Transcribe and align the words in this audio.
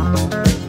Well, 0.00 0.59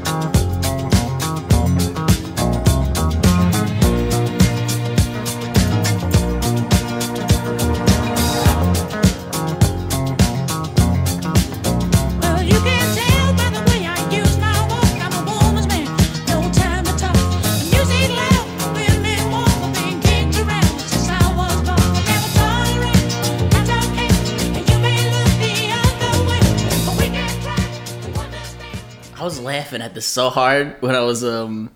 laughing 29.72 29.86
at 29.86 29.94
this 29.94 30.06
so 30.06 30.30
hard 30.30 30.76
when 30.82 30.96
I 30.96 31.00
was 31.02 31.24
um 31.24 31.72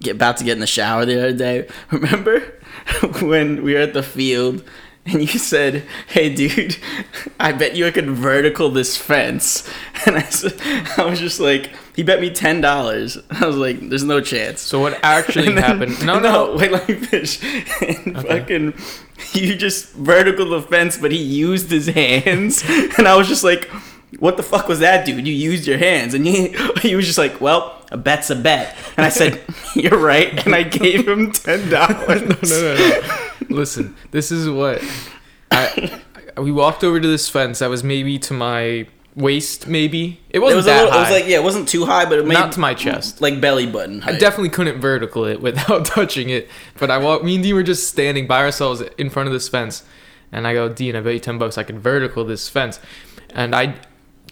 get, 0.00 0.14
about 0.16 0.36
to 0.36 0.44
get 0.44 0.52
in 0.52 0.60
the 0.60 0.66
shower 0.66 1.04
the 1.04 1.18
other 1.18 1.32
day. 1.32 1.68
Remember 1.90 2.40
when 3.20 3.64
we 3.64 3.74
were 3.74 3.80
at 3.80 3.94
the 3.94 4.02
field 4.02 4.62
and 5.04 5.20
you 5.20 5.26
said, 5.26 5.84
"Hey, 6.06 6.32
dude, 6.32 6.76
I 7.40 7.50
bet 7.50 7.74
you 7.74 7.84
I 7.88 7.90
could 7.90 8.08
vertical 8.08 8.70
this 8.70 8.96
fence," 8.96 9.68
and 10.06 10.14
I 10.16 10.22
said, 10.22 10.54
I 10.96 11.04
was 11.04 11.18
just 11.18 11.40
like, 11.40 11.72
he 11.96 12.04
bet 12.04 12.20
me 12.20 12.30
ten 12.30 12.60
dollars. 12.60 13.18
I 13.30 13.44
was 13.44 13.56
like, 13.56 13.80
"There's 13.88 14.04
no 14.04 14.20
chance." 14.20 14.60
So 14.60 14.78
what 14.78 14.96
actually 15.02 15.52
then- 15.52 15.64
happened? 15.64 16.06
No, 16.06 16.20
no. 16.20 16.54
wait, 16.56 16.70
let 16.70 16.88
me 16.88 16.94
finish. 16.94 17.42
And 17.82 18.22
fucking, 18.22 18.74
you 19.32 19.56
just 19.56 19.92
vertical 19.94 20.50
the 20.50 20.62
fence, 20.62 20.96
but 20.96 21.10
he 21.10 21.18
used 21.18 21.68
his 21.68 21.88
hands, 21.88 22.62
and 22.96 23.08
I 23.08 23.16
was 23.16 23.26
just 23.26 23.42
like, 23.42 23.68
"What 24.18 24.36
the 24.36 24.42
fuck 24.42 24.68
was 24.68 24.80
that, 24.80 25.04
dude? 25.06 25.26
You 25.26 25.34
used 25.34 25.66
your 25.66 25.78
hands." 25.78 26.14
And 26.14 26.26
he, 26.26 26.54
he 26.82 26.94
was 26.96 27.06
just 27.06 27.18
like, 27.18 27.40
"Well, 27.40 27.76
a 27.90 27.96
bet's 27.96 28.30
a 28.30 28.36
bet." 28.36 28.76
And 28.96 29.04
I 29.06 29.08
said, 29.08 29.40
"You're 29.74 29.98
right," 29.98 30.44
and 30.44 30.54
I 30.54 30.62
gave 30.64 31.08
him 31.08 31.32
ten 31.32 31.68
dollars. 31.70 32.22
no, 32.50 32.60
no, 32.60 32.74
no. 32.76 33.28
Listen, 33.48 33.94
this 34.10 34.30
is 34.32 34.48
what 34.48 34.82
I, 35.50 36.00
I- 36.36 36.40
we 36.40 36.50
walked 36.52 36.82
over 36.84 36.98
to 36.98 37.08
this 37.08 37.28
fence 37.28 37.58
that 37.58 37.68
was 37.68 37.84
maybe 37.84 38.18
to 38.20 38.32
my 38.32 38.86
waist, 39.14 39.66
maybe 39.66 40.18
it 40.30 40.36
It 40.36 40.38
wasn't 40.38 40.56
was 40.56 40.66
a 40.66 40.70
that 40.70 40.84
little. 40.84 40.92
high. 40.92 40.98
It 40.98 41.02
was 41.02 41.10
like 41.20 41.28
yeah, 41.30 41.36
it 41.36 41.42
wasn't 41.42 41.68
too 41.68 41.84
high, 41.84 42.06
but 42.06 42.18
it 42.18 42.26
made 42.26 42.32
Not 42.34 42.52
to 42.52 42.60
my 42.60 42.72
chest. 42.72 43.20
like 43.20 43.38
belly 43.42 43.66
button. 43.66 44.02
I 44.04 44.12
definitely 44.16 44.48
couldn't 44.48 44.80
vertical 44.80 45.26
it 45.26 45.42
without 45.42 45.84
touching 45.84 46.30
it. 46.30 46.48
But 46.78 46.90
I 46.90 46.96
walked. 46.96 47.22
Me 47.24 47.34
and 47.34 47.44
Dean 47.44 47.54
were 47.54 47.62
just 47.62 47.88
standing 47.88 48.26
by 48.26 48.38
ourselves 48.38 48.80
in 48.96 49.10
front 49.10 49.26
of 49.26 49.34
this 49.34 49.48
fence, 49.50 49.84
and 50.32 50.46
I 50.46 50.54
go, 50.54 50.70
Dean, 50.70 50.96
I 50.96 51.02
bet 51.02 51.12
you 51.12 51.20
ten 51.20 51.36
bucks 51.36 51.58
I 51.58 51.64
can 51.64 51.78
vertical 51.78 52.24
this 52.24 52.48
fence, 52.48 52.80
and 53.34 53.54
I 53.54 53.74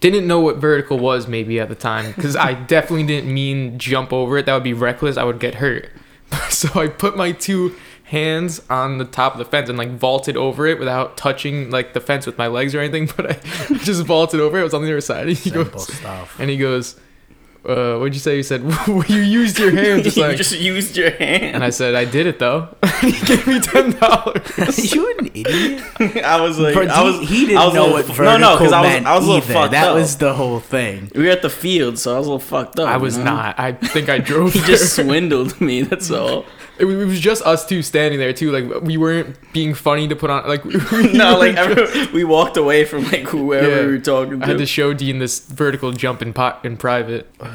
didn't 0.00 0.26
know 0.26 0.40
what 0.40 0.56
vertical 0.56 0.98
was 0.98 1.28
maybe 1.28 1.60
at 1.60 1.68
the 1.68 1.74
time 1.74 2.12
because 2.12 2.34
I 2.36 2.54
definitely 2.74 3.06
didn't 3.06 3.32
mean 3.32 3.78
jump 3.78 4.12
over 4.12 4.38
it. 4.38 4.46
That 4.46 4.54
would 4.54 4.64
be 4.64 4.72
reckless. 4.72 5.16
I 5.16 5.24
would 5.24 5.40
get 5.40 5.56
hurt. 5.56 5.88
So 6.50 6.68
I 6.80 6.86
put 6.88 7.16
my 7.16 7.32
two 7.32 7.74
hands 8.04 8.60
on 8.70 8.98
the 8.98 9.04
top 9.04 9.32
of 9.34 9.38
the 9.38 9.44
fence 9.44 9.68
and 9.68 9.76
like 9.78 9.90
vaulted 9.96 10.36
over 10.36 10.66
it 10.66 10.78
without 10.78 11.16
touching 11.16 11.70
like 11.70 11.92
the 11.92 12.00
fence 12.00 12.24
with 12.26 12.38
my 12.38 12.46
legs 12.46 12.74
or 12.74 12.80
anything. 12.80 13.08
But 13.16 13.30
I 13.30 13.74
just 13.78 14.04
vaulted 14.04 14.40
over 14.40 14.56
it. 14.58 14.60
It 14.60 14.64
was 14.64 14.74
on 14.74 14.82
the 14.82 14.88
other 14.88 15.00
side. 15.00 15.28
And 15.28 15.30
he 15.36 15.50
Simple 15.50 15.64
goes, 15.72 15.92
stuff. 15.92 16.38
and 16.38 16.48
he 16.50 16.56
goes, 16.56 16.98
uh, 17.64 17.98
"What'd 17.98 18.14
you 18.14 18.20
say?" 18.20 18.36
You 18.36 18.42
said, 18.42 18.62
"You 18.86 19.18
used 19.20 19.58
your 19.58 19.70
hand. 19.70 20.04
Just 20.04 20.16
you 20.16 20.22
like, 20.24 20.36
just 20.36 20.58
used 20.58 20.96
your 20.96 21.10
hand. 21.10 21.54
and 21.56 21.64
I 21.64 21.70
said, 21.70 21.94
"I 21.94 22.04
did 22.04 22.26
it 22.26 22.38
though." 22.38 22.68
he 23.00 23.12
gave 23.12 23.46
me 23.46 23.60
ten 23.60 23.92
dollars. 23.92 24.92
you 24.94 25.10
an 25.18 25.26
idiot? 25.34 25.82
I 26.24 26.40
was 26.40 26.58
like, 26.58 26.74
Bro, 26.74 26.86
I 26.86 27.02
was. 27.02 27.18
he, 27.20 27.26
he 27.26 27.46
didn't 27.46 27.58
I 27.58 27.64
was 27.66 27.72
a 27.74 27.76
know 27.76 27.82
little 27.84 27.96
what 27.96 28.04
vertical 28.06 28.24
no, 28.24 28.36
no, 28.38 28.58
because 28.58 28.72
I 28.72 28.80
was, 28.98 29.06
I 29.06 29.14
was 29.16 29.24
a 29.24 29.30
little 29.30 29.42
either. 29.44 29.52
fucked 29.54 29.70
That 29.72 29.88
up. 29.88 29.94
was 29.96 30.16
the 30.18 30.34
whole 30.34 30.60
thing. 30.60 31.10
we 31.14 31.24
were 31.24 31.30
at 31.30 31.42
the 31.42 31.50
field, 31.50 31.98
so 31.98 32.14
I 32.14 32.18
was 32.18 32.26
a 32.26 32.30
little 32.30 32.46
fucked 32.46 32.78
up. 32.78 32.88
I 32.88 32.96
you 32.96 33.02
was 33.02 33.16
know? 33.18 33.24
not. 33.24 33.58
I 33.58 33.72
think 33.72 34.08
I 34.08 34.18
drove. 34.18 34.52
He 34.54 34.60
just 34.60 34.94
swindled 34.96 35.60
me. 35.60 35.82
That's 35.82 36.10
all. 36.10 36.44
It 36.80 36.86
was 36.86 36.96
it 36.96 37.04
was 37.04 37.20
just 37.20 37.42
us 37.46 37.66
two 37.66 37.82
standing 37.82 38.18
there 38.18 38.32
too. 38.32 38.50
Like 38.50 38.82
we 38.82 38.96
weren't 38.96 39.36
being 39.52 39.74
funny 39.74 40.08
to 40.08 40.16
put 40.16 40.30
on. 40.30 40.48
Like 40.48 40.64
we 40.64 40.72
No, 41.12 41.38
like 41.38 41.54
just- 41.54 41.78
every, 41.96 42.12
we 42.12 42.24
walked 42.24 42.56
away 42.56 42.84
from 42.86 43.04
like 43.04 43.24
whoever 43.24 43.68
Yeah. 43.68 43.80
we 43.86 43.92
were 43.92 43.98
talking 43.98 44.42
I 44.42 44.46
had 44.46 44.52
to. 44.54 44.58
to 44.60 44.66
show 44.66 44.94
Dean 44.94 45.18
this 45.18 45.40
vertical 45.40 45.92
jump 45.92 46.22
in 46.22 46.32
pot 46.32 46.64
in 46.64 46.76
private. 46.78 47.30
All 47.40 47.48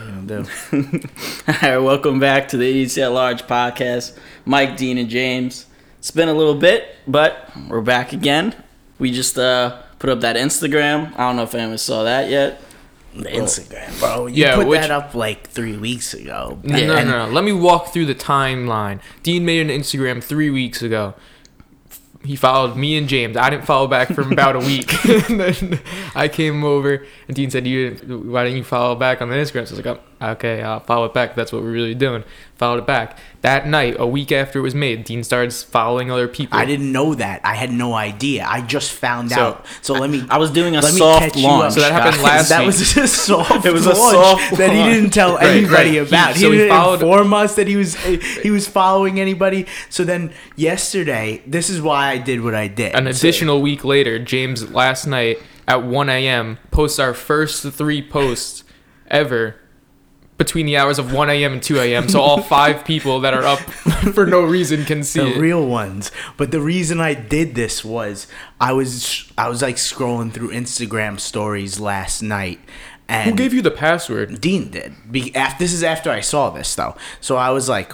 right, 1.61 1.77
welcome 1.77 2.19
back 2.19 2.47
to 2.49 2.57
the 2.57 2.69
Idiots 2.69 2.97
at 2.97 3.11
Large 3.11 3.44
podcast. 3.47 4.17
Mike, 4.45 4.77
Dean, 4.77 4.97
and 4.97 5.09
James. 5.09 5.66
It's 5.99 6.11
been 6.11 6.29
a 6.29 6.33
little 6.33 6.55
bit, 6.55 6.95
but 7.07 7.49
we're 7.67 7.81
back 7.81 8.13
again. 8.13 8.55
We 8.99 9.11
just 9.11 9.38
uh, 9.39 9.81
put 9.97 10.09
up 10.11 10.22
that 10.22 10.35
Instagram. 10.35 11.13
I 11.17 11.28
don't 11.28 11.35
know 11.35 11.44
if 11.44 11.55
anyone 11.55 11.78
saw 11.79 12.03
that 12.03 12.29
yet. 12.29 12.61
The 13.15 13.29
Instagram, 13.29 13.99
bro. 13.99 14.27
You 14.27 14.43
Yeah, 14.43 14.55
put 14.55 14.67
which- 14.67 14.81
that 14.81 14.91
up 14.91 15.13
like 15.15 15.47
three 15.49 15.77
weeks 15.77 16.13
ago. 16.13 16.59
No, 16.63 16.77
Yeah. 16.77 16.87
no, 16.87 16.95
no, 17.03 17.25
no. 17.27 17.31
Let 17.33 17.43
me 17.43 17.51
walk 17.53 17.93
through 17.93 18.05
the 18.07 18.15
timeline. 18.15 18.99
Dean 19.23 19.45
made 19.45 19.61
an 19.61 19.69
Instagram 19.81 20.21
three 20.23 20.49
weeks 20.49 20.81
ago. 20.81 21.13
He 22.23 22.35
followed 22.35 22.75
me 22.75 22.97
and 22.97 23.07
James. 23.07 23.37
I 23.37 23.51
didn't 23.51 23.65
follow 23.65 23.85
back 23.87 24.07
for 24.13 24.21
about 24.21 24.55
a 24.55 24.59
week. 24.59 24.91
and 25.29 25.39
then 25.39 25.79
I 26.15 26.27
came 26.27 26.63
over, 26.63 27.05
and 27.27 27.35
Dean 27.35 27.51
said, 27.51 27.67
"You, 27.67 27.91
why 28.25 28.43
didn't 28.45 28.57
you 28.57 28.63
follow 28.63 28.95
back 28.95 29.21
on 29.21 29.29
the 29.29 29.35
Instagram?" 29.35 29.67
So 29.67 29.75
I 29.75 29.77
was 29.77 29.85
like, 29.85 29.85
oh, 29.85 29.99
"Okay, 30.21 30.61
uh, 30.61 30.71
I'll 30.73 30.79
follow 30.79 31.05
it 31.05 31.13
back. 31.13 31.35
That's 31.35 31.51
what 31.51 31.61
we're 31.61 31.71
really 31.71 31.95
doing." 31.95 32.23
Followed 32.57 32.77
it 32.79 32.87
back. 32.87 33.19
That 33.41 33.67
night, 33.67 33.97
a 33.99 34.07
week 34.07 34.31
after 34.31 34.59
it 34.59 34.61
was 34.61 34.73
made, 34.73 35.03
Dean 35.03 35.25
starts 35.25 35.61
following 35.61 36.09
other 36.09 36.27
people. 36.29 36.57
I 36.57 36.63
didn't 36.63 36.89
know 36.91 37.13
that. 37.15 37.41
I 37.43 37.53
had 37.53 37.69
no 37.69 37.93
idea. 37.93 38.45
I 38.49 38.61
just 38.61 38.93
found 38.93 39.31
So, 39.31 39.41
out. 39.41 39.65
So 39.81 39.93
let 39.93 40.09
me. 40.09 40.25
I 40.29 40.37
was 40.37 40.51
doing 40.51 40.75
a 40.77 40.79
let 40.81 40.93
me 40.93 40.99
soft 40.99 41.21
catch 41.21 41.35
you 41.35 41.43
launch. 41.43 41.73
So 41.73 41.81
that 41.81 41.91
happened 41.91 42.15
guys. 42.21 42.23
last 42.23 42.49
that 42.49 42.59
week. 42.59 42.67
was 42.67 42.97
a 42.97 43.07
soft. 43.07 43.65
It 43.65 43.73
was 43.73 43.85
a 43.85 43.89
launch 43.93 44.13
soft 44.15 44.57
that 44.57 44.71
he 44.71 44.79
launch. 44.79 44.93
didn't 44.93 45.09
tell 45.11 45.35
Right, 45.35 45.47
anybody 45.57 45.99
right. 45.99 46.07
about. 46.07 46.27
He- 46.29 46.33
He, 46.35 46.39
so 46.41 46.51
he 46.51 46.57
didn't 46.59 46.69
followed- 46.77 47.01
inform 47.01 47.33
us 47.33 47.55
that 47.55 47.67
he 47.67 47.75
was 47.75 47.95
eh, 48.05 48.17
he 48.41 48.49
was 48.51 48.67
following 48.69 49.19
anybody. 49.19 49.65
So 49.89 50.05
then 50.05 50.31
yesterday, 50.55 51.41
this 51.45 51.69
is 51.69 51.81
why 51.81 52.07
I 52.11 52.17
did 52.17 52.41
what 52.41 52.55
I 52.55 52.67
did. 52.67 52.95
An 52.95 53.03
So- 53.05 53.09
additional 53.19 53.61
week 53.61 53.83
later, 53.83 54.17
James 54.17 54.71
last 54.71 55.05
night 55.07 55.39
at 55.67 55.83
1 55.83 56.09
a.m. 56.09 56.57
posts 56.71 56.99
our 56.99 57.13
first 57.13 57.63
three 57.73 58.01
posts 58.01 58.63
ever 59.11 59.55
between 60.38 60.66
the 60.66 60.75
hours 60.78 61.00
of 61.00 61.13
1 61.13 61.29
a.m. 61.29 61.53
and 61.53 61.63
2 61.63 61.78
a.m. 61.79 62.09
So 62.09 62.19
all 62.19 62.41
five 62.41 62.84
people 62.84 63.22
that 63.22 63.34
are 63.34 63.44
up 63.44 63.59
for 64.13 64.25
no 64.25 64.41
reason 64.44 64.84
can 64.85 65.03
see 65.03 65.22
the 65.22 65.35
it. 65.35 65.40
real 65.40 65.66
ones. 65.66 66.12
But 66.38 66.51
the 66.51 66.59
reason 66.59 67.00
I 67.00 67.13
did 67.13 67.56
this 67.56 67.85
was 67.85 68.28
I 68.59 68.73
was 68.73 69.31
I 69.38 69.47
was 69.50 69.62
like 69.62 69.78
scrolling 69.78 70.31
through 70.34 70.50
Instagram 70.50 71.19
stories 71.19 71.79
last 71.79 72.22
night, 72.22 72.59
and 73.07 73.29
Who 73.31 73.35
gave 73.35 73.53
you 73.53 73.62
the 73.62 73.72
password? 73.72 74.41
Dean 74.41 74.69
did. 74.69 74.94
Be, 75.09 75.34
af 75.35 75.57
this 75.57 75.72
is 75.73 75.84
after 75.84 76.09
I 76.12 76.19
saw 76.22 76.50
this 76.50 76.75
though, 76.75 76.96
so 77.22 77.38
I 77.38 77.52
was 77.52 77.69
like, 77.69 77.94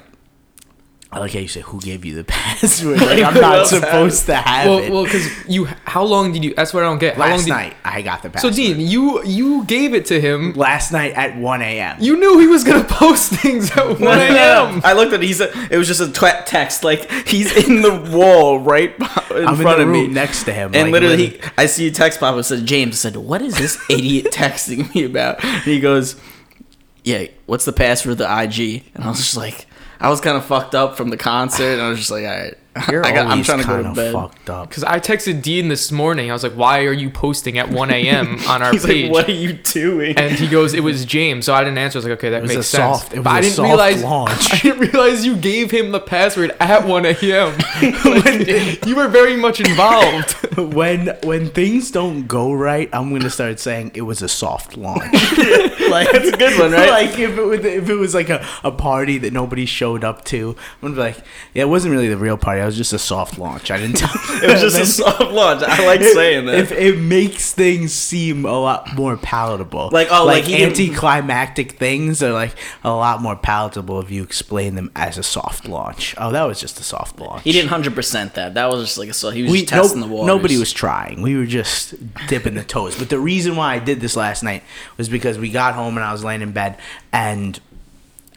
I 1.14 1.20
like 1.20 1.34
how 1.34 1.40
you 1.40 1.50
say, 1.50 1.60
"Who 1.60 1.82
gave 1.82 2.06
you 2.06 2.16
the 2.16 2.24
password?" 2.26 3.02
Like 3.02 3.22
I'm 3.22 3.34
not 3.42 3.68
supposed 3.68 4.28
to 4.28 4.36
have 4.36 4.66
Well, 4.68 4.78
it. 4.80 4.92
well, 4.94 5.04
because 5.04 5.28
you. 5.46 5.66
How 5.84 6.04
long 6.04 6.32
did 6.32 6.42
you? 6.44 6.54
That's 6.56 6.74
what 6.74 6.84
I 6.84 6.86
don't 6.86 7.00
get. 7.00 7.16
How 7.16 7.24
long 7.24 7.32
last 7.32 7.44
did, 7.46 7.50
night 7.50 7.76
I 7.84 8.02
got 8.02 8.24
the 8.24 8.30
password. 8.30 8.54
So. 8.54 8.56
Dean, 8.56 8.80
you 8.80 9.22
you 9.26 9.66
gave 9.66 9.94
it 9.94 10.06
to 10.06 10.22
him. 10.22 10.54
last 10.54 10.94
night 10.94 11.12
at 11.12 11.36
1 11.38 11.62
a.m. 11.62 11.98
You 12.00 12.18
knew 12.18 12.40
he 12.40 12.48
was 12.48 12.64
gonna 12.64 12.84
post 12.90 13.34
things 13.34 13.70
at 13.72 13.86
1 13.86 14.00
No, 14.00 14.06
no, 14.16 14.28
no, 14.30 14.66
a.m. 14.68 14.82
I 14.86 14.94
looked 14.94 15.12
at 15.12 15.22
it. 15.22 15.26
He 15.28 15.34
said 15.34 15.52
it 15.70 15.78
was 15.78 15.88
just 15.90 16.00
a 16.00 16.10
tw- 16.14 16.46
text. 16.48 16.86
Like 16.86 17.12
he's 17.28 17.52
in 17.68 17.82
the 17.82 17.96
wall 18.16 18.60
right 18.60 18.96
in 18.98 19.06
I'm 19.06 19.56
in 19.56 19.62
front 19.62 19.78
the 19.80 19.84
of 19.84 19.90
room 19.90 19.92
me, 19.92 20.08
next 20.08 20.46
to 20.46 20.54
him, 20.54 20.72
and 20.74 20.84
like, 20.84 20.92
literally, 20.94 21.18
literally- 21.18 21.42
he, 21.42 21.52
I 21.58 21.66
see 21.66 21.88
a 21.88 21.92
text 21.92 22.22
pop. 22.22 22.36
Up. 22.36 22.40
It 22.40 22.44
said 22.44 22.66
James. 22.66 22.98
Said, 22.98 23.18
"What 23.18 23.42
is 23.42 23.58
this 23.58 23.78
idiot 23.90 24.28
texting 24.32 24.96
me 24.96 25.04
about?" 25.04 25.44
And 25.44 25.62
he 25.64 25.82
goes, 25.82 26.16
"Yeah, 27.04 27.26
what's 27.48 27.66
the 27.66 27.74
password 27.74 28.18
to 28.20 28.24
the 28.24 28.42
IG?" 28.44 28.86
And 28.96 29.04
I 29.04 29.10
was 29.10 29.18
just 29.18 29.36
like, 29.36 29.66
I 30.02 30.10
was 30.10 30.20
kind 30.20 30.36
of 30.36 30.44
fucked 30.46 30.74
up 30.76 30.98
from 30.98 31.10
the 31.10 31.18
concert, 31.18 31.74
and 31.74 31.82
I 31.82 31.90
was 31.90 32.00
just 32.00 32.12
like, 32.12 32.26
"All 32.26 32.32
right, 32.32 32.56
You're 32.90 33.06
I 33.06 33.12
got, 33.12 33.28
I'm 33.28 33.44
trying 33.44 33.60
to 33.60 33.66
go 33.66 33.84
to 33.84 33.94
bed." 33.94 34.14
fucked 34.14 34.50
up. 34.50 34.70
Because 34.70 34.84
I 34.86 35.00
texted 35.00 35.42
Dean 35.42 35.68
this 35.68 35.92
morning. 35.92 36.30
I 36.30 36.34
was 36.34 36.44
like, 36.44 36.54
"Why 36.54 36.86
are 36.86 36.94
you 36.94 37.10
posting 37.10 37.58
at 37.58 37.70
1 37.70 37.92
a.m. 37.92 38.38
on 38.48 38.62
our 38.62 38.72
He's 38.72 38.86
page?" 38.86 39.04
like, 39.06 39.12
"What 39.12 39.28
are 39.28 39.34
you 39.34 39.54
doing?" 39.54 40.18
And 40.18 40.34
he 40.36 40.48
goes, 40.48 40.74
"It 40.74 40.80
was 40.82 41.04
James." 41.04 41.46
So 41.46 41.54
I 41.54 41.64
didn't 41.64 41.78
answer. 41.80 41.98
I 41.98 42.00
was 42.00 42.06
like, 42.06 42.18
"Okay, 42.20 42.30
that 42.30 42.44
makes 42.44 42.54
sense." 42.54 42.68
soft- 42.68 43.14
it 43.14 43.18
was 43.18 43.24
but 43.26 43.30
I 43.32 43.42
didn't 43.42 43.54
soft 43.56 43.68
realize. 43.68 44.04
launch. 44.04 44.54
I 44.54 44.58
didn't 44.60 44.80
realize 44.80 45.26
you 45.26 45.36
gave 45.36 45.72
him 45.72 45.92
the 45.92 46.00
password 46.00 46.56
at 46.60 46.88
1 46.88 47.06
a.m. 47.06 47.58
Like, 48.06 48.86
you 48.86 48.96
were 48.96 49.08
very 49.08 49.36
much 49.36 49.60
involved. 49.60 50.32
when 50.58 51.08
when 51.24 51.50
things 51.50 51.92
don't 51.92 52.28
go 52.28 52.54
right, 52.54 52.90
I'm 52.94 53.12
gonna 53.12 53.30
start 53.30 53.60
saying 53.60 53.92
it 53.96 54.02
was 54.02 54.22
a 54.22 54.30
soft 54.30 54.78
launch. 54.78 55.02
like 55.90 56.12
That's 56.12 56.30
a 56.30 56.38
good 56.38 56.60
one, 56.60 56.72
right? 56.72 56.90
Like 56.90 57.20
if 57.20 57.38
it 57.38 57.42
was 57.44 57.66
if 57.66 57.90
it 57.90 57.96
was 57.96 58.14
like 58.14 58.30
a, 58.30 58.46
a 58.64 58.72
party 58.72 59.18
that 59.20 59.34
nobody 59.34 59.66
showed 59.66 60.04
up 60.04 60.24
to, 60.26 60.56
I'm 60.82 60.94
gonna 60.94 60.96
be 60.96 61.00
like, 61.02 61.18
yeah, 61.54 61.64
it 61.64 61.70
wasn't 61.70 61.92
really 61.94 62.08
the 62.08 62.18
real 62.18 62.38
party. 62.38 62.61
That 62.62 62.68
was 62.68 62.78
just 62.78 62.94
a 62.94 63.00
soft 63.00 63.40
launch. 63.40 63.72
I 63.72 63.78
didn't 63.78 63.98
tell. 63.98 64.12
It 64.44 64.52
was 64.52 64.62
just 64.62 64.80
a 64.80 64.86
soft 65.04 65.32
launch. 65.32 65.64
I 65.64 65.84
like 65.86 66.04
saying 66.04 66.46
that. 66.46 66.60
If 66.60 66.72
it 66.72 66.98
makes 67.00 67.54
things 67.54 67.92
seem 67.92 68.46
a 68.46 68.60
lot 68.60 68.94
more 68.96 69.18
palatable, 69.18 69.90
Like, 69.92 70.10
oh, 70.12 70.26
like 70.26 70.46
didn't- 70.46 70.70
anticlimactic 70.70 71.72
things 71.74 72.22
are 72.22 72.32
like 72.34 72.56
a 72.84 72.92
lot 72.92 73.22
more 73.22 73.36
palatable 73.36 74.00
if 74.00 74.12
you 74.12 74.22
explain 74.24 74.76
them 74.76 74.92
as 74.96 75.18
a 75.18 75.24
soft 75.24 75.68
launch. 75.68 76.14
Oh, 76.20 76.32
that 76.32 76.44
was 76.44 76.60
just 76.60 76.80
a 76.80 76.84
soft 76.84 77.20
launch. 77.20 77.44
he 77.44 77.52
didn't 77.52 77.70
hundred 77.70 77.96
percent 77.96 78.36
that. 78.36 78.54
That 78.54 78.70
was 78.70 78.84
just 78.86 78.98
like 79.00 79.10
a 79.10 79.14
so 79.14 79.32
he 79.32 79.42
was 79.44 79.52
we 79.52 79.62
just 79.62 79.70
testing 79.74 80.02
no- 80.02 80.08
the 80.08 80.14
waters. 80.14 80.28
Nobody 80.28 80.58
was 80.60 80.72
trying. 80.72 81.22
We 81.24 81.36
were 81.36 81.48
just 81.48 81.96
dipping 82.28 82.54
the 82.54 82.64
toes. 82.64 82.96
But 82.98 83.10
the 83.10 83.20
reason 83.20 83.56
why 83.56 83.74
I 83.76 83.80
did 83.80 84.00
this 84.02 84.16
last 84.16 84.44
night 84.44 84.64
was 84.98 85.10
because 85.10 85.38
we 85.40 85.50
got 85.50 85.74
home 85.74 85.98
and 85.98 86.04
I 86.06 86.12
was 86.12 86.24
laying 86.24 86.42
in 86.44 86.52
bed 86.52 86.78
and 87.12 87.60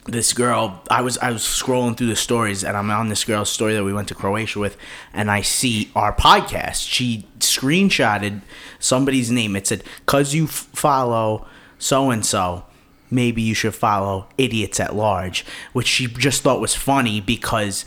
this 0.06 0.32
girl 0.34 0.82
I 0.90 1.00
was 1.00 1.16
I 1.18 1.30
was 1.30 1.42
scrolling 1.42 1.96
through 1.96 2.08
the 2.08 2.16
stories 2.16 2.62
and 2.62 2.76
I'm 2.76 2.90
on 2.90 3.08
this 3.08 3.24
girl's 3.24 3.50
story 3.50 3.74
that 3.74 3.84
we 3.84 3.92
went 3.92 4.08
to 4.08 4.14
Croatia 4.14 4.58
with 4.58 4.76
and 5.14 5.30
I 5.30 5.40
see 5.40 5.90
our 5.96 6.14
podcast. 6.14 6.86
She 6.88 7.26
screenshotted 7.38 8.42
somebody's 8.78 9.30
name. 9.30 9.56
It 9.56 9.66
said, 9.66 9.82
"Cuz 10.06 10.34
you 10.34 10.44
f- 10.44 10.68
follow 10.74 11.46
so 11.78 12.10
and 12.10 12.24
so, 12.24 12.64
maybe 13.10 13.40
you 13.40 13.54
should 13.54 13.74
follow 13.74 14.26
idiots 14.36 14.78
at 14.78 14.94
large," 14.94 15.44
which 15.72 15.86
she 15.86 16.06
just 16.06 16.42
thought 16.42 16.60
was 16.60 16.74
funny 16.74 17.20
because 17.20 17.86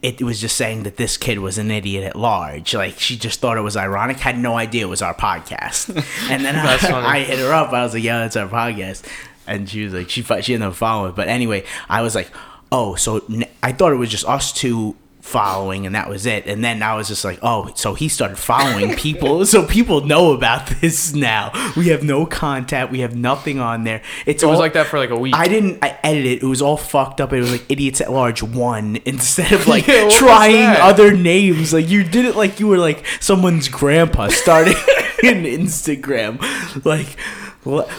it 0.00 0.22
was 0.22 0.40
just 0.40 0.56
saying 0.56 0.84
that 0.84 0.96
this 0.96 1.16
kid 1.18 1.38
was 1.40 1.58
an 1.58 1.70
idiot 1.70 2.04
at 2.04 2.16
large. 2.16 2.74
Like 2.74 2.98
she 2.98 3.16
just 3.18 3.40
thought 3.40 3.58
it 3.58 3.62
was 3.62 3.76
ironic, 3.76 4.18
had 4.20 4.38
no 4.38 4.56
idea 4.56 4.86
it 4.86 4.88
was 4.88 5.02
our 5.02 5.14
podcast. 5.14 5.88
And 6.30 6.44
then 6.44 6.56
I, 6.56 7.16
I 7.16 7.18
hit 7.24 7.38
her 7.40 7.52
up. 7.52 7.72
I 7.74 7.82
was 7.82 7.92
like, 7.92 8.02
"Yeah, 8.02 8.20
that's 8.20 8.36
our 8.36 8.48
podcast." 8.48 9.02
And 9.48 9.68
she 9.68 9.84
was 9.84 9.92
like, 9.94 10.10
she 10.10 10.22
she 10.22 10.54
ended 10.54 10.68
up 10.68 10.74
following. 10.74 11.12
But 11.12 11.28
anyway, 11.28 11.64
I 11.88 12.02
was 12.02 12.14
like, 12.14 12.30
"Oh, 12.70 12.94
so 12.94 13.22
I 13.62 13.72
thought 13.72 13.92
it 13.92 13.96
was 13.96 14.10
just 14.10 14.26
us 14.28 14.52
two 14.52 14.94
following 15.20 15.84
and 15.84 15.94
that 15.94 16.08
was 16.08 16.24
it." 16.26 16.46
And 16.46 16.62
then 16.64 16.82
I 16.82 16.94
was 16.94 17.08
just 17.08 17.24
like, 17.24 17.38
"Oh, 17.42 17.70
so 17.74 17.94
he 17.94 18.08
started 18.08 18.36
following 18.38 18.94
people, 19.06 19.44
so 19.46 19.66
people 19.66 20.02
know 20.06 20.32
about 20.32 20.66
this 20.80 21.14
now. 21.14 21.50
We 21.76 21.88
have 21.88 22.02
no 22.02 22.24
contact. 22.26 22.92
We 22.92 23.00
have 23.00 23.16
nothing 23.16 23.58
on 23.58 23.84
there. 23.84 24.02
It's 24.26 24.42
It 24.42 24.46
was 24.46 24.54
all- 24.56 24.60
like 24.60 24.72
that 24.74 24.86
for 24.86 24.98
like 24.98 25.10
a 25.10 25.16
week. 25.18 25.34
I 25.34 25.48
didn't. 25.48 25.82
I 25.82 25.98
edited 26.02 26.32
it. 26.38 26.42
It 26.42 26.46
was 26.46 26.62
all 26.62 26.76
fucked 26.76 27.20
up. 27.20 27.32
It 27.32 27.40
was 27.40 27.50
like 27.52 27.64
idiots 27.70 28.00
at 28.00 28.12
large 28.12 28.42
one 28.42 28.98
instead 29.04 29.52
of 29.52 29.66
like 29.66 29.86
Yeah, 29.86 30.08
trying 30.10 30.76
other 30.80 31.12
names. 31.16 31.72
Like 31.72 31.88
you 31.88 32.04
did 32.04 32.24
it 32.24 32.36
like 32.36 32.60
you 32.60 32.68
were 32.68 32.78
like 32.78 33.04
someone's 33.20 33.68
grandpa 33.68 34.28
starting 34.28 34.76
an 35.24 35.44
Instagram, 35.44 36.38
like 36.84 37.16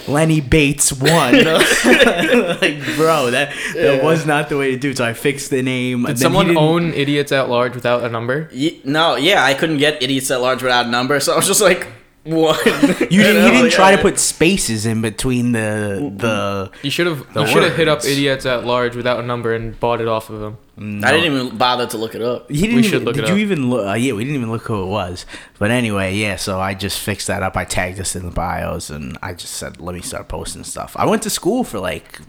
Lenny 0.07 0.41
Bates 0.41 0.91
won. 0.91 1.33
like 1.33 2.79
bro, 2.95 3.29
that 3.31 3.53
that 3.75 4.03
was 4.03 4.25
not 4.25 4.49
the 4.49 4.57
way 4.57 4.71
to 4.71 4.77
do. 4.77 4.89
it. 4.89 4.97
So 4.97 5.05
I 5.05 5.13
fixed 5.13 5.49
the 5.51 5.61
name. 5.61 6.05
Did 6.05 6.17
someone 6.17 6.57
own 6.57 6.93
Idiots 6.93 7.31
at 7.31 7.49
Large 7.49 7.75
without 7.75 8.03
a 8.03 8.09
number? 8.09 8.49
Ye- 8.51 8.81
no, 8.83 9.15
yeah, 9.15 9.43
I 9.43 9.53
couldn't 9.53 9.77
get 9.77 10.01
idiots 10.01 10.31
at 10.31 10.41
large 10.41 10.63
without 10.63 10.87
a 10.87 10.89
number, 10.89 11.19
so 11.19 11.33
I 11.33 11.35
was 11.37 11.47
just 11.47 11.61
like 11.61 11.87
one. 12.23 12.55
You 12.65 13.23
didn't. 13.23 13.43
He 13.43 13.49
didn't 13.51 13.63
Like, 13.63 13.71
try 13.71 13.95
to 13.95 14.01
put 14.01 14.19
spaces 14.19 14.85
in 14.85 15.01
between 15.01 15.51
the 15.53 16.11
the. 16.15 16.71
You 16.83 16.89
should 16.91 17.07
have. 17.07 17.25
You 17.35 17.47
should 17.47 17.63
have 17.63 17.75
hit 17.75 17.87
up. 17.87 18.03
Idiots 18.05 18.45
at 18.45 18.65
Large 18.65 18.95
without 18.95 19.19
a 19.19 19.23
number 19.23 19.53
and 19.53 19.79
bought 19.79 20.01
it 20.01 20.07
off 20.07 20.29
of 20.29 20.39
them. 20.39 20.57
I 21.03 21.11
didn't 21.11 21.25
even 21.33 21.57
bother 21.57 21.87
to 21.87 21.97
look 21.97 22.15
it 22.15 22.21
up. 22.21 22.49
He 22.49 22.61
didn't 22.61 22.75
We 22.75 22.79
even, 22.79 22.91
should 22.91 23.03
look 23.03 23.15
did 23.15 23.25
it 23.25 23.27
you 23.27 23.33
up. 23.33 23.39
even 23.39 23.69
look? 23.69 23.85
Uh, 23.87 23.93
yeah, 23.95 24.13
we 24.13 24.23
didn't 24.23 24.37
even 24.37 24.49
look 24.51 24.61
who 24.63 24.81
it 24.83 24.87
was. 24.87 25.25
But 25.57 25.71
anyway, 25.71 26.15
yeah. 26.15 26.37
So 26.37 26.59
I 26.59 26.73
just 26.73 26.99
fixed 26.99 27.27
that 27.27 27.43
up. 27.43 27.57
I 27.57 27.65
tagged 27.65 27.99
us 27.99 28.15
in 28.15 28.23
the 28.25 28.31
bios, 28.31 28.89
and 28.89 29.17
I 29.21 29.33
just 29.33 29.55
said, 29.55 29.81
"Let 29.81 29.95
me 29.95 30.01
start 30.01 30.27
posting 30.29 30.63
stuff." 30.63 30.95
I 30.97 31.05
went 31.05 31.23
to 31.23 31.29
school 31.29 31.63
for 31.65 31.79
like 31.79 32.19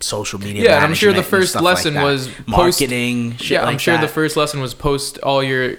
social 0.00 0.38
media. 0.38 0.64
Yeah, 0.64 0.84
I'm 0.84 0.94
sure 0.94 1.12
the 1.12 1.22
first 1.22 1.50
stuff 1.50 1.62
like 1.62 1.76
lesson 1.76 1.94
that. 1.94 2.04
was 2.04 2.28
post- 2.28 2.48
marketing. 2.48 3.36
shit 3.36 3.50
yeah, 3.52 3.60
I'm 3.62 3.66
like 3.74 3.80
sure 3.80 3.98
the 3.98 4.08
first 4.08 4.36
lesson 4.36 4.60
was 4.60 4.72
post 4.74 5.18
all 5.18 5.42
your 5.42 5.76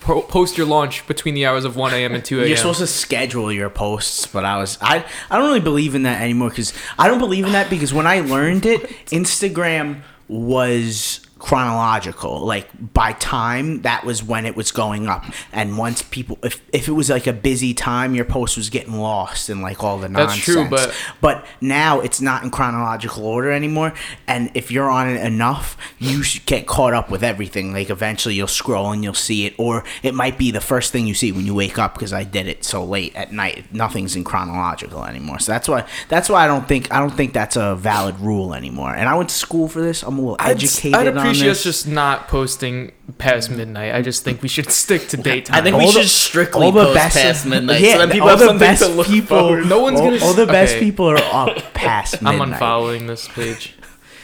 po- 0.00 0.22
post 0.22 0.56
your 0.58 0.66
launch 0.66 1.06
between 1.06 1.34
the 1.34 1.46
hours 1.46 1.64
of 1.64 1.76
1 1.76 1.94
a.m. 1.94 2.14
and 2.14 2.24
2 2.24 2.38
a.m. 2.40 2.48
You're 2.48 2.56
supposed 2.56 2.80
to 2.80 2.86
schedule 2.86 3.52
your 3.52 3.70
posts, 3.70 4.26
but 4.26 4.44
I 4.44 4.58
was 4.58 4.78
I 4.80 5.04
I 5.30 5.36
don't 5.38 5.46
really 5.46 5.60
believe 5.60 5.94
in 5.94 6.02
that 6.04 6.20
anymore 6.22 6.50
because 6.50 6.72
I 6.98 7.08
don't 7.08 7.18
believe 7.18 7.46
in 7.46 7.52
that 7.52 7.70
because 7.70 7.92
when 7.94 8.06
I 8.06 8.20
learned 8.20 8.66
it, 8.66 8.82
Instagram 9.06 10.02
was 10.28 11.20
chronological 11.38 12.40
like 12.40 12.68
by 12.94 13.12
time 13.14 13.82
that 13.82 14.04
was 14.04 14.22
when 14.22 14.46
it 14.46 14.56
was 14.56 14.70
going 14.72 15.06
up. 15.08 15.24
And 15.52 15.76
once 15.78 16.02
people 16.02 16.38
if, 16.42 16.60
if 16.72 16.88
it 16.88 16.92
was 16.92 17.10
like 17.10 17.26
a 17.26 17.32
busy 17.32 17.74
time 17.74 18.14
your 18.14 18.24
post 18.24 18.56
was 18.56 18.70
getting 18.70 18.94
lost 19.00 19.48
and 19.48 19.62
like 19.62 19.82
all 19.82 19.98
the 19.98 20.08
That's 20.08 20.36
nonsense. 20.36 20.44
true, 20.44 20.68
but- 20.68 20.94
but 21.20 21.46
now 21.60 22.00
it's 22.00 22.20
not 22.20 22.42
in 22.42 22.50
chronological 22.50 23.24
order 23.24 23.50
anymore. 23.50 23.92
And 24.26 24.50
if 24.54 24.70
you're 24.70 24.90
on 24.90 25.08
it 25.08 25.24
enough 25.24 25.76
you 25.98 26.22
should 26.22 26.46
get 26.46 26.66
caught 26.66 26.92
up 26.94 27.10
with 27.10 27.22
everything. 27.22 27.72
Like 27.72 27.90
eventually 27.90 28.34
you'll 28.34 28.46
scroll 28.46 28.92
and 28.92 29.02
you'll 29.04 29.14
see 29.14 29.46
it. 29.46 29.54
Or 29.58 29.84
it 30.02 30.14
might 30.14 30.38
be 30.38 30.50
the 30.50 30.60
first 30.60 30.92
thing 30.92 31.06
you 31.06 31.14
see 31.14 31.32
when 31.32 31.46
you 31.46 31.54
wake 31.54 31.78
up 31.78 31.94
because 31.94 32.12
i 32.12 32.24
did 32.24 32.46
it 32.46 32.64
so 32.64 32.84
late 32.84 33.14
at 33.16 33.32
night. 33.32 33.72
Nothing's 33.72 34.16
in 34.16 34.24
chronological 34.24 35.04
anymore. 35.04 35.38
So 35.38 35.52
that's 35.52 35.68
why 35.68 35.84
that's 36.08 36.28
why 36.28 36.44
i 36.44 36.46
don't 36.46 36.66
think 36.68 36.92
i 36.92 36.98
don't 37.00 37.14
think 37.14 37.32
that's 37.32 37.56
a 37.56 37.74
valid 37.76 38.18
rule 38.20 38.54
anymore. 38.54 38.94
And 38.94 39.08
i 39.08 39.14
went 39.14 39.28
to 39.30 39.34
school 39.34 39.68
for 39.68 39.80
this. 39.80 40.02
I'm 40.02 40.18
a 40.18 40.20
little 40.20 40.36
I'd, 40.40 40.50
educated 40.56 40.94
I'd 40.94 41.16
on 41.16 41.27
appreciate 41.30 41.50
us 41.50 41.62
just 41.62 41.88
not 41.88 42.28
posting 42.28 42.92
past 43.18 43.50
mm. 43.50 43.56
midnight. 43.56 43.94
I 43.94 44.02
just 44.02 44.24
think 44.24 44.42
we 44.42 44.48
should 44.48 44.70
stick 44.72 45.08
to 45.08 45.16
daytime. 45.16 45.56
I 45.56 45.62
think 45.62 45.76
we 45.76 45.84
All 45.84 45.92
should 45.92 46.08
strictly 46.08 46.66
all 46.66 46.72
the 46.72 46.84
post 46.84 46.94
best 46.94 47.16
past 47.16 47.46
midnight, 47.46 47.80
yeah, 47.80 47.92
so 47.94 48.06
that 48.06 48.12
people 48.12 48.28
all 48.28 48.36
have 48.36 48.52
the 48.52 48.58
best 48.58 48.82
to 48.82 48.88
look 48.88 49.06
people 49.06 49.38
forward. 49.38 49.66
No 49.66 49.80
one's 49.80 50.00
all, 50.00 50.10
gonna 50.10 50.24
all 50.24 50.34
the 50.34 50.42
s- 50.42 50.48
best 50.48 50.74
okay. 50.76 50.84
people 50.84 51.06
are 51.06 51.18
up 51.18 51.56
past 51.74 52.22
I'm 52.22 52.40
unfollowing 52.40 53.06
this 53.06 53.28
page. 53.28 53.74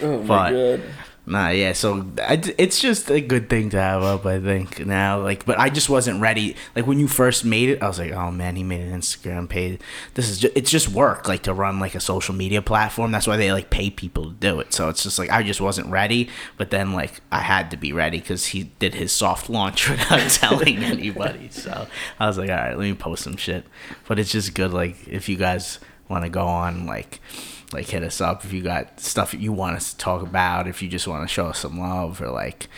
Oh 0.02 0.22
my 0.22 0.50
But- 0.50 0.52
god. 0.52 0.82
Nah, 1.26 1.48
yeah. 1.48 1.72
So 1.72 2.06
I, 2.18 2.40
it's 2.58 2.78
just 2.80 3.10
a 3.10 3.18
good 3.20 3.48
thing 3.48 3.70
to 3.70 3.80
have 3.80 4.02
up, 4.02 4.26
I 4.26 4.38
think. 4.38 4.84
Now, 4.84 5.20
like, 5.20 5.46
but 5.46 5.58
I 5.58 5.70
just 5.70 5.88
wasn't 5.88 6.20
ready. 6.20 6.54
Like 6.76 6.86
when 6.86 6.98
you 7.00 7.08
first 7.08 7.46
made 7.46 7.70
it, 7.70 7.82
I 7.82 7.88
was 7.88 7.98
like, 7.98 8.12
oh 8.12 8.30
man, 8.30 8.56
he 8.56 8.62
made 8.62 8.82
an 8.82 9.00
Instagram 9.00 9.48
page. 9.48 9.80
This 10.14 10.28
is 10.28 10.38
just, 10.38 10.54
it's 10.54 10.70
just 10.70 10.88
work, 10.90 11.26
like 11.26 11.42
to 11.44 11.54
run 11.54 11.80
like 11.80 11.94
a 11.94 12.00
social 12.00 12.34
media 12.34 12.60
platform. 12.60 13.10
That's 13.10 13.26
why 13.26 13.38
they 13.38 13.52
like 13.52 13.70
pay 13.70 13.88
people 13.88 14.24
to 14.24 14.32
do 14.32 14.60
it. 14.60 14.74
So 14.74 14.90
it's 14.90 15.02
just 15.02 15.18
like 15.18 15.30
I 15.30 15.42
just 15.42 15.62
wasn't 15.62 15.88
ready. 15.88 16.28
But 16.58 16.70
then 16.70 16.92
like 16.92 17.22
I 17.32 17.40
had 17.40 17.70
to 17.70 17.78
be 17.78 17.94
ready 17.94 18.18
because 18.18 18.46
he 18.46 18.64
did 18.78 18.92
his 18.92 19.10
soft 19.10 19.48
launch 19.48 19.88
without 19.90 20.28
telling 20.28 20.78
anybody. 20.84 21.48
So 21.48 21.86
I 22.20 22.26
was 22.26 22.36
like, 22.36 22.50
all 22.50 22.56
right, 22.56 22.76
let 22.76 22.84
me 22.84 22.92
post 22.92 23.24
some 23.24 23.38
shit. 23.38 23.64
But 24.06 24.18
it's 24.18 24.30
just 24.30 24.52
good, 24.52 24.74
like 24.74 25.08
if 25.08 25.30
you 25.30 25.36
guys 25.36 25.78
want 26.06 26.24
to 26.24 26.30
go 26.30 26.46
on, 26.46 26.84
like 26.84 27.20
like 27.74 27.86
hit 27.86 28.02
us 28.02 28.20
up 28.20 28.44
if 28.44 28.52
you 28.52 28.62
got 28.62 28.98
stuff 28.98 29.34
you 29.34 29.52
want 29.52 29.76
us 29.76 29.92
to 29.92 29.98
talk 29.98 30.22
about 30.22 30.66
if 30.66 30.80
you 30.80 30.88
just 30.88 31.06
want 31.06 31.22
to 31.22 31.28
show 31.28 31.46
us 31.46 31.58
some 31.58 31.78
love 31.78 32.22
or 32.22 32.30
like 32.30 32.68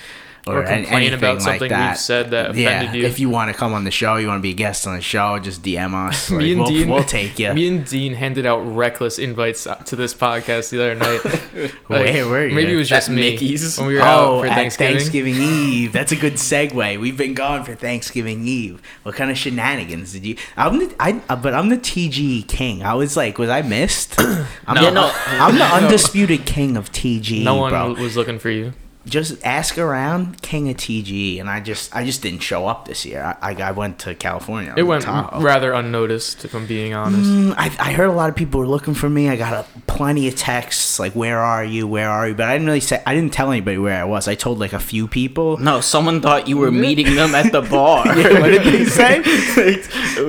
Or 0.48 0.62
an- 0.62 0.84
complain 0.84 1.12
about 1.12 1.42
something 1.42 1.72
we've 1.72 1.96
said 1.98 2.30
that 2.30 2.50
offended 2.50 2.94
you. 2.94 3.04
if 3.04 3.18
you 3.18 3.28
want 3.28 3.50
to 3.50 3.56
come 3.58 3.74
on 3.74 3.82
the 3.82 3.90
show 3.90 4.14
you 4.16 4.28
want 4.28 4.38
to 4.38 4.42
be 4.42 4.50
a 4.50 4.54
guest 4.54 4.86
on 4.86 4.94
the 4.94 5.02
show 5.02 5.40
just 5.40 5.60
dm 5.62 5.92
us 6.08 6.30
me 6.30 6.36
Like, 6.36 6.46
and 6.52 6.58
we'll, 6.60 6.68
Dean, 6.68 6.88
we'll 6.88 7.02
take 7.04 7.38
you 7.40 7.52
Me 7.52 7.66
and 7.66 7.84
Dean 7.84 8.14
handed 8.14 8.46
out 8.46 8.58
reckless 8.60 9.18
invites 9.18 9.66
to 9.86 9.96
this 9.96 10.14
podcast 10.14 10.70
the 10.70 10.80
other 10.80 10.94
night. 10.94 11.72
Where 11.88 12.26
were 12.28 12.46
you? 12.46 12.54
Maybe 12.54 12.72
it 12.74 12.76
was 12.76 12.88
just 12.88 13.08
me 13.10 13.32
Mickey's? 13.32 13.76
when 13.76 13.88
we 13.88 13.94
were 13.96 14.02
oh 14.02 14.04
out 14.04 14.42
for 14.42 14.48
Thanksgiving. 14.48 14.96
Thanksgiving 14.98 15.34
Eve 15.34 15.92
that's 15.92 16.12
a 16.12 16.16
good 16.16 16.34
segue 16.34 17.00
we've 17.00 17.16
been 17.16 17.34
gone 17.34 17.64
for 17.64 17.74
Thanksgiving 17.74 18.46
Eve 18.46 18.80
what 19.02 19.16
kind 19.16 19.32
of 19.32 19.36
shenanigans 19.38 20.12
did 20.12 20.24
you 20.24 20.36
I'm 20.56 20.78
the 20.78 20.94
I 21.00 21.20
uh, 21.28 21.34
but 21.34 21.54
I'm 21.54 21.70
the 21.70 21.76
TG 21.78 22.46
king 22.46 22.84
I 22.84 22.94
was 22.94 23.16
like 23.16 23.38
was 23.38 23.50
I 23.50 23.62
missed 23.62 24.14
I'm, 24.20 24.74
No. 24.76 24.84
the, 24.84 24.90
No. 24.92 25.10
I'm 25.26 25.56
the 25.56 25.64
undisputed 25.84 26.46
king 26.46 26.76
of 26.76 26.92
TG 26.92 27.42
No 27.42 27.56
one 27.56 27.70
bro. 27.72 27.94
was 27.94 28.16
looking 28.16 28.38
for 28.38 28.50
you. 28.50 28.72
Just 29.06 29.44
ask 29.44 29.78
around 29.78 30.42
king 30.42 30.68
of 30.68 30.76
TG, 30.76 31.38
and 31.40 31.48
I 31.48 31.60
just 31.60 31.94
I 31.94 32.04
just 32.04 32.22
didn't 32.22 32.40
show 32.40 32.66
up 32.66 32.86
this 32.86 33.06
year. 33.06 33.36
I 33.40 33.52
I, 33.52 33.62
I 33.68 33.70
went 33.70 34.00
to 34.00 34.14
California. 34.14 34.74
It 34.76 34.82
went 34.82 35.04
Tahoe. 35.04 35.40
rather 35.40 35.72
unnoticed, 35.72 36.44
if 36.44 36.54
I'm 36.54 36.66
being 36.66 36.92
honest. 36.92 37.30
Mm, 37.30 37.54
I, 37.56 37.66
I 37.78 37.92
heard 37.92 38.08
a 38.08 38.12
lot 38.12 38.28
of 38.28 38.36
people 38.36 38.60
were 38.60 38.66
looking 38.66 38.94
for 38.94 39.08
me. 39.08 39.28
I 39.28 39.36
got 39.36 39.52
a, 39.54 39.80
plenty 39.86 40.26
of 40.28 40.34
texts 40.36 40.98
like, 40.98 41.12
"Where 41.12 41.38
are 41.38 41.64
you? 41.64 41.86
Where 41.86 42.10
are 42.10 42.28
you?" 42.28 42.34
But 42.34 42.48
I 42.48 42.54
didn't 42.54 42.66
really 42.66 42.80
say. 42.80 43.02
I 43.06 43.14
didn't 43.14 43.32
tell 43.32 43.50
anybody 43.50 43.78
where 43.78 44.00
I 44.00 44.04
was. 44.04 44.26
I 44.26 44.34
told 44.34 44.58
like 44.58 44.72
a 44.72 44.80
few 44.80 45.06
people. 45.06 45.56
No, 45.58 45.80
someone 45.80 46.20
thought 46.20 46.48
you 46.48 46.58
were 46.58 46.72
meeting 46.72 47.14
them 47.14 47.34
at 47.34 47.52
the 47.52 47.62
bar. 47.62 48.04
what 48.06 48.16
did 48.50 48.62
they 48.64 48.84
say? 48.86 49.20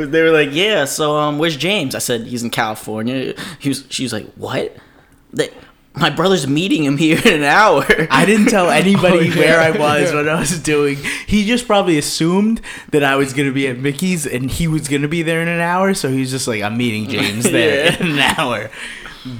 they 0.05 0.21
were 0.21 0.31
like, 0.31 0.49
"Yeah, 0.51 0.85
so 0.85 1.17
um, 1.17 1.39
where's 1.39 1.57
James?" 1.57 1.95
I 1.95 1.99
said, 1.99 2.27
"He's 2.27 2.43
in 2.43 2.51
California." 2.51 3.33
He 3.59 3.69
was. 3.69 3.85
She 3.89 4.03
was 4.03 4.13
like, 4.13 4.31
"What?" 4.35 4.75
They, 5.33 5.49
my 5.99 6.09
brother's 6.09 6.47
meeting 6.47 6.83
him 6.83 6.97
here 6.97 7.19
in 7.23 7.33
an 7.35 7.43
hour. 7.43 7.85
I 8.11 8.25
didn't 8.25 8.47
tell 8.47 8.65
oh, 8.67 8.69
anybody 8.69 9.17
Oh, 9.17 9.21
yeah. 9.21 9.35
where 9.35 9.59
I 9.61 9.71
was, 9.71 10.13
what 10.13 10.27
I 10.27 10.39
was 10.39 10.59
doing. 10.59 10.97
He 11.25 11.45
just 11.45 11.65
probably 11.67 11.97
assumed 11.97 12.61
that 12.89 13.03
I 13.03 13.15
was 13.15 13.33
gonna 13.33 13.51
be 13.51 13.67
at 13.67 13.77
Mickey's 13.79 14.25
and 14.27 14.49
he 14.51 14.67
was 14.67 14.87
gonna 14.87 15.07
be 15.07 15.23
there 15.23 15.41
in 15.41 15.47
an 15.47 15.59
hour. 15.61 15.93
So 15.93 16.09
he 16.09 16.19
was 16.19 16.31
just 16.31 16.47
like, 16.47 16.61
"I'm 16.61 16.77
meeting 16.77 17.07
James 17.09 17.43
there 17.49 17.91
Yeah. 17.93 17.99
in 17.99 18.11
an 18.13 18.19
hour." 18.19 18.69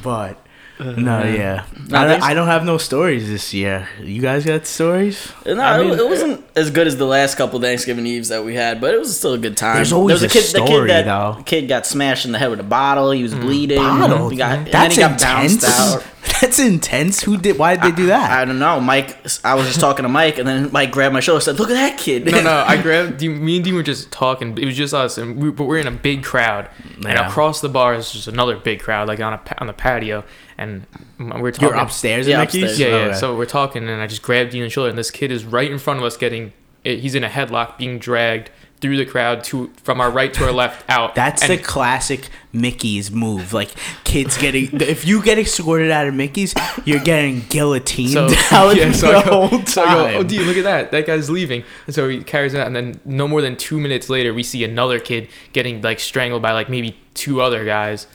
But 0.04 0.44
no, 0.80 1.20
uh, 1.20 1.26
yeah, 1.26 1.66
No, 1.90 2.00
I, 2.00 2.08
don't, 2.08 2.24
I 2.24 2.34
don't 2.34 2.48
have 2.48 2.64
no 2.64 2.78
stories 2.78 3.28
this 3.28 3.54
year. 3.54 3.88
You 4.02 4.22
guys 4.22 4.46
got 4.46 4.68
stories? 4.68 5.32
No, 5.46 5.60
I 5.60 5.80
it- 5.80 5.86
mean- 5.86 6.00
it 6.00 6.08
wasn't 6.08 6.44
as 6.56 6.70
good 6.72 6.88
as 6.88 6.98
the 6.98 7.06
last 7.06 7.36
couple 7.36 7.60
Thanksgiving 7.60 8.06
Eves 8.06 8.30
that 8.30 8.44
we 8.44 8.56
had, 8.56 8.80
but 8.80 8.94
it 8.94 9.00
was 9.00 9.18
still 9.18 9.34
a 9.34 9.38
good 9.38 9.58
time. 9.58 9.76
There's 9.76 9.92
always 9.92 10.20
there 10.20 10.28
was 10.28 10.36
a 10.36 10.40
kid, 10.40 10.44
the 10.44 10.68
story, 10.68 10.90
kid 10.90 11.06
that 11.06 11.06
though. 11.06 11.44
kid 11.44 11.68
got 11.68 11.86
smashed 11.86 12.26
in 12.26 12.32
the 12.32 12.40
head 12.40 12.50
with 12.50 12.60
a 12.60 12.64
bottle. 12.64 13.12
He 13.12 13.24
was 13.24 13.34
mm. 13.34 13.42
bleeding. 13.42 13.78
Bottle? 13.78 14.30
He 14.30 14.38
got, 14.38 14.58
and 14.58 14.66
then 14.66 14.72
That's 14.72 14.96
he 14.96 15.02
got 15.02 15.20
bounced 15.20 15.56
intense. 15.64 15.80
out. 15.80 16.06
That's 16.42 16.60
intense. 16.60 17.24
Who 17.24 17.38
did? 17.38 17.58
Why 17.58 17.76
did 17.76 17.84
they 17.84 17.96
do 17.96 18.08
that? 18.08 18.32
I 18.32 18.46
don't 18.46 18.60
know, 18.60 18.80
Mike. 18.80 19.18
I 19.44 19.56
was 19.56 19.66
just 19.66 19.80
talking 19.80 20.04
to 20.04 20.10
Mike, 20.10 20.38
and 20.38 20.48
then 20.48 20.72
Mike 20.72 20.92
grabbed 20.92 21.14
my 21.14 21.20
shoulder 21.20 21.38
and 21.38 21.44
said, 21.44 21.60
"Look 21.60 21.70
at 21.70 21.74
that 21.74 21.98
kid." 21.98 22.26
No, 22.26 22.42
no, 22.42 22.64
I 22.68 22.80
grabbed 22.82 23.22
me 23.22 23.56
and 23.56 23.66
Dean 23.66 23.76
were 23.76 23.84
just 23.84 24.12
talking. 24.12 24.58
It 24.58 24.66
was 24.66 24.76
just 24.76 24.94
us, 24.94 25.18
and 25.18 25.42
we, 25.42 25.50
but 25.52 25.66
we're 25.66 25.80
in 25.80 25.88
a 25.88 25.92
big 25.92 26.24
crowd, 26.24 26.70
and 26.98 27.18
across 27.18 27.62
the 27.62 27.70
bar 27.70 27.96
is 27.96 28.12
just 28.12 28.28
another 28.28 28.58
big 28.58 28.82
crowd, 28.82 29.08
like 29.08 29.20
on 29.20 29.34
a 29.34 29.42
on 29.60 29.68
the 29.68 29.74
patio, 29.74 30.24
and 30.58 30.86
we're 31.20 31.52
talking. 31.52 31.70
You're 31.70 31.78
upstairs 31.78 32.28
Yeah, 32.28 32.40
Mickey's. 32.40 32.64
upstairs. 32.64 32.80
Yeah, 32.80 32.88
yeah. 32.88 33.06
Okay. 33.10 33.18
So 33.18 33.36
we're 33.36 33.46
talking, 33.46 33.88
and 33.88 34.02
I 34.02 34.08
just 34.08 34.22
grabbed 34.22 34.52
Dean's 34.52 34.74
shoulder, 34.74 34.90
and 34.90 34.98
this 34.98 35.12
kid 35.12 35.32
is 35.32 35.46
right 35.46 35.70
in 35.70 35.80
front 35.80 36.00
of 36.00 36.06
us, 36.06 36.18
getting. 36.18 36.54
Eh, 36.86 36.96
he's 36.96 37.16
in 37.16 37.24
a 37.24 37.30
headlock, 37.30 37.78
being 37.78 38.00
dragged 38.00 38.50
through 38.80 38.96
the 38.96 39.06
crowd 39.06 39.44
to 39.44 39.72
from 39.82 40.00
our 40.00 40.12
right 40.12 40.32
to 40.36 40.46
our 40.46 40.52
left 40.52 40.88
out. 40.90 41.16
That's 41.16 41.42
and 41.42 41.52
the 41.52 41.58
classic 41.58 42.30
Mickey's 42.54 43.10
move. 43.10 43.52
Like 43.52 43.72
kids 44.04 44.38
getting, 44.38 44.70
if 44.82 45.06
you 45.08 45.24
get 45.24 45.40
escorted 45.40 45.90
out 45.90 46.08
of 46.08 46.14
Mickey's, 46.14 46.54
you're 46.86 47.00
getting 47.04 47.42
guillotined 47.50 48.12
So, 48.12 48.26
out 48.52 48.76
yeah, 48.76 48.92
so 48.92 49.08
the 49.12 49.18
I 49.18 49.26
go, 49.26 49.48
whole 49.48 49.66
so 49.66 49.84
I 49.84 49.94
go, 49.96 50.06
oh, 50.06 50.12
time. 50.20 50.28
Dean, 50.28 50.42
look 50.44 50.58
at 50.58 50.64
that. 50.66 50.92
That 50.92 51.08
guy's 51.08 51.28
leaving. 51.30 51.64
And 51.88 51.96
so 51.96 52.08
he 52.08 52.24
carries 52.24 52.54
it 52.54 52.60
out. 52.60 52.68
And 52.68 52.76
then 52.76 53.00
no 53.04 53.28
more 53.28 53.42
than 53.42 53.56
two 53.56 53.80
minutes 53.80 54.10
later, 54.10 54.32
we 54.32 54.44
see 54.44 54.64
another 54.64 55.00
kid 55.00 55.28
getting 55.54 55.82
like 55.82 56.00
strangled 56.00 56.44
by 56.44 56.52
like 56.52 56.70
maybe 56.70 56.96
two 57.16 57.42
other 57.42 57.66
guys 57.66 58.06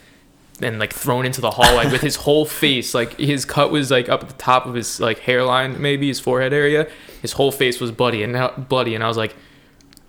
and 0.63 0.79
like 0.79 0.93
thrown 0.93 1.27
into 1.27 1.41
the 1.41 1.51
hallway 1.51 1.91
with 1.91 2.01
his 2.01 2.17
whole 2.25 2.45
face. 2.45 2.95
Like 2.95 3.17
his 3.19 3.45
cut 3.45 3.71
was 3.71 3.91
like 3.91 4.09
up 4.09 4.23
at 4.23 4.29
the 4.29 4.35
top 4.35 4.67
of 4.67 4.75
his 4.75 5.01
like 5.01 5.19
hairline, 5.19 5.81
maybe 5.81 6.09
his 6.09 6.21
forehead 6.21 6.53
area. 6.53 6.89
His 7.21 7.33
whole 7.33 7.53
face 7.53 7.81
was 7.81 7.91
bloody 7.91 8.23
and 8.23 8.33
now 8.33 8.51
bloody. 8.51 8.95
And 8.95 9.05
I 9.05 9.09
was 9.09 9.17
like, 9.17 9.35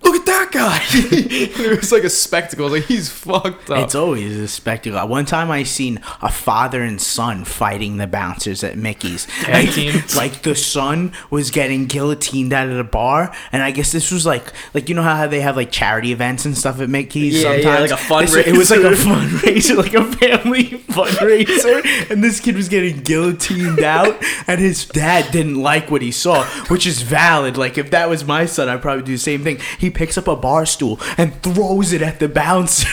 look 0.04 0.16
at 0.16 0.26
that 0.26 0.48
guy. 0.52 0.80
it 0.92 1.80
was 1.80 1.92
like 1.92 2.04
a 2.04 2.10
spectacle. 2.10 2.68
Like, 2.68 2.84
he's 2.84 3.08
fucked 3.08 3.70
up. 3.70 3.84
It's 3.84 3.94
always 3.94 4.36
a 4.36 4.48
spectacle. 4.48 5.06
One 5.08 5.24
time 5.24 5.50
I 5.50 5.62
seen 5.62 6.00
a 6.22 6.30
father 6.30 6.82
and 6.82 7.00
son 7.00 7.44
fighting 7.44 7.96
the 7.96 8.06
bouncers 8.06 8.62
at 8.62 8.76
Mickey's. 8.76 9.26
Tag 9.42 9.70
team. 9.70 10.02
like 10.16 10.42
the 10.42 10.54
son 10.54 11.12
was 11.30 11.50
getting 11.50 11.86
guillotined 11.86 12.52
out 12.52 12.68
of 12.68 12.76
the 12.76 12.84
bar, 12.84 13.34
and 13.52 13.62
I 13.62 13.70
guess 13.70 13.92
this 13.92 14.10
was 14.10 14.26
like 14.26 14.52
like 14.74 14.88
you 14.88 14.94
know 14.94 15.02
how 15.02 15.26
they 15.26 15.40
have 15.40 15.56
like 15.56 15.70
charity 15.70 16.12
events 16.12 16.44
and 16.44 16.56
stuff 16.56 16.80
at 16.80 16.88
Mickey's. 16.88 17.42
Yeah, 17.42 17.54
yeah, 17.54 17.86
sometimes 17.86 17.90
like 17.90 18.00
a 18.00 18.26
This- 18.42 18.46
It 18.46 18.58
was 18.58 18.70
like 18.70 18.80
a 18.80 18.90
fundraiser. 18.94 19.74
fundraiser, 19.74 19.76
like 19.76 19.94
a 19.94 20.04
family 20.16 20.64
fundraiser, 20.88 22.10
and 22.10 22.22
this 22.22 22.40
kid 22.40 22.56
was 22.56 22.68
getting 22.68 23.00
guillotined 23.00 23.80
out, 23.80 24.16
and 24.46 24.60
his 24.60 24.84
dad 24.86 25.30
didn't 25.32 25.60
like 25.60 25.90
what 25.90 26.02
he 26.02 26.10
saw, 26.10 26.44
which 26.68 26.86
is 26.86 27.02
valid. 27.02 27.56
Like 27.56 27.78
if 27.78 27.90
that 27.90 28.08
was 28.08 28.24
my 28.24 28.46
son, 28.46 28.68
I'd 28.68 28.82
probably 28.82 29.04
do 29.04 29.12
the 29.12 29.18
same 29.18 29.42
thing. 29.42 29.58
He 29.78 29.90
picks 29.94 30.18
up 30.18 30.28
a 30.28 30.36
bar 30.36 30.66
stool 30.66 30.98
and 31.16 31.34
throws 31.42 31.92
it 31.92 32.02
at 32.02 32.18
the 32.20 32.28
bouncers 32.44 32.86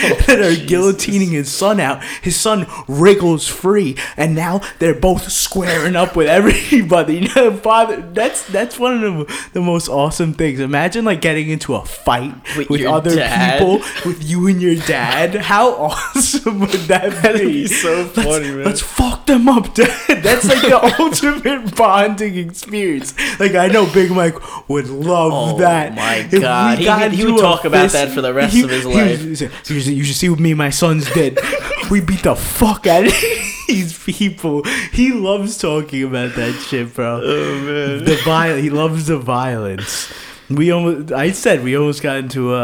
oh, 0.00 0.14
that 0.26 0.38
are 0.40 0.52
guillotining 0.66 1.30
his 1.30 1.50
son 1.50 1.80
out. 1.80 2.02
His 2.22 2.36
son 2.36 2.66
wriggles 2.88 3.48
free, 3.48 3.96
and 4.16 4.34
now 4.34 4.60
they're 4.78 4.94
both 4.94 5.30
squaring 5.30 5.96
up 5.96 6.16
with 6.16 6.28
everybody. 6.28 7.14
You 7.24 7.32
know, 7.34 7.56
father, 7.56 8.02
that's 8.12 8.46
that's 8.48 8.78
one 8.78 9.02
of 9.02 9.28
the, 9.28 9.48
the 9.54 9.60
most 9.60 9.88
awesome 9.88 10.34
things. 10.34 10.60
Imagine 10.60 11.04
like 11.04 11.20
getting 11.20 11.48
into 11.48 11.74
a 11.74 11.84
fight 11.84 12.34
With 12.56 12.68
with, 12.70 12.84
other 12.86 13.14
dad. 13.14 13.58
people, 13.58 13.78
with 14.04 14.22
you 14.22 14.46
and 14.48 14.60
your 14.60 14.74
dad. 14.76 15.34
How 15.36 15.70
awesome 15.74 16.60
would 16.60 16.70
that 16.88 17.34
be? 17.34 17.66
so 17.66 18.02
Let's- 18.02 18.12
funny, 18.14 18.50
man. 18.50 18.64
Let's 18.64 18.80
fuck 18.80 19.26
them 19.26 19.48
up, 19.48 19.74
dad. 19.74 20.22
That's 20.22 20.46
like 20.48 20.62
the 20.62 20.94
ultimate 20.98 21.74
bonding 21.76 22.36
experience. 22.36 23.14
Like 23.38 23.54
I 23.54 23.68
know 23.68 23.86
Big 23.92 24.10
Mike 24.10 24.68
would 24.68 24.88
love 24.88 25.32
Oh, 25.32 25.58
that. 25.58 25.94
my 25.94 26.28
we 26.30 26.38
God. 26.44 26.78
He 26.78 26.84
got 26.84 27.02
would- 27.02 27.12
he 27.12 27.24
would 27.26 27.40
talk 27.40 27.64
about 27.64 27.90
that 27.90 28.10
for 28.10 28.20
the 28.20 28.32
rest 28.32 28.56
of 28.62 28.70
his 28.70 28.84
he 28.84 28.88
life. 28.94 29.18
say, 29.38 29.50
You 29.74 29.80
should, 29.80 29.86
you 29.94 30.04
should 30.04 30.16
see 30.16 30.28
what 30.28 30.38
me 30.40 30.50
and 30.52 30.58
my 30.58 30.70
sons 30.70 31.10
did. 31.12 31.38
we 31.90 32.00
beat 32.00 32.22
the 32.22 32.34
fuck 32.36 32.86
out 32.86 33.06
of 33.06 33.12
these 33.68 33.98
people. 34.04 34.62
He 34.92 35.12
loves 35.12 35.58
talking 35.58 36.04
about 36.04 36.34
that 36.36 36.52
shit, 36.68 36.94
bro. 36.94 37.20
Oh 37.22 37.54
man. 37.60 38.04
The 38.04 38.16
viol- 38.24 38.56
He 38.58 38.70
loves 38.70 39.06
the 39.06 39.18
violence. 39.18 40.12
We 40.50 40.70
almost. 40.72 41.10
I 41.10 41.32
said 41.32 41.64
we 41.64 41.74
almost 41.76 42.02
got 42.02 42.16
into 42.18 42.54
a, 42.54 42.58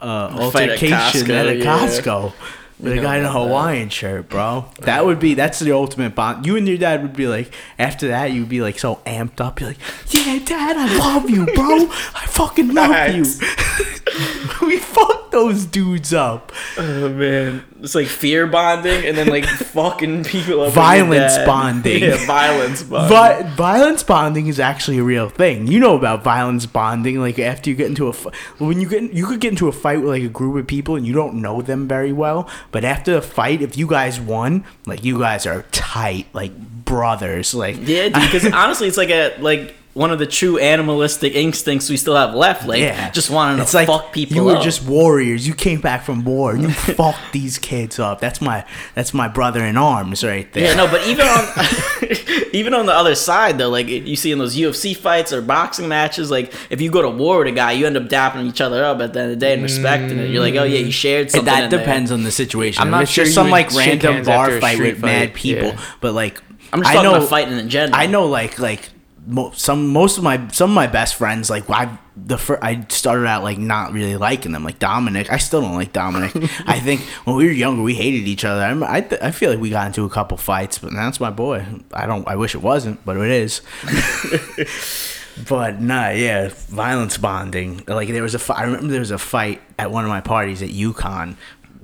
a 0.00 0.30
altercation 0.40 1.26
Costco, 1.26 1.30
at 1.30 1.46
a 1.48 1.56
yeah. 1.56 1.64
Costco. 1.64 2.32
With 2.82 2.92
a 2.94 3.00
guy 3.00 3.16
in 3.18 3.24
a 3.24 3.28
about 3.28 3.38
that. 3.38 3.48
Hawaiian 3.48 3.88
shirt, 3.88 4.28
bro. 4.28 4.66
That 4.80 5.04
would 5.04 5.18
be 5.18 5.34
that's 5.34 5.58
the 5.58 5.72
ultimate 5.72 6.14
bond. 6.14 6.46
You 6.46 6.56
and 6.56 6.66
your 6.66 6.78
dad 6.78 7.02
would 7.02 7.14
be 7.14 7.26
like 7.26 7.52
after 7.78 8.08
that 8.08 8.32
you'd 8.32 8.48
be 8.48 8.60
like 8.60 8.78
so 8.78 8.96
amped 9.06 9.40
up. 9.40 9.60
You're 9.60 9.70
like, 9.70 9.78
yeah, 10.08 10.38
dad, 10.44 10.76
I 10.76 10.96
love 10.98 11.28
you, 11.28 11.46
bro. 11.46 11.54
I 12.14 12.26
fucking 12.28 12.72
love 12.74 12.90
Facts. 12.90 13.40
you. 13.40 14.66
we 14.66 14.78
those 15.30 15.64
dudes 15.66 16.12
up. 16.12 16.52
Oh 16.78 17.08
man, 17.08 17.64
it's 17.80 17.94
like 17.94 18.06
fear 18.06 18.46
bonding, 18.46 19.04
and 19.04 19.16
then 19.16 19.28
like 19.28 19.44
fucking 19.46 20.24
people 20.24 20.62
up. 20.62 20.72
Violence 20.72 21.38
bonding. 21.38 22.02
Yeah, 22.02 22.26
violence 22.26 22.82
bonding. 22.82 23.10
But 23.10 23.46
violence 23.56 24.02
bonding 24.02 24.46
is 24.46 24.60
actually 24.60 24.98
a 24.98 25.02
real 25.02 25.28
thing. 25.28 25.66
You 25.66 25.80
know 25.80 25.96
about 25.96 26.22
violence 26.22 26.66
bonding. 26.66 27.20
Like 27.20 27.38
after 27.38 27.70
you 27.70 27.76
get 27.76 27.88
into 27.88 28.08
a, 28.08 28.12
when 28.58 28.80
you 28.80 28.88
get, 28.88 29.12
you 29.12 29.26
could 29.26 29.40
get 29.40 29.52
into 29.52 29.68
a 29.68 29.72
fight 29.72 30.00
with 30.00 30.08
like 30.08 30.22
a 30.22 30.28
group 30.28 30.56
of 30.56 30.66
people 30.66 30.96
and 30.96 31.06
you 31.06 31.12
don't 31.12 31.34
know 31.34 31.62
them 31.62 31.88
very 31.88 32.12
well. 32.12 32.48
But 32.72 32.84
after 32.84 33.14
the 33.14 33.22
fight, 33.22 33.62
if 33.62 33.76
you 33.76 33.86
guys 33.86 34.20
won, 34.20 34.64
like 34.86 35.04
you 35.04 35.18
guys 35.18 35.46
are 35.46 35.62
tight, 35.72 36.26
like 36.32 36.52
brothers. 36.84 37.54
Like 37.54 37.76
yeah, 37.80 38.08
because 38.08 38.44
honestly, 38.52 38.88
it's 38.88 38.96
like 38.96 39.10
a 39.10 39.36
like 39.38 39.74
one 39.92 40.12
of 40.12 40.20
the 40.20 40.26
true 40.26 40.56
animalistic 40.58 41.34
instincts 41.34 41.90
we 41.90 41.96
still 41.96 42.14
have 42.14 42.32
left. 42.34 42.66
Like 42.66 42.80
yeah, 42.80 43.10
just 43.10 43.28
wanting 43.28 43.56
to 43.56 43.62
it's 43.64 43.74
like 43.74 43.88
fuck 43.88 44.12
people. 44.12 44.36
You 44.36 44.44
were 44.44 44.56
up. 44.56 44.62
just 44.62 44.84
warriors. 44.86 45.46
You 45.46 45.54
came 45.54 45.80
back 45.80 46.04
from 46.04 46.24
war. 46.24 46.56
You 46.56 46.70
fucked 46.70 47.32
these 47.32 47.58
kids 47.58 47.98
up. 47.98 48.20
That's 48.20 48.40
my 48.40 48.64
that's 48.94 49.12
my 49.12 49.26
brother 49.26 49.64
in 49.64 49.76
arms 49.76 50.22
right 50.22 50.50
there. 50.52 50.64
Yeah, 50.64 50.74
no, 50.74 50.86
but 50.86 51.06
even 51.08 51.26
on 51.26 51.44
even 52.52 52.72
on 52.74 52.86
the 52.86 52.92
other 52.94 53.14
side 53.16 53.58
though, 53.58 53.68
like 53.68 53.88
you 53.88 54.14
see 54.16 54.30
in 54.30 54.38
those 54.38 54.56
UFC 54.56 54.96
fights 54.96 55.32
or 55.32 55.42
boxing 55.42 55.88
matches, 55.88 56.30
like 56.30 56.54
if 56.70 56.80
you 56.80 56.90
go 56.90 57.02
to 57.02 57.10
war 57.10 57.38
with 57.38 57.48
a 57.48 57.52
guy, 57.52 57.72
you 57.72 57.86
end 57.86 57.96
up 57.96 58.04
dapping 58.04 58.46
each 58.46 58.60
other 58.60 58.84
up 58.84 59.00
at 59.00 59.12
the 59.12 59.20
end 59.20 59.32
of 59.32 59.38
the 59.40 59.44
day 59.44 59.54
and 59.54 59.62
respecting 59.62 60.18
it. 60.18 60.30
You're 60.30 60.42
like, 60.42 60.54
oh 60.54 60.62
yeah, 60.64 60.78
you 60.78 60.86
mm. 60.88 60.92
shared 60.92 61.22
And 61.22 61.30
something. 61.32 61.44
that 61.46 61.64
in 61.64 61.70
there. 61.70 61.80
depends 61.80 62.12
on 62.12 62.22
the 62.22 62.30
situation. 62.30 62.80
I'm 62.82 62.88
If 62.88 62.92
not 62.92 63.02
it's 63.02 63.10
sure 63.12 63.24
just 63.24 63.34
some 63.34 63.50
like 63.50 63.72
random 63.72 64.24
bar 64.24 64.60
fight 64.60 64.74
street 64.76 64.94
with 64.94 65.02
mad 65.02 65.34
people, 65.34 65.68
yeah. 65.70 65.80
but 66.00 66.12
like 66.14 66.40
I'm 66.72 66.80
just 66.80 66.90
I 66.90 66.94
talking 66.94 67.10
know 67.10 67.16
about 67.16 67.28
fighting 67.28 67.58
in 67.58 67.68
general. 67.68 67.98
I 68.00 68.06
know 68.06 68.26
like 68.26 68.58
like 68.60 68.82
mo- 68.82 68.99
some 69.54 69.88
most 69.88 70.18
of 70.18 70.24
my 70.24 70.48
some 70.48 70.70
of 70.70 70.74
my 70.74 70.86
best 70.86 71.14
friends 71.14 71.50
like 71.50 71.68
I 71.70 71.98
the 72.16 72.36
fir- 72.38 72.58
I 72.60 72.84
started 72.88 73.26
out 73.26 73.42
like 73.42 73.58
not 73.58 73.92
really 73.92 74.16
liking 74.16 74.52
them 74.52 74.64
like 74.64 74.78
Dominic. 74.78 75.30
I 75.32 75.38
still 75.38 75.60
don't 75.60 75.74
like 75.74 75.92
Dominic. 75.92 76.32
I 76.66 76.80
think 76.80 77.00
when 77.24 77.36
we 77.36 77.46
were 77.46 77.50
younger 77.52 77.82
we 77.82 77.94
hated 77.94 78.26
each 78.28 78.44
other. 78.44 78.62
I'm, 78.62 78.82
I 78.82 79.00
th- 79.00 79.20
I 79.22 79.30
feel 79.30 79.50
like 79.50 79.60
we 79.60 79.70
got 79.70 79.86
into 79.86 80.04
a 80.04 80.10
couple 80.10 80.36
fights, 80.36 80.78
but 80.78 80.92
that's 80.92 81.20
my 81.20 81.30
boy. 81.30 81.64
I 81.92 82.06
don't. 82.06 82.26
I 82.28 82.36
wish 82.36 82.54
it 82.54 82.62
wasn't, 82.62 83.04
but 83.04 83.16
it 83.16 83.30
is. 83.30 83.60
But 85.48 85.80
nah, 85.80 86.10
yeah, 86.10 86.50
violence 86.52 87.16
bonding. 87.16 87.82
Like 87.86 88.08
there 88.08 88.22
was 88.22 88.34
a, 88.34 88.38
fi- 88.38 88.54
I 88.56 88.64
remember 88.64 88.88
there 88.88 89.00
was 89.00 89.10
a 89.12 89.16
fight 89.18 89.62
at 89.78 89.90
one 89.90 90.04
of 90.04 90.10
my 90.10 90.20
parties 90.20 90.60
at 90.60 90.68
UConn, 90.68 91.36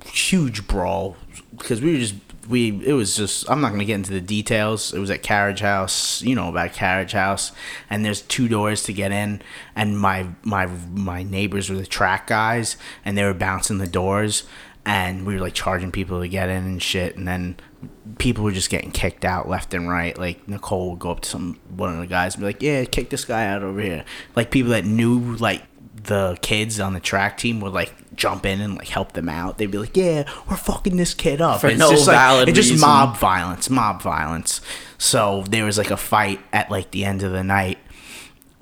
huge 0.05 0.67
brawl 0.67 1.15
because 1.57 1.81
we 1.81 1.93
were 1.93 1.97
just 1.99 2.15
we. 2.47 2.85
It 2.85 2.93
was 2.93 3.15
just 3.15 3.49
I'm 3.49 3.61
not 3.61 3.71
gonna 3.71 3.85
get 3.85 3.95
into 3.95 4.11
the 4.11 4.21
details. 4.21 4.93
It 4.93 4.99
was 4.99 5.11
at 5.11 5.23
Carriage 5.23 5.59
House, 5.59 6.21
you 6.21 6.35
know 6.35 6.49
about 6.49 6.73
Carriage 6.73 7.11
House, 7.11 7.51
and 7.89 8.03
there's 8.03 8.21
two 8.21 8.47
doors 8.47 8.83
to 8.83 8.93
get 8.93 9.11
in, 9.11 9.41
and 9.75 9.99
my 9.99 10.27
my 10.43 10.67
my 10.91 11.23
neighbors 11.23 11.69
were 11.69 11.75
the 11.75 11.85
track 11.85 12.27
guys, 12.27 12.77
and 13.05 13.17
they 13.17 13.23
were 13.23 13.33
bouncing 13.33 13.77
the 13.77 13.87
doors, 13.87 14.43
and 14.85 15.25
we 15.25 15.35
were 15.35 15.41
like 15.41 15.53
charging 15.53 15.91
people 15.91 16.21
to 16.21 16.27
get 16.27 16.49
in 16.49 16.63
and 16.63 16.81
shit, 16.81 17.17
and 17.17 17.27
then 17.27 17.57
people 18.17 18.43
were 18.43 18.51
just 18.51 18.69
getting 18.69 18.91
kicked 18.91 19.25
out 19.25 19.47
left 19.47 19.73
and 19.73 19.89
right. 19.89 20.17
Like 20.17 20.47
Nicole 20.47 20.91
would 20.91 20.99
go 20.99 21.11
up 21.11 21.21
to 21.21 21.29
some 21.29 21.59
one 21.69 21.93
of 21.93 21.99
the 21.99 22.07
guys 22.07 22.35
and 22.35 22.41
be 22.41 22.47
like, 22.47 22.61
"Yeah, 22.61 22.85
kick 22.85 23.09
this 23.09 23.25
guy 23.25 23.45
out 23.45 23.63
over 23.63 23.81
here." 23.81 24.05
Like 24.35 24.51
people 24.51 24.71
that 24.71 24.85
knew 24.85 25.35
like 25.35 25.63
the 26.07 26.37
kids 26.41 26.79
on 26.79 26.93
the 26.93 26.99
track 26.99 27.37
team 27.37 27.59
would 27.61 27.73
like 27.73 27.93
jump 28.15 28.45
in 28.45 28.59
and 28.59 28.75
like 28.75 28.87
help 28.87 29.13
them 29.13 29.29
out. 29.29 29.57
They'd 29.57 29.71
be 29.71 29.77
like, 29.77 29.95
"Yeah, 29.95 30.23
we're 30.49 30.57
fucking 30.57 30.97
this 30.97 31.13
kid 31.13 31.39
up." 31.39 31.61
For 31.61 31.67
it's 31.67 31.79
no 31.79 31.91
just 31.91 32.07
like 32.07 32.47
it's 32.47 32.57
just 32.57 32.81
mob 32.81 33.17
violence, 33.17 33.69
mob 33.69 34.01
violence. 34.01 34.61
So 34.97 35.43
there 35.49 35.65
was 35.65 35.77
like 35.77 35.91
a 35.91 35.97
fight 35.97 36.39
at 36.51 36.71
like 36.71 36.91
the 36.91 37.05
end 37.05 37.23
of 37.23 37.31
the 37.31 37.43
night. 37.43 37.77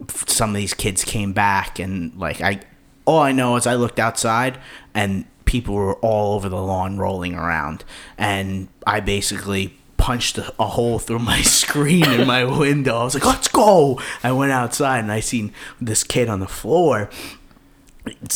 Some 0.09 0.49
of 0.49 0.55
these 0.57 0.73
kids 0.73 1.03
came 1.03 1.33
back 1.33 1.79
and 1.79 2.15
like 2.17 2.41
I, 2.41 2.59
all 3.05 3.19
I 3.19 3.31
know 3.31 3.55
is 3.55 3.65
I 3.65 3.75
looked 3.75 3.99
outside 3.99 4.59
and 4.93 5.25
people 5.45 5.75
were 5.75 5.95
all 5.95 6.35
over 6.35 6.49
the 6.49 6.61
lawn 6.61 6.97
rolling 6.97 7.35
around, 7.35 7.85
and 8.17 8.67
I 8.85 8.99
basically 8.99 9.77
punched 9.97 10.37
a, 10.37 10.53
a 10.59 10.67
hole 10.67 10.99
through 10.99 11.19
my 11.19 11.41
screen 11.43 12.09
in 12.09 12.27
my 12.27 12.43
window. 12.43 12.97
I 12.97 13.03
was 13.03 13.13
like, 13.13 13.25
"Let's 13.25 13.47
go!" 13.47 13.99
I 14.23 14.31
went 14.31 14.51
outside 14.51 14.99
and 14.99 15.11
I 15.11 15.19
seen 15.19 15.53
this 15.79 16.03
kid 16.03 16.29
on 16.29 16.39
the 16.39 16.47
floor, 16.47 17.09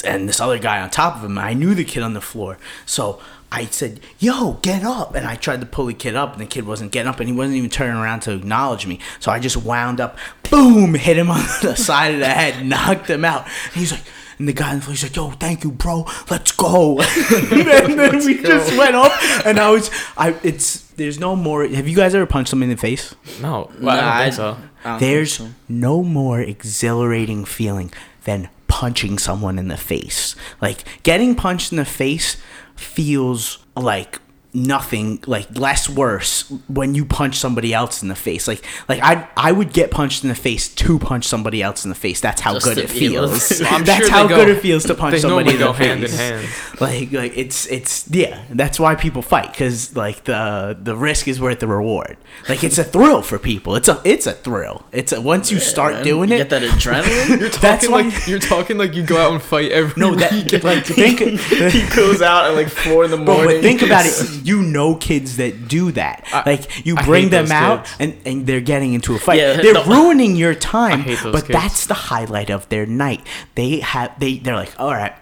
and 0.03 0.27
this 0.27 0.39
other 0.39 0.59
guy 0.59 0.81
on 0.81 0.89
top 0.89 1.17
of 1.17 1.23
him. 1.23 1.37
I 1.37 1.53
knew 1.53 1.73
the 1.75 1.85
kid 1.85 2.03
on 2.03 2.13
the 2.13 2.21
floor, 2.21 2.57
so 2.85 3.21
I 3.51 3.65
said, 3.65 3.99
"Yo, 4.19 4.53
get 4.61 4.83
up!" 4.83 5.15
And 5.15 5.25
I 5.25 5.35
tried 5.35 5.61
to 5.61 5.67
pull 5.67 5.85
the 5.85 5.93
kid 5.93 6.15
up, 6.15 6.33
and 6.33 6.41
the 6.41 6.45
kid 6.45 6.65
wasn't 6.65 6.91
getting 6.91 7.09
up, 7.09 7.19
and 7.19 7.27
he 7.27 7.35
wasn't 7.35 7.57
even 7.57 7.69
turning 7.69 7.97
around 7.97 8.21
to 8.21 8.33
acknowledge 8.33 8.85
me. 8.85 8.99
So 9.19 9.31
I 9.31 9.39
just 9.39 9.57
wound 9.57 9.99
up, 9.99 10.17
boom, 10.49 10.93
hit 10.95 11.17
him 11.17 11.31
on 11.31 11.43
the 11.61 11.75
side 11.75 12.13
of 12.13 12.19
the 12.19 12.27
head, 12.27 12.65
knocked 12.65 13.09
him 13.09 13.25
out. 13.25 13.45
And 13.45 13.73
he's 13.73 13.91
like, 13.91 14.03
And 14.39 14.48
the 14.48 14.53
guy 14.53 14.72
in 14.72 14.79
the 14.79 14.86
floor, 14.86 14.93
he's 14.93 15.03
like, 15.03 15.15
"Yo, 15.15 15.31
thank 15.31 15.63
you, 15.63 15.72
bro. 15.72 16.05
Let's 16.29 16.51
go." 16.53 17.00
and 17.01 18.00
then 18.00 18.25
we 18.25 18.41
just 18.41 18.75
went 18.77 18.96
up, 18.96 19.12
and 19.46 19.60
I 19.60 19.69
was, 19.69 19.91
I, 20.17 20.34
it's, 20.43 20.81
there's 20.91 21.19
no 21.19 21.36
more. 21.36 21.65
Have 21.67 21.88
you 21.88 21.96
guys 21.96 22.15
ever 22.15 22.25
punched 22.25 22.50
somebody 22.50 22.72
in 22.72 22.77
the 22.77 22.81
face? 22.81 23.13
No, 23.41 23.69
well, 23.81 24.00
I 24.00 24.01
don't 24.01 24.24
think 24.24 24.34
so. 24.36 24.43
I 24.84 24.89
don't 24.91 25.00
think 25.00 25.12
There's 25.12 25.34
so. 25.34 25.50
no 25.67 26.03
more 26.03 26.39
exhilarating 26.39 27.43
feeling 27.43 27.91
than 28.24 28.50
punching 28.67 29.17
someone 29.17 29.60
in 29.60 29.67
the 29.67 29.77
face. 29.77 30.36
Like 30.62 30.86
getting 31.03 31.36
punched 31.36 31.72
in 31.74 31.77
the 31.77 31.86
face 31.86 32.38
feels 32.75 33.60
like 33.75 34.19
nothing 34.51 35.19
like 35.27 35.47
less 35.59 35.87
worse 35.87 36.49
when 36.67 36.95
you 36.95 37.05
punch 37.05 37.35
somebody 37.37 37.71
else 37.71 38.01
in 38.01 38.07
the 38.09 38.15
face 38.15 38.47
like 38.47 38.65
like 38.87 38.99
i 39.03 39.27
i 39.37 39.51
would 39.51 39.71
get 39.71 39.91
punched 39.91 40.23
in 40.23 40.29
the 40.29 40.33
face 40.35 40.73
to 40.73 40.97
punch 40.97 41.23
somebody 41.25 41.61
else 41.61 41.83
in 41.85 41.89
the 41.89 41.95
face 41.95 42.19
that's 42.19 42.41
how 42.41 42.53
Just 42.53 42.65
good 42.65 42.79
it 42.79 42.89
feel 42.89 43.27
feels 43.27 43.49
that's 43.59 43.97
sure 43.97 44.09
how 44.09 44.25
they 44.25 44.35
good 44.35 44.49
it 44.49 44.59
feels 44.59 44.85
to 44.85 44.95
punch 44.95 45.19
somebody 45.19 45.51
in 45.51 45.59
the 45.59 45.65
go 45.65 45.73
hand 45.73 46.03
in 46.03 46.07
face 46.09 46.17
hand. 46.17 46.47
like 46.81 47.11
like 47.11 47.37
it's 47.37 47.67
it's 47.67 48.09
yeah 48.09 48.43
that's 48.49 48.79
why 48.79 48.95
people 48.95 49.21
fight 49.21 49.51
because 49.51 49.95
like 49.95 50.23
the 50.23 50.75
the 50.81 50.95
risk 50.95 51.27
is 51.27 51.39
worth 51.39 51.59
the 51.59 51.67
reward 51.67 52.17
like 52.47 52.63
it's 52.63 52.79
a 52.79 52.83
thrill 52.83 53.21
for 53.21 53.37
people 53.37 53.75
it's 53.75 53.87
a 53.87 54.01
it's 54.03 54.25
a 54.25 54.33
thrill 54.33 54.83
it's 54.91 55.11
a 55.11 55.21
once 55.21 55.51
you 55.51 55.59
start 55.59 55.93
Man, 55.93 56.03
doing 56.05 56.29
you 56.29 56.35
it 56.35 56.37
get 56.39 56.49
that 56.49 56.61
adrenaline. 56.71 57.39
You're 57.39 57.49
That's 57.49 57.85
talking 57.87 57.91
why- 57.91 58.01
like 58.15 58.27
you're 58.27 58.39
talking 58.39 58.77
like 58.79 58.95
you 58.95 59.03
go 59.05 59.17
out 59.17 59.31
and 59.33 59.41
fight 59.41 59.71
every 59.71 59.99
no 60.01 60.15
that 60.15 60.31
weekend. 60.31 60.63
like 60.63 60.85
think 60.85 61.19
he 61.19 61.87
goes 61.95 62.21
out 62.23 62.45
at 62.45 62.55
like 62.55 62.69
four 62.69 63.05
in 63.05 63.11
the 63.11 63.17
morning. 63.17 63.45
but 63.45 63.61
think 63.61 63.83
about 63.83 64.05
it. 64.07 64.38
You 64.46 64.62
know 64.62 64.96
kids 64.96 65.38
that 65.38 65.67
do 65.67 65.91
that. 65.93 66.27
I- 66.34 66.43
like 66.46 66.86
you 66.86 66.96
bring 66.96 67.29
them 67.29 67.51
out 67.51 67.86
kids. 67.86 67.96
and, 68.00 68.17
and 68.25 68.48
they're 68.48 68.62
getting 68.62 68.93
into 68.93 69.15
a 69.15 69.19
fight. 69.19 69.39
Yeah, 69.39 69.53
they're 69.62 69.74
the- 69.74 69.84
ruining 69.88 70.36
your 70.36 70.55
time. 70.55 71.00
I 71.00 71.03
hate 71.03 71.19
those 71.24 71.31
but 71.34 71.46
kids. 71.46 71.60
that's 71.60 71.86
the 71.88 71.93
highlight 71.93 72.50
of 72.50 72.67
their 72.69 72.86
night. 72.86 73.25
They 73.55 73.79
have 73.79 74.17
they 74.19 74.38
they're 74.38 74.55
like, 74.55 74.74
all 74.79 74.93
right. 74.93 75.13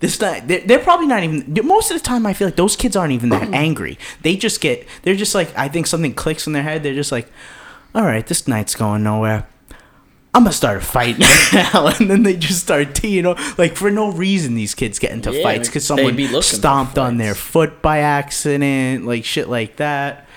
This 0.00 0.20
night, 0.20 0.46
they're, 0.46 0.60
they're 0.60 0.78
probably 0.78 1.08
not 1.08 1.24
even. 1.24 1.52
Most 1.66 1.90
of 1.90 1.96
the 1.96 2.02
time, 2.04 2.24
I 2.24 2.32
feel 2.32 2.46
like 2.46 2.54
those 2.54 2.76
kids 2.76 2.94
aren't 2.94 3.12
even 3.12 3.30
that 3.30 3.48
angry. 3.52 3.98
They 4.22 4.36
just 4.36 4.60
get. 4.60 4.86
They're 5.02 5.16
just 5.16 5.34
like. 5.34 5.56
I 5.58 5.66
think 5.66 5.88
something 5.88 6.14
clicks 6.14 6.46
in 6.46 6.52
their 6.52 6.62
head. 6.62 6.84
They're 6.84 6.94
just 6.94 7.10
like, 7.10 7.28
all 7.96 8.04
right, 8.04 8.24
this 8.24 8.46
night's 8.46 8.76
going 8.76 9.02
nowhere. 9.02 9.48
I'm 10.34 10.42
gonna 10.44 10.52
start 10.52 10.76
a 10.76 10.80
fight 10.80 11.18
now, 11.18 11.86
and 11.98 12.10
then 12.10 12.22
they 12.22 12.36
just 12.36 12.60
start 12.60 12.94
teeing 12.94 13.26
up. 13.26 13.38
Like 13.58 13.76
for 13.76 13.90
no 13.90 14.12
reason, 14.12 14.54
these 14.54 14.74
kids 14.74 14.98
get 14.98 15.10
into 15.10 15.32
Yeah, 15.32 15.42
fights 15.42 15.68
because 15.68 15.84
someone 15.84 16.16
be 16.16 16.28
stomped 16.42 16.98
on 16.98 17.16
their 17.16 17.34
foot 17.34 17.80
by 17.82 17.98
accident, 17.98 19.06
like 19.06 19.24
shit 19.24 19.48
like 19.48 19.76
that. 19.76 20.28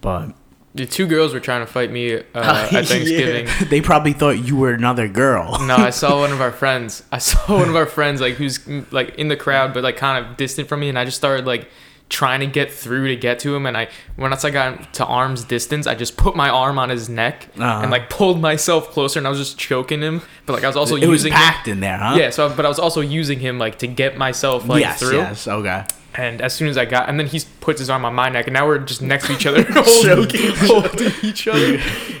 But 0.00 0.32
The 0.74 0.86
two 0.86 1.06
girls 1.06 1.34
were 1.34 1.40
trying 1.40 1.60
to 1.64 1.70
fight 1.70 1.90
me 1.90 2.14
uh, 2.14 2.20
at 2.34 2.86
Thanksgiving. 2.86 3.48
they 3.68 3.80
probably 3.80 4.12
thought 4.12 4.38
you 4.38 4.56
were 4.56 4.72
another 4.72 5.08
girl. 5.08 5.58
No, 5.66 5.76
I 5.76 5.90
saw 5.90 6.20
one 6.20 6.32
of 6.32 6.40
our 6.40 6.52
friends. 6.52 7.02
I 7.12 7.18
saw 7.18 7.58
one 7.58 7.68
of 7.68 7.76
our 7.76 7.86
friends 7.86 8.20
like 8.20 8.34
who's 8.34 8.66
like 8.92 9.14
in 9.16 9.28
the 9.28 9.36
crowd 9.36 9.74
but 9.74 9.82
like 9.84 9.96
kind 9.98 10.24
of 10.24 10.36
distant 10.36 10.68
from 10.68 10.80
me, 10.80 10.88
and 10.88 10.98
I 10.98 11.04
just 11.04 11.16
started 11.18 11.46
like 11.46 11.68
trying 12.08 12.40
to 12.40 12.46
get 12.46 12.72
through 12.72 13.08
to 13.08 13.16
get 13.16 13.38
to 13.40 13.54
him. 13.54 13.66
And 13.66 13.76
I 13.76 13.88
once 14.16 14.44
I 14.44 14.50
got 14.50 14.94
to 14.94 15.04
arm's 15.06 15.44
distance, 15.44 15.86
I 15.86 15.94
just 15.94 16.16
put 16.16 16.34
my 16.34 16.48
arm 16.48 16.78
on 16.78 16.88
his 16.88 17.08
neck 17.08 17.48
Uh-huh. 17.58 17.80
and 17.82 17.90
like 17.90 18.08
pulled 18.10 18.40
myself 18.40 18.90
closer, 18.90 19.18
and 19.20 19.26
I 19.26 19.30
was 19.30 19.38
just 19.38 19.58
choking 19.58 20.00
him. 20.00 20.22
But 20.46 20.54
like 20.54 20.64
I 20.64 20.66
was 20.68 20.76
also 20.76 20.96
it 20.96 21.00
was 21.06 21.24
using 21.24 21.32
packed 21.32 21.68
in 21.68 21.80
there, 21.80 21.98
huh? 21.98 22.16
yeah. 22.18 22.30
So 22.30 22.48
but 22.54 22.64
I 22.64 22.68
was 22.68 22.78
also 22.78 23.00
using 23.00 23.38
him 23.40 23.58
like 23.58 23.78
to 23.80 23.86
get 23.86 24.16
myself 24.16 24.66
like 24.66 24.80
yes, 24.80 24.98
through. 25.00 25.18
yes, 25.18 25.46
okay. 25.46 25.84
And 26.14 26.40
as 26.40 26.52
soon 26.52 26.68
as 26.68 26.76
I 26.76 26.84
got, 26.84 27.08
and 27.08 27.20
then 27.20 27.26
he 27.28 27.40
puts 27.60 27.78
his 27.78 27.90
arm 27.90 28.04
on 28.04 28.12
my 28.14 28.28
neck, 28.28 28.46
and 28.48 28.54
now 28.54 28.66
we're 28.66 28.78
just 28.78 29.02
next 29.02 29.26
to 29.26 29.34
each 29.34 29.46
other, 29.46 29.62
holding, 29.68 30.40
holding 30.56 31.12
each 31.22 31.46
other. 31.46 31.78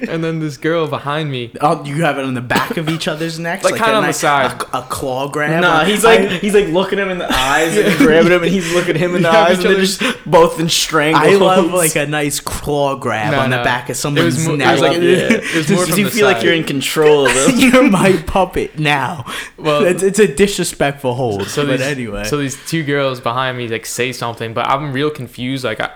And 0.08 0.22
then 0.22 0.38
this 0.38 0.56
girl 0.56 0.86
behind 0.86 1.30
me, 1.32 1.52
Oh, 1.60 1.82
you 1.84 2.04
have 2.04 2.16
it 2.18 2.24
on 2.24 2.34
the 2.34 2.40
back 2.42 2.76
of 2.76 2.88
each 2.88 3.08
other's 3.08 3.38
necks, 3.40 3.64
Like, 3.64 3.74
kinda 3.76 3.94
a 3.94 3.96
on 3.96 4.06
the 4.06 4.12
side. 4.12 4.62
a, 4.72 4.78
a 4.78 4.82
claw 4.82 5.28
grab. 5.28 5.62
Nah, 5.62 5.84
he's 5.84 6.04
like 6.04 6.20
I- 6.20 6.26
he's 6.38 6.54
like 6.54 6.68
looking 6.68 6.98
him 6.98 7.08
in 7.08 7.18
the 7.18 7.32
eyes 7.32 7.76
and 7.76 7.96
grabbing 7.98 8.30
him, 8.30 8.42
and 8.42 8.52
he's 8.52 8.72
looking 8.74 8.94
him 8.94 9.16
in 9.16 9.22
the 9.22 9.30
You 9.30 9.36
eyes, 9.36 9.58
and 9.58 9.66
they're 9.70 9.80
just 9.80 10.02
both 10.26 10.60
in 10.60 10.68
strangles. 10.68 11.24
I 11.24 11.34
love 11.36 11.72
like 11.72 11.96
a 11.96 12.06
nice 12.06 12.38
claw 12.40 12.94
grab 12.94 13.32
No, 13.32 13.40
on 13.40 13.50
the 13.50 13.56
back 13.64 13.84
of 13.84 13.92
It 13.92 13.94
someone's 13.96 14.36
was 14.36 14.46
mo- 14.46 14.56
neck. 14.56 14.72
was 14.72 14.80
like- 14.82 14.92
yeah. 14.98 15.28
it 15.30 15.70
more 15.70 15.86
Just- 15.86 15.98
you 15.98 16.04
the 16.04 16.10
feel 16.10 16.26
like 16.26 16.42
you're 16.44 16.54
in 16.54 16.64
control 16.64 17.26
of 17.26 17.34
them. 17.34 17.52
You're 17.58 17.90
my 17.90 18.12
puppet 18.26 18.78
now. 18.78 19.24
Well- 19.56 19.80
Well, 19.80 19.84
it's, 19.86 20.02
it's 20.02 20.18
a 20.20 20.28
disrespectful 20.28 21.14
hold. 21.14 21.46
so 21.48 21.64
but 21.66 21.78
these, 21.78 21.80
anyway, 21.86 22.24
so 22.24 22.36
these 22.36 22.56
two 22.68 22.84
girls 22.84 23.20
behind 23.20 23.56
me 23.58 23.66
like 23.66 23.77
say 23.86 24.12
something, 24.12 24.54
but 24.54 24.66
I'm 24.66 24.92
real 24.92 25.10
confused. 25.10 25.64
Like 25.64 25.80
I, 25.80 25.90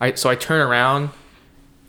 I 0.00 0.14
so 0.14 0.30
I 0.30 0.34
turn 0.34 0.60
around, 0.60 1.10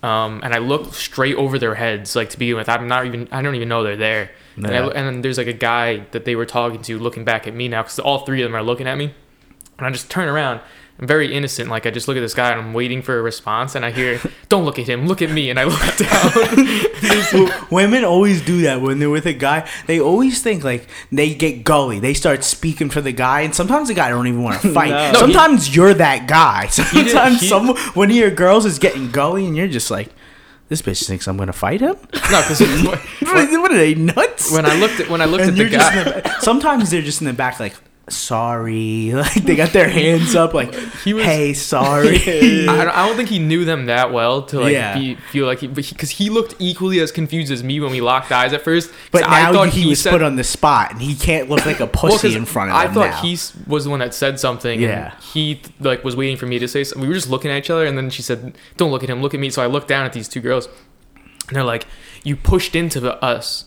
um, 0.03 0.41
and 0.43 0.53
I 0.53 0.57
look 0.59 0.93
straight 0.93 1.35
over 1.35 1.59
their 1.59 1.75
heads. 1.75 2.15
Like 2.15 2.29
to 2.31 2.39
begin 2.39 2.55
with, 2.55 2.69
I'm 2.69 2.87
not 2.87 3.05
even 3.05 3.27
I 3.31 3.41
don't 3.41 3.55
even 3.55 3.69
know 3.69 3.83
they're 3.83 3.95
there. 3.95 4.31
And, 4.55 4.67
I, 4.67 4.87
and 4.87 5.07
then 5.07 5.21
there's 5.21 5.37
like 5.37 5.47
a 5.47 5.53
guy 5.53 6.05
that 6.11 6.25
they 6.25 6.35
were 6.35 6.45
talking 6.45 6.81
to 6.83 6.99
looking 6.99 7.23
back 7.23 7.47
at 7.47 7.53
me 7.53 7.67
now 7.67 7.83
because 7.83 7.99
all 7.99 8.25
three 8.25 8.41
of 8.41 8.49
them 8.49 8.55
are 8.55 8.63
looking 8.63 8.87
at 8.87 8.97
me, 8.97 9.13
and 9.77 9.87
I 9.87 9.89
just 9.91 10.09
turn 10.09 10.27
around. 10.27 10.61
I'm 11.01 11.07
very 11.07 11.33
innocent. 11.33 11.67
Like 11.69 11.87
I 11.87 11.89
just 11.91 12.07
look 12.07 12.15
at 12.15 12.19
this 12.19 12.35
guy 12.35 12.51
and 12.51 12.61
I'm 12.61 12.73
waiting 12.73 13.01
for 13.01 13.17
a 13.17 13.21
response, 13.23 13.73
and 13.73 13.83
I 13.83 13.89
hear, 13.91 14.21
"Don't 14.49 14.65
look 14.65 14.77
at 14.77 14.87
him, 14.87 15.07
look 15.07 15.21
at 15.23 15.31
me." 15.31 15.49
And 15.49 15.59
I 15.59 15.63
look 15.63 15.97
down. 15.97 16.87
Well, 17.33 17.67
women 17.71 18.03
always 18.03 18.41
do 18.41 18.61
that 18.63 18.81
when 18.81 18.99
they're 18.99 19.09
with 19.09 19.25
a 19.25 19.33
guy. 19.33 19.67
They 19.87 19.99
always 19.99 20.41
think 20.43 20.63
like 20.63 20.87
they 21.11 21.33
get 21.33 21.63
gully. 21.63 21.99
They 21.99 22.13
start 22.13 22.43
speaking 22.43 22.89
for 22.89 23.01
the 23.01 23.11
guy, 23.13 23.41
and 23.41 23.55
sometimes 23.55 23.87
the 23.87 23.93
guy 23.93 24.09
don't 24.09 24.27
even 24.27 24.43
want 24.43 24.61
to 24.61 24.73
fight. 24.73 24.89
No. 24.89 24.97
No, 24.97 25.11
he- 25.27 25.33
sometimes 25.33 25.75
you're 25.75 25.93
that 25.95 26.27
guy. 26.27 26.67
Sometimes 26.67 27.39
he- 27.41 27.47
some 27.47 27.75
one 27.95 28.09
of 28.11 28.15
your 28.15 28.31
girls 28.31 28.65
is 28.65 28.79
getting 28.79 29.09
gully, 29.11 29.45
and 29.47 29.55
you're 29.57 29.67
just 29.69 29.89
like, 29.89 30.09
"This 30.69 30.81
bitch 30.81 31.07
thinks 31.07 31.27
I'm 31.27 31.37
gonna 31.37 31.53
fight 31.53 31.81
him." 31.81 31.95
no, 32.13 32.41
because 32.41 32.59
what 32.61 33.71
are 33.71 33.77
they 33.77 33.95
nuts? 33.95 34.51
when 34.51 34.65
I 34.65 34.75
looked 34.75 34.99
at 34.99 35.09
when 35.09 35.21
I 35.21 35.25
looked 35.25 35.45
and 35.45 35.57
at 35.59 35.69
the 35.71 35.77
guy. 35.77 35.99
in 35.99 36.05
the, 36.23 36.35
sometimes 36.41 36.91
they're 36.91 37.01
just 37.01 37.21
in 37.21 37.27
the 37.27 37.33
back 37.33 37.59
like. 37.59 37.73
Sorry, 38.11 39.11
like 39.13 39.33
they 39.43 39.55
got 39.55 39.71
their 39.73 39.89
hands 39.89 40.35
up, 40.35 40.53
like, 40.53 40.73
He 41.03 41.13
was- 41.13 41.25
"Hey, 41.25 41.53
sorry." 41.73 42.17
I 42.17 42.65
don't, 42.65 42.89
I 42.89 43.07
don't 43.07 43.15
think 43.15 43.29
he 43.29 43.39
knew 43.39 43.65
them 43.65 43.85
that 43.87 44.11
well 44.11 44.43
to 44.43 44.59
like 44.59 44.73
Yeah. 44.73 44.97
be, 44.97 45.15
feel 45.15 45.45
like 45.45 45.59
he 45.59 45.67
because 45.67 46.09
he, 46.11 46.29
looked 46.29 46.55
equally 46.59 46.99
as 46.99 47.11
confused 47.11 47.51
as 47.51 47.63
me 47.63 47.79
when 47.79 47.91
we 47.91 48.01
locked 48.01 48.31
eyes 48.31 48.53
at 48.53 48.61
first 48.61 48.91
But 49.11 49.23
I 49.27 49.43
now 49.43 49.53
thought 49.53 49.69
he, 49.69 49.85
was 49.87 50.01
said- 50.01 50.11
put 50.11 50.21
on 50.21 50.35
the 50.35 50.43
spot, 50.43 50.91
and 50.91 51.01
he 51.01 51.15
can't 51.15 51.49
look 51.49 51.65
like 51.65 51.79
a 51.79 51.89
well, 52.01 52.19
in 52.25 52.45
front 52.45 52.71
of 52.71 52.75
me. 52.77 52.81
I 52.81 52.87
thought 52.87 53.11
now. 53.11 53.21
he 53.21 53.31
was 53.67 53.83
the 53.85 53.89
one 53.89 53.99
that 53.99 54.13
said 54.13 54.39
something. 54.39 54.79
Yeah. 54.81 55.13
And 55.13 55.23
he 55.23 55.61
like 55.79 56.03
was 56.03 56.15
waiting 56.15 56.37
for 56.37 56.45
me 56.45 56.59
to 56.59 56.67
say 56.67 56.83
something. 56.83 57.01
We 57.01 57.07
were 57.07 57.13
just 57.15 57.29
looking 57.29 57.51
at 57.51 57.57
each 57.57 57.69
other, 57.69 57.85
and 57.85 57.97
then 57.97 58.09
she 58.09 58.21
said, 58.21 58.55
"Don't 58.77 58.91
look 58.91 59.03
at 59.03 59.09
him. 59.09 59.21
Look 59.21 59.33
at 59.33 59.39
me." 59.39 59.49
So 59.49 59.61
I 59.61 59.67
looked 59.67 59.87
down 59.87 60.05
at 60.05 60.13
these 60.13 60.27
two 60.27 60.41
girls, 60.41 60.67
and 61.47 61.55
they're 61.55 61.63
like, 61.63 61.87
"You 62.23 62.35
pushed 62.35 62.75
into 62.75 62.99
the, 62.99 63.15
us." 63.23 63.65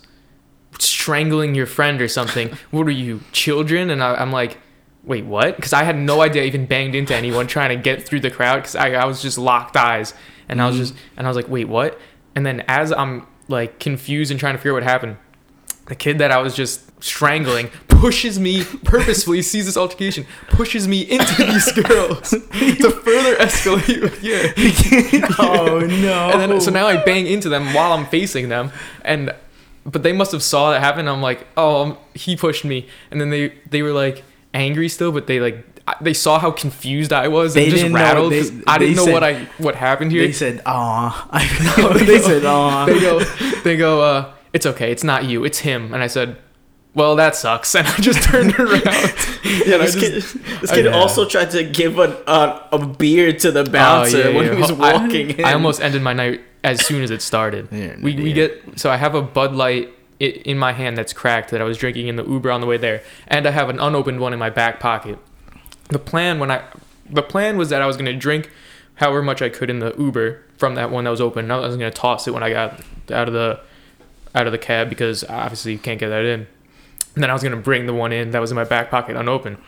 Strangling 0.79 1.55
your 1.55 1.67
friend 1.67 2.01
or 2.01 2.09
something. 2.09 2.57
What 2.71 2.87
are 2.87 2.93
you 2.93 3.21
children? 3.33 3.91
And 3.91 4.03
I, 4.03 4.15
i'm 4.15 4.33
like 4.33 4.59
wait 5.05 5.27
what? 5.27 5.57
Because 5.57 5.73
i 5.73 5.85
had 5.85 5.97
no 5.97 6.23
idea 6.23 6.43
I 6.43 6.47
even 6.47 6.67
banged 6.67 6.95
into 6.95 7.15
anyone 7.15 7.47
trying 7.47 7.77
to 7.77 7.83
get 7.83 8.07
through 8.07 8.21
the 8.21 8.31
crowd 8.31 8.57
because 8.57 8.75
I, 8.75 8.93
I 8.93 9.05
was 9.05 9.21
just 9.21 9.39
locked 9.39 9.77
eyes. 9.77 10.15
And 10.49 10.61
i 10.61 10.67
was 10.67 10.77
mm-hmm. 10.77 10.85
just 10.85 10.95
and 11.17 11.27
i 11.27 11.31
was 11.31 11.37
like 11.37 11.49
wait 11.49 11.69
what? 11.69 11.99
And 12.35 12.45
then 12.45 12.65
as 12.69 12.93
i'm 12.93 13.27
like 13.49 13.79
confused 13.79 14.31
and 14.31 14.41
trying 14.41 14.55
to 14.55 14.59
figure 14.59 14.73
out 14.73 14.77
what 14.77 14.83
happened 14.85 15.17
the 15.87 15.95
kid 15.95 16.19
that 16.19 16.31
i 16.31 16.39
was 16.39 16.55
just 16.55 16.91
strangling 17.03 17.69
pushes 17.89 18.39
me 18.39 18.65
purposefully 18.85 19.43
sees 19.43 19.67
this 19.67 19.77
altercation 19.77 20.27
pushes 20.49 20.89
me 20.89 21.03
into 21.03 21.45
these 21.45 21.71
girls 21.89 22.31
to 22.31 22.41
further 22.41 23.37
escalate 23.37 24.23
yeah 24.23 25.27
oh 25.39 25.81
no! 25.81 26.31
and 26.31 26.41
then 26.41 26.61
so 26.61 26.71
now 26.71 26.87
I 26.87 26.97
bang 27.03 27.27
into 27.27 27.49
them 27.49 27.73
while 27.75 27.93
I'm 27.93 28.07
facing 28.07 28.49
them, 28.49 28.73
and 29.03 29.35
but 29.85 30.03
they 30.03 30.13
must 30.13 30.33
have 30.33 30.43
saw 30.43 30.71
that 30.73 30.81
happen. 30.81 31.07
I'm 31.09 31.21
like, 31.23 31.47
oh, 31.57 31.99
he 32.15 32.37
pushed 32.37 32.65
me, 32.65 32.87
and 33.11 33.21
then 33.21 33.31
they 33.31 33.53
they 33.71 33.83
were 33.83 33.93
like 33.93 34.25
angry 34.53 34.89
still, 34.89 35.13
but 35.13 35.27
they 35.27 35.41
like 35.41 35.65
they 36.01 36.15
saw 36.15 36.39
how 36.39 36.51
confused 36.51 37.13
I 37.13 37.29
was 37.29 37.53
They 37.53 37.65
and 37.65 37.71
just 37.71 37.83
didn't 37.83 37.93
know- 37.95 38.01
rattled. 38.05 38.33
they- 38.33 38.51
I 38.67 38.79
didn't 38.79 38.97
know 38.97 39.05
said- 39.05 39.13
what 39.13 39.25
I 39.25 39.35
what 39.59 39.75
happened 39.75 40.13
here. 40.13 40.27
They 40.27 40.33
said, 40.33 40.63
"Aw." 40.65 41.99
they 42.07 42.19
said, 42.19 42.45
"Aw." 42.45 42.87
they 42.87 43.01
go 43.01 43.21
they 43.65 43.77
go 43.77 44.01
uh 44.03 44.33
it's 44.55 44.65
okay 44.67 44.91
it's 44.93 45.05
not 45.05 45.25
you 45.25 45.45
it's 45.45 45.59
him 45.59 45.93
and 45.93 46.03
I 46.03 46.07
said 46.07 46.37
well 46.95 47.17
that 47.17 47.35
sucks 47.37 47.75
and 47.75 47.87
I 47.87 47.97
just 47.99 48.23
turned 48.23 48.55
around 48.59 48.85
Yeah, 48.85 49.75
I 49.77 49.79
this 49.85 49.95
just- 49.95 49.99
kid, 49.99 50.43
this 50.63 50.71
kid 50.71 50.85
yeah. 50.87 50.93
also 50.93 51.27
tried 51.27 51.51
to 51.51 51.65
give 51.65 51.99
a, 51.99 52.17
a, 52.27 52.69
a 52.73 52.87
beer 52.87 53.33
to 53.33 53.51
the 53.51 53.65
bouncer 53.65 54.17
Oh, 54.17 54.29
yeah, 54.31 54.37
when 54.37 54.47
yeah. 54.47 54.55
he 54.55 54.61
was 54.63 54.71
I- 54.71 54.93
walking 54.95 55.31
in. 55.31 55.45
I, 55.45 55.53
almost 55.55 55.81
ended 55.83 56.01
my 56.03 56.13
night 56.15 56.41
as 56.65 56.85
soon 56.85 57.03
as 57.03 57.11
it 57.11 57.23
started. 57.23 57.69
Yeah, 57.71 57.97
we, 58.01 58.17
we 58.17 58.33
get 58.33 58.81
so 58.81 58.91
I 58.91 58.97
have 58.97 59.15
a 59.15 59.23
Bud 59.23 59.55
Light 59.55 59.91
in 60.19 60.59
my 60.59 60.73
hand 60.73 60.97
that's 60.97 61.13
cracked 61.13 61.51
that 61.51 61.61
I 61.61 61.65
was 61.65 61.77
drinking 61.77 62.09
in 62.09 62.17
the 62.17 62.25
Uber 62.25 62.51
on 62.51 62.61
the 62.61 62.67
way 62.67 62.79
there, 62.79 63.03
and 63.29 63.47
I 63.47 63.51
have 63.51 63.69
an 63.69 63.79
unopened 63.79 64.21
one 64.21 64.33
in 64.33 64.39
my 64.39 64.51
back 64.51 64.81
pocket. 64.81 65.19
The 65.89 65.99
plan 65.99 66.41
when 66.41 66.51
I 66.51 66.65
the 67.09 67.23
plan 67.23 67.57
was 67.59 67.69
that 67.69 67.83
I 67.83 67.87
was 67.87 67.97
gonna 67.97 68.17
drink 68.17 68.51
however 68.97 69.23
much 69.23 69.43
I 69.43 69.49
could 69.51 69.71
in 69.71 69.79
the 69.79 69.95
Uber 69.99 70.43
from 70.57 70.75
that 70.77 70.91
one 70.91 71.05
that 71.05 71.11
was 71.11 71.21
open. 71.21 71.51
I 71.51 71.59
was 71.59 71.77
gonna 71.77 71.91
toss 71.91 72.27
it 72.27 72.33
when 72.33 72.43
I 72.43 72.51
got 72.51 72.81
out 73.13 73.29
of 73.29 73.35
the 73.35 73.61
out 74.35 74.47
of 74.47 74.53
the 74.53 74.59
cab 74.59 74.89
because 74.89 75.23
obviously 75.25 75.73
you 75.73 75.79
can't 75.79 76.01
get 76.01 76.09
that 76.09 76.25
in. 76.25 76.47
And 77.15 77.23
then 77.23 77.31
I 77.31 77.33
was 77.35 77.43
gonna 77.43 77.57
bring 77.57 77.87
the 77.87 77.95
one 77.95 78.13
in 78.13 78.31
that 78.31 78.41
was 78.41 78.51
in 78.51 78.57
my 78.57 78.65
back 78.65 78.91
pocket 78.91 79.17
unopened. 79.17 79.59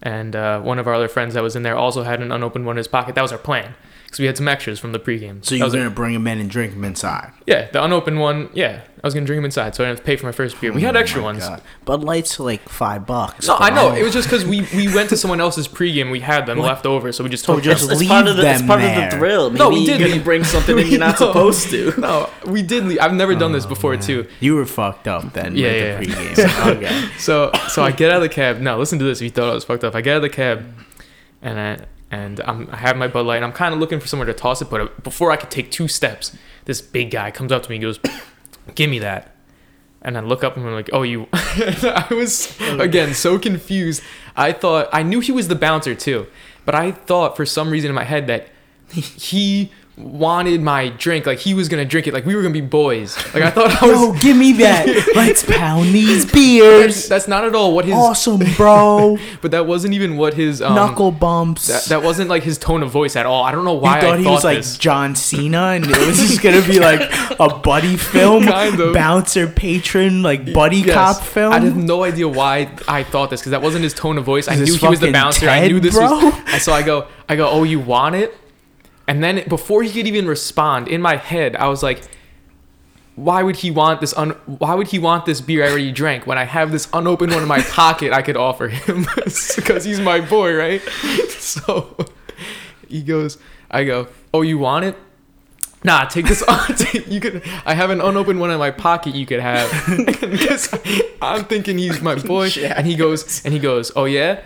And 0.00 0.34
uh, 0.36 0.60
one 0.60 0.78
of 0.78 0.86
our 0.86 0.94
other 0.94 1.08
friends 1.08 1.34
that 1.34 1.42
was 1.42 1.56
in 1.56 1.64
there 1.64 1.76
also 1.76 2.04
had 2.04 2.22
an 2.22 2.30
unopened 2.30 2.64
one 2.66 2.74
in 2.74 2.78
his 2.78 2.88
pocket. 2.88 3.16
That 3.16 3.22
was 3.22 3.32
our 3.32 3.38
plan. 3.38 3.74
Because 4.08 4.20
we 4.20 4.26
had 4.26 4.38
some 4.38 4.48
extras 4.48 4.78
from 4.78 4.92
the 4.92 4.98
pregame. 4.98 5.44
So 5.44 5.54
you 5.54 5.60
were 5.62 5.66
was 5.66 5.74
gonna 5.74 5.90
bring 5.90 6.14
them 6.14 6.26
in 6.26 6.38
and 6.38 6.48
drink 6.50 6.72
them 6.72 6.82
inside. 6.84 7.30
yeah, 7.46 7.70
the 7.70 7.84
unopened 7.84 8.18
one. 8.18 8.48
Yeah, 8.54 8.80
I 9.02 9.06
was 9.06 9.12
gonna 9.12 9.26
drink 9.26 9.36
them 9.38 9.44
inside, 9.44 9.74
so 9.74 9.84
I 9.84 9.88
didn't 9.88 9.98
have 9.98 10.04
to 10.04 10.06
pay 10.06 10.16
for 10.16 10.24
my 10.26 10.32
first 10.32 10.58
beer. 10.60 10.72
We 10.72 10.80
had 10.80 10.96
Oh 10.96 11.00
extra 11.00 11.22
ones. 11.22 11.40
God. 11.46 11.60
Bud 11.84 12.02
Light's 12.02 12.40
like 12.40 12.66
five 12.70 13.06
bucks. 13.06 13.46
No, 13.46 13.56
I 13.56 13.68
know. 13.68 13.94
It 13.94 14.02
was 14.02 14.14
just 14.14 14.28
because 14.30 14.46
we, 14.46 14.62
we 14.74 14.92
went 14.94 15.10
to 15.10 15.16
someone 15.18 15.40
else's 15.42 15.68
pregame. 15.68 16.10
We 16.10 16.20
had 16.20 16.46
them 16.46 16.58
left 16.58 16.86
over, 16.86 17.12
so 17.12 17.22
we 17.22 17.28
just 17.30 17.44
So 17.44 17.56
took 17.56 17.64
just 17.64 17.82
them. 17.82 17.90
It's 17.92 18.00
leave 18.00 18.08
part 18.08 18.26
of 18.26 18.36
the 18.38 18.48
it's 18.50 18.60
them 18.60 18.66
part 18.66 18.80
there. 18.80 19.04
of 19.06 19.10
the 19.12 19.16
thrill. 19.18 19.50
Maybe 19.50 19.58
No, 19.58 19.68
we 19.68 19.76
you're 19.80 19.98
did. 19.98 20.10
gonna 20.10 20.22
bring 20.24 20.42
something 20.44 20.78
in 20.78 20.86
you're 20.90 20.98
not 21.00 21.20
No. 21.20 21.26
supposed 21.28 21.68
to. 21.70 21.92
No, 21.98 22.30
we 22.46 22.62
did. 22.62 22.84
Leave. 22.86 22.98
I've 23.00 23.12
never 23.14 23.34
done 23.34 23.52
this 23.52 23.66
Oh, 23.66 23.68
before 23.68 23.96
too. 23.98 24.26
You 24.40 24.54
were 24.56 24.64
fucked 24.66 25.06
up 25.06 25.34
then. 25.34 25.54
Yeah, 25.54 25.98
with 25.98 26.08
yeah, 26.08 26.24
the 26.34 26.42
pregame. 26.42 26.66
okay. 26.76 27.18
So 27.18 27.50
so 27.68 27.82
I 27.82 27.90
get 27.92 28.10
out 28.10 28.16
of 28.16 28.22
the 28.22 28.28
cab. 28.30 28.58
Now 28.60 28.78
listen 28.78 28.98
to 29.00 29.04
this. 29.04 29.18
If 29.18 29.24
you 29.24 29.30
thought 29.30 29.50
I 29.50 29.54
was 29.54 29.64
fucked 29.64 29.84
up, 29.84 29.94
I 29.94 30.00
get 30.00 30.12
out 30.12 30.16
of 30.16 30.22
the 30.22 30.28
cab, 30.30 30.64
and 31.42 31.60
I 31.60 31.78
and 32.10 32.40
I'm, 32.40 32.68
I 32.70 32.76
have 32.76 32.96
my 32.96 33.08
Bud 33.08 33.26
Light, 33.26 33.36
and 33.36 33.44
I'm 33.44 33.52
kind 33.52 33.74
of 33.74 33.80
looking 33.80 34.00
for 34.00 34.06
somewhere 34.06 34.26
to 34.26 34.34
toss 34.34 34.62
it. 34.62 34.70
But 34.70 34.80
uh, 34.80 34.88
before 35.02 35.30
I 35.30 35.36
could 35.36 35.50
take 35.50 35.70
two 35.70 35.88
steps, 35.88 36.36
this 36.64 36.80
big 36.80 37.10
guy 37.10 37.30
comes 37.30 37.52
up 37.52 37.62
to 37.64 37.70
me 37.70 37.76
and 37.76 37.82
goes, 37.82 38.00
"Give 38.74 38.88
me 38.88 38.98
that." 39.00 39.34
And 40.00 40.16
I 40.16 40.20
look 40.20 40.44
up 40.44 40.56
and 40.56 40.66
I'm 40.66 40.72
like, 40.72 40.90
"Oh, 40.92 41.02
you." 41.02 41.28
I 41.32 42.06
was 42.10 42.58
again 42.60 43.14
so 43.14 43.38
confused. 43.38 44.02
I 44.36 44.52
thought 44.52 44.88
I 44.92 45.02
knew 45.02 45.20
he 45.20 45.32
was 45.32 45.48
the 45.48 45.54
bouncer 45.54 45.94
too, 45.94 46.26
but 46.64 46.74
I 46.74 46.92
thought 46.92 47.36
for 47.36 47.44
some 47.44 47.70
reason 47.70 47.90
in 47.90 47.94
my 47.94 48.04
head 48.04 48.26
that 48.28 48.48
he 48.90 49.70
wanted 49.98 50.62
my 50.62 50.88
drink, 50.90 51.26
like 51.26 51.38
he 51.38 51.54
was 51.54 51.68
gonna 51.68 51.84
drink 51.84 52.06
it, 52.06 52.14
like 52.14 52.24
we 52.24 52.34
were 52.36 52.42
gonna 52.42 52.52
be 52.52 52.60
boys. 52.60 53.16
Like 53.34 53.42
I 53.42 53.50
thought 53.50 53.82
I 53.82 53.86
was. 53.86 54.00
Yo, 54.00 54.12
give 54.20 54.36
me 54.36 54.52
that. 54.64 54.86
Let's 55.14 55.44
pound 55.44 55.92
these 55.94 56.30
beers. 56.30 57.08
that's 57.08 57.28
not 57.28 57.44
at 57.44 57.54
all 57.54 57.74
what 57.74 57.84
his 57.84 57.94
Awesome, 57.94 58.40
bro. 58.56 59.18
but 59.42 59.50
that 59.50 59.66
wasn't 59.66 59.94
even 59.94 60.16
what 60.16 60.34
his 60.34 60.62
um, 60.62 60.74
Knuckle 60.74 61.10
bumps. 61.12 61.66
That, 61.66 61.84
that 61.86 62.02
wasn't 62.02 62.30
like 62.30 62.42
his 62.42 62.58
tone 62.58 62.82
of 62.82 62.90
voice 62.90 63.16
at 63.16 63.26
all. 63.26 63.42
I 63.42 63.52
don't 63.52 63.64
know 63.64 63.74
you 63.74 63.80
why 63.80 64.00
thought 64.00 64.04
I 64.04 64.10
thought 64.10 64.18
he 64.20 64.26
was 64.26 64.44
like. 64.44 64.80
John 64.80 65.14
Cena, 65.16 65.68
and 65.72 65.84
it 65.84 66.06
was 66.06 66.16
just 66.18 66.42
gonna 66.42 66.66
be 66.66 66.78
like 66.80 67.00
a 67.40 67.48
buddy 67.58 67.96
film, 67.96 68.44
Kind 68.44 68.78
of. 68.80 68.94
bouncer 68.94 69.46
patron, 69.46 70.22
like 70.22 70.52
buddy 70.52 70.78
Yes. 70.78 70.94
cop 70.94 71.22
film. 71.24 71.52
I 71.52 71.60
have 71.60 71.76
no 71.76 72.04
idea 72.04 72.28
why 72.28 72.70
I 72.86 73.02
thought 73.02 73.30
this 73.30 73.40
because 73.40 73.50
that 73.50 73.62
wasn't 73.62 73.82
his 73.84 73.94
tone 73.94 74.16
of 74.18 74.24
voice. 74.24 74.48
I 74.48 74.54
knew 74.54 74.76
he 74.76 74.86
was 74.86 75.00
the 75.00 75.10
bouncer. 75.12 75.48
I 75.48 75.66
knew 75.66 75.80
this 75.80 75.94
bro? 75.94 76.10
was. 76.10 76.34
And 76.46 76.62
so 76.62 76.72
I 76.72 76.82
go, 76.82 77.08
I 77.28 77.36
go, 77.36 77.48
oh, 77.48 77.64
you 77.64 77.80
want 77.80 78.14
it? 78.14 78.36
And 79.08 79.24
then 79.24 79.42
before 79.48 79.82
he 79.82 79.90
could 79.90 80.06
even 80.06 80.28
respond, 80.28 80.86
in 80.86 81.00
my 81.00 81.16
head, 81.16 81.56
I 81.56 81.66
was 81.68 81.82
like, 81.82 82.02
why 83.16 83.42
would 83.42 83.56
he 83.56 83.70
want 83.70 84.00
this? 84.00 84.16
Un- 84.16 84.36
why 84.46 84.74
would 84.74 84.88
he 84.88 84.98
want 85.00 85.24
this 85.26 85.40
beer 85.40 85.64
I 85.64 85.70
already 85.70 85.90
drank 85.90 86.26
when 86.26 86.38
I 86.38 86.44
have 86.44 86.70
this 86.70 86.88
unopened 86.92 87.32
one 87.32 87.42
in 87.42 87.48
my 87.48 87.62
pocket 87.62 88.12
I 88.12 88.22
could 88.22 88.36
offer 88.36 88.68
him 88.68 89.06
because 89.56 89.84
he's 89.84 89.98
my 90.00 90.20
boy, 90.20 90.54
right? 90.54 90.82
So 91.38 91.96
he 92.88 93.00
goes, 93.02 93.38
I 93.70 93.84
go, 93.84 94.08
oh, 94.34 94.42
you 94.42 94.58
want 94.58 94.84
it? 94.84 94.96
Nah, 95.82 96.04
take 96.04 96.26
this. 96.26 96.44
take- 96.76 97.06
you 97.08 97.20
could. 97.20 97.42
I 97.64 97.72
have 97.74 97.88
an 97.88 98.02
unopened 98.02 98.38
one 98.38 98.50
in 98.50 98.58
my 98.58 98.70
pocket. 98.70 99.14
You 99.14 99.24
could 99.24 99.40
have. 99.40 99.70
I'm 101.22 101.44
thinking 101.46 101.78
he's 101.78 102.02
my 102.02 102.16
boy, 102.16 102.50
and 102.62 102.86
he 102.86 102.96
goes, 102.96 103.42
and 103.44 103.54
he 103.54 103.60
goes, 103.60 103.90
oh 103.96 104.04
yeah, 104.04 104.42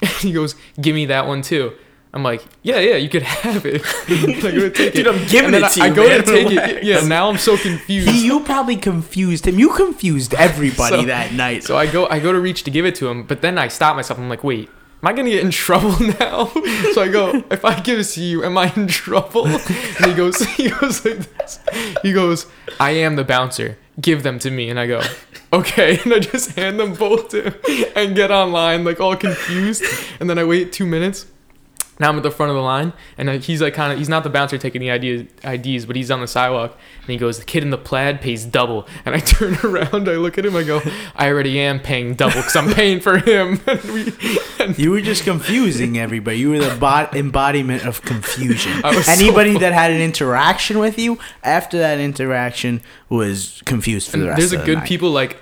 and 0.00 0.10
he 0.10 0.32
goes, 0.32 0.54
give 0.80 0.94
me 0.94 1.04
that 1.06 1.26
one 1.26 1.42
too. 1.42 1.72
I'm 2.16 2.22
like, 2.22 2.42
yeah, 2.62 2.78
yeah, 2.80 2.96
you 2.96 3.08
could 3.10 3.22
have 3.22 3.66
it. 3.66 3.82
I 4.08 4.50
go 4.50 4.50
to 4.60 4.70
take 4.70 4.94
Dude, 4.94 5.06
it. 5.06 5.14
I'm 5.14 5.26
giving 5.28 5.52
it 5.54 5.60
to 5.72 5.82
I, 5.82 5.86
you, 5.86 5.92
I 5.92 5.94
go 5.94 6.08
man. 6.08 6.20
to 6.20 6.26
take 6.26 6.48
Relax. 6.48 6.72
it. 6.72 6.82
Yeah, 6.84 7.00
now 7.06 7.28
I'm 7.28 7.36
so 7.36 7.56
confused. 7.58 8.08
He, 8.08 8.24
you 8.26 8.40
probably 8.40 8.76
confused 8.76 9.46
him. 9.46 9.58
You 9.58 9.68
confused 9.74 10.32
everybody 10.48 10.96
So- 10.96 11.06
that 11.06 11.34
night. 11.34 11.62
So 11.62 11.76
I 11.76 11.86
go, 11.86 12.06
I 12.08 12.18
go 12.18 12.32
to 12.32 12.40
reach 12.40 12.62
to 12.64 12.70
give 12.70 12.86
it 12.86 12.94
to 12.96 13.08
him, 13.08 13.24
but 13.24 13.42
then 13.42 13.58
I 13.58 13.68
stop 13.68 13.96
myself. 13.96 14.18
I'm 14.18 14.30
like, 14.30 14.42
wait, 14.42 14.68
am 15.02 15.08
I 15.08 15.12
gonna 15.12 15.28
get 15.28 15.44
in 15.44 15.50
trouble 15.66 15.94
now? 16.18 16.46
so 16.94 17.02
I 17.02 17.08
go, 17.08 17.44
if 17.50 17.64
I 17.66 17.78
give 17.80 17.98
this 17.98 18.14
to 18.14 18.22
you, 18.22 18.42
am 18.44 18.56
I 18.56 18.72
in 18.74 18.86
trouble? 18.88 19.46
And 19.46 19.60
he 20.06 20.14
goes, 20.14 20.40
he 20.40 20.70
goes 20.70 21.04
like 21.04 21.18
this. 21.38 21.60
He 22.02 22.12
goes, 22.14 22.46
I 22.80 22.92
am 22.92 23.16
the 23.16 23.24
bouncer. 23.24 23.76
Give 24.00 24.22
them 24.22 24.38
to 24.40 24.50
me. 24.50 24.68
And 24.70 24.78
I 24.80 24.86
go, 24.86 25.02
okay. 25.52 25.98
And 26.02 26.12
I 26.14 26.18
just 26.20 26.52
hand 26.52 26.80
them 26.80 26.94
both 26.94 27.28
to 27.30 27.50
him 27.50 27.54
and 27.94 28.16
get 28.16 28.30
online, 28.30 28.84
like 28.84 29.00
all 29.00 29.16
confused. 29.16 29.82
And 30.18 30.28
then 30.30 30.38
I 30.38 30.44
wait 30.44 30.72
two 30.72 30.86
minutes. 30.86 31.26
Now 31.98 32.10
I'm 32.10 32.16
at 32.18 32.22
the 32.22 32.30
front 32.30 32.50
of 32.50 32.56
the 32.56 32.62
line, 32.62 32.92
and 33.16 33.42
he's 33.42 33.62
like 33.62 33.72
kind 33.74 33.92
of 33.92 33.98
he's 33.98 34.08
not 34.08 34.22
the 34.22 34.28
bouncer 34.30 34.58
taking 34.58 34.80
the 34.80 34.90
idea, 34.90 35.26
IDs, 35.44 35.86
but 35.86 35.96
he's 35.96 36.10
on 36.10 36.20
the 36.20 36.26
sidewalk, 36.26 36.76
and 37.02 37.08
he 37.08 37.16
goes, 37.16 37.38
"The 37.38 37.44
kid 37.46 37.62
in 37.62 37.70
the 37.70 37.78
plaid 37.78 38.20
pays 38.20 38.44
double." 38.44 38.86
And 39.06 39.14
I 39.14 39.18
turn 39.34 39.56
around, 39.64 40.08
I 40.08 40.16
look 40.16 40.36
at 40.36 40.44
him, 40.44 40.54
I 40.56 40.62
go, 40.62 40.82
"I 41.14 41.28
already 41.28 41.58
am 41.58 41.80
paying 41.80 42.14
double 42.14 42.36
because 42.36 42.54
I'm 42.56 42.72
paying 42.74 43.00
for 43.00 43.16
him." 43.18 43.60
and 43.66 43.82
we, 43.84 44.12
and 44.60 44.78
You 44.78 44.90
were 44.90 45.00
just 45.00 45.24
confusing 45.24 45.96
everybody. 45.98 46.38
You 46.38 46.50
were 46.50 46.58
the 46.58 46.76
bot 46.76 47.16
embodiment 47.16 47.86
of 47.86 48.02
confusion. 48.02 48.82
Was 48.82 49.06
so- 49.06 49.12
Anybody 49.12 49.56
that 49.58 49.72
had 49.72 49.90
an 49.90 50.02
interaction 50.02 50.78
with 50.78 50.98
you 50.98 51.18
after 51.42 51.78
that 51.78 51.98
interaction 51.98 52.82
was 53.08 53.62
confused 53.64 54.10
for 54.10 54.18
the 54.18 54.26
rest 54.26 54.42
of 54.42 54.50
the 54.50 54.56
time. 54.56 54.58
there's 54.58 54.62
a 54.62 54.64
the 54.64 54.66
good 54.66 54.78
night. 54.80 54.88
people 54.88 55.10
like 55.10 55.38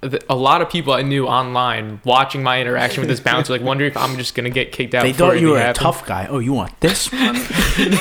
a 0.00 0.36
lot 0.36 0.62
of 0.62 0.70
people 0.70 0.92
I 0.92 1.02
knew 1.02 1.26
online 1.26 2.00
watching 2.04 2.40
my 2.42 2.60
interaction 2.60 3.00
with 3.00 3.08
this 3.10 3.18
bouncer, 3.28 3.52
like 3.52 3.62
wondering 3.62 3.90
if 3.90 3.96
I'm 3.96 4.16
just 4.16 4.34
gonna 4.36 4.48
get 4.50 4.70
kicked 4.70 4.94
out. 4.94 5.02
They 5.02 5.12
thought 5.12 5.32
you 5.32 5.38
anything 5.38 5.48
were 5.50 5.56
a 5.56 5.60
happened. 5.60 5.82
tough 5.82 6.06
guy. 6.06 6.26
Oh, 6.30 6.38
you 6.38 6.52
want 6.52 6.78
this 6.80 7.10
one? 7.12 7.34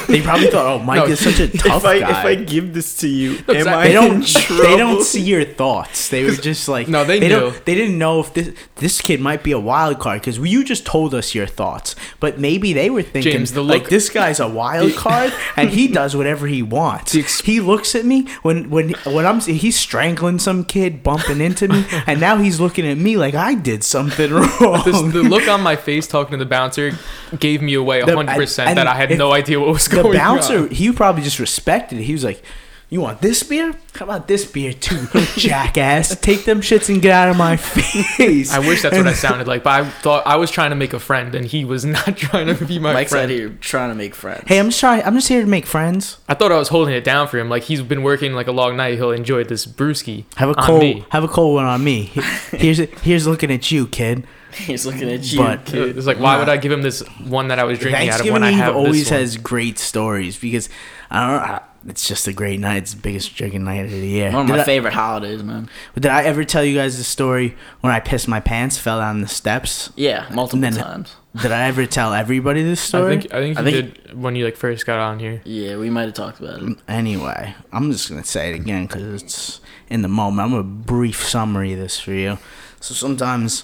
they 0.08 0.22
probably 0.22 0.48
thought, 0.52 0.66
oh, 0.80 0.84
Mike 0.84 0.98
No, 1.00 1.06
is 1.06 1.20
such 1.20 1.40
a 1.40 1.48
tough 1.58 1.78
if 1.84 1.86
I 1.86 2.00
guy. 2.00 2.10
if 2.10 2.26
I 2.26 2.36
give 2.36 2.76
this 2.76 2.98
to 2.98 3.08
you, 3.08 3.40
No, 3.48 3.54
am 3.56 3.64
Zach, 3.64 3.76
I 3.76 3.88
they 3.88 3.94
don't. 3.94 4.16
in 4.16 4.22
trouble? 4.24 4.64
They 4.64 4.78
don't 4.78 5.02
see 5.04 5.22
your 5.22 5.44
thoughts. 5.44 6.10
They 6.10 6.24
were 6.24 6.32
just 6.32 6.68
like 6.68 6.88
No, 6.88 7.04
they 7.04 7.20
don't. 7.20 7.66
They 7.66 7.74
didn't 7.74 7.98
know 7.98 8.20
if 8.20 8.32
this 8.34 8.54
this 8.76 9.02
kid 9.02 9.20
might 9.20 9.42
be 9.42 9.52
a 9.52 9.60
wild 9.60 10.00
card 10.00 10.22
because 10.22 10.38
you 10.38 10.64
just 10.64 10.86
told 10.86 11.16
us 11.16 11.34
your 11.34 11.48
thoughts. 11.48 11.96
But 12.20 12.38
maybe 12.40 12.74
they 12.74 12.92
were 12.92 13.02
thinking 13.02 13.32
James, 13.32 13.54
the 13.54 13.64
like 13.64 13.90
this 13.90 14.10
guy's 14.12 14.40
a 14.40 14.48
wild 14.48 14.94
card 14.96 15.34
and 15.56 15.72
he 15.72 15.88
does 15.88 16.16
whatever 16.16 16.46
he 16.46 16.62
wants. 16.62 17.16
Ex- 17.16 17.42
he 17.42 17.60
looks 17.60 17.96
at 17.96 18.06
me 18.06 18.28
when 18.44 18.70
when 18.70 18.92
when 19.06 19.26
I'm 19.26 19.40
he's 19.40 19.80
strangling 19.80 20.38
some 20.38 20.64
kid 20.64 21.02
bumping 21.02 21.42
into 21.42 21.68
me, 21.68 21.86
and 22.08 22.20
now 22.20 22.38
he's 22.38 22.60
looking 22.60 22.86
at 22.88 22.98
me 22.98 23.18
like 23.18 23.36
I 23.36 23.54
did 23.56 23.84
something 23.84 24.32
wrong. 24.34 24.82
This, 24.86 25.02
the 25.14 25.24
look 25.24 25.48
on 25.48 25.62
my 25.62 25.76
face 25.76 26.08
talking 26.08 26.32
to 26.32 26.38
the 26.38 26.50
bouncer 26.50 26.92
gave 27.40 27.62
me 27.62 27.74
away 27.74 28.04
The- 28.04 28.16
100 28.16 28.40
percent 28.40 28.70
and 28.70 28.78
that 28.78 28.88
I 28.88 28.96
had 28.96 29.18
no 29.18 29.32
idea 29.34 29.60
what 29.60 29.70
was 29.70 29.88
going 29.88 30.06
on. 30.06 30.12
the 30.12 30.18
bouncer, 30.18 30.60
on. 30.60 30.70
he 30.70 30.92
probably 30.92 31.24
just 31.24 31.40
respected 31.40 32.00
it. 32.00 32.04
He 32.04 32.14
was 32.14 32.24
like, 32.24 32.44
"You 32.90 33.02
want 33.02 33.22
this 33.22 33.44
beer? 33.44 33.74
How 33.96 34.06
about 34.06 34.28
this 34.28 34.46
beer 34.50 34.72
too, 34.74 35.08
jackass? 35.36 36.16
Take 36.20 36.46
them 36.46 36.62
shits 36.62 36.90
and 36.90 37.02
get 37.02 37.12
out 37.12 37.30
of 37.30 37.38
my 37.38 37.58
face." 38.18 38.54
I 38.54 38.60
wish 38.60 38.82
that's 38.82 38.96
what 38.96 39.08
I 39.08 39.14
sounded 39.14 39.48
like, 39.48 39.64
but 39.64 39.82
I 39.82 39.90
thought 39.90 40.26
I 40.26 40.36
was 40.38 40.52
trying 40.52 40.70
to 40.70 40.76
make 40.76 40.94
a 40.94 41.00
friend, 41.00 41.34
and 41.36 41.46
he 41.46 41.66
was 41.66 41.84
not 41.98 42.18
trying 42.18 42.48
to 42.56 42.66
be 42.66 42.80
my 42.80 42.94
Mike's 42.94 43.12
friend. 43.12 43.30
Mike's 43.30 43.40
out 43.42 43.48
here 43.50 43.58
trying 43.62 43.90
to 43.90 43.96
make 43.96 44.16
friends. 44.16 44.44
Hey, 44.48 44.60
I'm 44.60 44.68
just 44.68 44.80
trying. 44.80 45.04
I'm 45.04 45.16
just 45.16 45.28
here 45.28 45.42
to 45.42 45.48
make 45.48 45.66
friends. 45.66 46.18
I 46.30 46.34
thought 46.34 46.52
I 46.52 46.58
was 46.58 46.70
holding 46.70 46.94
it 46.94 47.04
down 47.04 47.28
for 47.28 47.38
him. 47.38 47.50
Like 47.50 47.64
he's 47.64 47.82
been 47.82 48.04
working 48.04 48.34
like 48.34 48.48
a 48.48 48.52
long 48.52 48.78
night. 48.78 48.96
He'll 48.96 49.12
enjoy 49.12 49.44
this 49.44 49.66
brewski. 49.66 50.26
Have 50.36 50.50
a 50.50 50.58
on 50.58 50.64
cold. 50.66 50.82
me. 50.82 51.06
Have 51.10 51.24
a 51.24 51.28
cold 51.28 51.56
one 51.56 51.66
on 51.66 51.84
me. 51.84 52.12
Here's 52.52 52.78
here's 52.78 53.28
looking 53.28 53.52
at 53.52 53.72
you, 53.72 53.88
kid. 53.88 54.26
He's 54.54 54.86
looking 54.88 55.12
at 55.12 55.32
you, 55.32 55.38
But- 55.40 55.66
kid. 55.66 55.98
It's 55.98 56.08
like, 56.08 56.20
why 56.20 56.40
would 56.40 56.50
I 56.50 56.58
give 56.58 56.72
him 56.72 56.82
this 56.82 57.02
one 57.28 57.50
that 57.50 57.60
I 57.60 57.64
was 57.66 57.78
drinking 57.78 58.10
out 58.10 58.22
of 58.22 58.26
when 58.32 58.42
Thanksgiving 58.42 58.44
I 58.44 58.52
Eve 58.52 58.58
have 58.58 58.76
always 58.76 59.04
this 59.04 59.12
one? 59.12 59.20
has 59.20 59.38
great 59.38 59.78
stories 59.78 60.38
because 60.40 60.70
I 61.12 61.20
don't 61.20 61.30
know. 61.38 61.54
I- 61.54 61.62
It's 61.88 62.06
just 62.06 62.28
a 62.28 62.34
great 62.34 62.60
night. 62.60 62.78
It's 62.84 62.94
the 62.94 63.02
biggest 63.02 63.34
drinking 63.36 63.64
night 63.64 63.86
of 63.86 63.92
the 63.92 64.06
year. 64.06 64.30
One 64.32 64.42
of 64.42 64.48
Did 64.48 64.54
my 64.58 64.62
I- 64.62 64.66
favorite 64.66 64.94
holidays, 64.94 65.42
man. 65.42 65.70
Did 65.96 66.08
I 66.08 66.24
ever 66.24 66.44
tell 66.44 66.64
you 66.64 66.76
guys 66.78 66.98
the 66.98 67.04
story 67.06 67.56
when 67.80 67.94
I 67.94 68.02
pissed 68.02 68.28
my 68.28 68.42
pants, 68.42 68.78
fell 68.78 69.00
down 69.00 69.22
the 69.22 69.28
steps? 69.28 69.90
Yeah, 69.96 70.26
multiple 70.34 70.60
then- 70.62 70.74
times. 70.74 71.16
Did 71.42 71.52
I 71.52 71.68
ever 71.68 71.86
tell 71.86 72.14
everybody 72.14 72.64
this 72.64 72.82
I 72.82 72.88
story? 72.88 73.18
think 73.20 73.34
I 73.34 73.40
think 73.40 73.58
I 73.58 73.62
you 73.62 73.72
think- 73.82 74.04
did 74.08 74.22
when 74.22 74.36
you 74.36 74.44
like 74.44 74.58
first 74.58 74.86
got 74.86 75.00
on 75.00 75.20
here. 75.20 75.40
Yeah, 75.46 75.78
we 75.78 75.90
might 75.90 76.06
have 76.06 76.14
talked 76.16 76.40
about 76.40 76.62
it. 76.64 76.78
Anyway, 76.88 77.56
I'm 77.72 77.92
just 77.92 78.10
gonna 78.10 78.24
say 78.26 78.52
it 78.52 78.56
again 78.56 78.88
because 78.88 79.22
it's 79.22 79.62
in 79.90 80.02
the 80.02 80.08
moment. 80.08 80.46
I'm 80.52 80.58
a 80.58 80.64
brief 80.64 81.24
summary 81.26 81.74
of 81.74 81.80
this 81.80 82.00
for 82.00 82.12
you. 82.12 82.38
So 82.82 82.96
sometimes, 82.96 83.64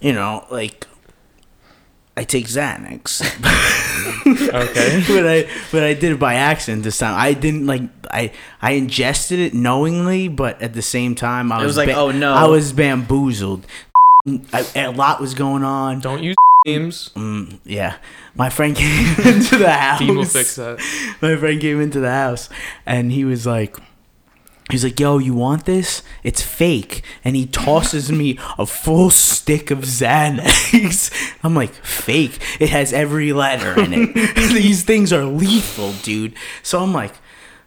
you 0.00 0.12
know, 0.12 0.44
like 0.50 0.86
I 2.16 2.22
take 2.24 2.46
Xanax, 2.46 3.22
Okay. 4.26 5.04
but 5.08 5.26
I 5.26 5.48
but 5.72 5.82
I 5.82 5.94
did 5.94 6.12
it 6.12 6.18
by 6.20 6.34
accident 6.34 6.84
this 6.84 6.98
time. 6.98 7.14
I 7.18 7.32
didn't 7.32 7.66
like 7.66 7.82
I 8.10 8.30
I 8.62 8.72
ingested 8.72 9.40
it 9.40 9.52
knowingly, 9.54 10.28
but 10.28 10.60
at 10.62 10.74
the 10.74 10.82
same 10.82 11.14
time 11.14 11.50
I 11.50 11.56
It 11.60 11.64
was, 11.66 11.76
was 11.76 11.86
like, 11.86 11.96
oh, 11.96 12.10
no. 12.12 12.32
I 12.32 12.46
was 12.46 12.72
bamboozled. 12.72 13.66
I, 14.52 14.64
a 14.76 14.90
lot 14.92 15.20
was 15.20 15.34
going 15.34 15.64
on. 15.64 16.00
Don't 16.00 16.22
use 16.22 16.36
names. 16.64 17.10
Mm, 17.16 17.58
yeah, 17.64 17.96
my 18.36 18.48
friend 18.48 18.74
came 18.76 19.08
into 19.26 19.56
the 19.58 19.70
house. 19.70 19.98
Dean 19.98 20.16
will 20.16 20.24
fix 20.24 20.56
that. 20.56 20.78
my 21.20 21.36
friend 21.36 21.60
came 21.60 21.80
into 21.80 22.00
the 22.00 22.10
house 22.10 22.48
and 22.86 23.10
he 23.12 23.24
was 23.24 23.44
like 23.46 23.76
He's 24.70 24.82
like, 24.82 24.98
yo, 24.98 25.18
you 25.18 25.34
want 25.34 25.66
this? 25.66 26.02
It's 26.22 26.40
fake. 26.40 27.02
And 27.22 27.36
he 27.36 27.46
tosses 27.46 28.10
me 28.10 28.38
a 28.58 28.64
full 28.64 29.10
stick 29.10 29.70
of 29.70 29.80
Xanax. 29.80 31.36
I'm 31.42 31.54
like, 31.54 31.74
fake? 31.74 32.38
It 32.58 32.70
has 32.70 32.92
every 32.92 33.32
letter 33.34 33.78
in 33.78 33.92
it. 33.92 34.34
These 34.54 34.84
things 34.84 35.12
are 35.12 35.24
lethal, 35.24 35.92
dude. 36.02 36.34
So 36.62 36.82
I'm 36.82 36.94
like, 36.94 37.12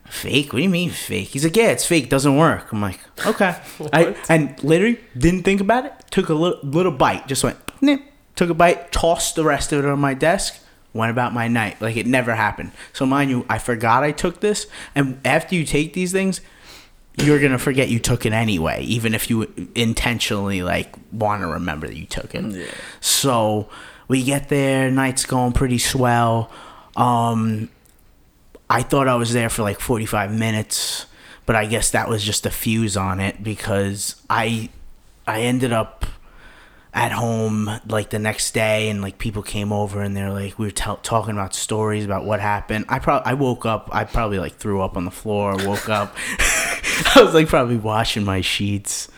fake? 0.10 0.54
What 0.54 0.58
do 0.58 0.64
you 0.64 0.70
mean 0.70 0.90
fake? 0.90 1.30
He's 1.30 1.44
like, 1.44 1.56
yeah, 1.56 1.70
it's 1.70 1.86
fake. 1.86 2.10
Doesn't 2.10 2.36
work. 2.36 2.72
I'm 2.74 2.82
like, 2.82 3.00
okay. 3.28 3.56
I, 3.94 4.16
and 4.28 4.62
literally 4.64 5.00
didn't 5.16 5.44
think 5.44 5.62
about 5.62 5.86
it. 5.86 5.94
Took 6.10 6.30
a 6.30 6.34
little, 6.34 6.60
little 6.64 6.92
bite. 6.92 7.28
Just 7.28 7.44
went, 7.44 7.58
nip. 7.80 8.02
Took 8.36 8.50
a 8.52 8.54
bite, 8.54 8.92
tossed 8.92 9.36
the 9.36 9.44
rest 9.44 9.74
of 9.74 9.84
it 9.84 9.90
on 9.90 10.00
my 10.00 10.14
desk, 10.14 10.64
went 10.94 11.10
about 11.10 11.34
my 11.34 11.48
night 11.48 11.82
like 11.82 11.98
it 11.98 12.06
never 12.06 12.36
happened. 12.36 12.72
So 12.94 13.04
mind 13.04 13.32
you, 13.32 13.48
I 13.50 13.58
forgot 13.58 14.04
I 14.04 14.12
took 14.12 14.42
this, 14.42 14.68
and 14.94 15.20
after 15.26 15.56
you 15.56 15.66
take 15.66 15.94
these 15.94 16.12
things, 16.12 16.40
you're 17.18 17.40
gonna 17.40 17.58
forget 17.60 17.90
you 17.90 18.00
took 18.00 18.26
it 18.26 18.34
anyway, 18.34 18.84
even 18.84 19.14
if 19.14 19.30
you 19.30 19.52
intentionally 19.76 20.62
like 20.62 20.96
want 21.12 21.42
to 21.42 21.48
remember 21.48 21.88
that 21.88 21.98
you 21.98 22.06
took 22.06 22.36
it. 22.36 22.46
Yeah. 22.46 22.66
So 23.00 23.70
we 24.08 24.24
get 24.24 24.50
there, 24.50 24.90
night's 24.92 25.26
going 25.26 25.54
pretty 25.54 25.80
swell. 25.80 26.52
Um, 26.96 27.70
I 28.70 28.84
thought 28.84 29.08
I 29.08 29.16
was 29.16 29.34
there 29.34 29.50
for 29.50 29.64
like 29.64 29.80
45 29.80 30.34
minutes, 30.34 31.06
but 31.46 31.56
I 31.56 31.66
guess 31.66 31.92
that 31.92 32.10
was 32.10 32.24
just 32.24 32.46
a 32.46 32.52
fuse 32.52 32.98
on 32.98 33.20
it 33.20 33.44
because 33.44 34.22
I 34.30 34.70
I 35.26 35.42
ended 35.42 35.74
up 35.74 36.06
at 36.94 37.12
home 37.12 37.70
like 37.88 38.10
the 38.10 38.20
next 38.20 38.54
day 38.54 38.90
and 38.90 39.02
like 39.02 39.20
people 39.20 39.44
came 39.44 39.72
over 39.72 40.02
and 40.02 40.18
they're 40.18 40.32
like 40.32 40.58
we 40.58 40.66
were 40.66 40.72
tell 40.72 40.98
talking 40.98 41.34
about 41.34 41.54
stories 41.54 42.06
about 42.06 42.26
what 42.26 42.40
happened. 42.40 42.86
I 42.90 43.00
probably 43.00 43.32
I 43.32 43.34
woke 43.34 43.66
up 43.66 43.90
I 43.92 44.04
probably 44.04 44.40
like 44.40 44.56
threw 44.56 44.82
up 44.82 44.98
on 44.98 45.06
the 45.06 45.12
floor, 45.12 45.56
woke 45.66 45.90
up. 45.90 46.16
I 47.16 47.22
was 47.24 47.34
like 47.34 47.48
probably 47.48 47.78
washing 47.78 48.24
my 48.24 48.42
sheets. 48.42 49.10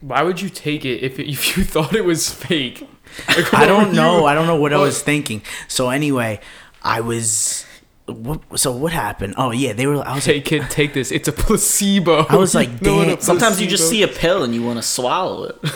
Why 0.00 0.22
would 0.22 0.40
you 0.40 0.48
take 0.48 0.84
it 0.84 1.02
if, 1.02 1.18
it, 1.18 1.28
if 1.30 1.56
you 1.56 1.64
thought 1.74 1.94
it 1.94 2.04
was 2.04 2.28
fake? 2.30 2.86
Like, 3.28 3.52
I 3.54 3.66
don't 3.66 3.92
know. 3.94 4.20
you- 4.20 4.24
I 4.26 4.34
don't 4.34 4.46
know 4.46 4.56
what 4.56 4.72
I 4.72 4.78
was 4.78 5.00
thinking. 5.02 5.42
So 5.68 5.90
anyway, 5.90 6.40
I 6.82 7.00
was. 7.00 7.66
What, 8.06 8.58
so 8.58 8.72
what 8.72 8.92
happened? 8.92 9.34
Oh 9.38 9.52
yeah, 9.52 9.74
they 9.74 9.86
were. 9.86 10.04
I 10.06 10.16
was 10.16 10.24
Hey 10.24 10.34
like, 10.36 10.44
kid, 10.44 10.68
take 10.70 10.92
this. 10.92 11.12
It's 11.12 11.28
a 11.28 11.32
placebo. 11.32 12.26
I 12.28 12.36
was 12.36 12.52
like, 12.54 12.68
You 12.68 12.78
know 12.82 12.96
what 12.96 13.06
a 13.06 13.10
damn. 13.12 13.20
Sometimes 13.20 13.60
you 13.60 13.68
just 13.68 13.88
see 13.88 14.02
a 14.02 14.08
pill 14.08 14.42
and 14.42 14.52
you 14.52 14.62
want 14.62 14.78
to 14.78 14.82
swallow 14.82 15.44
it. 15.44 15.56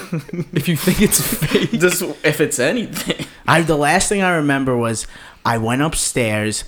If 0.52 0.66
you 0.68 0.76
think 0.76 1.00
it's 1.02 1.20
fake, 1.20 1.70
just 1.70 2.02
if 2.24 2.40
it's 2.40 2.58
anything. 2.58 3.26
I 3.46 3.62
the 3.62 3.76
last 3.76 4.08
thing 4.08 4.22
I 4.22 4.34
remember 4.36 4.76
was 4.76 5.06
I 5.44 5.58
went 5.58 5.82
upstairs. 5.82 6.64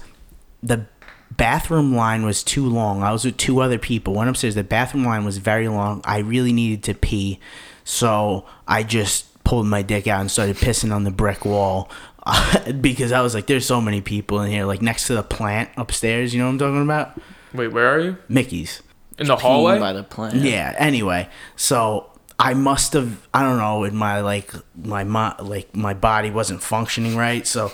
The 0.63 0.87
bathroom 1.37 1.95
line 1.95 2.25
was 2.25 2.43
too 2.43 2.67
long. 2.67 3.03
I 3.03 3.12
was 3.12 3.25
with 3.25 3.37
two 3.37 3.61
other 3.61 3.79
people. 3.79 4.14
Went 4.14 4.31
upstairs. 4.31 4.55
The 4.55 4.64
bathroom 4.64 5.05
line 5.05 5.25
was 5.25 5.38
very 5.38 5.69
long. 5.69 6.01
I 6.05 6.19
really 6.19 6.53
needed 6.53 6.83
to 6.85 6.95
pee, 6.95 7.41
so 7.85 8.47
I 8.67 8.83
just 8.83 9.43
pulled 9.45 9.67
my 9.67 9.83
dick 9.83 10.07
out 10.07 10.21
and 10.21 10.31
started 10.31 10.57
pissing 10.57 10.95
on 10.95 11.05
the 11.05 11.11
brick 11.11 11.45
wall. 11.45 11.91
because 12.81 13.12
I 13.12 13.23
was 13.23 13.35
like, 13.35 13.47
there's 13.47 13.64
so 13.67 13.81
many 13.81 14.01
people 14.01 14.43
in 14.43 14.51
here, 14.51 14.64
like 14.67 14.83
next 14.83 15.07
to 15.07 15.14
the 15.14 15.23
plant 15.23 15.71
upstairs. 15.77 16.35
You 16.35 16.41
know 16.41 16.47
what 16.47 16.53
I'm 16.53 16.59
talking 16.59 16.83
about? 16.83 17.21
wait, 17.55 17.69
where 17.69 17.88
are 17.95 18.01
you? 18.01 18.17
Mickey's. 18.29 18.83
In 19.19 19.27
the 19.27 19.37
hallway? 19.37 19.79
by 19.79 19.93
the 19.93 20.05
plant. 20.05 20.37
Yeah. 20.37 20.75
Anyway, 20.79 21.29
so 21.57 22.11
I 22.38 22.55
must 22.55 22.93
have 22.93 23.27
I 23.35 23.43
don't 23.43 23.59
know 23.59 23.85
in 23.85 23.97
my 23.97 24.21
like 24.21 24.53
my 24.77 25.05
mo- 25.05 25.35
like 25.41 25.75
my 25.75 25.95
body 25.95 26.31
wasn't 26.31 26.62
functioning 26.62 27.17
right, 27.17 27.47
so 27.47 27.73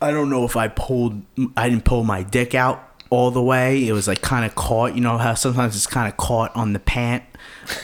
I 0.00 0.10
don't 0.10 0.30
know 0.30 0.44
if 0.44 0.56
I 0.56 0.68
pulled 0.68 1.22
I 1.56 1.68
didn't 1.68 1.84
pull 1.84 2.04
my 2.04 2.22
dick 2.22 2.54
out 2.54 2.84
all 3.10 3.30
the 3.30 3.42
way. 3.42 3.86
It 3.88 3.92
was 3.92 4.06
like 4.08 4.20
kind 4.22 4.44
of 4.44 4.54
caught. 4.54 4.94
You 4.94 5.00
know 5.00 5.18
how 5.18 5.34
sometimes 5.34 5.74
it's 5.76 5.86
kind 5.86 6.10
of 6.10 6.16
caught 6.16 6.54
on 6.54 6.72
the 6.72 6.78
pant. 6.80 7.24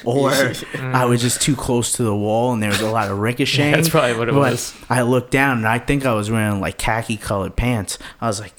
Or 0.05 0.31
I 0.81 1.05
was 1.05 1.20
just 1.20 1.42
too 1.42 1.55
close 1.55 1.92
to 1.92 2.03
the 2.05 2.14
wall, 2.16 2.55
and 2.55 2.62
there 2.62 2.70
was 2.70 2.81
a 2.81 2.90
lot 2.90 3.11
of 3.11 3.18
ricocheting. 3.18 3.72
That's 3.72 3.90
probably 3.90 4.16
what 4.16 4.29
it 4.31 4.33
But 4.33 4.53
was. 4.53 4.74
I 4.88 5.03
looked 5.03 5.31
down, 5.31 5.59
and 5.59 5.68
I 5.68 5.79
think 5.79 6.07
I 6.07 6.14
was 6.14 6.31
wearing 6.31 6.59
like 6.59 6.79
khaki 6.79 7.18
colored 7.18 7.55
pants. 7.55 7.98
I 8.18 8.27
was 8.27 8.40
like, 8.40 8.55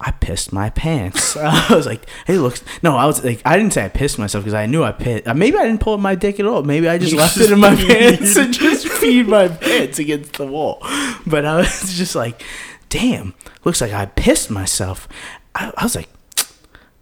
I 0.00 0.12
pissed 0.12 0.52
my 0.52 0.70
pants. 0.70 1.36
I 1.36 1.74
was 1.74 1.84
like, 1.84 2.06
hey, 2.28 2.38
looks. 2.38 2.62
No, 2.84 2.96
I 2.96 3.06
was 3.06 3.24
like, 3.24 3.42
I 3.44 3.56
didn't 3.56 3.72
say 3.72 3.84
I 3.86 3.88
pissed 3.88 4.20
myself 4.20 4.44
because 4.44 4.54
I 4.54 4.66
knew 4.66 4.84
I 4.84 4.92
pissed. 4.92 5.26
uh, 5.26 5.34
Maybe 5.34 5.58
I 5.58 5.64
didn't 5.66 5.80
pull 5.80 5.98
my 5.98 6.14
dick 6.14 6.38
at 6.38 6.46
all. 6.46 6.62
Maybe 6.62 6.88
I 6.88 6.96
just 6.98 7.10
You 7.10 7.18
left 7.18 7.34
just 7.36 7.50
it 7.50 7.52
in 7.54 7.58
my 7.58 7.74
pants 7.74 8.36
and 8.36 8.54
just 8.54 8.86
peed 8.86 9.26
my 9.26 9.48
pants 9.48 9.98
against 9.98 10.34
the 10.34 10.46
wall. 10.46 10.78
But 11.26 11.44
I 11.44 11.56
was 11.56 11.92
just 11.94 12.14
like, 12.14 12.40
damn, 12.88 13.34
looks 13.64 13.80
like 13.80 13.92
I 13.92 14.06
pissed 14.06 14.50
myself. 14.50 15.08
I, 15.54 15.72
I 15.76 15.84
was 15.84 15.96
like, 15.96 16.08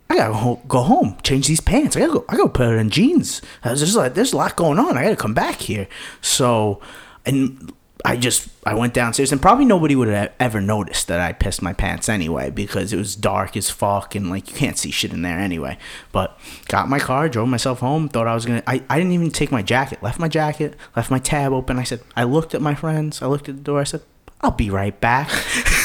I 0.08 0.16
gotta 0.16 0.60
go 0.68 0.82
home, 0.82 1.16
change 1.22 1.48
these 1.48 1.60
pants. 1.60 1.96
I 1.96 2.00
gotta 2.00 2.12
go. 2.12 2.24
I 2.28 2.36
gotta 2.36 2.48
put 2.48 2.68
it 2.68 2.78
in 2.78 2.90
jeans. 2.90 3.42
Uh, 3.64 3.70
was 3.70 3.80
just 3.80 3.96
like, 3.96 4.14
there's 4.14 4.32
a 4.32 4.36
lot 4.36 4.56
going 4.56 4.78
on. 4.78 4.96
I 4.96 5.02
gotta 5.02 5.16
come 5.16 5.34
back 5.34 5.56
here. 5.60 5.88
So, 6.20 6.80
and 7.24 7.72
I 8.04 8.16
just 8.16 8.48
I 8.64 8.74
went 8.74 8.94
downstairs, 8.94 9.32
and 9.32 9.42
probably 9.42 9.64
nobody 9.64 9.96
would 9.96 10.06
have 10.06 10.32
ever 10.38 10.60
noticed 10.60 11.08
that 11.08 11.18
I 11.18 11.32
pissed 11.32 11.60
my 11.60 11.72
pants 11.72 12.08
anyway 12.08 12.50
because 12.50 12.92
it 12.92 12.96
was 12.96 13.16
dark 13.16 13.56
as 13.56 13.68
fuck, 13.68 14.14
and 14.14 14.30
like 14.30 14.48
you 14.48 14.54
can't 14.56 14.78
see 14.78 14.92
shit 14.92 15.12
in 15.12 15.22
there 15.22 15.40
anyway. 15.40 15.76
But 16.12 16.38
got 16.68 16.88
my 16.88 17.00
car, 17.00 17.28
drove 17.28 17.48
myself 17.48 17.80
home. 17.80 18.08
Thought 18.08 18.28
I 18.28 18.34
was 18.34 18.46
gonna. 18.46 18.62
I, 18.64 18.84
I 18.88 18.98
didn't 18.98 19.12
even 19.12 19.32
take 19.32 19.50
my 19.50 19.62
jacket. 19.62 20.04
Left 20.04 20.20
my 20.20 20.28
jacket. 20.28 20.76
Left 20.94 21.10
my 21.10 21.18
tab 21.18 21.52
open. 21.52 21.80
I 21.80 21.84
said. 21.84 22.00
I 22.14 22.22
looked 22.22 22.54
at 22.54 22.62
my 22.62 22.76
friends. 22.76 23.22
I 23.22 23.26
looked 23.26 23.48
at 23.48 23.56
the 23.56 23.62
door. 23.62 23.80
I 23.80 23.84
said. 23.84 24.02
I'll 24.40 24.50
be 24.52 24.70
right 24.70 24.98
back. 25.00 25.28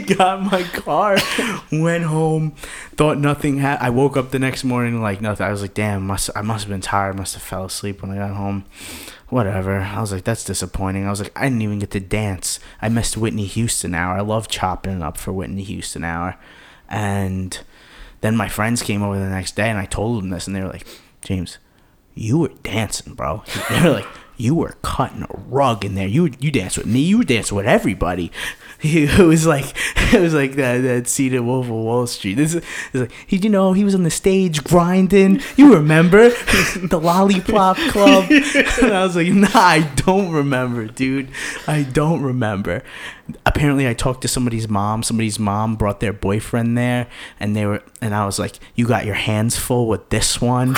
Got 0.06 0.42
my 0.42 0.62
car, 0.62 1.16
went 1.72 2.04
home, 2.04 2.52
thought 2.96 3.18
nothing 3.18 3.58
had. 3.58 3.78
I 3.80 3.90
woke 3.90 4.16
up 4.16 4.30
the 4.30 4.38
next 4.38 4.64
morning 4.64 5.00
like 5.00 5.20
nothing. 5.20 5.46
I 5.46 5.50
was 5.50 5.62
like, 5.62 5.74
damn, 5.74 6.06
must 6.06 6.30
I 6.36 6.42
must 6.42 6.64
have 6.64 6.70
been 6.70 6.80
tired. 6.80 7.16
Must 7.16 7.34
have 7.34 7.42
fell 7.42 7.64
asleep 7.64 8.02
when 8.02 8.10
I 8.10 8.16
got 8.16 8.36
home. 8.36 8.64
Whatever. 9.28 9.80
I 9.80 10.00
was 10.00 10.12
like, 10.12 10.24
that's 10.24 10.44
disappointing. 10.44 11.06
I 11.06 11.10
was 11.10 11.20
like, 11.20 11.32
I 11.36 11.44
didn't 11.44 11.62
even 11.62 11.80
get 11.80 11.90
to 11.90 12.00
dance. 12.00 12.60
I 12.80 12.88
missed 12.88 13.16
Whitney 13.16 13.44
Houston 13.44 13.94
hour. 13.94 14.16
I 14.16 14.20
love 14.20 14.48
chopping 14.48 14.96
it 14.96 15.02
up 15.02 15.16
for 15.16 15.32
Whitney 15.32 15.64
Houston 15.64 16.04
hour, 16.04 16.36
and 16.88 17.58
then 18.20 18.36
my 18.36 18.48
friends 18.48 18.82
came 18.82 19.02
over 19.02 19.18
the 19.18 19.28
next 19.28 19.56
day 19.56 19.68
and 19.68 19.78
I 19.78 19.84
told 19.84 20.22
them 20.22 20.30
this, 20.30 20.46
and 20.46 20.56
they 20.56 20.60
were 20.60 20.68
like, 20.68 20.86
James, 21.22 21.58
you 22.14 22.38
were 22.38 22.52
dancing, 22.62 23.14
bro. 23.14 23.42
They 23.70 23.82
were 23.82 23.90
like, 23.90 24.06
you 24.38 24.54
were 24.54 24.76
cutting 24.82 25.22
a 25.22 25.38
rug 25.48 25.84
in 25.84 25.94
there. 25.94 26.06
You 26.06 26.30
you 26.38 26.50
danced 26.50 26.78
with 26.78 26.86
me. 26.86 27.00
You 27.00 27.24
dancing 27.24 27.56
with 27.56 27.66
everybody. 27.66 28.30
It 28.82 29.18
was 29.26 29.44
like 29.44 29.74
it 30.14 30.20
was 30.20 30.32
like 30.34 30.54
that 30.54 30.78
that 30.82 31.08
scene 31.08 31.34
in 31.34 31.46
Wolf 31.46 31.66
of 31.66 31.72
Wall 31.72 32.06
Street. 32.06 32.34
This 32.34 32.54
is 32.54 32.64
like 32.94 33.12
he, 33.26 33.36
you 33.36 33.48
know, 33.50 33.72
he 33.72 33.82
was 33.82 33.94
on 33.94 34.04
the 34.04 34.10
stage 34.10 34.62
grinding. 34.62 35.40
You 35.56 35.74
remember 35.74 36.28
the 36.76 37.00
Lollipop 37.02 37.76
Club? 37.76 38.30
And 38.30 38.92
I 38.92 39.02
was 39.02 39.16
like, 39.16 39.28
Nah, 39.28 39.48
I 39.52 39.80
don't 39.96 40.30
remember, 40.30 40.86
dude. 40.86 41.28
I 41.66 41.82
don't 41.82 42.22
remember. 42.22 42.84
Apparently, 43.44 43.86
I 43.86 43.92
talked 43.94 44.22
to 44.22 44.28
somebody's 44.28 44.68
mom. 44.68 45.02
Somebody's 45.02 45.38
mom 45.38 45.76
brought 45.76 46.00
their 46.00 46.12
boyfriend 46.14 46.78
there, 46.78 47.08
and 47.38 47.54
they 47.54 47.66
were, 47.66 47.82
and 48.00 48.14
I 48.14 48.24
was 48.24 48.38
like, 48.38 48.58
"You 48.74 48.86
got 48.86 49.04
your 49.04 49.16
hands 49.16 49.56
full 49.58 49.86
with 49.86 50.08
this 50.08 50.40
one." 50.40 50.76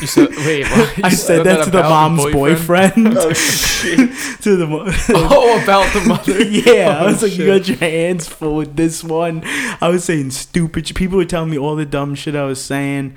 You 0.00 0.06
said, 0.06 0.28
wait, 0.30 0.66
what? 0.70 0.96
You 0.98 1.04
I 1.04 1.08
said 1.10 1.44
that 1.44 1.64
to 1.64 1.70
the 1.70 1.82
mom's 1.82 2.24
boyfriend. 2.32 3.16
Oh 3.18 3.32
shit. 3.32 3.98
to 4.42 4.56
the 4.56 4.66
mo- 4.66 4.84
Oh, 5.10 5.62
about 5.62 5.92
the 5.92 6.00
mother. 6.08 6.42
yeah, 6.44 6.98
I 6.98 7.04
Oh, 7.04 7.06
was 7.06 7.22
like, 7.22 7.36
you 7.36 7.46
got 7.46 7.68
your 7.68 7.76
hands 7.78 8.26
full 8.28 8.56
with 8.56 8.74
this 8.76 9.02
one. 9.04 9.42
I 9.80 9.88
was 9.88 10.04
saying 10.04 10.30
stupid. 10.32 10.92
People 10.94 11.18
were 11.18 11.24
telling 11.24 11.50
me 11.50 11.58
all 11.58 11.76
the 11.76 11.86
dumb 11.86 12.14
shit 12.16 12.34
I 12.34 12.44
was 12.44 12.60
saying, 12.62 13.16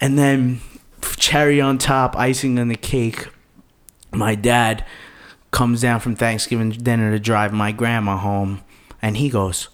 and 0.00 0.18
then 0.18 0.60
cherry 1.16 1.60
on 1.60 1.76
top, 1.78 2.16
icing 2.16 2.58
on 2.58 2.68
the 2.68 2.76
cake. 2.76 3.28
My 4.12 4.34
dad 4.34 4.84
comes 5.52 5.80
down 5.82 6.00
from 6.00 6.16
Thanksgiving 6.16 6.70
dinner 6.70 7.12
to 7.12 7.20
drive 7.20 7.52
my 7.52 7.70
grandma 7.70 8.16
home, 8.16 8.62
and 9.00 9.16
he 9.16 9.30
goes, 9.30 9.68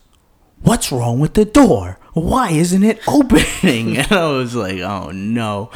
"What's 0.60 0.92
wrong 0.92 1.18
with 1.18 1.32
the 1.32 1.46
door? 1.46 1.98
Why 2.12 2.50
isn't 2.50 2.82
it 2.82 3.00
opening?" 3.08 3.96
And 3.96 4.12
I 4.12 4.28
was 4.30 4.54
like, 4.54 4.80
"Oh 4.80 5.10
no." 5.10 5.70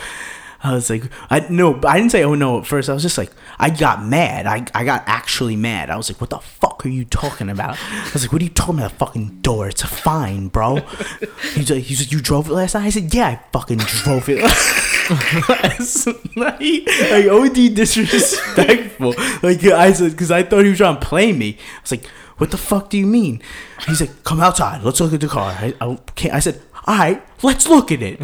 I 0.64 0.74
was 0.74 0.88
like, 0.88 1.02
I 1.28 1.40
no, 1.50 1.80
I 1.84 1.98
didn't 1.98 2.12
say 2.12 2.22
oh 2.22 2.36
no 2.36 2.60
at 2.60 2.66
first. 2.66 2.88
I 2.88 2.94
was 2.94 3.02
just 3.02 3.18
like, 3.18 3.32
I 3.58 3.68
got 3.68 4.04
mad. 4.04 4.46
I, 4.46 4.64
I 4.72 4.84
got 4.84 5.02
actually 5.06 5.56
mad. 5.56 5.90
I 5.90 5.96
was 5.96 6.08
like, 6.08 6.20
what 6.20 6.30
the 6.30 6.38
fuck 6.38 6.71
are 6.84 6.88
you 6.88 7.04
talking 7.04 7.48
about? 7.50 7.78
I 7.80 8.10
was 8.12 8.22
like, 8.22 8.32
what 8.32 8.42
are 8.42 8.44
you 8.44 8.50
talking 8.50 8.78
about? 8.78 8.92
Fucking 8.92 9.40
door. 9.40 9.68
It's 9.68 9.82
a 9.82 9.86
fine, 9.86 10.48
bro. 10.48 10.76
He's 11.54 11.70
like, 11.70 11.82
he's 11.82 12.00
like, 12.00 12.12
you 12.12 12.20
drove 12.20 12.48
it 12.48 12.52
last 12.52 12.74
night. 12.74 12.84
I 12.84 12.90
said, 12.90 13.12
yeah, 13.14 13.28
I 13.28 13.40
fucking 13.52 13.78
drove 13.78 14.28
it 14.28 14.42
last 15.48 16.06
night. 16.36 16.86
Like 16.86 17.26
oh, 17.26 17.44
OD 17.44 17.74
disrespectful. 17.74 19.14
Like 19.42 19.62
I 19.64 19.92
said, 19.92 20.12
because 20.12 20.30
I 20.30 20.42
thought 20.42 20.64
he 20.64 20.70
was 20.70 20.78
trying 20.78 20.98
to 20.98 21.06
play 21.06 21.32
me. 21.32 21.58
I 21.78 21.80
was 21.82 21.90
like, 21.90 22.06
what 22.38 22.50
the 22.50 22.56
fuck 22.56 22.90
do 22.90 22.98
you 22.98 23.06
mean? 23.06 23.42
He's 23.86 24.00
like, 24.00 24.24
come 24.24 24.40
outside. 24.40 24.82
Let's 24.82 25.00
look 25.00 25.12
at 25.12 25.20
the 25.20 25.28
car. 25.28 25.50
I, 25.52 25.74
I, 25.80 25.98
can't, 26.14 26.34
I 26.34 26.40
said, 26.40 26.60
all 26.86 26.96
right, 26.98 27.22
let's 27.42 27.68
look 27.68 27.92
at 27.92 28.02
it. 28.02 28.20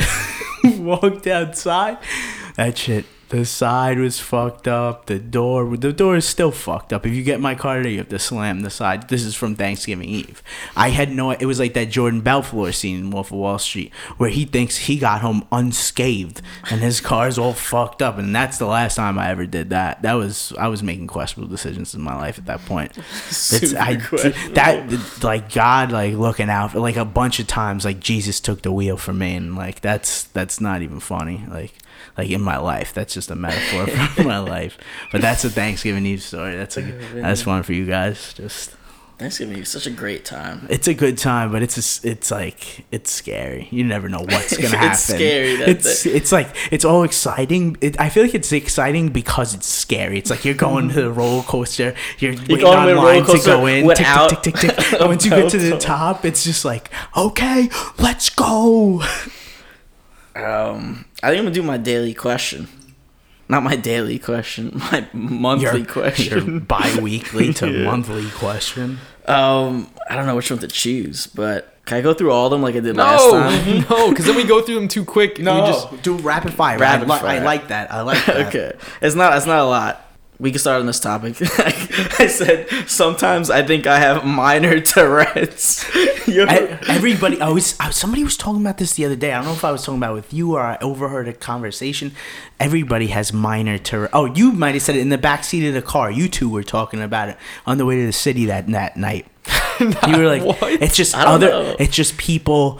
Walked 0.79 1.27
outside. 1.27 1.99
That 2.57 2.77
shit. 2.77 3.05
The 3.31 3.45
side 3.45 3.99
was 3.99 4.19
fucked 4.19 4.67
up. 4.67 5.07
The 5.07 5.19
door, 5.19 5.77
the 5.77 5.93
door 5.93 6.17
is 6.17 6.25
still 6.25 6.51
fucked 6.51 6.95
up. 6.95 7.05
If 7.05 7.13
you 7.13 7.23
get 7.23 7.41
my 7.41 7.55
car 7.55 7.77
today, 7.77 7.91
you 7.93 7.99
have 7.99 8.09
to 8.09 8.19
slam 8.19 8.61
the 8.61 8.71
side. 8.71 9.09
This 9.09 9.23
is 9.23 9.35
from 9.35 9.55
Thanksgiving 9.55 10.09
Eve. 10.09 10.43
I 10.75 10.89
had 10.91 11.13
no. 11.13 11.33
It 11.33 11.45
was 11.45 11.59
like 11.59 11.75
that 11.75 11.91
Jordan 11.91 12.23
Belfort 12.23 12.75
scene 12.75 12.99
in 12.99 13.11
Wolf 13.11 13.31
of 13.31 13.39
Wall 13.39 13.59
Street, 13.59 13.93
where 14.17 14.31
he 14.31 14.47
thinks 14.47 14.77
he 14.77 14.99
got 14.99 15.21
home 15.21 15.47
unscathed 15.53 16.41
and 16.71 16.81
his 16.81 17.03
car's 17.03 17.39
all 17.39 17.53
fucked 17.53 18.01
up. 18.01 18.17
And 18.17 18.35
that's 18.35 18.57
the 18.57 18.67
last 18.67 18.97
time 18.97 19.19
I 19.19 19.31
ever 19.31 19.45
did 19.45 19.71
that. 19.71 20.01
That 20.01 20.15
was 20.15 20.55
I 20.59 20.69
was 20.69 20.83
making 20.83 21.09
questionable 21.09 21.51
decisions 21.51 21.95
in 21.95 22.01
my 22.01 22.17
life 22.17 22.39
at 22.39 22.47
that 22.47 22.65
point. 22.65 22.97
It's 23.51 23.75
I 23.75 23.97
that 24.55 25.23
like 25.23 25.53
God 25.53 25.93
like 25.93 26.15
looking 26.15 26.49
out 26.49 26.75
like 26.75 26.97
a 26.97 27.05
bunch 27.05 27.41
of 27.41 27.47
times 27.47 27.85
like 27.85 28.01
Jesus 28.01 28.41
took 28.41 28.63
the 28.63 28.73
wheel 28.73 28.97
for 28.97 29.13
me 29.13 29.35
and 29.35 29.57
like 29.57 29.81
that's 29.81 30.25
that's 30.25 30.61
not 30.61 30.83
even 30.83 31.01
funny 31.01 31.45
like 31.49 31.75
like 32.19 32.29
in 32.29 32.43
my 32.43 32.59
life 32.59 32.93
that's 32.93 33.15
just 33.15 33.31
a 33.31 33.35
metaphor 33.35 33.87
for 33.87 34.23
my 34.25 34.39
life 34.39 34.77
but 35.13 35.21
that's 35.23 35.45
a 35.45 35.51
Thanksgiving 35.51 36.05
Eve 36.05 36.23
story 36.23 36.57
that's 36.57 36.77
a 36.77 36.83
that's 37.15 37.47
one 37.47 37.63
for 37.63 37.73
you 37.73 37.87
guys 37.87 38.35
just 38.35 38.75
That's 39.19 39.41
gonna 39.41 39.65
such 39.65 39.89
a 39.89 39.91
great 39.91 40.25
time. 40.25 40.69
It's 40.71 40.87
a 40.87 40.95
good 40.95 41.19
time, 41.19 41.51
but 41.51 41.61
it's 41.61 41.77
a 41.77 42.09
it's 42.09 42.31
like 42.31 42.87
it's 42.93 43.11
scary. 43.11 43.67
You 43.73 43.83
never 43.83 44.09
know 44.09 44.21
what's 44.21 44.57
gonna 44.57 44.69
happen. 44.77 44.93
It's 44.93 45.03
scary, 45.03 45.55
It's 45.55 46.07
it's 46.07 46.31
like 46.31 46.55
it's 46.71 46.85
all 46.85 47.03
exciting. 47.03 47.77
It, 47.81 47.99
I 48.01 48.11
feel 48.11 48.23
like 48.23 48.37
it's 48.37 48.53
exciting 48.53 49.09
because 49.09 49.55
it's 49.55 49.67
scary. 49.67 50.19
It's 50.19 50.31
like 50.31 50.45
you're 50.45 50.55
going 50.55 50.91
to 50.91 51.03
the 51.03 51.11
roller 51.11 51.43
coaster. 51.43 51.97
You're, 52.21 52.35
waiting 52.35 52.61
going 52.61 52.87
to 52.87 52.95
the 52.95 52.95
roller 52.95 53.09
online 53.09 53.41
to 53.41 53.45
go 53.45 53.67
in. 53.67 53.89
Tick, 53.89 54.07
tick, 54.07 54.43
tick, 54.43 54.55
tick, 54.55 54.77
tick. 54.77 54.93
And 55.01 55.09
Once 55.09 55.25
you 55.25 55.31
get 55.33 55.51
to 55.51 55.59
the 55.59 55.79
top, 55.79 56.25
it's 56.25 56.45
just 56.45 56.65
like 56.65 56.89
okay, 57.17 57.69
let's 57.99 58.31
go. 58.31 59.03
Um, 60.37 61.07
I 61.23 61.29
think 61.31 61.39
I'm 61.39 61.45
gonna 61.47 61.51
do 61.55 61.63
my 61.63 61.77
daily 61.77 62.15
question. 62.15 62.69
Not 63.49 63.63
my 63.63 63.77
daily 63.77 64.19
question, 64.19 64.73
my 64.93 65.07
monthly 65.13 65.81
Your, 65.81 65.87
question. 65.87 66.47
your 66.53 66.61
bi-weekly 66.75 67.53
to 67.55 67.71
Yeah. 67.71 67.85
monthly 67.85 68.29
question. 68.31 68.99
Um, 69.27 69.91
I 70.09 70.15
don't 70.17 70.27
know 70.27 70.37
which 70.37 70.51
one 70.51 70.61
to 70.61 70.69
choose, 70.69 71.27
but 71.27 71.75
can 71.87 71.97
I 71.99 72.01
go 72.03 72.13
through 72.15 72.31
all 72.33 72.47
of 72.47 72.51
them 72.51 72.63
like 72.63 72.77
I 72.77 72.81
did 72.81 72.97
last 72.97 73.31
time? 73.31 73.81
no, 73.91 74.11
because 74.11 74.27
then 74.27 74.37
we 74.37 74.45
go 74.45 74.61
through 74.63 74.75
them 74.77 74.89
too 74.89 75.05
quick. 75.05 75.39
and 75.39 75.47
we 75.49 75.55
just 75.67 76.03
do 76.03 76.15
rapid 76.17 76.53
fire. 76.55 76.79
Rapid 76.79 77.11
I, 77.11 77.23
li- 77.23 77.29
I 77.39 77.43
like 77.45 77.69
that. 77.69 77.91
I 77.93 78.03
like 78.03 78.25
that. 78.27 78.47
okay, 78.49 78.73
it's 79.01 79.15
not. 79.15 79.37
It's 79.37 79.47
not 79.47 79.61
a 79.61 79.65
lot. 79.65 80.05
We 80.41 80.51
can 80.53 80.61
start 80.61 80.81
on 80.81 80.87
this 80.87 81.01
topic. 81.01 81.35
I 82.21 82.29
said 82.29 82.69
sometimes 82.89 83.51
I 83.51 83.63
think 83.65 83.89
I 83.89 83.99
have 83.99 84.25
minor 84.25 84.81
Tourette's. 84.93 85.85
E- 86.29 86.39
Everybody, 86.41 87.41
I 87.41 87.49
was, 87.49 87.75
I 87.81 87.89
somebody 87.89 88.23
was 88.23 88.37
talking 88.37 88.61
about 88.61 88.77
this 88.77 88.93
the 88.93 89.07
other 89.07 89.17
day. 89.17 89.33
I 89.33 89.37
don't 89.39 89.47
know 89.47 89.53
if 89.53 89.65
I 89.65 89.73
was 89.73 89.83
talking 89.83 89.99
about 89.99 90.11
it 90.13 90.17
with 90.17 90.35
you 90.35 90.55
or 90.57 90.61
I 90.61 90.77
overheard 90.83 91.27
a 91.27 91.33
conversation. 91.33 92.13
Everybody 92.61 93.07
has 93.07 93.33
minor 93.33 93.79
Tourette. 93.79 94.11
Oh, 94.13 94.27
you 94.27 94.53
might 94.53 94.75
have 94.75 94.83
said 94.83 94.95
it 94.97 95.01
in 95.01 95.09
the 95.09 95.17
back 95.17 95.43
seat 95.43 95.67
of 95.67 95.73
the 95.73 95.81
car. 95.81 96.11
You 96.11 96.29
two 96.29 96.51
were 96.51 96.63
talking 96.63 97.01
about 97.01 97.31
it 97.31 97.39
on 97.67 97.79
the 97.79 97.87
way 97.87 97.97
to 97.97 98.05
the 98.07 98.13
city 98.13 98.45
that 98.47 98.67
that 98.69 98.99
night. 98.99 99.27
you 99.81 100.19
were 100.19 100.27
like, 100.29 100.45
What? 100.45 100.59
it's 100.83 100.95
just 100.97 101.17
other. 101.17 101.49
know. 101.49 101.77
It's 101.79 101.97
just 101.97 102.19
people. 102.19 102.79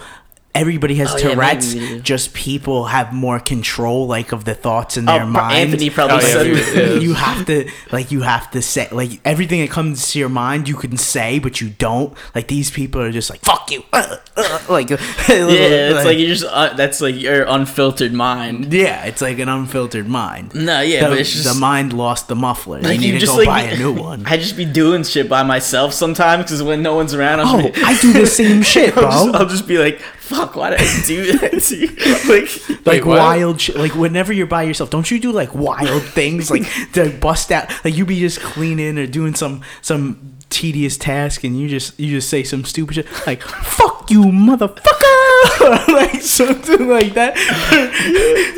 Everybody 0.59 0.97
has 0.97 1.15
Oh, 1.15 1.19
yeah, 1.19 1.35
Tourette's. 1.35 1.75
maybe. 1.75 2.01
just 2.01 2.35
people 2.35 2.87
have 2.87 3.13
more 3.13 3.39
control, 3.41 4.07
like 4.07 4.33
of 4.33 4.45
the 4.45 4.55
thoughts 4.55 4.97
in 4.97 5.05
their 5.07 5.23
Oh, 5.23 5.27
mind. 5.27 5.55
Anthony 5.57 5.91
probably 5.91 6.17
Oh, 6.17 6.21
said 6.21 6.45
dude, 6.45 6.77
yeah. 6.77 6.99
you 7.01 7.15
have 7.15 7.47
to 7.47 7.71
like 7.93 8.11
you 8.11 8.23
have 8.23 8.51
to 8.53 8.61
say 8.63 8.89
like 8.91 9.21
everything 9.25 9.61
that 9.61 9.71
comes 9.71 10.11
to 10.13 10.19
your 10.19 10.29
mind 10.29 10.69
you 10.69 10.75
can 10.77 10.97
say 10.97 11.39
but 11.39 11.61
you 11.61 11.69
don't 11.71 12.15
like 12.35 12.49
these 12.49 12.71
people 12.71 13.01
are 13.01 13.11
just 13.13 13.31
like 13.31 13.41
fuck 13.41 13.71
you 13.71 13.83
uh, 13.93 14.17
uh, 14.37 14.59
like 14.69 14.91
Yeah, 14.91 14.97
it's 15.29 16.05
like 16.05 16.19
you 16.19 16.27
just 16.27 16.45
uh, 16.45 16.75
that's 16.75 17.01
like 17.01 17.15
your 17.21 17.45
unfiltered 17.49 18.13
mind. 18.13 18.73
yeah 18.73 19.05
it's 19.05 19.23
like 19.23 19.39
an 19.39 19.49
unfiltered 19.49 20.09
mind 20.09 20.55
No, 20.55 20.81
yeah, 20.81 21.05
the, 21.05 21.11
but 21.11 21.19
it's 21.19 21.33
just 21.33 21.45
the 21.45 21.59
mind 21.59 21.93
lost 21.93 22.29
the 22.29 22.37
muffler 22.37 22.81
like 22.81 23.01
you 23.01 23.13
need 23.13 23.21
to 23.21 23.27
go 23.27 23.45
buy 23.45 23.63
a 23.63 23.77
new 23.77 23.93
one 23.93 24.25
I 24.27 24.37
just 24.37 24.57
be 24.57 24.65
doing 24.65 25.05
shit 25.05 25.29
by 25.29 25.43
myself 25.43 25.93
sometimes 25.93 26.45
because 26.45 26.63
when 26.63 26.83
no 26.83 26.95
one's 26.95 27.15
around, 27.15 27.41
I'll 27.41 27.57
oh 27.67 27.71
be, 27.71 27.83
i 27.83 27.97
do 27.99 28.13
the 28.13 28.27
same 28.27 28.63
shit 28.63 28.97
I'll, 28.97 29.03
bro 29.03 29.11
just, 29.11 29.35
I'll 29.35 29.47
just 29.49 29.67
be 29.69 29.79
like, 29.79 30.01
"Fuck, 30.29 30.57
why 30.57 30.71
did 30.71 30.81
I 30.81 31.03
do 31.07 31.33
that 31.39 31.63
to 31.63 31.77
you?" 31.77 31.89
Like, 32.87 32.87
like 32.87 33.05
wild 33.05 33.61
shit 33.61 33.77
like 33.77 33.95
whenever 33.95 34.33
you're 34.33 34.47
by 34.47 34.63
yourself 34.63 34.91
don't 34.91 35.11
you 35.11 35.19
do 35.19 35.33
like 35.33 35.55
wild 35.55 36.03
things 36.19 36.51
like 36.51 36.65
to 36.93 37.11
bust 37.11 37.51
out 37.53 37.71
like 37.85 37.97
you 37.97 38.05
be 38.05 38.19
just 38.21 38.41
cleaning 38.41 38.99
or 38.99 39.07
doing 39.07 39.35
some 39.35 39.63
some 39.83 40.35
tedious 40.51 40.97
task 40.97 41.45
and 41.45 41.59
you 41.59 41.69
just 41.69 41.99
you 42.01 42.11
just 42.17 42.29
say 42.29 42.43
some 42.43 42.65
stupid 42.65 42.95
shit 42.97 43.07
like 43.27 43.43
fuck 43.43 44.11
you 44.11 44.23
motherfucker! 44.23 45.89
Like 45.89 46.23
something 46.23 46.89
like 46.89 47.13
that. 47.15 47.37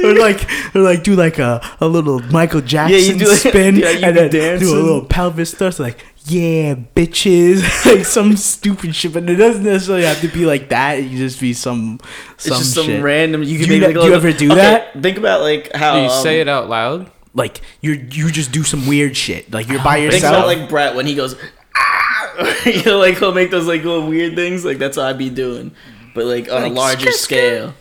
Or 0.04 0.14
like 0.14 0.48
or 0.74 0.80
like 0.80 1.02
do 1.02 1.16
like 1.16 1.38
a, 1.38 1.61
a 1.80 1.88
little 1.88 2.20
michael 2.30 2.61
jackson 2.61 3.18
do 3.18 3.28
like- 3.28 3.38
spin 3.38 3.76
yeah, 3.76 3.90
you 3.90 4.04
and 4.04 4.16
then 4.16 4.30
do 4.61 4.72
a 4.72 4.78
little 4.80 5.04
pelvis 5.04 5.52
thrust 5.54 5.80
like 5.80 5.98
yeah 6.26 6.74
bitches 6.74 7.62
like 7.87 8.04
some 8.04 8.37
stupid 8.37 8.94
shit 8.94 9.12
but 9.12 9.28
it 9.28 9.37
doesn't 9.37 9.64
necessarily 9.64 10.04
have 10.04 10.20
to 10.20 10.28
be 10.28 10.44
like 10.44 10.68
that 10.68 10.98
it 10.98 11.09
can 11.09 11.16
just 11.16 11.40
be 11.40 11.52
some 11.52 11.98
it's 12.35 12.44
some 12.44 12.59
just 12.59 12.74
some 12.74 13.02
random. 13.02 13.42
You 13.42 13.59
can 13.59 13.68
Do 13.68 13.76
you 13.76 13.80
like, 13.87 13.94
do 13.94 14.04
you 14.04 14.14
ever 14.14 14.33
do 14.33 14.46
okay, 14.52 14.54
that? 14.56 15.02
Think 15.02 15.18
about 15.18 15.40
like 15.40 15.72
how 15.74 15.94
Do 15.94 16.00
you 16.02 16.11
um, 16.11 16.22
say 16.22 16.40
it 16.40 16.48
out 16.48 16.68
loud? 16.68 17.11
like 17.35 17.61
you 17.80 17.92
you 18.11 18.30
just 18.30 18.52
do 18.52 18.64
some 18.64 18.87
weird 18.87 19.16
shit. 19.16 19.52
Like 19.52 19.68
you're 19.68 19.83
by 19.83 20.00
Think 20.00 20.14
yourself. 20.14 20.37
about 20.37 20.46
like 20.46 20.68
Brett 20.68 20.94
when 20.96 21.06
he 21.06 21.14
goes, 21.14 21.37
ah! 21.76 22.62
you 22.66 22.83
know, 22.85 22.98
like 22.98 23.18
he'll 23.18 23.33
make 23.33 23.50
those 23.50 23.66
like 23.66 23.85
little 23.85 24.06
weird 24.06 24.35
things. 24.35 24.64
Like 24.64 24.78
that's 24.78 24.96
what 24.96 25.06
I'd 25.06 25.18
be 25.18 25.30
doing, 25.30 25.72
but 26.14 26.24
like 26.26 26.50
on 26.50 26.62
Like, 26.62 26.72
a 26.72 26.74
larger 26.74 27.11
skr, 27.11 27.72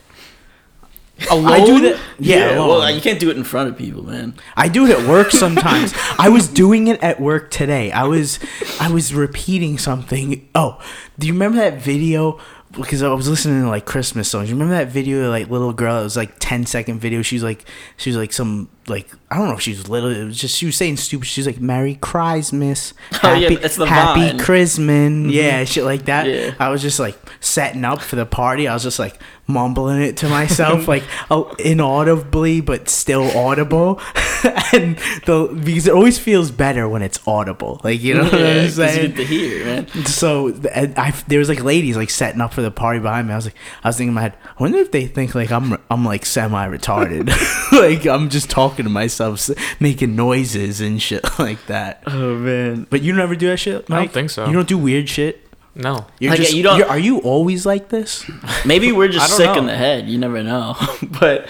scale. 1.21 1.47
I 1.47 1.65
do 1.65 1.79
that. 1.81 1.99
Yeah, 2.19 2.51
well, 2.51 2.77
alone. 2.77 2.95
you 2.95 3.01
can't 3.01 3.19
do 3.19 3.29
it 3.29 3.37
in 3.37 3.43
front 3.43 3.69
of 3.69 3.77
people, 3.77 4.03
man. 4.03 4.33
I 4.55 4.67
do 4.67 4.85
it 4.85 4.97
at 4.97 5.07
work 5.07 5.31
sometimes. 5.31 5.93
I 6.17 6.29
was 6.29 6.47
doing 6.47 6.87
it 6.87 7.01
at 7.03 7.19
work 7.19 7.51
today. 7.51 7.91
I 7.91 8.03
was 8.03 8.39
I 8.79 8.91
was 8.91 9.13
repeating 9.13 9.77
something. 9.77 10.47
Oh, 10.55 10.81
do 11.17 11.27
you 11.27 11.33
remember 11.33 11.57
that 11.59 11.81
video? 11.81 12.39
Because 12.71 13.01
I 13.01 13.09
was 13.13 13.27
listening 13.27 13.63
to 13.63 13.67
like 13.69 13.85
Christmas 13.85 14.29
songs. 14.29 14.47
You 14.49 14.55
remember 14.55 14.75
that 14.75 14.91
video, 14.91 15.23
of, 15.25 15.31
like 15.31 15.49
little 15.49 15.73
girl? 15.73 15.99
It 16.01 16.03
was 16.03 16.15
like 16.15 16.33
10 16.39 16.65
second 16.67 16.99
video. 16.99 17.21
She 17.23 17.35
was 17.35 17.43
like, 17.43 17.65
she 17.97 18.09
was 18.11 18.17
like 18.17 18.31
some 18.31 18.69
like 18.87 19.07
I 19.31 19.37
don't 19.37 19.47
know 19.47 19.53
if 19.53 19.61
she 19.61 19.71
was 19.71 19.87
little. 19.87 20.09
It 20.09 20.23
was 20.23 20.37
just 20.37 20.55
she 20.57 20.65
was 20.65 20.75
saying 20.75 20.97
stupid. 20.97 21.27
She 21.27 21.41
was 21.41 21.45
like, 21.47 21.59
"Merry 21.61 21.95
Christmas, 21.95 22.93
Oh, 23.23 23.33
yeah, 23.33 23.49
Happy, 23.49 23.55
the 23.67 23.85
Happy 23.85 24.19
Vine. 24.21 24.29
Mm-hmm. 24.29 24.39
Christmas." 24.39 25.31
Yeah, 25.33 25.63
shit 25.65 25.83
like 25.83 26.05
that. 26.05 26.27
Yeah. 26.27 26.55
I 26.59 26.69
was 26.69 26.81
just 26.81 26.99
like 26.99 27.15
setting 27.39 27.85
up 27.85 28.01
for 28.01 28.15
the 28.15 28.25
party. 28.25 28.67
I 28.67 28.73
was 28.73 28.81
just 28.83 28.97
like 28.99 29.19
mumbling 29.47 30.01
it 30.01 30.17
to 30.17 30.29
myself, 30.29 30.87
like 30.87 31.03
oh, 31.29 31.53
inaudibly 31.59 32.61
but 32.61 32.89
still 32.89 33.29
audible. 33.37 34.01
and 34.73 34.97
the 35.27 35.51
because 35.63 35.87
it 35.87 35.93
always 35.93 36.17
feels 36.17 36.49
better 36.49 36.87
when 36.89 37.01
it's 37.03 37.19
audible. 37.27 37.79
Like 37.83 38.01
you 38.01 38.15
know 38.15 38.23
what 38.23 38.33
Yeah, 38.33 38.39
I'm 38.39 38.55
'cause 38.65 38.77
you 38.79 38.85
saying? 38.87 39.13
to 39.15 39.23
hear, 39.25 39.65
man. 39.65 39.87
So 40.05 40.47
and 40.73 40.97
I, 40.97 41.11
there 41.27 41.37
was 41.39 41.49
like 41.49 41.63
ladies 41.63 41.95
like 41.95 42.09
setting 42.09 42.41
up 42.41 42.53
for 42.59 42.63
the 42.63 42.71
party 42.71 42.99
behind 42.99 43.27
me. 43.27 43.33
I 43.33 43.37
was 43.37 43.45
like, 43.45 43.55
I 43.83 43.87
was 43.89 43.95
thinking 43.97 44.09
in 44.09 44.13
my 44.15 44.21
head, 44.21 44.37
I 44.45 44.61
wonder 44.61 44.77
if 44.79 44.91
they 44.91 45.07
think 45.07 45.33
like 45.33 45.49
I'm 45.51 45.77
I'm 45.89 46.03
like 46.03 46.25
semi 46.25 46.67
retarded, 46.67 47.29
like 47.71 48.05
I'm 48.05 48.29
just 48.29 48.49
talking 48.49 48.83
to 48.83 48.89
myself, 48.89 49.49
making 49.79 50.15
noises 50.15 50.81
and 50.81 51.01
shit 51.01 51.23
like 51.39 51.65
that. 51.67 52.03
Oh 52.07 52.35
man. 52.35 52.85
But 52.89 53.01
you 53.01 53.13
never 53.13 53.35
do 53.35 53.47
that 53.47 53.57
shit. 53.57 53.89
I 53.89 53.95
don't 53.99 54.11
think 54.11 54.29
so. 54.29 54.45
You 54.45 54.53
don't 54.53 54.67
do 54.67 54.77
weird 54.77 55.07
shit. 55.07 55.45
No. 55.75 56.07
You're 56.19 56.31
Like, 56.31 56.41
just 56.41 56.53
you 56.53 56.63
don't- 56.63 56.77
you're- 56.79 56.89
are 56.89 56.99
you 56.99 57.19
always 57.19 57.65
like 57.65 57.87
this? 57.89 58.29
Maybe 58.65 58.91
we're 58.91 59.07
just 59.07 59.37
sick 59.37 59.45
know. 59.45 59.59
in 59.59 59.65
the 59.67 59.75
head. 59.77 60.09
You 60.09 60.17
never 60.17 60.43
know. 60.43 60.75
but 61.19 61.47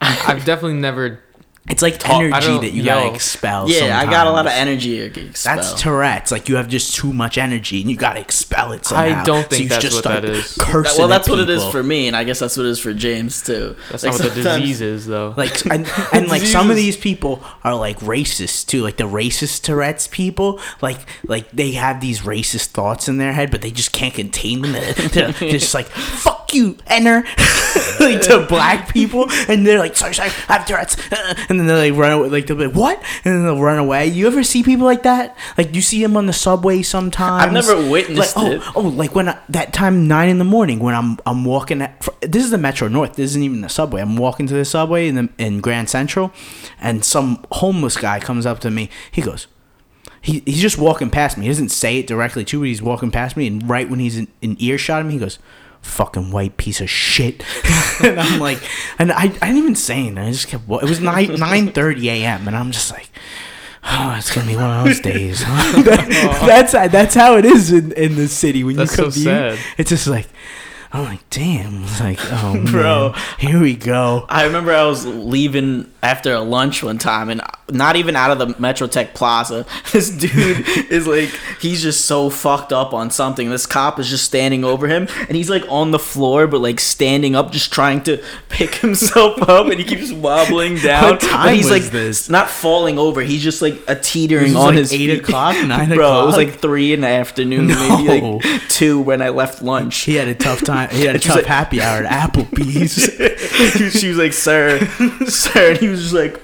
I've 0.00 0.44
definitely 0.44 0.78
never. 0.80 1.20
It's 1.70 1.82
like 1.82 1.98
Talk- 1.98 2.22
energy 2.22 2.58
that 2.60 2.72
you 2.72 2.82
gotta 2.82 3.12
expel. 3.14 3.68
yeah, 3.68 3.98
I 3.98 4.06
got 4.06 4.26
a 4.26 4.30
lot 4.30 4.46
of 4.46 4.52
sometimes. 4.52 4.68
energy. 4.68 5.10
to 5.10 5.26
expel. 5.28 5.56
That's 5.56 5.74
Tourette's. 5.82 6.32
Like 6.32 6.48
you 6.48 6.56
have 6.56 6.66
just 6.68 6.94
too 6.94 7.12
much 7.12 7.36
energy 7.36 7.82
and 7.82 7.90
you 7.90 7.96
gotta 7.96 8.20
expel 8.20 8.72
it 8.72 8.86
somehow. 8.86 9.20
I 9.20 9.24
don't 9.24 9.46
think 9.50 9.64
you 9.64 9.68
that's 9.68 9.82
just 9.84 9.96
what 9.96 10.04
that 10.04 10.24
is. 10.24 10.56
Cursing 10.58 10.82
That- 10.82 10.94
well, 10.96 11.04
at 11.12 11.18
that's 11.18 11.28
what 11.28 11.40
it 11.40 11.50
is 11.50 11.62
for 11.64 11.82
me, 11.82 12.06
and 12.06 12.16
I 12.16 12.24
guess 12.24 12.38
that's 12.38 12.56
what 12.56 12.64
it 12.64 12.70
is 12.70 12.78
for 12.78 12.94
James 12.94 13.42
too. 13.44 13.76
That's 13.90 14.02
Like, 14.02 14.12
not 14.14 14.20
what 14.24 14.34
the 14.34 14.42
disease 14.42 14.80
is, 14.80 15.06
though. 15.06 15.34
Like 15.36 15.66
and, 15.66 15.86
and 16.12 16.28
like 16.28 16.40
some 16.56 16.70
of 16.70 16.76
these 16.76 16.96
people 16.96 17.42
are 17.64 17.74
like 17.74 17.98
racist 17.98 18.68
too. 18.68 18.80
Like 18.82 18.96
the 18.96 19.04
racist 19.04 19.62
Tourette's 19.62 20.06
people, 20.08 20.60
like 20.80 21.00
like 21.26 21.50
they 21.50 21.72
have 21.72 22.00
these 22.00 22.20
racist 22.22 22.68
thoughts 22.68 23.08
in 23.08 23.18
their 23.18 23.34
head, 23.34 23.50
but 23.50 23.60
they 23.60 23.70
just 23.70 23.92
can't 23.92 24.14
contain 24.14 24.62
them. 24.62 24.72
They're, 24.72 24.92
they're 25.32 25.32
just 25.50 25.74
like 25.74 25.86
fuck 25.88 26.37
you, 26.54 26.76
enter 26.86 27.22
like 28.00 28.22
to 28.22 28.46
black 28.48 28.92
people, 28.92 29.26
and 29.48 29.66
they're 29.66 29.78
like 29.78 29.96
sorry, 29.96 30.14
sorry, 30.14 30.30
I 30.48 30.58
have 30.58 30.70
uh, 30.70 31.34
and 31.48 31.60
then 31.60 31.66
they 31.66 31.90
like 31.90 31.98
run 31.98 32.12
away. 32.12 32.28
Like 32.28 32.46
they'll 32.46 32.56
be 32.56 32.66
like 32.66 32.76
what, 32.76 33.02
and 33.24 33.34
then 33.34 33.44
they'll 33.44 33.60
run 33.60 33.78
away. 33.78 34.06
You 34.06 34.26
ever 34.26 34.42
see 34.42 34.62
people 34.62 34.86
like 34.86 35.02
that? 35.02 35.36
Like 35.56 35.74
you 35.74 35.82
see 35.82 36.02
them 36.02 36.16
on 36.16 36.26
the 36.26 36.32
subway 36.32 36.82
sometimes. 36.82 37.44
I've 37.44 37.52
never 37.52 37.90
witnessed 37.90 38.36
like, 38.36 38.46
oh, 38.46 38.50
it. 38.52 38.62
Oh, 38.76 38.80
like 38.80 39.14
when 39.14 39.28
I, 39.28 39.38
that 39.48 39.72
time 39.72 40.08
nine 40.08 40.28
in 40.28 40.38
the 40.38 40.44
morning 40.44 40.78
when 40.78 40.94
I'm 40.94 41.18
I'm 41.26 41.44
walking. 41.44 41.82
At, 41.82 42.08
this 42.20 42.44
is 42.44 42.50
the 42.50 42.58
Metro 42.58 42.88
North. 42.88 43.14
This 43.14 43.30
isn't 43.30 43.42
even 43.42 43.60
the 43.60 43.68
subway. 43.68 44.00
I'm 44.00 44.16
walking 44.16 44.46
to 44.46 44.54
the 44.54 44.64
subway 44.64 45.08
in 45.08 45.14
the 45.14 45.28
in 45.38 45.60
Grand 45.60 45.88
Central, 45.88 46.32
and 46.80 47.04
some 47.04 47.44
homeless 47.52 47.96
guy 47.96 48.20
comes 48.20 48.46
up 48.46 48.60
to 48.60 48.70
me. 48.70 48.90
He 49.10 49.22
goes. 49.22 49.46
He, 50.20 50.42
he's 50.44 50.60
just 50.60 50.78
walking 50.78 51.10
past 51.10 51.38
me. 51.38 51.44
He 51.44 51.48
doesn't 51.48 51.68
say 51.68 51.98
it 51.98 52.08
directly 52.08 52.44
to 52.46 52.60
me. 52.60 52.68
He's 52.68 52.82
walking 52.82 53.12
past 53.12 53.36
me, 53.36 53.46
and 53.46 53.66
right 53.70 53.88
when 53.88 54.00
he's 54.00 54.18
in, 54.18 54.26
in 54.42 54.56
earshot 54.60 55.02
of 55.02 55.06
me, 55.06 55.12
he 55.12 55.18
goes, 55.20 55.38
"Fucking 55.88 56.30
white 56.30 56.56
piece 56.56 56.80
of 56.80 56.88
shit." 56.90 57.42
and 58.04 58.20
I'm 58.20 58.38
like, 58.40 58.58
and 58.98 59.10
I, 59.12 59.22
I 59.24 59.28
didn't 59.28 59.56
even 59.58 59.74
say 59.74 59.94
anything. 59.98 60.18
I 60.18 60.30
just 60.30 60.48
kept. 60.48 60.64
It 60.64 60.84
was 60.84 61.00
nine 61.00 61.34
nine 61.38 61.72
thirty 61.72 62.08
a.m. 62.08 62.46
and 62.46 62.56
I'm 62.56 62.70
just 62.70 62.90
like, 62.92 63.10
oh, 63.84 64.14
it's 64.18 64.32
gonna 64.34 64.46
be 64.46 64.56
one 64.56 64.70
of 64.78 64.84
those 64.84 65.00
days. 65.00 65.40
That- 65.40 66.38
that's 66.46 66.72
that's 66.92 67.14
how 67.14 67.36
it 67.36 67.44
is 67.44 67.72
in, 67.72 67.92
in 67.92 68.14
the 68.16 68.28
city 68.28 68.64
when 68.64 68.76
That's 68.76 68.92
you 68.96 68.96
so 68.96 69.10
commute. 69.10 69.24
sad. 69.24 69.58
It's 69.78 69.90
just 69.90 70.06
like, 70.06 70.26
I'm 70.92 71.04
like, 71.04 71.28
damn. 71.30 71.84
Like, 71.98 72.18
oh, 72.22 72.62
Bro. 72.70 73.10
man, 73.12 73.20
here 73.38 73.60
we 73.60 73.74
go. 73.74 74.24
I 74.28 74.44
remember 74.44 74.72
I 74.72 74.84
was 74.84 75.04
leaving 75.04 75.90
after 76.00 76.32
a 76.32 76.40
lunch 76.40 76.82
one 76.84 76.96
time, 76.98 77.28
and 77.28 77.42
not 77.70 77.96
even 77.96 78.14
out 78.14 78.30
of 78.30 78.38
the 78.38 78.54
Metrotech 78.54 79.14
Plaza. 79.14 79.66
This 79.92 80.10
dude 80.10 80.68
is 80.92 81.06
like, 81.08 81.30
he's 81.60 81.82
just 81.82 82.04
so 82.04 82.30
fucked 82.30 82.72
up 82.72 82.92
on 82.94 83.10
something. 83.10 83.50
This 83.50 83.66
cop 83.66 83.98
is 83.98 84.08
just 84.08 84.24
standing 84.24 84.64
over 84.64 84.86
him, 84.86 85.08
and 85.26 85.36
he's 85.36 85.50
like 85.50 85.64
on 85.68 85.90
the 85.90 85.98
floor, 85.98 86.46
but 86.46 86.60
like 86.60 86.78
standing 86.78 87.34
up, 87.34 87.50
just 87.50 87.72
trying 87.72 88.02
to 88.04 88.22
pick 88.48 88.76
himself 88.76 89.42
up, 89.48 89.66
and 89.66 89.80
he 89.80 89.84
keeps 89.84 90.12
wobbling 90.12 90.76
down. 90.76 91.02
What 91.12 91.20
time 91.20 91.46
but 91.48 91.54
he's 91.56 91.68
was 91.68 91.82
like 91.82 91.90
this? 91.90 92.28
not 92.30 92.48
falling 92.48 92.96
over. 92.98 93.22
He's 93.22 93.42
just 93.42 93.60
like 93.60 93.80
a 93.88 93.96
teetering 93.96 94.54
on 94.54 94.66
like, 94.66 94.74
his 94.76 94.92
eight 94.92 95.08
feet. 95.10 95.20
o'clock, 95.20 95.56
nine 95.66 95.88
Bro, 95.88 96.22
it 96.22 96.26
was 96.26 96.36
like 96.36 96.60
three 96.60 96.92
in 96.92 97.00
the 97.00 97.08
afternoon, 97.08 97.66
No. 97.68 97.98
maybe 98.04 98.20
like 98.42 98.68
two 98.68 99.00
when 99.00 99.20
I 99.20 99.30
left 99.30 99.62
lunch. 99.62 99.96
He 100.02 100.14
had 100.14 100.28
a 100.28 100.34
tough 100.34 100.62
time. 100.62 100.77
He 100.86 101.04
had 101.04 101.16
a 101.16 101.18
tough 101.18 101.36
like- 101.36 101.46
happy 101.46 101.80
hour 101.80 102.04
at 102.04 102.32
Applebee's. 102.32 103.92
she 103.98 104.08
was 104.08 104.18
like, 104.18 104.32
"Sir, 104.32 104.78
sir," 105.26 105.70
and 105.70 105.78
he 105.78 105.88
was 105.88 106.02
just 106.02 106.14
like 106.14 106.34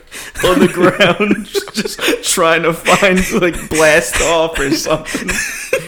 on 0.44 0.58
the 0.60 0.68
ground, 0.68 1.46
just, 1.74 2.00
trying 2.24 2.62
to 2.62 2.72
find 2.72 3.18
like 3.40 3.68
blast 3.70 4.20
off 4.22 4.58
or 4.58 4.70
something. 4.70 5.28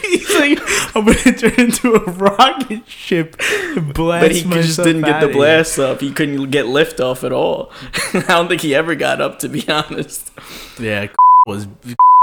He's 0.02 0.34
like, 0.34 0.58
I'm 0.96 1.04
gonna 1.04 1.36
turn 1.36 1.54
into 1.58 1.94
a 1.94 2.00
rocket 2.12 2.88
ship 2.88 3.36
and 3.40 3.92
blast 3.92 4.22
But 4.24 4.32
he 4.32 4.42
just 4.42 4.76
didn't 4.82 5.02
get 5.02 5.20
the 5.20 5.28
blast 5.28 5.78
up. 5.78 6.00
He 6.00 6.12
couldn't 6.12 6.50
get 6.50 6.66
lift 6.66 7.00
off 7.00 7.24
at 7.24 7.32
all. 7.32 7.72
I 8.14 8.20
don't 8.28 8.48
think 8.48 8.60
he 8.60 8.74
ever 8.74 8.94
got 8.94 9.20
up, 9.20 9.38
to 9.40 9.48
be 9.48 9.68
honest. 9.68 10.30
Yeah, 10.78 11.08
was 11.46 11.66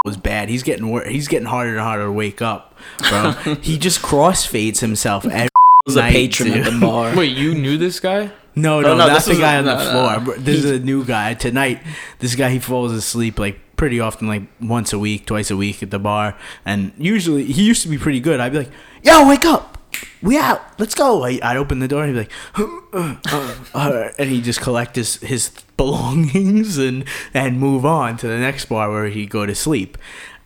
was 0.05 0.17
bad. 0.17 0.49
He's 0.49 0.63
getting 0.63 0.89
wor- 0.89 1.05
He's 1.05 1.27
getting 1.27 1.47
harder 1.47 1.71
and 1.71 1.79
harder 1.79 2.05
to 2.05 2.11
wake 2.11 2.41
up, 2.41 2.75
bro. 3.09 3.31
he 3.61 3.77
just 3.77 4.01
crossfades 4.01 4.79
himself 4.79 5.25
every 5.25 5.49
was 5.85 5.95
a 5.97 5.99
night, 6.01 6.11
patron 6.13 6.51
at 6.53 6.65
the 6.71 6.79
bar. 6.79 7.15
Wait, 7.15 7.35
you 7.35 7.53
knew 7.55 7.77
this 7.77 7.99
guy? 7.99 8.31
No, 8.55 8.77
Oh, 8.77 8.81
no, 8.81 8.97
no, 8.97 9.07
that's 9.07 9.25
the 9.25 9.35
guy 9.35 9.55
a- 9.55 9.59
on 9.59 9.65
the 9.65 9.75
no, 9.75 9.91
floor. 9.91 10.11
no. 10.13 10.19
Bro, 10.21 10.35
This 10.37 10.63
is 10.63 10.71
a 10.71 10.79
new 10.79 11.03
guy 11.03 11.33
tonight. 11.33 11.81
This 12.19 12.35
guy 12.35 12.51
he 12.51 12.59
falls 12.59 12.91
asleep 12.93 13.37
like 13.39 13.59
pretty 13.75 13.99
often, 13.99 14.27
like 14.27 14.43
once 14.61 14.93
a 14.93 14.99
week, 14.99 15.25
twice 15.25 15.51
a 15.51 15.57
week 15.57 15.83
at 15.83 15.91
the 15.91 15.99
bar, 15.99 16.37
and 16.63 16.93
usually 16.97 17.45
he 17.45 17.63
used 17.63 17.81
to 17.83 17.89
be 17.89 17.97
pretty 17.97 18.19
good. 18.21 18.39
I'd 18.39 18.51
be 18.53 18.59
like, 18.59 18.71
"Yo, 19.01 19.27
wake 19.27 19.43
up, 19.43 19.77
we 20.21 20.37
out, 20.37 20.61
let's 20.79 20.95
go." 20.95 21.23
I, 21.25 21.39
I'd 21.43 21.57
open 21.57 21.79
the 21.79 21.87
door 21.87 22.03
and 22.03 22.15
he'd 22.15 22.29
be 22.55 22.63
like, 22.63 22.77
uh, 22.93 23.15
uh, 23.31 23.55
uh, 23.73 24.09
and 24.17 24.29
he'd 24.29 24.43
just 24.45 24.61
collect 24.61 24.95
his 24.95 25.15
his 25.17 25.49
belongings 25.75 26.77
and 26.77 27.03
and 27.33 27.59
move 27.59 27.85
on 27.85 28.15
to 28.17 28.27
the 28.27 28.37
next 28.37 28.65
bar 28.65 28.89
where 28.89 29.07
he'd 29.07 29.31
go 29.31 29.45
to 29.45 29.55
sleep. 29.55 29.97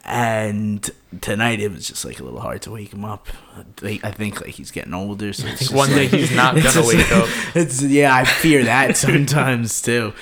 And 0.10 0.89
tonight 1.20 1.60
it 1.60 1.70
was 1.70 1.86
just 1.86 2.05
like 2.05 2.20
a 2.20 2.24
little 2.24 2.39
hard 2.39 2.62
to 2.62 2.72
wake 2.72 2.93
him 2.93 3.03
up. 3.03 3.28
I 3.84 4.12
think 4.12 4.39
like 4.41 4.51
he's 4.51 4.72
getting 4.72 4.93
older, 4.93 5.34
so 5.34 5.45
it's 5.47 5.60
just 5.60 5.74
one 5.74 5.89
day 5.89 6.03
like- 6.03 6.12
he's 6.12 6.32
not 6.34 6.55
gonna 6.55 6.70
just- 6.70 6.88
wake 6.88 7.12
up. 7.12 7.28
it's 7.55 7.82
yeah, 7.84 8.16
I 8.16 8.24
fear 8.24 8.64
that 8.64 8.95
sometimes 9.05 9.82
too. 9.82 10.14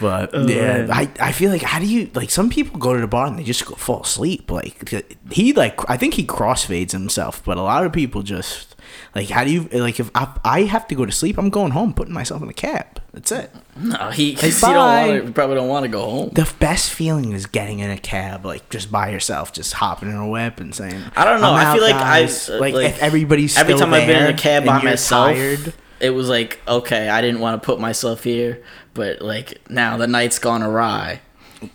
But 0.00 0.30
Oh, 0.34 0.44
yeah, 0.48 0.78
man. 0.86 0.90
I, 0.90 1.08
I 1.20 1.30
feel 1.30 1.52
like 1.52 1.62
how 1.62 1.78
do 1.78 1.86
you 1.86 2.10
like 2.14 2.28
some 2.28 2.50
people 2.50 2.80
go 2.80 2.92
to 2.94 3.00
the 3.00 3.06
bar 3.06 3.28
and 3.28 3.38
they 3.38 3.44
just 3.44 3.64
go 3.64 3.76
fall 3.76 4.02
asleep. 4.02 4.50
Like 4.50 4.92
he 5.30 5.52
like 5.52 5.88
I 5.88 5.96
think 5.96 6.14
he 6.14 6.26
crossfades 6.26 6.90
himself, 6.90 7.44
but 7.44 7.56
a 7.56 7.62
lot 7.62 7.86
of 7.86 7.92
people 7.92 8.22
just 8.22 8.74
like 9.14 9.28
how 9.28 9.44
do 9.44 9.52
you 9.52 9.68
like 9.72 10.00
if 10.00 10.10
I, 10.16 10.36
I 10.44 10.62
have 10.62 10.88
to 10.88 10.96
go 10.96 11.06
to 11.06 11.12
sleep, 11.12 11.38
I'm 11.38 11.48
going 11.50 11.70
home, 11.70 11.94
putting 11.94 12.12
myself 12.12 12.42
in 12.42 12.48
the 12.48 12.54
cab. 12.54 13.00
That's 13.14 13.30
it. 13.30 13.50
No, 13.76 14.10
he, 14.10 14.34
Hey, 14.34 14.50
he 14.50 14.60
don't 14.60 14.74
want 14.76 15.26
to, 15.26 15.32
probably 15.32 15.54
don't 15.54 15.68
want 15.68 15.84
to 15.84 15.88
go 15.88 16.02
home. 16.02 16.30
The 16.32 16.52
best 16.58 16.90
feeling 16.92 17.30
is 17.32 17.46
getting 17.46 17.78
in 17.78 17.88
a 17.88 17.96
cab, 17.96 18.44
like 18.44 18.68
just 18.70 18.90
by 18.90 19.10
yourself, 19.10 19.52
just 19.52 19.72
hopping 19.74 20.10
in 20.10 20.16
a 20.16 20.28
whip 20.28 20.58
and 20.58 20.74
saying, 20.74 21.00
I 21.14 21.24
don't 21.24 21.40
know. 21.40 21.52
"I'm 21.52 21.66
I 21.66 21.74
feel 21.74 21.84
out, 21.84 21.90
like 21.90 21.94
I- 21.94 22.20
guys." 22.22 22.50
uh, 22.50 22.58
like, 22.58 22.74
like, 22.74 22.86
if 22.86 23.00
everybody's 23.00 23.56
every 23.56 23.74
time 23.74 23.94
I've 23.94 24.08
been 24.08 24.24
in 24.24 24.34
a 24.34 24.36
cab 24.36 24.64
by 24.64 24.82
myself, 24.82 25.28
tired, 25.36 25.72
it 26.00 26.10
was 26.10 26.28
like 26.28 26.60
okay, 26.66 27.08
I 27.08 27.20
didn't 27.20 27.40
want 27.40 27.62
to 27.62 27.64
put 27.64 27.78
myself 27.78 28.24
here, 28.24 28.64
but 28.94 29.22
like 29.22 29.60
now 29.70 29.96
the 29.96 30.08
night's 30.08 30.40
gone 30.40 30.62
awry. 30.64 31.20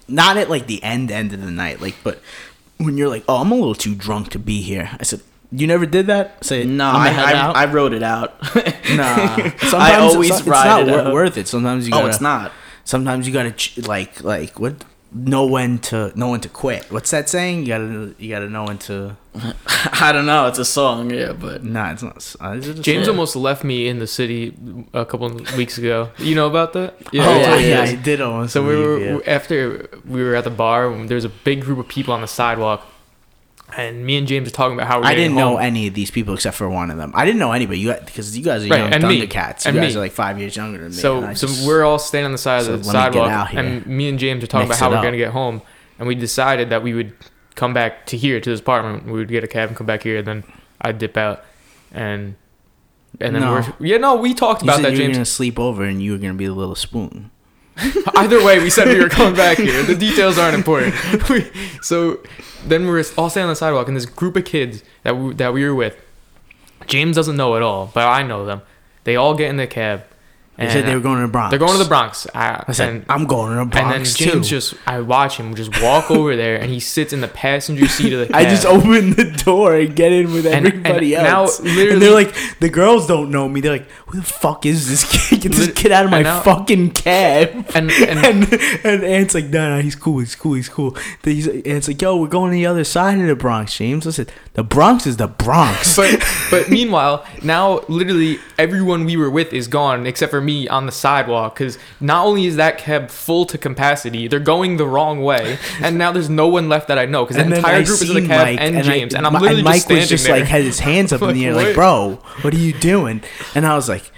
not 0.09 0.35
at 0.35 0.49
like 0.49 0.67
the 0.67 0.83
end 0.83 1.09
end 1.09 1.31
of 1.31 1.41
the 1.41 1.51
night, 1.51 1.79
like 1.79 1.95
but 2.03 2.21
when 2.77 2.97
you're 2.97 3.09
like, 3.09 3.23
oh, 3.29 3.37
I'm 3.37 3.51
a 3.51 3.55
little 3.55 3.75
too 3.75 3.95
drunk 3.95 4.29
to 4.31 4.39
be 4.39 4.61
here. 4.61 4.89
I 4.99 5.03
said, 5.03 5.21
you 5.51 5.67
never 5.67 5.85
did 5.85 6.07
that. 6.07 6.37
I 6.41 6.45
said, 6.45 6.67
No, 6.67 6.89
I'm 6.89 6.95
I, 6.95 7.33
gonna. 7.33 7.53
I, 7.53 7.63
I 7.63 7.71
wrote 7.71 7.93
it 7.93 8.03
out. 8.03 8.41
nah. 8.95 9.35
Sometimes 9.35 9.73
I 9.73 9.95
always 9.95 10.29
it's, 10.29 10.39
it's 10.39 10.47
not 10.47 10.87
it 10.87 11.05
wor- 11.05 11.13
worth 11.13 11.37
it. 11.37 11.47
Sometimes 11.47 11.87
you. 11.87 11.93
oh, 11.93 11.97
Gotta, 11.97 12.05
oh, 12.05 12.09
it's 12.09 12.21
not. 12.21 12.51
Sometimes 12.83 13.27
you 13.27 13.33
gotta 13.33 13.51
ch- 13.51 13.77
like 13.79 14.23
like 14.23 14.59
what 14.59 14.83
know 15.11 15.45
when 15.45 15.79
to 15.79 16.11
know 16.17 16.29
when 16.29 16.41
to 16.41 16.49
quit. 16.49 16.91
What's 16.91 17.11
that 17.11 17.29
saying? 17.29 17.61
You 17.61 17.67
gotta 17.67 18.15
you 18.17 18.29
gotta 18.29 18.49
know 18.49 18.65
when 18.65 18.77
to. 18.79 19.17
I 19.93 20.11
don't 20.11 20.25
know. 20.25 20.47
It's 20.47 20.59
a 20.59 20.65
song, 20.65 21.09
yeah, 21.11 21.33
but 21.33 21.63
Nah, 21.63 21.91
it's 21.93 22.03
not. 22.03 22.35
Uh, 22.39 22.57
it 22.57 22.81
James 22.81 23.05
song? 23.05 23.15
almost 23.15 23.35
left 23.35 23.63
me 23.63 23.87
in 23.87 23.99
the 23.99 24.07
city 24.07 24.55
a 24.93 25.05
couple 25.05 25.29
weeks 25.57 25.77
ago. 25.77 26.11
You 26.17 26.35
know 26.35 26.47
about 26.47 26.73
that? 26.73 26.95
oh 26.99 27.07
yeah, 27.11 27.55
yeah, 27.55 27.57
yeah, 27.57 27.81
I 27.81 27.95
did 27.95 28.21
almost. 28.21 28.53
So 28.53 28.65
we 28.65 28.75
were 28.75 28.99
yeah. 28.99 29.19
after 29.25 29.89
we 30.05 30.23
were 30.23 30.35
at 30.35 30.43
the 30.43 30.49
bar. 30.51 30.91
There 31.07 31.15
was 31.15 31.25
a 31.25 31.29
big 31.29 31.61
group 31.61 31.79
of 31.79 31.87
people 31.87 32.13
on 32.13 32.21
the 32.21 32.27
sidewalk, 32.27 32.85
and 33.77 34.05
me 34.05 34.17
and 34.17 34.27
James 34.27 34.47
were 34.47 34.51
talking 34.51 34.75
about 34.77 34.87
how 34.87 34.99
we're 34.99 35.05
I 35.07 35.15
didn't 35.15 35.35
know 35.35 35.57
any 35.57 35.87
of 35.87 35.93
these 35.93 36.11
people 36.11 36.33
except 36.33 36.55
for 36.57 36.69
one 36.69 36.89
of 36.91 36.97
them. 36.97 37.11
I 37.15 37.25
didn't 37.25 37.39
know 37.39 37.51
anybody. 37.51 37.79
You 37.79 37.93
because 38.05 38.37
you 38.37 38.43
guys 38.43 38.65
are 38.65 38.69
Right, 38.69 38.79
young 38.79 38.93
and 38.93 39.03
Thundercats. 39.03 39.65
You 39.65 39.69
and 39.69 39.77
guys 39.77 39.93
me. 39.93 39.99
are 39.99 40.03
like 40.03 40.11
five 40.11 40.39
years 40.39 40.55
younger 40.55 40.79
than 40.79 40.89
me. 40.89 40.93
So 40.93 41.33
so 41.33 41.47
just- 41.47 41.67
we're 41.67 41.83
all 41.83 41.99
standing 41.99 42.25
on 42.27 42.31
the 42.33 42.37
side 42.37 42.63
So 42.63 42.73
of 42.73 42.83
the 42.83 42.91
let 42.91 43.09
me 43.09 43.13
get 43.13 43.25
sidewalk, 43.25 43.53
and 43.53 43.85
me 43.87 44.09
and 44.09 44.17
James 44.19 44.43
are 44.43 44.47
talking 44.47 44.67
Mix 44.67 44.79
about 44.79 44.85
how 44.85 44.91
we're 44.91 44.97
up. 44.97 45.03
gonna 45.03 45.17
get 45.17 45.31
home, 45.31 45.61
and 45.97 46.07
we 46.07 46.15
decided 46.15 46.69
that 46.71 46.83
we 46.83 46.93
would 46.93 47.13
come 47.55 47.73
back 47.73 48.05
to 48.07 48.17
here 48.17 48.39
to 48.39 48.49
this 48.49 48.59
apartment. 48.59 49.05
We 49.05 49.13
would 49.13 49.27
get 49.27 49.43
a 49.43 49.47
cab 49.47 49.69
and 49.69 49.77
come 49.77 49.87
back 49.87 50.03
here, 50.03 50.17
and 50.19 50.27
then 50.27 50.43
I'd 50.81 50.97
dip 50.97 51.17
out, 51.17 51.43
and 51.93 52.35
and 53.19 53.33
then 53.35 53.41
No. 53.41 53.53
we're 53.79 53.87
yeah 53.87 53.97
no 53.97 54.15
we 54.15 54.33
talked 54.33 54.61
You 54.63 54.69
about 54.69 54.81
that 54.83 54.91
you 54.93 54.97
were 54.99 55.03
James. 55.05 55.17
gonna 55.17 55.25
sleep 55.25 55.59
over 55.59 55.83
and 55.83 56.01
you 56.01 56.11
were 56.13 56.17
gonna 56.19 56.35
be 56.35 56.45
the 56.45 56.53
little 56.53 56.75
spoon. 56.75 57.31
Either 58.15 58.43
way, 58.43 58.59
we 58.59 58.69
said 58.69 58.87
we 58.87 58.99
were 58.99 59.09
coming 59.09 59.35
back 59.35 59.57
here. 59.57 59.83
The 59.83 59.95
details 59.95 60.37
aren't 60.37 60.55
important. 60.55 60.93
We- 61.29 61.49
so 61.81 62.19
then 62.65 62.83
we 62.83 62.89
were 62.89 63.03
all 63.17 63.29
standing 63.29 63.45
on 63.47 63.49
the 63.51 63.55
sidewalk, 63.55 63.87
and 63.87 63.95
this 63.95 64.05
group 64.05 64.35
of 64.35 64.45
kids 64.45 64.83
that 65.03 65.15
we, 65.17 65.33
that 65.35 65.53
we 65.53 65.63
were 65.63 65.75
with, 65.75 65.95
James 66.87 67.15
doesn't 67.15 67.37
know 67.37 67.55
at 67.55 67.61
all, 67.61 67.91
but 67.93 68.07
I 68.07 68.23
know 68.23 68.45
them. 68.45 68.61
They 69.05 69.15
all 69.15 69.33
get 69.35 69.49
in 69.49 69.57
the 69.57 69.67
cab. 69.67 70.03
They 70.59 70.69
said 70.69 70.85
they 70.85 70.93
were 70.93 71.01
going 71.01 71.17
to 71.17 71.27
the 71.27 71.31
Bronx. 71.31 71.49
They're 71.51 71.59
going 71.59 71.71
to 71.77 71.83
the 71.83 71.87
Bronx. 71.89 72.27
I, 72.35 72.63
I 72.67 72.71
said 72.73 72.89
and, 72.89 73.05
I'm 73.09 73.25
going 73.25 73.51
to 73.51 73.55
the 73.59 73.65
Bronx 73.65 73.77
and 73.77 73.91
then 73.91 74.33
James 74.33 74.47
too. 74.47 74.55
just, 74.55 74.73
I 74.85 74.99
watch 75.01 75.37
him 75.37 75.55
just 75.55 75.81
walk 75.81 76.11
over 76.19 76.35
there, 76.35 76.57
and 76.57 76.69
he 76.69 76.79
sits 76.79 77.13
in 77.13 77.21
the 77.21 77.27
passenger 77.27 77.87
seat 77.87 78.13
of 78.13 78.19
the 78.19 78.27
cab. 78.27 78.35
I 78.35 78.43
just 78.45 78.65
open 78.65 79.11
the 79.11 79.31
door 79.45 79.75
and 79.75 79.95
get 79.95 80.11
in 80.11 80.33
with 80.33 80.45
And- 80.45 80.67
everybody 80.67 81.15
and 81.15 81.23
now, 81.23 81.41
else. 81.43 81.59
literally- 81.59 81.91
and 81.93 82.01
they're 82.01 82.11
like, 82.13 82.33
the 82.59 82.69
girls 82.69 83.07
don't 83.07 83.31
know 83.31 83.47
me. 83.47 83.61
They're 83.61 83.71
like, 83.73 83.89
who 84.07 84.17
the 84.19 84.25
fuck 84.25 84.65
is 84.65 84.87
this 84.89 85.29
kid? 85.29 85.41
Get 85.41 85.51
this 85.53 85.71
kid 85.73 85.91
out 85.91 86.05
of 86.05 86.11
my 86.11 86.21
now- 86.23 86.41
fucking 86.41 86.91
cab. 86.91 87.65
and, 87.75 87.89
and 87.91 88.19
And 88.25 88.53
and 88.83 89.03
Ant's 89.03 89.33
like, 89.33 89.45
no, 89.45 89.75
no, 89.77 89.81
he's 89.81 89.95
cool, 89.95 90.19
he's 90.19 90.35
cool, 90.35 90.53
he's 90.53 90.69
cool. 90.69 90.95
Then 91.23 91.35
he's, 91.35 91.47
Ant's 91.47 91.87
like, 91.87 92.01
yo, 92.01 92.17
we're 92.17 92.27
going 92.27 92.51
to 92.51 92.55
the 92.55 92.65
other 92.65 92.83
side 92.83 93.19
of 93.19 93.27
the 93.27 93.35
Bronx, 93.35 93.75
James. 93.77 94.05
I 94.05 94.11
said, 94.11 94.31
the 94.53 94.63
Bronx 94.63 95.07
is 95.07 95.17
the 95.17 95.27
Bronx. 95.27 95.95
but 95.95 96.23
but 96.51 96.69
meanwhile, 96.69 97.25
now 97.43 97.81
literally 97.87 98.39
everyone 98.57 99.05
we 99.05 99.15
were 99.17 99.29
with 99.29 99.53
is 99.53 99.67
gone 99.67 100.05
except 100.05 100.31
for 100.31 100.41
me 100.41 100.48
on 100.69 100.85
the 100.85 100.91
sidewalk 100.91 101.55
because 101.55 101.77
not 101.99 102.25
only 102.25 102.45
is 102.45 102.55
that 102.57 102.77
cab 102.77 103.09
full 103.09 103.45
to 103.45 103.57
capacity, 103.57 104.27
they're 104.27 104.39
going 104.39 104.77
the 104.77 104.87
wrong 104.87 105.21
way, 105.21 105.57
and 105.81 105.97
now 105.97 106.11
there's 106.11 106.29
no 106.29 106.47
one 106.47 106.69
left 106.69 106.87
that 106.87 106.97
I 106.99 107.05
know 107.05 107.25
because 107.25 107.37
the 107.37 107.55
entire 107.55 107.75
I 107.77 107.83
group 107.83 108.01
is 108.01 108.09
in 108.09 108.15
the 108.23 108.27
cab 108.27 108.45
Mike, 108.45 108.59
and, 108.61 108.77
I- 108.77 108.81
James, 108.81 109.13
and 109.15 109.25
I'm 109.27 109.33
literally 109.33 109.63
Mike 109.63 109.73
just 109.75 109.85
standing 109.85 110.01
was 110.01 110.09
just 110.09 110.25
there. 110.25 110.39
like 110.39 110.47
had 110.47 110.61
his 110.63 110.79
hands 110.79 111.13
up 111.13 111.21
in 111.21 111.33
the 111.33 111.45
air, 111.45 111.53
Like, 111.53 111.65
like, 111.67 111.75
bro, 111.75 112.21
what 112.41 112.53
are 112.53 112.57
you 112.57 112.73
doing? 112.73 113.21
And 113.55 113.65
I 113.65 113.75
was 113.75 113.87
like, 113.89 114.11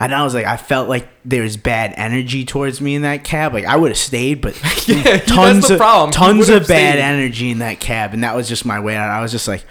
and 0.00 0.14
I 0.14 0.22
was 0.22 0.32
like, 0.32 0.46
I 0.46 0.56
felt 0.56 0.88
like 0.88 1.08
there 1.24 1.42
was 1.42 1.56
bad 1.56 1.92
energy 1.96 2.44
towards 2.44 2.80
me 2.80 2.94
in 2.94 3.02
that 3.02 3.24
cab. 3.24 3.52
Like 3.52 3.64
I 3.64 3.76
would 3.76 3.90
have 3.90 3.98
stayed, 3.98 4.40
but 4.40 4.54
Yeah, 4.88 5.18
tons 5.18 5.68
of 5.70 5.78
problem. 5.78 6.12
Tons 6.12 6.48
of 6.48 6.68
bad 6.68 6.92
stayed. 6.94 7.00
energy 7.02 7.50
in 7.50 7.58
that 7.58 7.80
cab, 7.80 8.14
and 8.14 8.22
that 8.22 8.36
was 8.36 8.48
just 8.48 8.64
my 8.64 8.78
way 8.78 8.96
out. 8.96 9.10
I 9.10 9.20
was 9.20 9.32
just 9.32 9.48
like, 9.48 9.64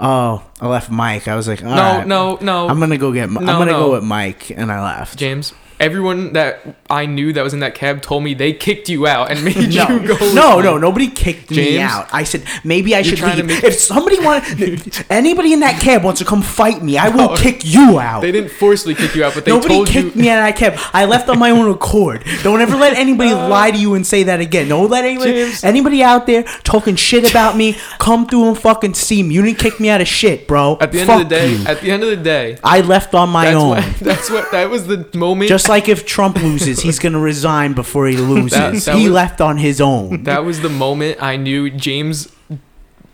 oh, 0.00 0.42
I 0.60 0.68
left 0.68 0.90
Mike. 0.90 1.28
I 1.28 1.36
was 1.36 1.48
like, 1.48 1.62
all 1.62 1.70
no, 1.70 1.76
right, 1.76 2.06
no, 2.06 2.38
no, 2.40 2.68
I'm 2.68 2.78
gonna 2.80 2.98
go 2.98 3.12
get. 3.12 3.30
Mi- 3.30 3.38
I'm 3.38 3.46
gonna 3.46 3.72
no. 3.72 3.86
go 3.86 3.92
with 3.92 4.04
Mike, 4.04 4.50
and 4.50 4.70
I 4.70 4.82
left. 4.82 5.18
James. 5.18 5.52
Everyone 5.80 6.32
that 6.34 6.60
I 6.88 7.06
knew 7.06 7.32
that 7.32 7.42
was 7.42 7.52
in 7.52 7.60
that 7.60 7.74
cab 7.74 8.00
told 8.00 8.22
me 8.22 8.34
they 8.34 8.52
kicked 8.52 8.88
you 8.88 9.06
out 9.06 9.30
and 9.30 9.44
made 9.44 9.56
No, 9.74 9.88
you 9.88 10.06
go. 10.08 10.32
no, 10.32 10.60
no, 10.60 10.78
nobody 10.78 11.08
kicked 11.08 11.50
me 11.50 11.80
out. 11.80 12.08
I 12.12 12.24
said 12.24 12.44
maybe 12.62 12.94
I 12.94 13.02
should 13.02 13.20
leave. 13.20 13.44
make- 13.44 13.64
if 13.64 13.74
somebody 13.74 14.20
wanted, 14.20 15.04
anybody 15.10 15.52
in 15.52 15.60
that 15.60 15.80
cab 15.80 16.04
wants 16.04 16.20
to 16.20 16.24
come 16.24 16.42
fight 16.42 16.82
me, 16.82 16.96
I 16.96 17.08
will 17.08 17.30
No. 17.30 17.36
kick 17.36 17.64
you 17.64 17.98
out. 17.98 18.20
They 18.20 18.32
didn't 18.32 18.50
forcibly 18.52 18.94
kick 18.94 19.14
you 19.14 19.24
out, 19.24 19.34
but 19.34 19.44
they 19.44 19.50
Nobody 19.50 19.74
told 19.74 19.88
kicked 19.88 20.14
you. 20.16 20.22
me 20.22 20.30
out 20.30 20.38
of 20.38 20.44
that 20.44 20.56
cab. 20.56 20.78
I 20.92 21.04
left 21.06 21.28
on 21.28 21.38
my 21.38 21.50
own 21.50 21.68
accord. 21.70 22.24
Don't 22.42 22.60
ever 22.60 22.76
let 22.76 22.96
anybody 22.96 23.32
lie 23.34 23.70
to 23.72 23.78
you 23.78 23.94
and 23.94 24.06
say 24.06 24.22
that 24.24 24.40
again. 24.40 24.68
Don't 24.68 24.90
let 24.90 25.04
anybody, 25.04 25.32
James. 25.32 25.64
anybody 25.64 26.02
out 26.02 26.26
there 26.26 26.44
talking 26.62 26.94
shit 26.96 27.28
about 27.28 27.56
me 27.56 27.76
come 27.98 28.26
through 28.26 28.48
and 28.48 28.58
fucking 28.58 28.94
see 28.94 29.22
me. 29.22 29.34
You 29.34 29.42
didn't 29.42 29.58
kick 29.58 29.80
me 29.80 29.88
out 29.90 30.00
of 30.00 30.08
shit, 30.08 30.46
bro. 30.46 30.78
At 30.80 30.92
the 30.92 31.00
end 31.00 31.06
Fuck 31.08 31.22
of 31.22 31.28
the 31.28 31.34
day, 31.34 31.52
you. 31.54 31.64
at 31.66 31.80
the 31.80 31.90
end 31.90 32.02
of 32.04 32.10
the 32.10 32.16
day, 32.16 32.58
I 32.62 32.80
left 32.80 33.14
on 33.14 33.28
my 33.30 33.46
that's 33.46 33.56
own. 33.56 33.68
what 33.70 33.94
that's 34.00 34.30
what 34.30 34.50
that 34.52 34.70
was 34.70 34.86
the 34.86 35.06
moment. 35.14 35.48
Just 35.48 35.63
like 35.68 35.88
if 35.88 36.04
Trump 36.06 36.36
loses, 36.36 36.80
he's 36.80 36.98
gonna 36.98 37.18
resign 37.18 37.72
before 37.72 38.06
he 38.06 38.16
loses. 38.16 38.58
That- 38.58 38.74
that 38.92 38.96
he 38.96 39.04
was- 39.04 39.12
left 39.14 39.40
on 39.40 39.56
his 39.58 39.80
own. 39.80 40.24
That 40.24 40.44
was 40.44 40.60
the 40.60 40.68
moment 40.68 41.22
I 41.22 41.36
knew 41.36 41.70
James 41.70 42.28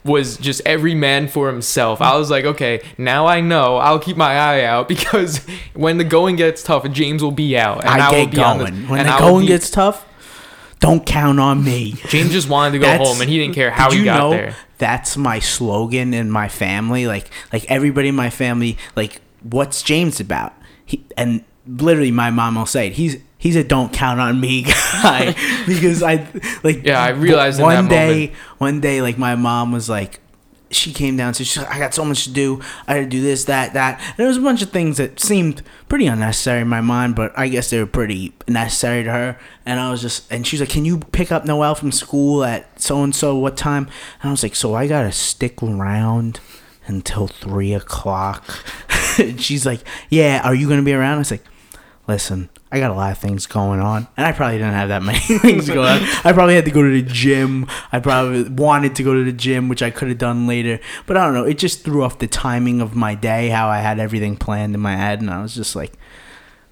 was 0.03 0.39
just 0.39 0.63
every 0.65 0.95
man 0.95 1.29
for 1.29 1.49
himself. 1.49 2.01
I 2.01 2.17
was 2.17 2.31
like, 2.31 2.45
okay, 2.47 2.81
now 2.97 3.27
I 3.27 3.41
know. 3.43 3.77
I'll 3.77 3.99
keep 3.99 4.17
my 4.17 4.33
eye 4.33 4.65
out 4.65 4.89
because 4.89 5.45
when 5.75 5.99
the 5.99 6.05
going 6.05 6.37
gets 6.37 6.63
tough, 6.63 6.91
James 6.91 7.23
will 7.23 7.31
be 7.33 7.57
out, 7.59 7.81
and 7.85 8.01
I, 8.01 8.09
I 8.09 8.11
will 8.19 8.27
get 8.27 8.35
going. 8.35 8.83
the, 8.83 8.87
when 8.89 9.07
the 9.07 9.13
I 9.13 9.19
going 9.19 9.43
be- 9.45 9.49
gets 9.49 9.69
tough, 9.71 10.07
Don't 10.81 11.05
count 11.05 11.39
on 11.39 11.63
me. 11.63 11.97
James 12.09 12.33
just 12.33 12.49
wanted 12.49 12.73
to 12.73 12.79
go 12.79 12.87
That's- 12.87 13.07
home, 13.07 13.21
and 13.21 13.29
he 13.29 13.39
didn't 13.39 13.55
care 13.55 13.71
how 13.71 13.91
he 13.91 14.03
got 14.05 14.19
know 14.19 14.31
there. 14.31 14.57
That's 14.79 15.19
my 15.19 15.39
slogan 15.39 16.15
in 16.15 16.31
my 16.31 16.49
family. 16.49 17.07
Like, 17.07 17.29
like 17.53 17.67
everybody 17.71 18.09
in 18.09 18.15
my 18.17 18.31
family, 18.31 18.79
like, 18.97 19.21
what's 19.43 19.83
James 19.83 20.21
about? 20.21 20.55
He 20.87 21.05
and 21.19 21.45
literally, 21.67 22.11
my 22.11 22.31
mom 22.31 22.57
will 22.57 22.67
say 22.67 22.89
it. 22.89 22.95
He's 22.95 23.17
he's 23.39 23.57
a 23.57 23.65
don't 23.65 23.93
count 23.93 24.21
on 24.21 24.41
me 24.41 24.63
guy 25.03 25.35
because 25.67 26.03
I 26.03 26.27
like. 26.63 26.85
Yeah, 26.85 27.03
I 27.03 27.11
realized 27.11 27.59
in 27.59 27.65
one 27.65 27.85
that 27.85 27.91
day, 27.91 28.09
moment. 28.09 28.35
one 28.59 28.81
day, 28.81 29.03
like 29.03 29.19
my 29.19 29.35
mom 29.35 29.73
was 29.73 29.89
like. 29.89 30.21
She 30.73 30.93
came 30.93 31.17
down 31.17 31.33
to 31.33 31.43
she's 31.45 31.61
like, 31.61 31.75
I 31.75 31.81
got 31.81 31.95
so 31.95 32.05
much 32.05 32.23
to 32.23 32.31
do. 32.31 32.61
I 32.87 32.95
had 32.95 33.01
to 33.01 33.09
do 33.09 33.21
this, 33.21 33.47
that, 33.47 33.73
that. 33.75 34.01
And 34.01 34.17
there 34.17 34.29
was 34.29 34.37
a 34.37 34.41
bunch 34.41 34.63
of 34.63 34.71
things 34.71 34.99
that 34.99 35.19
seemed 35.19 35.65
pretty 35.89 36.07
unnecessary 36.07 36.61
in 36.61 36.69
my 36.69 36.81
mind, 36.81 37.17
but 37.17 37.37
I 37.37 37.49
guess 37.49 37.71
they 37.71 37.81
were 37.81 37.87
pretty 37.87 38.35
necessary 38.47 39.03
to 39.03 39.11
her. 39.11 39.41
And 39.67 39.81
I 39.81 39.91
was 39.91 40.01
just, 40.01 40.31
and 40.33 40.47
she's 40.47 40.61
like, 40.61 40.69
Can 40.69 40.85
you 40.85 40.99
pick 40.99 41.33
up 41.33 41.45
Noel 41.45 41.75
from 41.75 41.91
school 41.91 42.45
at 42.45 42.81
so 42.81 43.03
and 43.03 43.13
so? 43.13 43.35
What 43.35 43.57
time? 43.57 43.89
And 44.23 44.29
I 44.29 44.31
was 44.31 44.45
like, 44.45 44.55
So 44.55 44.75
I 44.75 44.87
gotta 44.87 45.11
stick 45.11 45.61
around 45.61 46.39
until 46.87 47.27
three 47.27 47.75
o'clock. 47.75 48.45
she's 49.39 49.67
like, 49.67 49.81
Yeah, 50.09 50.41
are 50.45 50.55
you 50.55 50.69
gonna 50.69 50.83
be 50.83 50.93
around? 50.93 51.15
I 51.15 51.19
was 51.19 51.31
like, 51.31 51.45
Listen, 52.09 52.49
I 52.73 52.79
got 52.81 52.91
a 52.91 52.95
lot 52.95 53.13
of 53.13 53.19
things 53.19 53.47
going 53.47 53.81
on, 53.81 54.09
and 54.17 54.27
I 54.27 54.33
probably 54.33 54.59
didn't 54.59 54.75
have 54.75 54.89
that 54.89 55.03
many 55.03 55.19
things 55.39 55.69
going 55.69 55.89
on. 55.89 56.03
I 56.25 56.33
probably 56.33 56.55
had 56.55 56.65
to 56.65 56.71
go 56.71 56.83
to 56.83 56.91
the 56.91 57.03
gym. 57.09 57.67
I 57.93 58.01
probably 58.01 58.49
wanted 58.49 58.97
to 58.97 59.03
go 59.03 59.15
to 59.15 59.23
the 59.25 59.33
gym, 59.33 59.69
which 59.69 59.83
I 59.83 59.91
could 59.91 60.09
have 60.09 60.19
done 60.19 60.47
later. 60.47 60.81
But 61.07 61.17
I 61.17 61.25
don't 61.25 61.35
know. 61.35 61.45
It 61.45 61.59
just 61.59 61.85
threw 61.85 62.03
off 62.03 62.19
the 62.19 62.27
timing 62.27 62.81
of 62.81 62.97
my 62.97 63.15
day, 63.15 63.49
how 63.49 63.69
I 63.69 63.79
had 63.79 63.99
everything 63.99 64.37
planned 64.37 64.75
in 64.75 64.81
my 64.81 64.97
head, 64.97 65.21
and 65.21 65.31
I 65.31 65.43
was 65.43 65.55
just 65.55 65.77
like, 65.77 65.93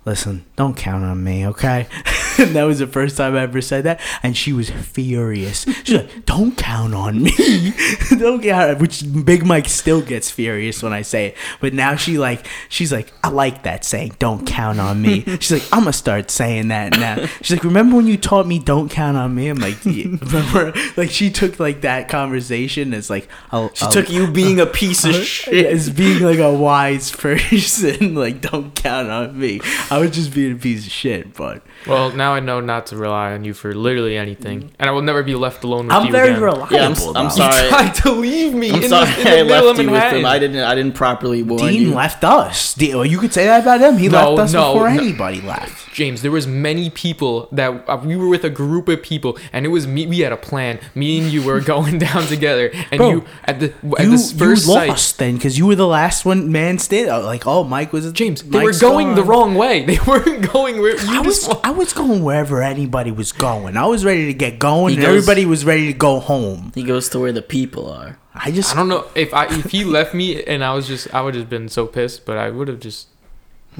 listen, 0.04 0.44
don't 0.56 0.76
count 0.76 1.04
on 1.04 1.22
me, 1.22 1.46
okay? 1.46 1.86
and 2.38 2.54
that 2.56 2.64
was 2.64 2.78
the 2.78 2.86
first 2.86 3.16
time 3.16 3.34
I 3.34 3.42
ever 3.42 3.60
said 3.60 3.84
that, 3.84 4.00
and 4.22 4.36
she 4.36 4.52
was 4.52 4.70
furious. 4.70 5.64
She's 5.84 5.96
like, 5.96 6.24
don't 6.26 6.56
count 6.56 6.94
on 6.94 7.22
me, 7.22 7.72
don't 8.18 8.42
count. 8.42 8.78
Which 8.80 9.04
Big 9.24 9.44
Mike 9.44 9.68
still 9.68 10.00
gets 10.02 10.30
furious 10.30 10.82
when 10.82 10.92
I 10.92 11.02
say 11.02 11.26
it, 11.28 11.36
but 11.60 11.72
now 11.74 11.96
she 11.96 12.18
like, 12.18 12.46
she's 12.68 12.92
like, 12.92 13.12
I 13.22 13.28
like 13.28 13.62
that 13.64 13.84
saying, 13.84 14.16
don't 14.18 14.46
count 14.46 14.80
on 14.80 15.00
me. 15.02 15.22
She's 15.40 15.52
like, 15.52 15.62
I'm 15.72 15.80
gonna 15.80 15.92
start 15.92 16.30
saying 16.30 16.68
that 16.68 16.92
now. 16.92 17.26
She's 17.42 17.52
like, 17.56 17.64
remember 17.64 17.96
when 17.96 18.06
you 18.06 18.16
taught 18.16 18.46
me 18.46 18.58
don't 18.58 18.88
count 18.90 19.16
on 19.16 19.34
me? 19.34 19.48
I'm 19.48 19.58
like, 19.58 19.84
yeah. 19.84 20.06
remember? 20.20 20.72
Like 20.96 21.10
she 21.10 21.30
took 21.30 21.58
like 21.60 21.82
that 21.82 22.08
conversation 22.08 22.92
as 22.94 23.10
like, 23.10 23.28
I'll, 23.50 23.72
She 23.74 23.84
I'll- 23.84 23.92
took 23.92 24.10
you 24.10 24.26
being 24.30 24.60
a 24.60 24.66
piece 24.66 25.04
of 25.04 25.14
shit. 25.14 25.66
as 25.66 25.90
being 25.90 26.22
like 26.22 26.38
a 26.38 26.52
wise 26.52 27.10
person, 27.12 28.14
like 28.14 28.40
don't 28.40 28.74
count 28.74 29.08
on 29.10 29.38
me. 29.38 29.60
I 29.90 29.98
was 29.98 30.10
just 30.12 30.34
being 30.34 30.52
a 30.52 30.56
piece 30.56 30.86
of 30.86 30.92
shit, 30.92 31.34
but 31.34 31.62
Well, 31.86 32.10
now 32.12 32.34
I 32.34 32.40
know 32.40 32.60
not 32.60 32.86
to 32.86 32.96
rely 32.96 33.32
on 33.32 33.44
you 33.44 33.54
for 33.54 33.74
literally 33.74 34.16
anything, 34.16 34.72
and 34.78 34.90
I 34.90 34.92
will 34.92 35.02
never 35.02 35.22
be 35.22 35.34
left 35.34 35.64
alone 35.64 35.86
with 35.86 35.94
I'm 35.96 36.06
you 36.06 36.12
very 36.12 36.30
again. 36.30 36.42
reliable. 36.42 36.74
Yeah, 36.76 36.86
I'm, 36.86 37.16
I'm 37.16 37.24
though. 37.24 37.28
sorry. 37.30 37.68
Tried 37.68 37.94
to 37.96 38.12
leave 38.12 38.52
me 38.54 38.70
I'm 38.70 38.82
in, 38.82 38.88
sorry 38.88 39.10
the, 39.12 39.18
in 39.18 39.24
the 39.24 39.30
I 39.30 39.42
middle 39.44 39.66
left 39.66 39.78
of 39.80 39.84
you 39.86 39.90
with 39.92 40.00
Manhattan. 40.00 40.18
him. 40.20 40.26
I 40.26 40.38
didn't. 40.38 40.58
I 40.64 40.74
didn't 40.74 40.94
properly 40.94 41.42
warn 41.42 41.62
Dean 41.62 41.82
you. 41.82 41.94
left 41.94 42.24
us. 42.24 42.74
De- 42.74 42.94
well, 42.94 43.06
you 43.06 43.18
could 43.18 43.32
say 43.32 43.46
that 43.46 43.62
about 43.62 43.80
him. 43.80 43.96
He 43.96 44.08
No, 44.08 44.32
left 44.34 44.48
us 44.48 44.52
no, 44.52 44.72
before 44.74 44.90
no. 44.90 45.00
anybody 45.00 45.40
left. 45.40 45.92
James, 45.94 46.22
there 46.22 46.30
was 46.30 46.46
many 46.46 46.90
people 46.90 47.48
that 47.52 47.88
uh, 47.88 48.00
we 48.04 48.16
were 48.16 48.28
with 48.28 48.44
a 48.44 48.50
group 48.50 48.88
of 48.88 49.02
people, 49.02 49.36
and 49.52 49.64
it 49.64 49.68
was 49.70 49.86
me. 49.86 50.06
We 50.06 50.20
had 50.20 50.32
a 50.32 50.36
plan. 50.36 50.78
Me 50.94 51.18
and 51.20 51.32
you 51.32 51.42
were 51.42 51.60
going 51.74 51.98
down 51.98 52.24
together, 52.26 52.70
and 52.90 52.98
Bro, 52.98 53.10
you 53.10 53.24
at 53.44 53.60
the 53.60 53.72
at 53.98 54.04
You, 54.04 54.10
this 54.12 54.32
you 54.32 54.38
first 54.38 54.66
sight, 54.66 54.88
lost 54.90 55.18
then 55.18 55.34
because 55.36 55.56
you 55.58 55.66
were 55.66 55.74
the 55.74 55.86
last 55.88 56.24
one 56.24 56.52
man 56.52 56.78
stand. 56.78 57.08
oh, 57.08 57.20
Like, 57.22 57.46
oh, 57.46 57.64
Mike 57.64 57.92
was 57.92 58.10
James, 58.12 58.42
they 58.42 58.58
Mike's 58.64 58.82
were 58.82 58.88
going 58.88 59.14
the 59.14 59.22
gone. 59.22 59.28
wrong 59.30 59.54
way. 59.54 59.84
They 59.86 59.98
weren't 60.06 60.52
going 60.52 60.80
where 60.80 60.92
you 60.96 61.08
I 61.10 61.22
just. 61.22 61.48
was 61.48 61.58
I 61.68 61.70
was 61.70 61.92
going 61.92 62.24
wherever 62.24 62.62
anybody 62.62 63.10
was 63.10 63.30
going. 63.30 63.76
I 63.76 63.84
was 63.84 64.02
ready 64.02 64.24
to 64.24 64.32
get 64.32 64.58
going, 64.58 64.94
He 64.94 64.96
and 64.96 65.04
goes- 65.04 65.16
everybody 65.18 65.44
was 65.44 65.66
ready 65.66 65.86
to 65.88 65.92
go 65.92 66.18
home. 66.18 66.72
He 66.74 66.82
goes 66.82 67.10
to 67.10 67.20
where 67.20 67.30
the 67.30 67.42
people 67.42 67.92
are. 67.92 68.18
I 68.34 68.50
just 68.50 68.74
I 68.74 68.78
don't 68.78 68.88
know 68.88 69.04
if 69.14 69.34
I 69.34 69.44
if 69.54 69.70
he 69.70 69.84
left 69.84 70.14
me 70.14 70.42
and 70.44 70.64
I 70.64 70.72
was 70.72 70.86
just 70.86 71.12
I 71.12 71.20
would 71.20 71.34
have 71.34 71.50
been 71.50 71.68
so 71.68 71.86
pissed, 71.86 72.24
but 72.24 72.38
I 72.38 72.48
would 72.48 72.68
have 72.68 72.80
just 72.80 73.08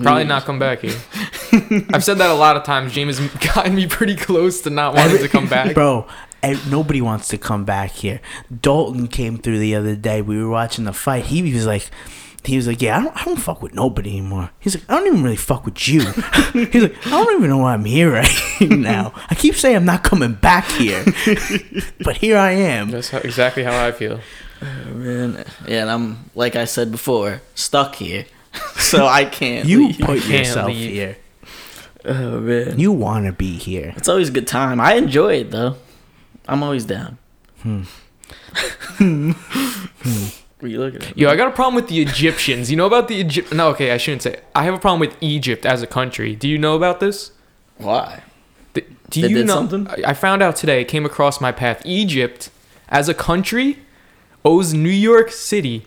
probably 0.02 0.24
not 0.24 0.44
come 0.44 0.58
back 0.58 0.80
here. 0.80 0.98
I've 1.94 2.04
said 2.04 2.18
that 2.18 2.28
a 2.28 2.34
lot 2.34 2.58
of 2.58 2.64
times. 2.64 2.92
James 2.92 3.16
has 3.16 3.54
gotten 3.54 3.74
me 3.74 3.86
pretty 3.86 4.16
close 4.16 4.60
to 4.62 4.70
not 4.70 4.94
wanting 4.94 5.16
to 5.18 5.28
come 5.28 5.48
back. 5.48 5.72
Bro, 5.80 6.06
nobody 6.68 7.00
wants 7.00 7.28
to 7.28 7.38
come 7.38 7.64
back 7.64 7.92
here. 7.92 8.20
Dalton 8.60 9.08
came 9.08 9.38
through 9.38 9.60
the 9.60 9.74
other 9.74 9.96
day. 9.96 10.20
We 10.20 10.36
were 10.42 10.50
watching 10.50 10.84
the 10.84 10.92
fight. 10.92 11.24
He 11.24 11.54
was 11.54 11.64
like, 11.64 11.88
he 12.44 12.56
was 12.56 12.66
like, 12.66 12.80
yeah, 12.80 12.98
I 12.98 13.02
don't, 13.02 13.16
I 13.20 13.24
don't 13.24 13.36
fuck 13.36 13.60
with 13.62 13.74
nobody 13.74 14.10
anymore. 14.10 14.50
He's 14.58 14.74
like, 14.76 14.84
I 14.88 14.96
don't 14.96 15.06
even 15.08 15.22
really 15.22 15.36
fuck 15.36 15.64
with 15.64 15.86
you. 15.88 16.00
He's 16.52 16.82
like, 16.82 17.06
I 17.06 17.10
don't 17.10 17.36
even 17.38 17.50
know 17.50 17.58
why 17.58 17.74
I'm 17.74 17.84
here 17.84 18.10
right 18.12 18.30
now. 18.60 19.12
I 19.28 19.34
keep 19.34 19.54
saying 19.54 19.76
I'm 19.76 19.84
not 19.84 20.02
coming 20.04 20.34
back 20.34 20.64
here, 20.66 21.04
but 22.04 22.16
here 22.18 22.38
I 22.38 22.52
am. 22.52 22.90
That's 22.90 23.10
how, 23.10 23.18
exactly 23.18 23.64
how 23.64 23.86
I 23.86 23.92
feel. 23.92 24.20
Man, 24.92 25.44
yeah, 25.66 25.82
and 25.82 25.90
I'm 25.90 26.30
like 26.34 26.56
I 26.56 26.64
said 26.64 26.90
before, 26.90 27.42
stuck 27.54 27.94
here, 27.96 28.24
so 28.76 29.06
I 29.06 29.24
can't. 29.24 29.68
You 29.68 29.86
leave. 29.88 29.98
put 29.98 30.20
can't 30.20 30.30
yourself 30.30 30.68
leave. 30.68 30.90
here. 30.92 31.16
Oh 32.04 32.40
man, 32.40 32.78
You 32.78 32.92
want 32.92 33.26
to 33.26 33.32
be 33.32 33.56
here. 33.58 33.92
it's 33.96 34.08
always 34.08 34.30
a 34.30 34.32
good 34.32 34.46
time. 34.46 34.80
I 34.80 34.94
enjoy 34.94 35.34
it 35.40 35.50
though. 35.50 35.76
I'm 36.48 36.62
always 36.62 36.84
down. 36.84 37.18
Hmm. 37.62 37.82
Hmm. 38.96 39.30
Hmm. 39.32 40.26
What 40.60 40.66
are 40.66 40.68
you 40.68 40.78
looking 40.80 41.02
at? 41.02 41.16
Yo, 41.16 41.28
I 41.30 41.36
got 41.36 41.48
a 41.48 41.52
problem 41.52 41.74
with 41.74 41.88
the 41.88 42.00
Egyptians. 42.00 42.70
You 42.70 42.76
know 42.76 42.86
about 42.86 43.08
the 43.08 43.14
Egypt? 43.16 43.52
No, 43.54 43.68
okay, 43.70 43.92
I 43.92 43.96
shouldn't 43.96 44.22
say. 44.22 44.40
I 44.54 44.64
have 44.64 44.74
a 44.74 44.78
problem 44.78 45.00
with 45.00 45.16
Egypt 45.20 45.64
as 45.66 45.82
a 45.82 45.86
country. 45.86 46.34
Do 46.34 46.48
you 46.48 46.58
know 46.58 46.74
about 46.76 47.00
this? 47.00 47.32
Why? 47.76 48.22
Th- 48.74 48.86
Do 49.10 49.20
They 49.22 49.28
you 49.28 49.36
did 49.38 49.46
know? 49.46 49.54
something? 49.54 49.86
I 49.88 50.10
I 50.10 50.14
found 50.14 50.42
out 50.42 50.56
today. 50.56 50.80
It 50.82 50.88
came 50.88 51.06
across 51.06 51.40
my 51.40 51.52
path. 51.52 51.80
Egypt, 51.84 52.50
as 52.88 53.08
a 53.08 53.14
country, 53.14 53.78
owes 54.44 54.74
New 54.74 54.88
York 54.90 55.30
City 55.30 55.84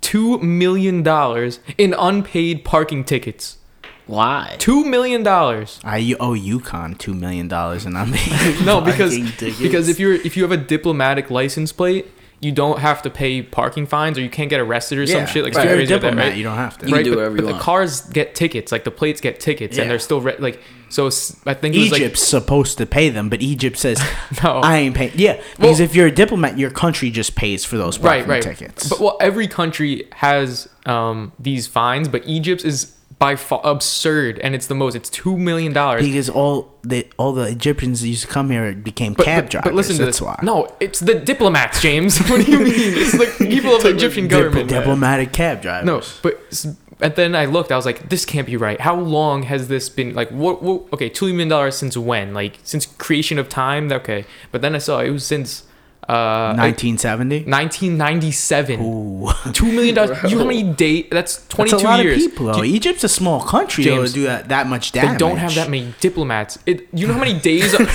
two 0.00 0.38
million 0.38 1.02
dollars 1.02 1.60
in 1.78 1.94
unpaid 1.94 2.64
parking 2.64 3.04
tickets. 3.04 3.58
Why? 4.06 4.56
Two 4.58 4.84
million 4.84 5.22
dollars. 5.22 5.80
I 5.82 6.14
owe 6.20 6.34
UConn 6.36 6.98
two 6.98 7.14
million 7.14 7.48
dollars, 7.48 7.86
and 7.86 7.96
I'm 7.96 8.10
No, 8.64 8.80
because 8.90 9.16
parking 9.16 9.26
tickets. 9.38 9.60
because 9.60 9.88
if 9.88 9.98
you're 10.00 10.12
if 10.14 10.36
you 10.36 10.42
have 10.42 10.52
a 10.52 10.56
diplomatic 10.58 11.30
license 11.30 11.72
plate, 11.72 12.06
you 12.44 12.52
don't 12.52 12.78
have 12.78 13.02
to 13.02 13.10
pay 13.10 13.42
parking 13.42 13.86
fines, 13.86 14.18
or 14.18 14.20
you 14.20 14.30
can't 14.30 14.50
get 14.50 14.60
arrested 14.60 14.98
or 14.98 15.02
Yeah, 15.04 15.24
some 15.24 15.26
shit 15.26 15.44
like 15.44 15.52
if 15.54 15.64
you're 15.64 15.64
crazy 15.74 15.78
like 15.80 15.88
that, 15.88 15.94
diplomat, 16.08 16.24
right? 16.28 16.36
you 16.36 16.44
don't 16.44 16.56
have 16.56 16.78
to. 16.78 16.86
You 16.86 16.94
can 16.94 17.04
do 17.04 17.10
but, 17.10 17.16
whatever 17.16 17.36
but 17.36 17.42
you 17.42 17.46
the 17.46 17.52
want. 17.54 17.62
cars 17.64 18.00
get 18.02 18.34
tickets, 18.34 18.70
like 18.70 18.84
the 18.84 18.90
plates 18.90 19.20
get 19.20 19.40
tickets, 19.40 19.76
Yeah. 19.76 19.82
and 19.82 19.90
they're 19.90 19.98
still 19.98 20.20
re- 20.20 20.36
like 20.38 20.60
so. 20.90 21.06
I 21.46 21.54
think 21.54 21.74
it 21.74 21.78
was 21.78 21.92
Egypt's 21.92 22.22
supposed 22.22 22.78
to 22.78 22.86
pay 22.86 23.08
them, 23.08 23.28
but 23.28 23.40
Egypt 23.42 23.76
says, 23.78 23.98
no, 24.44 24.58
I 24.60 24.78
ain't 24.78 24.94
paying. 24.94 25.12
Yeah, 25.14 25.40
because 25.56 25.78
Well- 25.78 25.80
if 25.80 25.94
you're 25.94 26.06
a 26.08 26.12
diplomat, 26.12 26.58
your 26.58 26.70
country 26.70 27.10
just 27.10 27.34
pays 27.36 27.64
for 27.64 27.76
those 27.76 27.98
right, 27.98 28.24
parking 28.26 28.30
right. 28.30 28.42
tickets. 28.42 28.88
But 28.88 29.00
well, 29.00 29.16
every 29.20 29.48
country 29.48 30.04
has 30.12 30.68
um 30.86 31.32
these 31.38 31.66
fines, 31.66 32.08
but 32.08 32.26
Egypt's 32.26 32.64
is 32.64 32.94
by 33.18 33.36
far 33.36 33.60
absurd, 33.64 34.38
and 34.40 34.54
it's 34.54 34.66
the 34.66 34.74
most. 34.74 34.94
It's 34.94 35.10
two 35.10 35.36
million 35.36 35.72
dollars. 35.72 36.02
because 36.04 36.28
all 36.28 36.74
the 36.82 37.06
all 37.16 37.32
the 37.32 37.44
Egyptians 37.48 38.00
that 38.00 38.08
used 38.08 38.22
to 38.22 38.28
come 38.28 38.50
here 38.50 38.72
became 38.72 39.14
But, 39.14 39.24
cab 39.26 39.44
but, 39.44 39.50
drivers. 39.50 39.64
but 39.70 39.74
listen 39.74 39.96
to 39.96 40.04
that's 40.04 40.18
this. 40.18 40.26
why. 40.26 40.38
No, 40.42 40.68
it's 40.80 41.00
the 41.00 41.14
diplomats, 41.14 41.80
James. 41.80 42.18
what 42.28 42.44
do 42.44 42.50
you 42.50 42.58
mean? 42.58 42.72
It's 42.74 43.12
the 43.12 43.46
people 43.48 43.76
of 43.76 43.82
the 43.82 43.90
Egyptian 43.90 44.28
government. 44.28 44.68
diplomatic 44.68 45.32
cab 45.32 45.62
drivers. 45.62 45.86
No, 45.86 46.02
but 46.22 46.66
and 47.00 47.14
then 47.16 47.34
I 47.34 47.44
looked. 47.46 47.72
I 47.72 47.76
was 47.76 47.86
like, 47.86 48.08
this 48.08 48.24
can't 48.24 48.46
be 48.46 48.56
right. 48.56 48.80
How 48.80 48.94
long 48.98 49.42
has 49.44 49.68
this 49.68 49.88
been? 49.88 50.14
Like, 50.14 50.30
what? 50.30 50.62
what 50.62 50.92
okay, 50.94 51.08
two 51.08 51.26
million 51.26 51.48
dollars 51.48 51.76
since 51.76 51.96
when? 51.96 52.32
Like 52.34 52.58
since 52.62 52.86
creation 52.86 53.38
of 53.38 53.48
time? 53.48 53.90
Okay, 53.92 54.24
but 54.52 54.62
then 54.62 54.74
I 54.74 54.78
saw 54.78 55.00
it 55.00 55.10
was 55.10 55.26
since 55.26 55.64
uh 56.08 56.54
1970. 56.56 57.44
1997. 57.50 58.80
Ooh, 58.80 59.30
Two 59.52 59.66
million 59.72 59.94
dollars. 59.94 60.22
You 60.24 60.30
know 60.36 60.42
how 60.42 60.48
many 60.48 60.62
days? 60.62 61.06
That's 61.10 61.36
that's 61.36 61.54
22 61.54 61.76
a 61.76 61.78
lot 61.78 62.04
years. 62.04 62.24
of 62.24 62.30
people. 62.30 62.46
Do 62.46 62.52
Though. 62.52 62.62
you- 62.62 62.74
Egypt's 62.74 63.04
a 63.04 63.08
small 63.08 63.40
country 63.42 63.84
though, 63.84 63.96
James, 63.96 64.10
to 64.12 64.14
do 64.14 64.22
that, 64.24 64.48
that 64.48 64.66
much 64.66 64.92
damage 64.92 65.12
they 65.12 65.18
don't 65.18 65.36
have 65.38 65.54
that 65.54 65.70
many 65.70 65.94
diplomats. 66.00 66.58
It. 66.66 66.88
You 66.92 67.06
know 67.06 67.14
how 67.14 67.20
many 67.20 67.38
days? 67.40 67.72
That's 67.78 67.94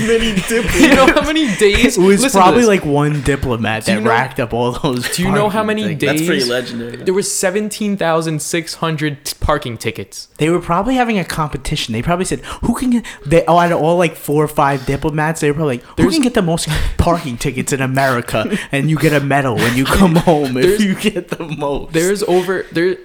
many 0.00 0.34
diplomats. 0.48 0.80
you 0.80 0.94
know 0.94 1.06
how 1.06 1.22
many 1.26 1.46
days? 1.56 1.96
It 1.96 2.02
was 2.02 2.32
probably 2.32 2.64
like 2.64 2.84
one 2.84 3.22
diplomat 3.22 3.84
Do 3.84 3.92
you 3.92 3.98
that 3.98 4.04
know- 4.04 4.10
racked 4.10 4.40
up 4.40 4.52
all 4.52 4.72
those. 4.72 5.08
Do 5.16 5.22
you 5.22 5.32
know 5.32 5.48
how 5.48 5.62
many 5.64 5.82
tickets. 5.82 6.00
days? 6.00 6.10
That's 6.18 6.26
pretty 6.26 6.44
legendary. 6.44 6.96
There 7.04 7.14
was 7.14 7.30
17,600 7.32 9.24
t- 9.24 9.34
parking 9.40 9.76
tickets. 9.78 10.28
They 10.38 10.50
were 10.50 10.60
probably 10.60 10.94
having 10.96 11.18
a 11.18 11.24
competition. 11.24 11.92
They 11.92 12.02
probably 12.02 12.24
said, 12.24 12.40
"Who 12.64 12.74
can 12.74 12.90
get?" 12.90 13.04
They 13.24 13.44
oh, 13.46 13.58
out 13.58 13.72
of 13.72 13.80
all 13.80 13.96
like 13.96 14.16
four 14.16 14.44
or 14.44 14.48
five 14.48 14.84
diplomats, 14.86 15.40
they 15.40 15.50
were 15.50 15.54
probably 15.54 15.78
like, 15.78 15.84
"Who 15.86 15.94
There's- 15.96 16.14
can 16.14 16.22
get 16.22 16.34
the 16.34 16.42
most 16.42 16.68
parking 16.98 17.36
tickets 17.36 17.45
in 17.72 17.80
America?" 17.82 18.56
And 18.72 18.90
you 18.90 18.98
get 18.98 19.12
a 19.12 19.20
medal 19.20 19.56
when 19.56 19.76
you 19.76 19.84
come 19.84 20.16
home 20.30 20.56
if 20.56 20.64
There's- 20.64 20.80
you 20.82 20.94
get 20.94 21.28
the 21.28 21.44
most. 21.44 21.92
There's 21.92 22.22
over 22.24 22.64
there 22.72 22.96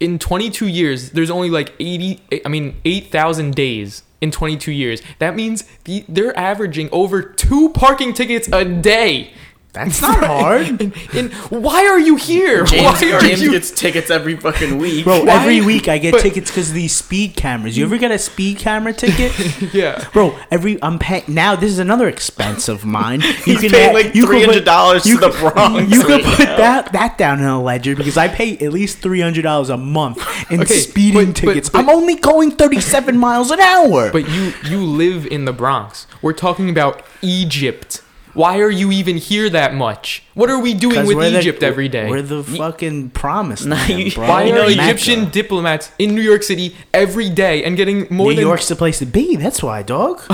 in 0.00 0.18
22 0.18 0.66
years. 0.66 1.10
There's 1.10 1.30
only 1.30 1.50
like 1.50 1.72
80. 1.78 2.20
I 2.44 2.48
mean 2.48 2.76
8,000 2.84 3.54
days 3.54 4.02
in 4.20 4.30
22 4.30 4.70
years. 4.72 5.02
That 5.18 5.34
means 5.36 5.64
the, 5.84 6.04
they're 6.08 6.38
averaging 6.38 6.88
over 6.92 7.22
two 7.22 7.70
parking 7.70 8.12
tickets 8.12 8.48
a 8.52 8.64
day. 8.64 9.32
That's 9.72 10.02
not 10.02 10.24
hard. 10.24 10.66
And, 10.80 10.92
and 11.14 11.32
why 11.48 11.86
are 11.86 11.98
you 12.00 12.16
here? 12.16 12.64
James, 12.64 12.82
why 13.02 13.12
are 13.12 13.20
James 13.20 13.40
you? 13.40 13.52
gets 13.52 13.70
tickets 13.70 14.10
every 14.10 14.36
fucking 14.36 14.78
week. 14.78 15.04
Bro, 15.04 15.24
Why- 15.24 15.40
every 15.42 15.60
week 15.60 15.86
I 15.86 15.98
get 15.98 16.12
but- 16.12 16.22
tickets 16.22 16.50
because 16.50 16.70
of 16.70 16.74
these 16.74 16.92
speed 16.94 17.36
cameras. 17.36 17.78
You 17.78 17.84
ever 17.84 17.96
get 17.96 18.10
a 18.10 18.18
speed 18.18 18.58
camera 18.58 18.92
ticket? 18.92 19.32
yeah. 19.74 20.08
Bro, 20.12 20.36
every 20.50 20.82
I'm 20.82 20.98
paying 20.98 21.22
now. 21.28 21.54
This 21.54 21.70
is 21.70 21.78
another 21.78 22.08
expense 22.08 22.68
of 22.68 22.84
mine. 22.84 23.20
You 23.46 23.58
He's 23.58 23.70
paying 23.72 23.90
add- 23.90 23.94
like 23.94 24.12
can 24.12 24.26
put- 24.26 24.64
$300 24.64 25.02
to 25.02 25.08
you 25.08 25.18
the 25.20 25.30
can- 25.30 25.52
Bronx 25.52 25.92
You 25.92 26.02
could 26.02 26.24
right 26.24 26.36
put 26.36 26.44
now. 26.46 26.56
that 26.56 26.92
that 26.92 27.16
down 27.18 27.38
in 27.38 27.46
a 27.46 27.62
ledger 27.62 27.94
because 27.94 28.16
I 28.16 28.26
pay 28.28 28.58
at 28.58 28.72
least 28.72 28.98
three 28.98 29.20
hundred 29.20 29.42
dollars 29.42 29.70
a 29.70 29.76
month 29.76 30.18
in 30.50 30.60
Okay, 30.62 30.74
speeding 30.74 31.14
but- 31.14 31.26
but- 31.26 31.36
tickets. 31.36 31.68
but- 31.70 31.78
I'm 31.78 31.88
only 31.88 32.16
going 32.16 32.50
thirty 32.50 32.80
seven 32.80 33.16
miles 33.16 33.50
an 33.52 33.60
hour. 33.60 34.10
But 34.10 34.28
you 34.28 34.52
you 34.64 34.82
live 34.84 35.26
in 35.26 35.44
the 35.44 35.52
Bronx. 35.52 36.06
We're 36.22 36.32
talking 36.32 36.68
about 36.68 37.02
Egypt. 37.22 38.02
Why 38.34 38.58
are 38.60 38.70
you 38.70 38.90
even 38.92 39.16
here 39.16 39.50
that 39.50 39.74
much? 39.74 40.22
What 40.34 40.50
are 40.50 40.58
we 40.58 40.74
doing 40.74 41.04
with 41.06 41.16
we're 41.16 41.30
the- 41.30 41.38
Egypt 41.38 41.62
every 41.62 41.88
day? 41.88 42.08
We're 42.08 42.22
the 42.22 42.42
fucking 42.44 43.10
promised 43.10 43.66
Nah, 43.66 43.76
land, 43.76 43.98
you- 44.00 44.12
bro. 44.12 44.28
Why 44.28 44.44
You 44.44 44.54
are 44.54 44.70
Egyptian 44.70 45.20
Mecca. 45.20 45.32
diplomats 45.32 45.90
in 45.98 46.14
New 46.14 46.20
York 46.22 46.42
City 46.42 46.76
every 46.94 47.28
day 47.28 47.64
and 47.64 47.76
getting 47.76 48.06
more 48.10 48.28
New 48.30 48.36
than? 48.36 48.46
York's 48.46 48.68
the 48.68 48.76
place 48.76 48.98
to 49.00 49.06
be. 49.06 49.36
That's 49.36 49.62
why, 49.62 49.82
dog. 49.82 50.20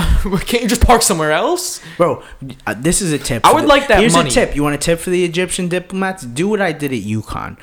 Can't 0.45 0.63
you 0.63 0.67
just 0.69 0.85
park 0.85 1.01
somewhere 1.01 1.31
else? 1.31 1.81
Bro, 1.97 2.23
uh, 2.65 2.75
this 2.77 3.01
is 3.01 3.11
a 3.11 3.17
tip. 3.17 3.45
I 3.45 3.53
would 3.53 3.63
the- 3.63 3.67
like 3.67 3.87
that 3.87 3.99
Here's 3.99 4.13
money. 4.13 4.29
a 4.29 4.31
tip. 4.31 4.55
You 4.55 4.63
want 4.63 4.75
a 4.75 4.79
tip 4.79 4.99
for 4.99 5.09
the 5.09 5.23
Egyptian 5.25 5.67
diplomats? 5.67 6.23
Do 6.23 6.47
what 6.47 6.61
I 6.61 6.71
did 6.71 6.91
at 6.93 6.99
UConn. 7.01 7.57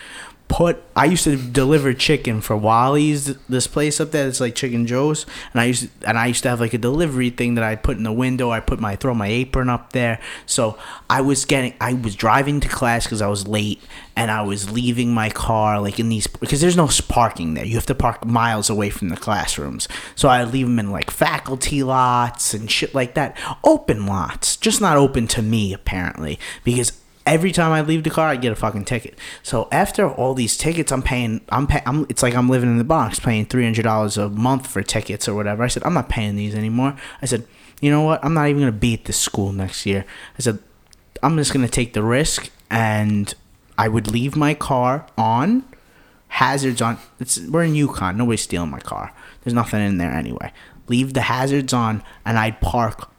Put. 0.55 0.85
I 0.95 1.07
used 1.07 1.25
to 1.25 1.37
deliver 1.37 1.93
chicken 1.95 2.41
for 2.41 2.57
Wally's, 2.57 3.37
this 3.49 3.67
place 3.67 3.99
up 3.99 4.13
there. 4.13 4.29
It's 4.29 4.39
like 4.41 4.55
Chicken 4.55 4.87
Joe's, 4.87 5.27
and 5.53 5.61
I 5.61 5.65
used 5.65 5.89
and 6.07 6.17
I 6.17 6.27
used 6.27 6.45
to 6.45 6.51
have 6.51 6.61
like 6.61 6.73
a 6.73 6.79
delivery 6.79 7.31
thing 7.31 7.57
that 7.57 7.65
I 7.65 7.75
put 7.75 7.97
in 7.97 8.05
the 8.05 8.13
window. 8.13 8.53
I 8.53 8.61
put 8.61 8.79
my 8.79 8.95
throw 8.95 9.15
my 9.15 9.27
apron 9.27 9.69
up 9.69 9.93
there. 9.93 10.21
So 10.47 10.79
I 11.11 11.23
was 11.23 11.45
getting. 11.45 11.75
I 11.81 11.95
was 11.95 12.15
driving 12.15 12.61
to 12.61 12.69
class 12.69 13.03
because 13.05 13.21
I 13.21 13.27
was 13.27 13.49
late, 13.49 13.83
and 14.15 14.31
I 14.31 14.43
was 14.43 14.71
leaving 14.71 15.13
my 15.13 15.29
car 15.29 15.81
like 15.81 15.99
in 15.99 16.09
these 16.09 16.29
because 16.29 16.61
there's 16.61 16.77
no 16.77 16.89
parking 17.09 17.55
there. 17.55 17.65
You 17.65 17.75
have 17.75 17.87
to 17.87 17.95
park 17.97 18.25
miles 18.25 18.71
away 18.71 18.91
from 18.91 19.09
the 19.09 19.17
classrooms. 19.17 19.89
So 20.15 20.29
I 20.29 20.45
leave 20.45 20.67
them 20.67 20.79
in 20.79 20.93
like 20.93 21.11
faculty 21.11 21.83
lots 21.83 22.55
and 22.55 22.71
shit 22.71 22.95
like 22.95 23.15
that. 23.15 23.37
Open 23.65 24.07
lots, 24.07 24.57
just 24.57 24.81
not 24.81 24.97
open 24.97 25.27
to 25.29 25.43
me 25.43 25.73
apparently 25.73 26.39
because 26.63 26.93
every 27.27 27.53
time 27.53 27.73
I 27.73 27.81
leave 27.81 28.05
the 28.05 28.11
car, 28.11 28.29
I 28.29 28.37
get 28.37 28.53
a 28.53 28.57
fucking 28.57 28.85
ticket. 28.85 29.19
So 29.43 29.69
after 29.73 30.09
all 30.09 30.35
these 30.35 30.57
tickets, 30.57 30.93
I'm 30.93 31.03
paying. 31.03 31.41
I'm 31.49 31.67
pay, 31.67 31.83
I'm. 31.87 32.07
It's 32.09 32.23
like 32.23 32.35
I'm 32.35 32.49
living 32.49 32.71
in 32.71 32.79
the 32.79 32.85
box, 32.85 33.19
paying 33.19 33.47
three 33.47 33.65
hundred 33.65 33.83
dollars 33.83 34.17
a 34.17 34.29
month 34.29 34.67
for 34.67 34.83
tickets 34.83 35.29
or 35.29 35.35
whatever. 35.35 35.63
I 35.63 35.69
said 35.69 35.85
I'm 35.85 35.95
not 35.95 36.09
paying 36.09 36.37
these 36.37 36.55
anymore. 36.55 36.97
I 37.23 37.27
said, 37.27 37.47
you 37.81 37.91
know 37.91 38.03
what? 38.03 38.25
I'm 38.25 38.35
not 38.35 38.49
even 38.49 38.61
gonna 38.61 38.73
be 38.73 38.95
at 38.95 39.05
this 39.05 39.19
school 39.19 39.53
next 39.53 39.87
year. 39.87 40.05
I 40.39 40.43
said, 40.43 40.59
I'm 41.23 41.37
just 41.37 41.53
gonna 41.53 41.69
take 41.69 41.93
the 41.93 42.03
risk, 42.03 42.51
and 42.71 43.33
I 43.79 43.89
would 43.89 44.11
leave 44.11 44.37
my 44.37 44.55
car 44.55 45.07
on 45.17 45.65
hazards 46.29 46.83
on. 46.83 46.99
It's 47.21 47.39
we're 47.41 47.65
in 47.65 47.75
UConn. 47.75 48.17
Nobody's 48.17 48.43
stealing 48.43 48.71
my 48.71 48.81
car. 48.81 49.13
There's 49.43 49.55
nothing 49.55 49.81
in 49.81 49.99
there 49.99 50.11
anyway. 50.11 50.53
Leave 50.89 51.15
the 51.15 51.23
hazards 51.23 51.73
on, 51.73 52.03
and 52.25 52.39
I'd 52.39 52.61
park 52.61 53.11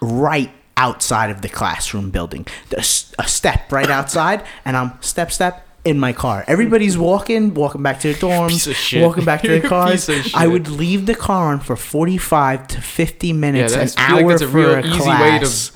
right 0.00 0.50
outside 0.76 1.30
of 1.30 1.42
the 1.42 1.48
classroom 1.48 2.10
building. 2.10 2.46
There's 2.70 3.12
a 3.18 3.26
step 3.28 3.70
right 3.72 3.90
outside, 3.98 4.44
and 4.64 4.76
I'm 4.76 4.92
step 5.00 5.30
step 5.32 5.66
in 5.84 5.98
my 5.98 6.12
car. 6.14 6.44
Everybody's 6.46 6.96
walking, 6.96 7.52
walking 7.52 7.82
back 7.82 8.00
to 8.00 8.12
their 8.12 8.16
dorms, 8.30 8.48
Piece 8.48 8.66
of 8.66 8.74
shit. 8.76 9.02
walking 9.02 9.24
back 9.24 9.42
to 9.42 9.48
their 9.48 9.60
cars. 9.68 10.08
I 10.34 10.46
would 10.46 10.68
leave 10.68 11.04
the 11.06 11.14
car 11.14 11.52
on 11.52 11.60
for 11.60 11.76
45 11.76 12.66
to 12.68 12.80
50 12.80 13.32
minutes, 13.34 13.74
Yeah, 13.74 13.80
an 13.80 13.86
that's- 13.86 13.94
I 13.98 14.06
feel 14.06 14.16
like 14.16 14.24
hour 14.24 14.30
that's 14.30 14.42
a 14.42 14.48
for 14.48 14.78
a 14.78 14.80
easy 14.80 14.90
way 14.90 14.94
to 14.94 15.38
class. 15.40 15.72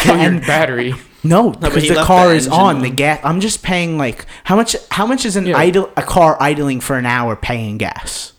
Kill 0.00 0.16
your 0.16 0.24
and 0.26 0.40
battery. 0.40 0.94
no, 1.22 1.50
because 1.50 1.82
he 1.82 1.90
the 1.90 2.02
car 2.02 2.32
is 2.34 2.46
engine 2.46 2.60
on. 2.60 2.82
The 2.82 2.90
gas. 2.90 3.20
I'm 3.22 3.40
just 3.40 3.62
paying 3.62 3.98
like 3.98 4.24
how 4.44 4.56
much? 4.56 4.74
How 4.90 5.06
much 5.06 5.24
is 5.26 5.36
an 5.36 5.46
Yeah. 5.46 5.56
idle 5.58 5.90
a 5.98 6.02
car 6.02 6.36
idling 6.40 6.80
for 6.80 6.96
an 6.96 7.04
hour 7.06 7.36
paying 7.36 7.76
gas? 7.78 8.31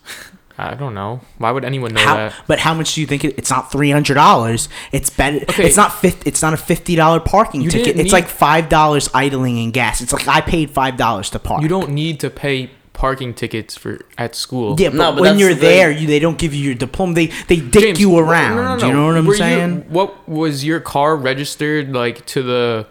I 0.57 0.75
don't 0.75 0.93
know. 0.93 1.21
Why 1.39 1.49
would 1.51 1.65
anyone 1.65 1.93
know 1.93 2.01
How, 2.01 2.15
that? 2.15 2.35
but 2.47 2.59
how 2.59 2.73
much 2.75 2.93
do 2.95 3.01
you 3.01 3.07
think 3.07 3.25
it, 3.25 3.37
it's 3.37 3.49
not 3.49 3.71
three 3.71 3.89
hundred 3.91 4.13
dollars? 4.15 4.69
It's 4.91 5.09
better. 5.09 5.37
Okay. 5.49 5.65
It's 5.65 5.77
not 5.77 5.93
fifty. 5.93 6.29
It's 6.29 6.41
not 6.41 6.53
a 6.53 6.57
fifty 6.57 6.95
dollar 6.95 7.19
parking 7.19 7.61
You 7.61 7.71
ticket. 7.71 7.85
didn't 7.85 8.01
It's 8.01 8.05
need- 8.13 8.19
like 8.19 8.27
five 8.27 8.69
dollars 8.69 9.09
idling 9.13 9.57
in 9.57 9.71
gas. 9.71 10.01
It's 10.01 10.13
like 10.13 10.27
I 10.27 10.41
paid 10.41 10.69
five 10.69 10.95
dollars 10.97 11.29
to 11.31 11.39
park. 11.39 11.63
You 11.63 11.67
don't 11.69 11.89
need 11.91 12.19
to 12.19 12.29
pay 12.29 12.69
parking 12.93 13.33
tickets 13.33 13.75
for 13.75 13.99
at 14.19 14.35
school. 14.35 14.75
Yeah, 14.79 14.89
but, 14.89 14.97
No, 14.97 15.11
but 15.13 15.21
when 15.21 15.39
you're 15.39 15.55
the 15.55 15.59
there, 15.61 15.89
you 15.89 16.05
they 16.05 16.19
don't 16.19 16.37
give 16.37 16.53
you 16.53 16.63
your 16.63 16.75
diploma. 16.75 17.15
They 17.15 17.27
they 17.47 17.55
dick 17.55 17.81
James, 17.83 17.99
you 17.99 18.15
around. 18.19 18.55
no, 18.57 18.73
no, 18.75 18.79
Do 18.79 18.85
you 18.87 18.93
know 18.93 19.07
what 19.07 19.17
I'm 19.17 19.25
Were 19.25 19.33
you- 19.33 19.37
saying? 19.39 19.85
what 19.89 20.29
was 20.29 20.63
your 20.63 20.79
car 20.79 21.15
registered 21.17 21.91
like 21.93 22.25
to 22.27 22.43
the 22.43 22.85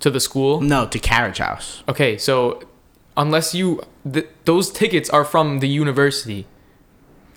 to 0.00 0.10
the 0.10 0.20
school? 0.20 0.60
No, 0.60 0.86
to 0.86 0.98
carriage 1.00 1.38
house. 1.38 1.82
Okay, 1.88 2.16
so 2.16 2.62
unless 3.16 3.52
you 3.56 3.82
th- 4.10 4.28
those 4.44 4.70
tickets 4.70 5.10
are 5.10 5.24
from 5.24 5.58
the 5.58 5.66
university. 5.68 6.46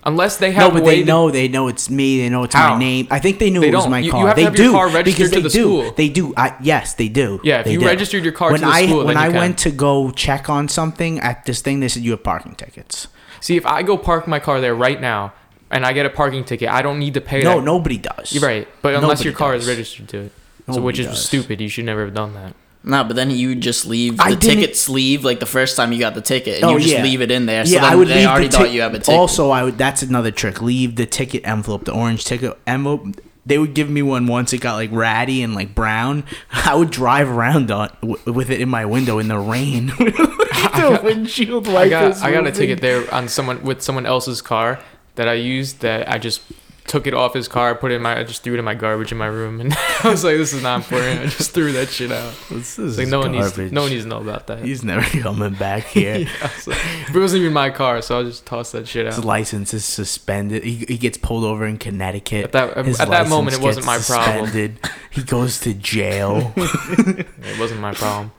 Unless 0.04 0.38
they 0.38 0.50
have 0.52 0.68
No, 0.68 0.70
but 0.72 0.82
a 0.82 0.84
way 0.84 0.98
they 1.00 1.04
know 1.04 1.30
they 1.30 1.46
know 1.48 1.68
it's 1.68 1.88
me. 1.88 2.18
They 2.22 2.28
know 2.28 2.42
it's 2.42 2.54
How? 2.54 2.74
my 2.74 2.78
name. 2.80 3.06
I 3.10 3.20
think 3.20 3.38
they 3.38 3.50
knew 3.50 3.60
They 3.60 3.68
it 3.68 3.74
was 3.74 3.84
don't. 3.84 3.90
my 3.92 3.98
You- 4.00 4.06
you 4.06 4.10
car. 4.12 4.26
have 4.26 4.34
to 4.36 4.40
they 4.40 4.44
have 4.44 4.56
your 4.58 4.66
do 4.66 4.72
car 4.72 4.88
registered 4.88 5.04
because 5.04 5.30
to 5.30 5.36
they 5.36 5.42
the 5.42 5.48
do. 5.48 5.60
school. 5.82 5.92
They 5.96 6.08
do. 6.08 6.34
I, 6.36 6.54
yes, 6.60 6.94
they 6.94 7.08
do. 7.08 7.40
Yeah, 7.44 7.60
if 7.60 7.66
They 7.66 7.72
you 7.74 7.78
do. 7.80 7.86
registered 7.86 8.24
your 8.24 8.32
car 8.32 8.48
to 8.48 8.52
when 8.54 8.60
the 8.62 8.66
I 8.66 8.86
school, 8.86 9.04
when 9.04 9.16
I 9.16 9.26
you 9.26 9.30
can. 9.30 9.38
went 9.40 9.58
to 9.58 9.70
go 9.70 10.10
check 10.10 10.50
on 10.50 10.68
something 10.68 11.20
at 11.20 11.44
this 11.44 11.60
thing, 11.62 11.78
they 11.80 11.88
said 11.88 12.02
you 12.02 12.10
have 12.10 12.24
parking 12.24 12.54
tickets. 12.56 13.06
See, 13.40 13.56
if 13.56 13.64
I 13.64 13.82
go 13.82 13.96
park 13.96 14.26
my 14.26 14.40
car 14.40 14.60
there 14.60 14.74
right 14.74 15.00
now 15.00 15.32
and 15.70 15.86
I 15.86 15.92
get 15.92 16.04
a 16.04 16.10
parking 16.10 16.42
ticket, 16.44 16.68
I 16.68 16.82
don't 16.82 16.98
need 16.98 17.14
to 17.14 17.20
pay 17.20 17.42
No, 17.42 17.56
that. 17.58 17.64
nobody 17.64 17.98
does. 17.98 18.32
You're 18.32 18.42
right. 18.44 18.66
But 18.82 18.94
unless 18.94 19.18
Nobody 19.20 19.24
your 19.24 19.32
car 19.34 19.52
does. 19.54 19.62
is 19.64 19.68
registered 19.68 20.08
to 20.08 20.18
it. 20.22 20.32
so 20.72 20.80
which 20.80 20.98
is 20.98 21.06
does. 21.06 21.24
stupid. 21.24 21.60
You 21.60 21.68
should 21.68 21.84
never 21.84 22.04
have 22.04 22.14
done 22.14 22.34
that. 22.34 22.54
No, 22.84 23.04
but 23.04 23.14
then 23.14 23.30
you 23.30 23.54
just 23.54 23.86
leave 23.86 24.16
the 24.16 24.24
I 24.24 24.34
ticket 24.34 24.76
sleeve 24.76 25.24
like 25.24 25.38
the 25.40 25.46
first 25.46 25.76
time 25.76 25.92
you 25.92 26.00
got 26.00 26.14
the 26.14 26.20
ticket, 26.20 26.56
and 26.56 26.64
Oh, 26.64 26.72
you 26.72 26.80
just 26.80 26.94
yeah. 26.94 27.02
leave 27.02 27.20
it 27.20 27.30
in 27.30 27.46
there. 27.46 27.64
So 27.64 27.74
Yeah, 27.74 27.82
then 27.82 27.92
I 27.92 27.96
would 27.96 28.08
they 28.08 28.14
leave 28.20 28.26
already 28.28 28.48
the 28.48 28.56
thought 28.56 28.72
you 28.72 28.80
have 28.82 28.94
a 28.94 28.98
ticket. 28.98 29.14
Also, 29.14 29.50
I 29.50 29.62
would. 29.62 29.78
That's 29.78 30.02
another 30.02 30.30
trick. 30.32 30.60
Leave 30.60 30.96
the 30.96 31.06
ticket 31.06 31.46
envelope, 31.46 31.84
the 31.84 31.92
orange 31.92 32.24
ticket 32.24 32.58
envelope. 32.66 33.06
They 33.46 33.58
would 33.58 33.74
give 33.74 33.90
me 33.90 34.02
one 34.02 34.26
once. 34.26 34.52
It 34.52 34.60
got 34.60 34.74
like 34.74 34.90
ratty 34.92 35.42
and 35.42 35.54
like 35.54 35.74
brown. 35.74 36.24
I 36.52 36.74
would 36.74 36.90
drive 36.90 37.28
around 37.28 37.70
on 37.70 37.90
w- 38.00 38.32
with 38.32 38.50
it 38.50 38.60
in 38.60 38.68
my 38.68 38.84
window 38.84 39.18
in 39.18 39.28
the 39.28 39.38
rain. 39.38 39.86
the 39.96 41.00
windshield 41.02 41.68
I 41.68 41.88
got 41.88 42.02
wipers 42.04 42.22
I 42.22 42.32
got 42.32 42.46
a 42.46 42.52
ticket 42.52 42.80
there 42.80 43.12
on 43.14 43.28
someone 43.28 43.62
with 43.62 43.82
someone 43.82 44.06
else's 44.06 44.40
car 44.42 44.78
that 45.16 45.28
I 45.28 45.34
used 45.34 45.80
that 45.80 46.08
I 46.10 46.18
just 46.18 46.40
took 46.86 47.06
it 47.06 47.14
off 47.14 47.32
his 47.34 47.48
car, 47.48 47.74
put 47.74 47.90
it 47.92 47.96
in 47.96 48.02
my 48.02 48.18
I 48.18 48.24
just 48.24 48.42
threw 48.42 48.54
it 48.54 48.58
in 48.58 48.64
my 48.64 48.74
garbage 48.74 49.12
in 49.12 49.18
my 49.18 49.26
room 49.26 49.60
and 49.60 49.72
I 50.04 50.10
was 50.10 50.24
like, 50.24 50.36
This 50.36 50.52
is 50.52 50.62
not 50.62 50.80
important. 50.82 51.20
I 51.20 51.26
just 51.26 51.52
threw 51.52 51.72
that 51.72 51.88
shit 51.88 52.10
out. 52.12 52.34
This 52.50 52.78
is 52.78 52.98
Like 52.98 53.08
no 53.08 53.20
one 53.20 53.32
needs 53.32 53.48
garbage. 53.56 53.72
no 53.72 53.82
one 53.82 53.90
needs 53.90 54.02
to 54.02 54.08
know 54.08 54.20
about 54.20 54.46
that. 54.48 54.64
He's 54.64 54.82
never 54.84 55.02
coming 55.20 55.54
back 55.54 55.84
here. 55.86 56.18
Yeah, 56.18 56.50
like- 56.66 56.78
it 57.08 57.16
wasn't 57.18 57.40
even 57.42 57.52
my 57.52 57.70
car, 57.70 58.02
so 58.02 58.20
I 58.20 58.24
just 58.24 58.44
tossed 58.46 58.72
that 58.72 58.86
shit 58.88 59.06
His 59.06 59.18
out. 59.18 59.24
license 59.24 59.72
is 59.72 59.84
suspended. 59.84 60.64
He, 60.64 60.84
he 60.88 60.98
gets 60.98 61.16
pulled 61.18 61.44
over 61.44 61.64
in 61.66 61.78
Connecticut. 61.78 62.44
At 62.46 62.52
that- 62.52 62.84
His 62.86 63.00
at 63.00 63.08
that 63.10 63.28
moment, 63.28 63.56
it 63.56 63.62
wasn't 63.62 63.86
my 63.86 63.98
problem. 63.98 64.46
suspended. 64.46 64.78
He 65.10 65.22
goes 65.22 65.60
to 65.60 65.74
jail. 65.74 66.52
It 66.56 67.58
wasn't 67.58 67.80
my 67.80 67.92
problem. 67.94 68.32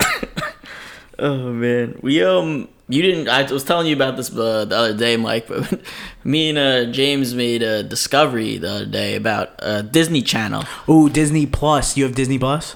Oh 1.20 1.52
man, 1.54 2.00
we 2.02 2.24
um, 2.24 2.68
you 2.94 3.02
didn't. 3.02 3.28
I 3.30 3.52
was 3.52 3.64
telling 3.64 3.88
you 3.88 3.96
about 3.96 4.18
this 4.18 4.30
uh, 4.36 4.66
the 4.66 4.76
other 4.76 4.98
day, 4.98 5.18
Mike. 5.18 5.48
But 5.48 5.82
me 6.24 6.50
and 6.50 6.58
uh, 6.58 6.92
James 6.92 7.34
made 7.34 7.62
a 7.64 7.82
discovery 7.84 8.58
the 8.58 8.70
other 8.76 8.86
day 8.86 9.16
about 9.16 9.48
uh, 9.60 9.82
Disney 9.82 10.22
Channel. 10.22 10.64
Ooh, 10.88 11.10
Disney 11.10 11.46
Plus. 11.46 11.98
You 11.98 12.04
have 12.06 12.16
Disney 12.16 12.38
Plus? 12.40 12.76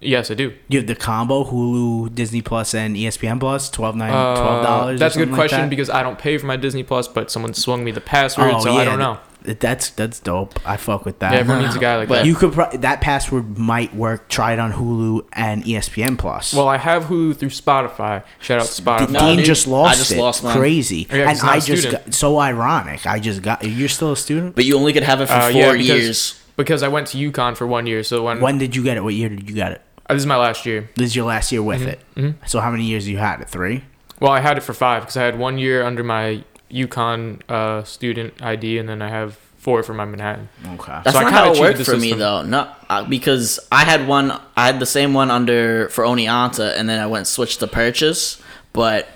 Yes, 0.00 0.30
I 0.30 0.34
do. 0.34 0.52
You 0.68 0.78
have 0.80 0.86
the 0.86 0.94
combo 0.94 1.42
Hulu, 1.44 2.14
Disney 2.14 2.42
Plus, 2.42 2.74
and 2.74 2.96
ESPN 2.96 3.40
Plus. 3.40 3.70
Twelve 3.70 3.96
nine, 3.96 4.12
Uh, 4.12 4.36
twelve 4.36 4.62
dollars. 4.62 5.00
That's 5.00 5.16
a 5.16 5.24
good 5.24 5.34
question 5.34 5.68
because 5.68 5.88
I 5.90 6.02
don't 6.02 6.18
pay 6.18 6.36
for 6.38 6.46
my 6.46 6.56
Disney 6.56 6.82
Plus, 6.82 7.08
but 7.08 7.30
someone 7.30 7.54
swung 7.54 7.82
me 7.82 7.90
the 7.92 8.00
password, 8.02 8.52
Oh, 8.54 8.60
so 8.60 8.76
I 8.76 8.84
don't 8.84 8.98
know. 8.98 9.18
That's 9.46 9.90
that's 9.90 10.20
dope. 10.20 10.58
I 10.66 10.76
fuck 10.76 11.04
with 11.04 11.18
that. 11.20 11.32
Yeah, 11.32 11.38
everyone 11.40 11.62
needs 11.64 11.76
a 11.76 11.78
guy 11.78 11.96
like 11.98 12.08
But- 12.08 12.16
that. 12.16 12.26
you 12.26 12.34
could 12.34 12.52
pro- 12.52 12.70
that 12.70 13.00
password 13.00 13.58
might 13.58 13.94
work. 13.94 14.28
Try 14.28 14.52
it 14.52 14.58
on 14.58 14.72
Hulu 14.72 15.26
and 15.32 15.64
ESPN 15.64 16.18
Plus. 16.18 16.52
Well, 16.54 16.68
I 16.68 16.76
have 16.78 17.04
Hulu 17.04 17.36
through 17.36 17.50
Spotify. 17.50 18.22
Shout 18.40 18.60
out 18.60 18.66
to 18.66 18.82
Spotify. 18.82 19.10
No, 19.10 19.20
Dean 19.20 19.36
dude, 19.38 19.46
just 19.46 19.66
I 19.66 19.70
lost 19.70 19.98
just 19.98 20.12
it. 20.12 20.18
lost 20.18 20.44
mine. 20.44 20.56
Crazy. 20.58 20.96
Yeah, 20.96 21.04
'cause 21.08 21.18
and 21.18 21.30
he's 21.30 21.42
not 21.42 21.52
I 21.52 21.56
a 21.56 21.60
just 21.60 21.90
got 21.90 22.14
so 22.14 22.38
ironic. 22.38 23.06
I 23.06 23.18
just 23.20 23.42
got. 23.42 23.64
You're 23.64 23.88
still 23.88 24.12
a 24.12 24.16
student. 24.16 24.54
But 24.56 24.64
you 24.64 24.76
only 24.76 24.92
could 24.92 25.02
have 25.04 25.20
it 25.20 25.26
for 25.26 25.32
Uh, 25.34 25.50
four 25.52 25.60
yeah, 25.60 25.72
because- 25.72 25.86
years. 25.88 26.40
because 26.56 26.82
I 26.82 26.88
went 26.88 27.06
to 27.08 27.18
UConn 27.18 27.56
for 27.56 27.66
one 27.66 27.86
year. 27.86 28.02
So 28.02 28.22
when, 28.24 28.40
When 28.40 28.58
did 28.58 28.74
you 28.76 28.82
get 28.82 28.96
it? 28.96 29.04
What 29.04 29.14
year 29.14 29.28
did 29.28 29.48
you 29.48 29.54
get 29.54 29.72
it? 29.72 29.82
uh, 30.08 30.14
this 30.14 30.22
is 30.22 30.26
my 30.26 30.36
last 30.36 30.64
year. 30.66 30.88
This 30.94 31.06
is 31.10 31.16
your 31.16 31.26
last 31.26 31.50
year 31.52 31.62
with 31.62 31.82
it. 31.82 32.00
mhm. 32.16 32.34
So 32.46 32.60
how 32.60 32.70
many 32.70 32.84
years 32.84 33.08
you 33.08 33.18
had 33.18 33.40
it? 33.40 33.48
Three. 33.48 33.82
Well, 34.20 34.32
I 34.32 34.40
had 34.40 34.56
it 34.56 34.62
for 34.62 34.72
five 34.72 35.02
because 35.02 35.16
I 35.18 35.24
had 35.24 35.38
one 35.38 35.58
year 35.58 35.84
under 35.84 36.02
my 36.02 36.42
UConn 36.70 37.40
uh, 37.48 37.84
student 37.84 38.42
ID, 38.42 38.78
and 38.78 38.88
then 38.88 39.02
I 39.02 39.08
have 39.08 39.34
four 39.58 39.82
for 39.82 39.94
my 39.94 40.04
Manhattan. 40.04 40.48
Okay. 40.74 41.00
That's 41.04 41.12
So 41.16 41.22
not 41.22 41.32
kinda 41.32 41.38
how 41.38 41.52
it 41.52 41.60
worked 41.60 41.78
the 41.78 41.84
for 41.84 41.96
me 41.96 42.12
though. 42.12 42.42
No, 42.42 42.70
uh, 42.88 43.04
because 43.04 43.58
I 43.72 43.84
had 43.84 44.06
one. 44.06 44.30
I 44.56 44.66
had 44.66 44.78
the 44.80 44.86
same 44.86 45.14
one 45.14 45.30
under 45.30 45.88
for 45.90 46.04
Oneonta, 46.04 46.76
and 46.76 46.88
then 46.88 47.00
I 47.00 47.06
went 47.06 47.26
switched 47.26 47.60
to 47.60 47.66
purchase. 47.66 48.40
But 48.72 49.08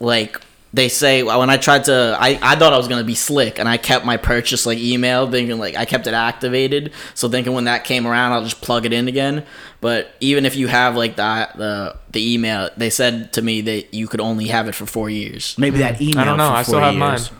like 0.00 0.40
they 0.74 0.88
say 0.88 1.22
when 1.22 1.50
I 1.50 1.56
tried 1.58 1.84
to, 1.84 2.16
I, 2.18 2.38
I 2.42 2.56
thought 2.56 2.72
I 2.72 2.78
was 2.78 2.88
gonna 2.88 3.04
be 3.04 3.14
slick, 3.14 3.58
and 3.58 3.68
I 3.68 3.76
kept 3.76 4.04
my 4.04 4.16
purchase 4.16 4.64
like 4.64 4.78
email, 4.78 5.30
thinking 5.30 5.58
like 5.58 5.76
I 5.76 5.84
kept 5.84 6.06
it 6.06 6.14
activated, 6.14 6.92
so 7.14 7.28
thinking 7.28 7.52
when 7.52 7.64
that 7.64 7.84
came 7.84 8.06
around, 8.06 8.32
I'll 8.32 8.44
just 8.44 8.60
plug 8.62 8.86
it 8.86 8.92
in 8.92 9.08
again. 9.08 9.44
But 9.80 10.14
even 10.20 10.46
if 10.46 10.56
you 10.56 10.68
have 10.68 10.96
like 10.96 11.16
that 11.16 11.56
the 11.56 11.96
the 12.10 12.34
email, 12.34 12.70
they 12.76 12.90
said 12.90 13.32
to 13.34 13.42
me 13.42 13.60
that 13.62 13.92
you 13.92 14.08
could 14.08 14.20
only 14.20 14.46
have 14.48 14.68
it 14.68 14.74
for 14.74 14.86
four 14.86 15.10
years. 15.10 15.56
Maybe 15.58 15.78
that 15.78 16.00
email. 16.00 16.20
I 16.20 16.24
don't 16.24 16.38
know. 16.38 16.48
for 16.48 16.54
I 16.54 16.62
still 16.62 16.80
have 16.80 16.94
years. 16.94 17.30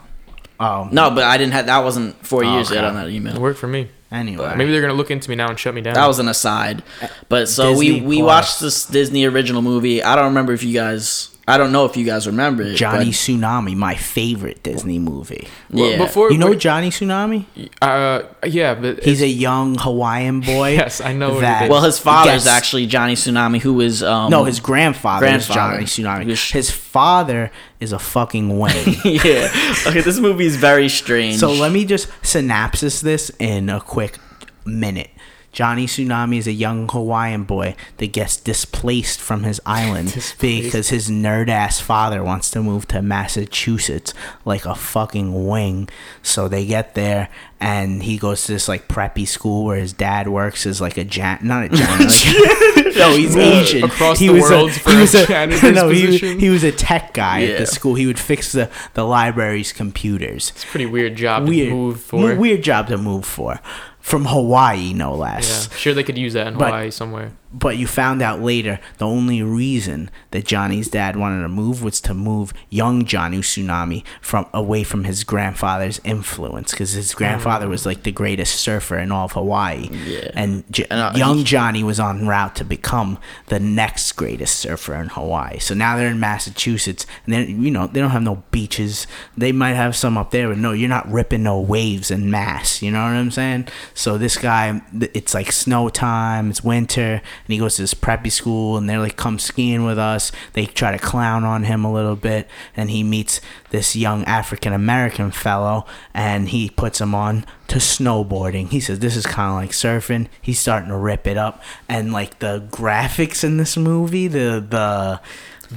Oh 0.59 0.87
No, 0.91 1.09
but 1.09 1.23
I 1.23 1.37
didn't 1.37 1.53
have 1.53 1.65
that 1.65 1.83
wasn't 1.83 2.23
four 2.25 2.43
oh, 2.43 2.53
years 2.53 2.69
yet 2.69 2.83
on 2.83 2.95
that 2.95 3.09
email. 3.09 3.35
It 3.35 3.41
worked 3.41 3.59
for 3.59 3.67
me. 3.67 3.89
Anyway, 4.11 4.53
Maybe 4.55 4.71
they're 4.71 4.81
gonna 4.81 4.93
look 4.93 5.09
into 5.09 5.27
me 5.27 5.35
now 5.35 5.49
and 5.49 5.57
shut 5.57 5.73
me 5.73 5.81
down. 5.81 5.95
That 5.95 6.05
was 6.05 6.19
an 6.19 6.27
aside. 6.27 6.83
But 7.29 7.49
so 7.49 7.75
we 7.75 7.99
we 8.01 8.17
Plus. 8.17 8.27
watched 8.27 8.59
this 8.59 8.85
Disney 8.85 9.25
original 9.25 9.63
movie. 9.63 10.03
I 10.03 10.15
don't 10.15 10.25
remember 10.25 10.53
if 10.53 10.63
you 10.63 10.73
guys. 10.73 11.32
I 11.45 11.57
don't 11.57 11.73
know 11.73 11.83
if 11.83 11.97
you 11.97 12.05
guys 12.05 12.25
remember 12.25 12.63
it. 12.63 12.75
Johnny 12.75 13.05
but- 13.05 13.13
Tsunami, 13.13 13.75
my 13.75 13.95
favorite 13.95 14.63
Disney 14.63 14.97
movie. 14.97 15.47
Well, 15.69 15.89
yeah. 15.91 15.97
Before 15.97 16.31
You 16.31 16.37
know 16.37 16.51
wait, 16.51 16.59
Johnny 16.59 16.89
Tsunami? 16.89 17.45
uh, 17.81 18.21
yeah, 18.45 18.75
but 18.75 19.03
He's 19.03 19.21
a 19.21 19.27
young 19.27 19.75
Hawaiian 19.77 20.39
boy. 20.39 20.71
Yes, 20.83 21.01
I 21.01 21.11
know 21.11 21.29
what 21.31 21.37
it 21.39 21.41
that 21.41 21.63
is. 21.63 21.69
Well, 21.69 21.81
his 21.81 21.99
father's 21.99 22.45
gets- 22.45 22.47
actually 22.47 22.87
Johnny 22.87 23.15
Tsunami, 23.15 23.59
who 23.59 23.73
was 23.73 24.01
um, 24.03 24.31
No, 24.31 24.45
his 24.45 24.61
grandfather, 24.61 25.25
grandfather. 25.25 25.81
is 25.83 25.95
Johnny 25.97 26.21
Tsunami. 26.21 26.27
Which- 26.27 26.51
His 26.53 26.71
father 26.71 27.51
is 27.81 27.91
a 27.91 27.99
fucking 27.99 28.57
Wayne. 28.57 28.95
yeah. 29.03 29.51
Okay, 29.85 29.99
this 30.01 30.19
movie 30.19 30.45
is 30.45 30.55
very 30.55 30.87
strange. 30.87 31.39
so 31.39 31.51
let 31.51 31.73
me 31.73 31.83
just 31.83 32.07
synopsis 32.21 33.01
this 33.01 33.29
in 33.39 33.69
a 33.69 33.81
quick 33.81 34.17
minute. 34.65 35.09
Johnny 35.53 35.85
Tsunami 35.85 36.37
is 36.37 36.47
a 36.47 36.51
young 36.51 36.89
Hawaiian 36.89 37.43
boy 37.43 37.75
that 37.97 38.11
gets 38.11 38.35
displaced 38.37 39.21
from 39.21 39.43
his 39.43 39.61
island 39.65 40.07
because 40.39 40.89
his 40.89 41.09
nerd 41.09 41.47
ass 41.47 41.79
father 41.79 42.23
wants 42.23 42.49
to 42.51 42.61
move 42.61 42.87
to 42.89 43.01
Massachusetts 43.01 44.13
like 44.45 44.65
a 44.65 44.73
fucking 44.75 45.47
wing. 45.47 45.87
So 46.23 46.47
they 46.47 46.65
get 46.65 46.95
there 46.95 47.29
and 47.59 48.03
he 48.03 48.17
goes 48.17 48.45
to 48.45 48.53
this 48.53 48.67
like 48.67 48.87
preppy 48.87 49.27
school 49.27 49.63
where 49.63 49.77
his 49.77 49.93
dad 49.93 50.27
works 50.27 50.65
as 50.65 50.81
like 50.81 50.97
a 50.97 51.03
jan 51.03 51.39
not 51.43 51.63
a 51.63 51.69
janitor. 51.69 52.89
no, 52.97 53.15
he's 53.15 53.37
Asian. 53.37 53.83
across 53.83 54.19
he 54.19 54.27
the 54.27 54.33
was 54.33 54.43
world 54.43 54.69
a, 54.71 54.73
for 54.73 54.91
he 54.91 54.97
was 54.97 55.15
a 55.15 55.25
janitor's 55.27 55.75
no, 55.75 55.89
he, 55.89 56.05
position? 56.05 56.39
he 56.39 56.49
was 56.49 56.63
a 56.63 56.71
tech 56.71 57.13
guy 57.13 57.43
at 57.43 57.59
the 57.59 57.65
school. 57.67 57.93
He 57.95 58.07
would 58.07 58.19
fix 58.19 58.51
the 58.51 58.69
the 58.95 59.03
library's 59.03 59.71
computers 59.71 60.51
it's 60.55 60.63
a 60.63 60.67
pretty 60.67 60.85
weird 60.87 61.15
job 61.15 61.47
weird 61.47 61.69
to 61.69 61.75
move 61.75 62.01
for. 62.01 62.35
weird 62.35 62.63
job 62.63 62.87
to 62.87 62.97
move 62.97 63.23
for 63.23 63.59
from 64.03 64.25
Hawaii 64.25 64.93
no 64.93 65.15
less. 65.15 65.67
Yeah, 65.71 65.77
sure 65.77 65.93
they 65.95 66.03
could 66.03 66.17
use 66.17 66.33
that 66.33 66.45
in 66.47 66.57
But- 66.57 66.65
Hawaii 66.65 66.91
somewhere. 66.91 67.31
But 67.53 67.77
you 67.77 67.85
found 67.87 68.21
out 68.21 68.41
later 68.41 68.79
the 68.97 69.05
only 69.05 69.41
reason 69.43 70.09
that 70.31 70.45
Johnny's 70.45 70.89
dad 70.89 71.15
wanted 71.15 71.41
to 71.43 71.47
move 71.49 71.83
was 71.83 72.01
to 72.01 72.13
move 72.13 72.51
young 72.69 73.05
Johnny 73.05 73.37
Tsunami 73.39 74.03
from 74.21 74.47
away 74.53 74.83
from 74.83 75.03
his 75.03 75.23
grandfather's 75.23 76.01
influence 76.03 76.71
because 76.71 76.91
his 76.93 77.13
grandfather 77.13 77.67
was 77.69 77.85
like 77.85 78.03
the 78.03 78.11
greatest 78.11 78.55
surfer 78.55 78.97
in 78.97 79.11
all 79.11 79.25
of 79.25 79.33
Hawaii. 79.33 79.89
Yeah. 79.91 80.31
and 80.33 80.63
J- 80.71 80.87
And, 80.89 80.99
uh, 80.99 81.11
young 81.15 81.37
he- 81.37 81.43
Johnny 81.43 81.83
was 81.83 81.99
on 81.99 82.27
route 82.27 82.55
to 82.55 82.65
become 82.65 83.19
the 83.47 83.59
next 83.59 84.11
greatest 84.13 84.55
surfer 84.59 84.95
in 84.95 85.09
Hawaii. 85.09 85.59
So 85.59 85.73
now 85.75 85.95
they're 85.95 86.07
in 86.09 86.19
Massachusetts 86.19 87.05
and 87.25 87.33
then 87.33 87.63
you 87.63 87.69
know 87.71 87.87
they 87.87 87.99
don't 87.99 88.09
have 88.11 88.23
no 88.23 88.43
beaches. 88.51 89.05
They 89.37 89.51
might 89.51 89.73
have 89.75 89.95
some 89.95 90.17
up 90.17 90.31
there 90.31 90.49
but 90.49 90.57
no 90.57 90.71
you're 90.71 90.89
not 90.89 91.07
ripping 91.11 91.43
no 91.43 91.59
waves 91.59 92.09
in 92.11 92.31
mass 92.31 92.81
you 92.81 92.89
know 92.91 93.01
what 93.03 93.13
I'm 93.13 93.31
saying? 93.31 93.67
So 93.93 94.17
this 94.17 94.37
guy 94.37 94.81
it's 95.13 95.33
like 95.33 95.51
snow 95.51 95.89
time 95.89 96.49
it's 96.49 96.63
winter 96.63 97.21
and 97.45 97.53
he 97.53 97.59
goes 97.59 97.75
to 97.75 97.83
this 97.83 97.93
preppy 97.93 98.31
school 98.31 98.77
and 98.77 98.89
they're 98.89 98.99
like 98.99 99.17
come 99.17 99.39
skiing 99.39 99.85
with 99.85 99.99
us. 99.99 100.31
They 100.53 100.65
try 100.65 100.91
to 100.91 100.97
clown 100.97 101.43
on 101.43 101.63
him 101.63 101.83
a 101.83 101.91
little 101.91 102.15
bit 102.15 102.47
and 102.75 102.89
he 102.89 103.03
meets 103.03 103.41
this 103.71 103.95
young 103.95 104.23
African 104.25 104.73
American 104.73 105.31
fellow 105.31 105.85
and 106.13 106.49
he 106.49 106.69
puts 106.69 107.01
him 107.01 107.13
on 107.13 107.45
to 107.67 107.77
snowboarding. 107.77 108.69
He 108.69 108.79
says 108.79 108.99
this 108.99 109.15
is 109.15 109.25
kind 109.25 109.49
of 109.49 109.55
like 109.55 109.71
surfing. 109.71 110.27
He's 110.41 110.59
starting 110.59 110.89
to 110.89 110.97
rip 110.97 111.27
it 111.27 111.37
up 111.37 111.61
and 111.89 112.13
like 112.13 112.39
the 112.39 112.67
graphics 112.71 113.43
in 113.43 113.57
this 113.57 113.75
movie 113.75 114.27
the 114.27 114.65
the 114.67 115.21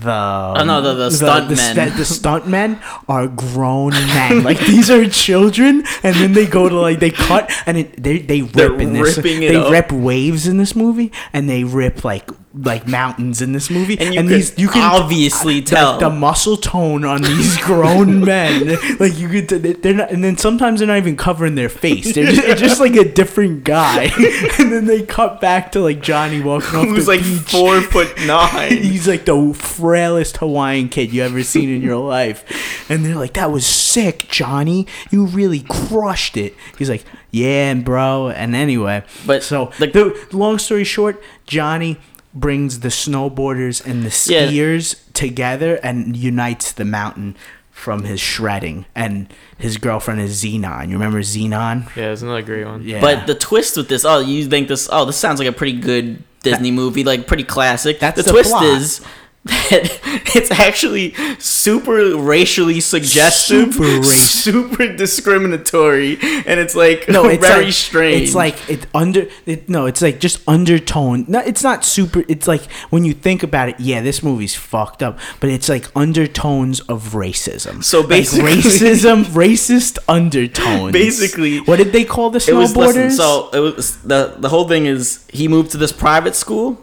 the 0.02 0.54
oh 0.60 0.64
no, 0.64 0.80
the- 0.82 0.94
the 0.94 1.08
stuntmen. 1.10 1.74
the, 1.74 1.96
the 1.96 2.02
stuntmen 2.18 2.80
are 3.08 3.26
grown 3.28 3.90
men 3.92 4.42
like 4.42 4.58
these 4.60 4.90
are 4.90 5.08
children 5.08 5.82
and 6.02 6.14
then 6.16 6.32
they 6.32 6.46
go 6.46 6.68
to 6.68 6.74
like 6.80 6.98
they 7.00 7.10
cut 7.10 7.50
and 7.66 7.76
it, 7.78 8.02
they 8.02 8.18
they 8.18 8.42
rip 8.42 8.52
They're 8.52 8.80
in 8.80 8.92
this 8.92 9.16
ripping 9.16 9.42
it 9.42 9.48
they 9.48 9.56
up. 9.56 9.70
rip 9.70 9.92
waves 9.92 10.46
in 10.46 10.56
this 10.58 10.74
movie 10.76 11.12
and 11.32 11.48
they 11.48 11.64
rip 11.64 12.04
like 12.04 12.28
like 12.58 12.86
mountains 12.88 13.42
in 13.42 13.52
this 13.52 13.68
movie 13.70 13.98
And 14.00 14.14
you 14.58 14.68
can 14.68 14.82
obviously 14.82 15.56
like, 15.56 15.66
tell. 15.66 15.98
the 15.98 16.08
muscle 16.10 16.56
tone 16.56 17.04
on 17.04 17.20
these 17.22 17.56
grown 17.62 18.24
men 18.24 18.78
like 18.98 19.18
you 19.18 19.28
could 19.28 19.48
they're 19.48 19.92
not 19.94 20.10
and 20.10 20.24
then 20.24 20.36
sometimes 20.38 20.80
they're 20.80 20.86
not 20.88 20.96
even 20.96 21.16
covering 21.16 21.54
their 21.54 21.68
face 21.68 22.14
they're 22.14 22.24
just, 22.26 22.42
it's 22.46 22.60
just 22.60 22.80
like 22.80 22.94
a 22.96 23.04
different 23.04 23.62
guy 23.64 24.04
and 24.58 24.72
then 24.72 24.86
they 24.86 25.02
cut 25.02 25.40
back 25.40 25.72
to 25.72 25.80
like 25.80 26.00
Johnny 26.00 26.40
walking 26.40 26.78
off 26.78 26.86
who's 26.86 27.06
the 27.06 27.12
like 27.12 27.22
beach. 27.22 27.40
four 27.50 27.80
foot 27.82 28.14
nine. 28.26 28.72
He's 28.72 29.06
like 29.06 29.24
the 29.26 29.52
frailest 29.54 30.38
Hawaiian 30.38 30.88
kid 30.88 31.12
you 31.12 31.22
ever 31.22 31.42
seen 31.42 31.68
in 31.68 31.82
your 31.82 31.96
life. 31.96 32.90
And 32.90 33.04
they're 33.04 33.14
like, 33.16 33.34
that 33.34 33.50
was 33.50 33.66
sick, 33.66 34.26
Johnny. 34.28 34.86
You 35.10 35.26
really 35.26 35.60
crushed 35.68 36.36
it. 36.36 36.54
He's 36.78 36.88
like, 36.88 37.04
yeah, 37.30 37.74
bro. 37.74 38.30
And 38.30 38.54
anyway, 38.54 39.02
But 39.26 39.42
so 39.42 39.72
the- 39.78 39.88
the, 39.88 40.36
long 40.36 40.58
story 40.58 40.84
short, 40.84 41.22
Johnny 41.46 41.98
brings 42.36 42.80
the 42.80 42.88
snowboarders 42.88 43.84
and 43.84 44.02
the 44.04 44.32
Yeah. 44.32 44.46
skiers 44.46 44.96
together 45.14 45.76
and 45.82 46.14
unites 46.16 46.70
the 46.70 46.84
mountain 46.84 47.34
from 47.70 48.04
his 48.04 48.20
shredding. 48.20 48.84
And 48.94 49.26
his 49.58 49.78
girlfriend 49.78 50.20
is 50.20 50.42
Zenon. 50.44 50.86
You 50.88 50.92
remember 50.94 51.20
Zenon? 51.20 51.88
Yeah, 51.96 52.12
it's 52.12 52.22
another 52.22 52.42
great 52.42 52.66
one. 52.66 52.82
Yeah. 52.84 53.00
But 53.00 53.26
the 53.26 53.34
twist 53.34 53.76
with 53.76 53.88
this, 53.88 54.04
oh, 54.04 54.20
you 54.20 54.46
think 54.46 54.68
this? 54.68 54.88
Oh, 54.92 55.04
this 55.06 55.16
sounds 55.16 55.38
like 55.38 55.48
a 55.48 55.52
pretty 55.52 55.78
good 55.80 56.22
Disney 56.42 56.70
movie, 56.70 57.02
like 57.04 57.26
pretty 57.26 57.42
classic. 57.44 57.98
That's 57.98 58.16
the, 58.16 58.22
the 58.22 58.30
twist 58.32 58.50
plot. 58.50 58.64
is 58.64 59.00
that 59.46 60.00
it's 60.34 60.50
actually 60.50 61.14
super 61.38 62.16
racially 62.16 62.80
suggestive, 62.80 63.74
Super 63.74 64.02
super 64.02 64.92
discriminatory, 64.96 66.18
and 66.46 66.60
it's 66.60 66.74
like 66.74 67.08
no, 67.08 67.24
it's 67.28 67.44
very 67.46 67.66
like, 67.66 67.74
strange. 67.74 68.22
It's 68.22 68.34
like 68.34 68.68
it 68.68 68.86
under 68.94 69.26
it, 69.46 69.68
no, 69.68 69.86
it's 69.86 70.02
like 70.02 70.20
just 70.20 70.46
undertone. 70.48 71.24
No, 71.28 71.40
it's 71.40 71.62
not 71.62 71.84
super. 71.84 72.24
It's 72.28 72.48
like 72.48 72.70
when 72.90 73.04
you 73.04 73.12
think 73.12 73.42
about 73.42 73.68
it, 73.68 73.80
yeah, 73.80 74.00
this 74.00 74.22
movie's 74.22 74.54
fucked 74.54 75.02
up, 75.02 75.18
but 75.40 75.50
it's 75.50 75.68
like 75.68 75.90
undertones 75.96 76.80
of 76.80 77.12
racism. 77.12 77.82
So 77.84 78.00
Like 78.00 78.08
basically- 78.08 78.52
racism, 78.56 79.24
racist 79.24 79.98
undertones. 80.08 80.92
Basically, 80.92 81.58
what 81.58 81.76
did 81.76 81.92
they 81.92 82.04
call 82.04 82.30
the 82.30 82.44
it 82.46 82.52
was 82.54 82.72
snowboarders? 82.74 82.94
listen, 82.94 83.10
so 83.12 83.50
it 83.52 83.60
was 83.60 83.96
the 84.02 84.34
the 84.38 84.48
whole 84.48 84.66
thing 84.68 84.86
is 84.86 85.24
he 85.32 85.48
moved 85.48 85.70
to 85.72 85.76
this 85.76 85.92
private 85.92 86.34
school 86.34 86.78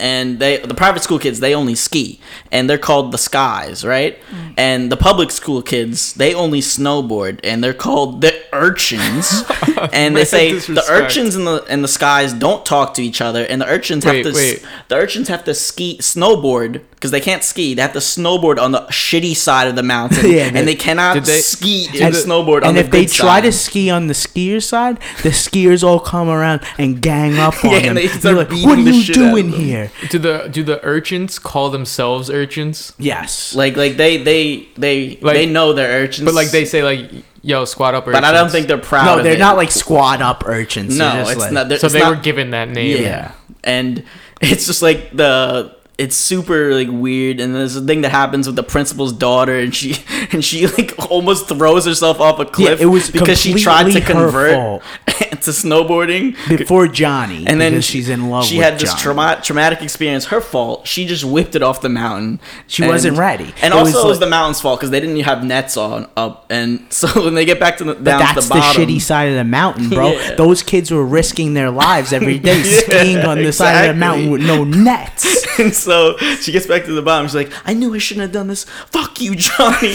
and 0.00 0.38
they 0.40 0.56
the 0.58 0.74
private 0.74 1.02
school 1.02 1.18
kids 1.18 1.38
they 1.40 1.54
only 1.54 1.74
ski 1.74 2.18
and 2.50 2.68
they're 2.68 2.78
called 2.78 3.12
the 3.12 3.18
skies 3.18 3.84
right 3.84 4.18
Mm. 4.30 4.54
and 4.56 4.92
the 4.92 4.96
public 4.96 5.30
school 5.30 5.60
kids 5.62 6.14
they 6.14 6.34
only 6.34 6.60
snowboard 6.60 7.40
and 7.44 7.62
they're 7.62 7.74
called 7.74 8.20
the 8.20 8.32
urchins 8.52 9.42
and 9.92 10.16
they 10.16 10.24
say 10.24 10.52
the 10.52 10.84
urchins 10.88 11.34
and 11.36 11.46
the 11.46 11.64
and 11.68 11.82
the 11.84 11.88
skies 11.88 12.32
don't 12.32 12.64
talk 12.64 12.94
to 12.94 13.02
each 13.02 13.20
other 13.20 13.44
and 13.44 13.60
the 13.60 13.66
urchins 13.68 14.04
Wait, 14.06 14.24
have 14.24 14.32
to 14.34 14.38
wait. 14.38 14.64
the 14.88 14.96
urchins 14.96 15.28
have 15.28 15.44
to 15.44 15.54
ski 15.54 15.98
snowboard 15.98 16.82
because 17.00 17.12
they 17.12 17.20
can't 17.20 17.42
ski 17.42 17.72
they 17.72 17.80
have 17.80 17.94
to 17.94 17.98
snowboard 17.98 18.58
on 18.60 18.72
the 18.72 18.80
shitty 18.90 19.34
side 19.34 19.66
of 19.66 19.74
the 19.74 19.82
mountain 19.82 20.30
Yeah, 20.30 20.50
and 20.52 20.68
they 20.68 20.74
cannot 20.74 21.14
Did 21.14 21.24
they- 21.24 21.40
ski 21.40 21.88
did 21.90 22.02
and 22.02 22.14
the- 22.14 22.18
snowboard 22.18 22.60
on 22.62 22.68
and 22.68 22.76
the 22.76 22.80
if 22.82 22.90
they 22.90 23.06
good 23.06 23.14
try 23.14 23.40
to 23.40 23.50
ski 23.52 23.88
on 23.88 24.06
the 24.06 24.12
skier 24.12 24.62
side, 24.62 24.98
the 25.22 25.30
skiers 25.30 25.82
all 25.82 25.98
come 25.98 26.28
around 26.28 26.60
and 26.78 27.00
gang 27.00 27.38
up 27.38 27.54
on 27.64 27.70
Yeah, 27.70 27.76
and 27.78 27.86
them. 27.86 27.94
they 27.94 28.06
They're 28.08 28.18
start 28.20 28.36
like, 28.36 28.50
"What 28.50 28.78
are 28.78 28.82
the 28.82 28.90
you 28.92 29.02
shit 29.02 29.14
doing 29.14 29.48
here?" 29.50 29.90
Do 30.10 30.18
the 30.18 30.48
do 30.52 30.62
the 30.62 30.78
urchins 30.84 31.38
call 31.38 31.70
themselves 31.70 32.28
urchins? 32.28 32.92
Yes. 32.98 33.54
Like 33.54 33.76
like 33.78 33.96
they 33.96 34.18
they 34.22 34.68
they 34.76 35.18
Like- 35.22 35.34
they 35.36 35.46
know 35.46 35.72
they're 35.72 36.02
urchins, 36.04 36.26
But 36.26 36.34
like 36.34 36.50
they 36.50 36.66
say 36.66 36.82
like 36.82 37.10
yo 37.42 37.64
squat 37.64 37.94
up 37.94 38.06
urchins. 38.06 38.20
But 38.20 38.24
I 38.24 38.32
don't 38.32 38.50
think 38.50 38.66
they're 38.68 38.76
proud. 38.76 39.16
no, 39.16 39.22
they're 39.22 39.32
it. 39.32 39.38
not 39.38 39.56
like 39.56 39.70
squad 39.70 40.20
up 40.20 40.44
urchins. 40.46 40.98
No, 40.98 41.10
just 41.12 41.30
it's 41.32 41.40
like- 41.40 41.52
not. 41.52 41.68
they're- 41.70 41.78
So 41.78 41.86
it's 41.86 41.94
they 41.94 42.00
not- 42.00 42.10
were 42.16 42.22
given 42.22 42.50
that 42.50 42.68
name. 42.68 43.02
Yeah. 43.02 43.32
and 43.64 44.04
it's 44.42 44.66
just 44.66 44.82
like 44.82 45.16
the 45.16 45.74
it's 46.00 46.16
super 46.16 46.72
like 46.74 46.88
weird 46.90 47.40
and 47.40 47.54
there's 47.54 47.76
a 47.76 47.80
thing 47.82 48.00
that 48.00 48.10
happens 48.10 48.46
with 48.46 48.56
the 48.56 48.62
principal's 48.62 49.12
daughter 49.12 49.58
and 49.58 49.74
she 49.74 49.94
and 50.32 50.42
she 50.42 50.66
like 50.66 50.94
almost 51.10 51.46
throws 51.46 51.84
herself 51.84 52.20
off 52.20 52.38
a 52.38 52.46
cliff 52.46 52.80
yeah, 52.80 52.86
it 52.86 52.88
was 52.88 53.10
because 53.10 53.38
she 53.38 53.52
tried 53.54 53.92
to 53.92 54.00
convert. 54.00 54.82
to 55.42 55.50
snowboarding. 55.50 56.36
before 56.48 56.88
Johnny, 56.88 57.46
and 57.46 57.60
then 57.60 57.72
because 57.72 57.84
she's 57.84 58.08
in 58.08 58.28
love. 58.30 58.42
With 58.42 58.48
that. 58.50 58.50
She 58.50 58.56
with 58.58 58.64
had 58.64 58.74
this 58.80 58.90
Johnny. 58.90 59.02
trauma- 59.02 59.40
traumatic 59.42 59.82
experience. 59.82 60.26
Her 60.26 60.40
fault. 60.40 60.86
She 60.86 61.06
just 61.06 61.24
whipped 61.24 61.54
it 61.54 61.62
off 61.62 61.80
the 61.80 61.88
mountain. 61.88 62.40
She 62.66 62.86
wasn't 62.86 63.16
ready. 63.18 63.52
And 63.62 63.72
It 63.74 63.76
also, 63.76 63.96
was 63.98 64.04
it 64.04 64.08
was 64.08 64.18
the 64.20 64.26
mountain's 64.28 64.60
fault 64.60 64.78
because 64.80 64.90
they 64.90 65.00
didn't 65.00 65.18
have 65.20 65.44
nets 65.44 65.76
on 65.76 66.08
up. 66.16 66.46
And 66.50 66.86
so 66.92 67.24
when 67.24 67.34
they 67.34 67.44
get 67.44 67.58
back 67.60 67.76
to 67.78 67.84
the 67.84 67.94
But 67.94 68.04
down 68.04 68.20
to 68.20 68.24
that's 68.34 68.48
the 68.48 68.54
the, 68.54 68.60
bottom, 68.60 68.82
shitty 68.82 69.00
side 69.00 69.24
of 69.30 69.34
the 69.36 69.44
mountain, 69.44 69.88
bro. 69.88 70.10
Yeah. 70.20 70.34
Those 70.34 70.62
kids 70.62 70.90
were 70.90 71.04
risking 71.04 71.54
their 71.54 71.70
lives 71.70 72.12
every 72.12 72.38
day 72.38 72.58
Yeah, 72.64 72.80
skiing 72.80 73.18
on 73.18 73.38
the 73.42 73.52
side 73.52 73.84
of 73.84 73.94
the 73.94 73.98
mountain 73.98 74.30
with 74.30 74.42
no 74.42 74.64
nets. 74.64 75.46
And 75.58 75.74
so 75.74 76.16
she 76.40 76.52
gets 76.52 76.66
back 76.66 76.84
to 76.86 76.92
the 76.92 77.02
bottom. 77.02 77.26
She's 77.26 77.34
like, 77.34 77.52
"I 77.64 77.74
knew 77.74 77.94
I 77.94 77.98
shouldn't 77.98 78.22
have 78.22 78.32
done 78.32 78.46
this. 78.48 78.64
Fuck 78.64 79.20
you, 79.20 79.34
Johnny." 79.36 79.94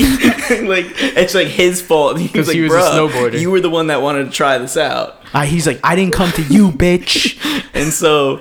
like 0.67 0.85
it's 0.97 1.33
like 1.33 1.47
his 1.47 1.81
fault. 1.81 2.17
He's 2.19 2.31
'Cause 2.31 2.47
like, 2.47 2.55
he 2.55 2.61
was 2.61 2.73
a 2.73 2.77
snowboarder." 2.79 3.39
You 3.39 3.51
were 3.51 3.59
the 3.61 3.69
one 3.69 3.87
that 3.87 4.01
wanted 4.01 4.25
to 4.25 4.31
try 4.31 4.57
this 4.57 4.77
out. 4.77 5.21
Uh, 5.35 5.41
he's 5.41 5.67
like, 5.67 5.81
I 5.83 5.95
didn't 5.95 6.13
come 6.13 6.31
to 6.31 6.43
you, 6.43 6.71
bitch. 6.71 7.37
And 7.75 7.91
so 7.91 8.37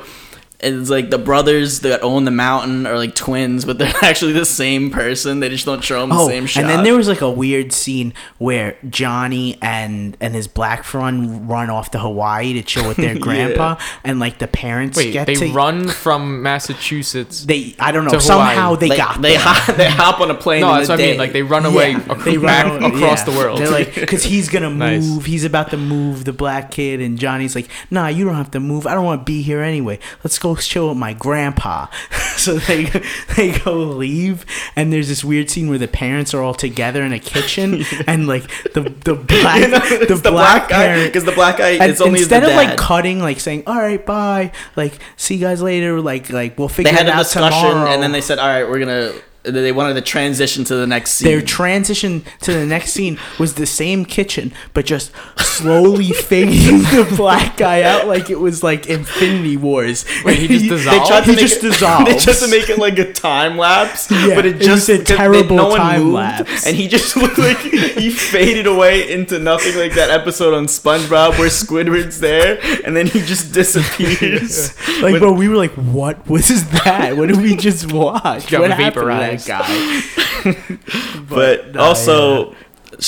it's 0.64 0.90
like 0.90 1.10
the 1.10 1.18
brothers 1.18 1.80
that 1.80 2.02
own 2.02 2.24
the 2.24 2.30
mountain 2.30 2.86
are 2.86 2.96
like 2.96 3.14
twins, 3.14 3.64
but 3.64 3.78
they're 3.78 3.92
actually 4.02 4.32
the 4.32 4.44
same 4.46 4.90
person. 4.90 5.40
They 5.40 5.48
just 5.48 5.66
don't 5.66 5.82
show 5.84 6.00
them 6.00 6.10
the 6.10 6.16
Oh, 6.16 6.28
same 6.28 6.46
shot. 6.46 6.62
and 6.62 6.70
then 6.70 6.84
there 6.84 6.94
was 6.96 7.08
like 7.08 7.20
a 7.20 7.30
weird 7.30 7.72
scene 7.72 8.12
where 8.38 8.76
Johnny 8.88 9.58
and 9.62 10.16
and 10.20 10.34
his 10.34 10.48
black 10.48 10.84
friend 10.84 11.48
run 11.48 11.70
off 11.70 11.90
to 11.92 11.98
Hawaii 11.98 12.52
to 12.54 12.62
chill 12.62 12.88
with 12.88 12.96
their 12.96 13.18
grandpa, 13.18 13.76
and 14.04 14.18
like 14.20 14.38
the 14.38 14.48
parents 14.48 14.96
Wait, 14.96 15.12
get 15.12 15.26
they 15.26 15.34
to 15.36 15.52
run 15.52 15.88
from 15.88 16.42
Massachusetts. 16.42 17.44
They 17.44 17.74
I 17.78 17.92
don't 17.92 18.04
know 18.04 18.18
somehow 18.18 18.74
they, 18.76 18.88
they 18.88 18.96
got 18.96 19.20
they 19.20 19.30
there. 19.30 19.38
hop, 19.40 19.76
they 19.76 19.88
hop 19.90 20.20
on 20.20 20.30
a 20.30 20.34
plane. 20.34 20.62
no, 20.62 20.70
in 20.70 20.74
that's 20.76 20.88
the 20.88 20.92
what 20.94 21.00
I 21.00 21.06
mean. 21.06 21.18
Like 21.18 21.32
they 21.32 21.42
run 21.42 21.66
away 21.66 21.90
Yeah, 21.92 22.12
ac- 22.12 22.22
they 22.30 22.36
back 22.36 22.66
run- 22.66 22.84
across 22.84 23.20
yeah. 23.20 23.24
the 23.32 23.38
world. 23.38 23.58
They're 23.60 23.70
like, 23.70 23.94
because 23.94 24.24
he's 24.24 24.48
gonna 24.48 24.70
move. 24.70 24.78
Nice. 25.18 25.24
He's 25.26 25.44
about 25.44 25.70
to 25.70 25.76
move 25.76 26.24
the 26.24 26.32
black 26.32 26.70
kid, 26.70 27.00
and 27.00 27.18
Johnny's 27.18 27.54
like, 27.54 27.68
Nah, 27.90 28.08
you 28.08 28.24
don't 28.24 28.34
have 28.34 28.50
to 28.52 28.60
move. 28.60 28.86
I 28.86 28.94
don't 28.94 29.04
want 29.04 29.20
to 29.20 29.24
be 29.24 29.42
here 29.42 29.60
anyway. 29.60 29.98
Let's 30.22 30.38
go 30.38 30.53
chill 30.62 30.88
with 30.88 30.98
my 30.98 31.12
grandpa. 31.12 31.86
so 32.36 32.58
they 32.58 32.84
they 33.36 33.58
go 33.58 33.74
leave, 33.74 34.44
and 34.76 34.92
there's 34.92 35.08
this 35.08 35.24
weird 35.24 35.50
scene 35.50 35.68
where 35.68 35.78
the 35.78 35.88
parents 35.88 36.34
are 36.34 36.42
all 36.42 36.54
together 36.54 37.02
in 37.02 37.12
a 37.12 37.18
kitchen, 37.18 37.84
and 38.06 38.26
like 38.26 38.46
the 38.72 38.82
the 39.04 39.14
black 39.42 39.60
You 39.60 39.68
know, 39.68 39.78
the, 39.78 40.06
it's 40.12 40.20
the 40.22 40.30
black 40.30 40.68
guy 40.68 41.06
because 41.06 41.24
the 41.24 41.32
black 41.32 41.58
guy 41.58 41.70
and 41.70 42.00
only 42.00 42.20
instead 42.20 42.44
of 42.44 42.50
like 42.50 42.76
cutting, 42.76 43.20
like 43.20 43.40
saying, 43.40 43.64
"All 43.66 43.76
right, 43.76 44.04
bye," 44.04 44.52
like 44.76 44.98
"See 45.16 45.34
you 45.36 45.40
guys 45.40 45.62
later," 45.62 46.00
like 46.00 46.30
like 46.30 46.58
we'll 46.58 46.68
figure 46.68 46.92
they 46.92 46.96
had 46.96 47.06
it 47.06 47.10
a 47.10 47.14
out 47.14 47.22
discussion 47.24 47.70
tomorrow. 47.70 47.90
and 47.90 48.02
then 48.02 48.12
they 48.12 48.20
said, 48.20 48.38
"All 48.38 48.48
right, 48.48 48.68
we're 48.68 48.78
gonna." 48.78 49.12
They 49.44 49.72
wanted 49.72 49.94
to 49.94 50.00
transition 50.00 50.64
to 50.64 50.74
the 50.74 50.86
next 50.86 51.12
scene. 51.12 51.28
their 51.28 51.42
transition 51.42 52.24
to 52.40 52.52
the 52.52 52.64
next 52.66 52.92
scene 52.92 53.18
was 53.38 53.54
the 53.54 53.66
same 53.66 54.04
kitchen, 54.04 54.52
but 54.72 54.86
just 54.86 55.12
slowly 55.36 56.10
fading 56.12 56.78
the 56.78 57.12
black 57.16 57.56
guy 57.56 57.82
out 57.82 58.06
like 58.08 58.30
it 58.30 58.40
was 58.40 58.62
like 58.62 58.86
Infinity 58.86 59.56
Wars. 59.56 60.04
Wait, 60.24 60.38
he 60.38 60.48
just 60.48 60.84
they 60.84 60.98
tried 60.98 61.20
to 61.24 61.30
He 61.30 61.30
make 61.32 61.38
just 61.40 61.58
it, 61.58 61.68
dissolves. 61.68 62.04
They 62.10 62.18
tried 62.18 62.36
to 62.46 62.48
make 62.48 62.70
it 62.70 62.78
like 62.78 62.98
a 62.98 63.12
time 63.12 63.58
lapse, 63.58 64.10
Yeah, 64.10 64.34
but 64.34 64.46
it 64.46 64.54
it 64.54 64.58
was 64.68 64.86
just 64.86 64.88
a 64.88 65.04
terrible 65.04 65.56
no 65.56 65.76
time 65.76 66.02
moved, 66.04 66.14
lapse. 66.14 66.66
and 66.66 66.74
he 66.76 66.88
just 66.88 67.16
looked 67.16 67.38
like 67.38 67.58
he 67.58 68.10
faded 68.10 68.66
away 68.66 69.12
into 69.12 69.38
nothing, 69.38 69.76
like 69.76 69.92
that 69.94 70.10
episode 70.10 70.54
on 70.54 70.66
SpongeBob 70.66 71.38
where 71.38 71.48
Squidward's 71.50 72.20
there, 72.20 72.58
and 72.84 72.96
then 72.96 73.06
he 73.06 73.20
just 73.20 73.52
disappears. 73.52 74.74
Like, 75.02 75.12
When- 75.12 75.18
bro, 75.20 75.32
we 75.32 75.48
were 75.48 75.56
like, 75.56 75.72
"What 75.72 76.28
was 76.28 76.64
that? 76.84 77.16
What 77.16 77.28
did 77.28 77.38
we 77.40 77.56
just 77.56 77.92
watch? 77.92 78.50
What 78.52 78.70
happened 78.70 78.94
vaporized. 78.94 79.33
Guy?" 79.36 80.02
but 81.28 81.76
uh, 81.76 81.82
also, 81.82 82.54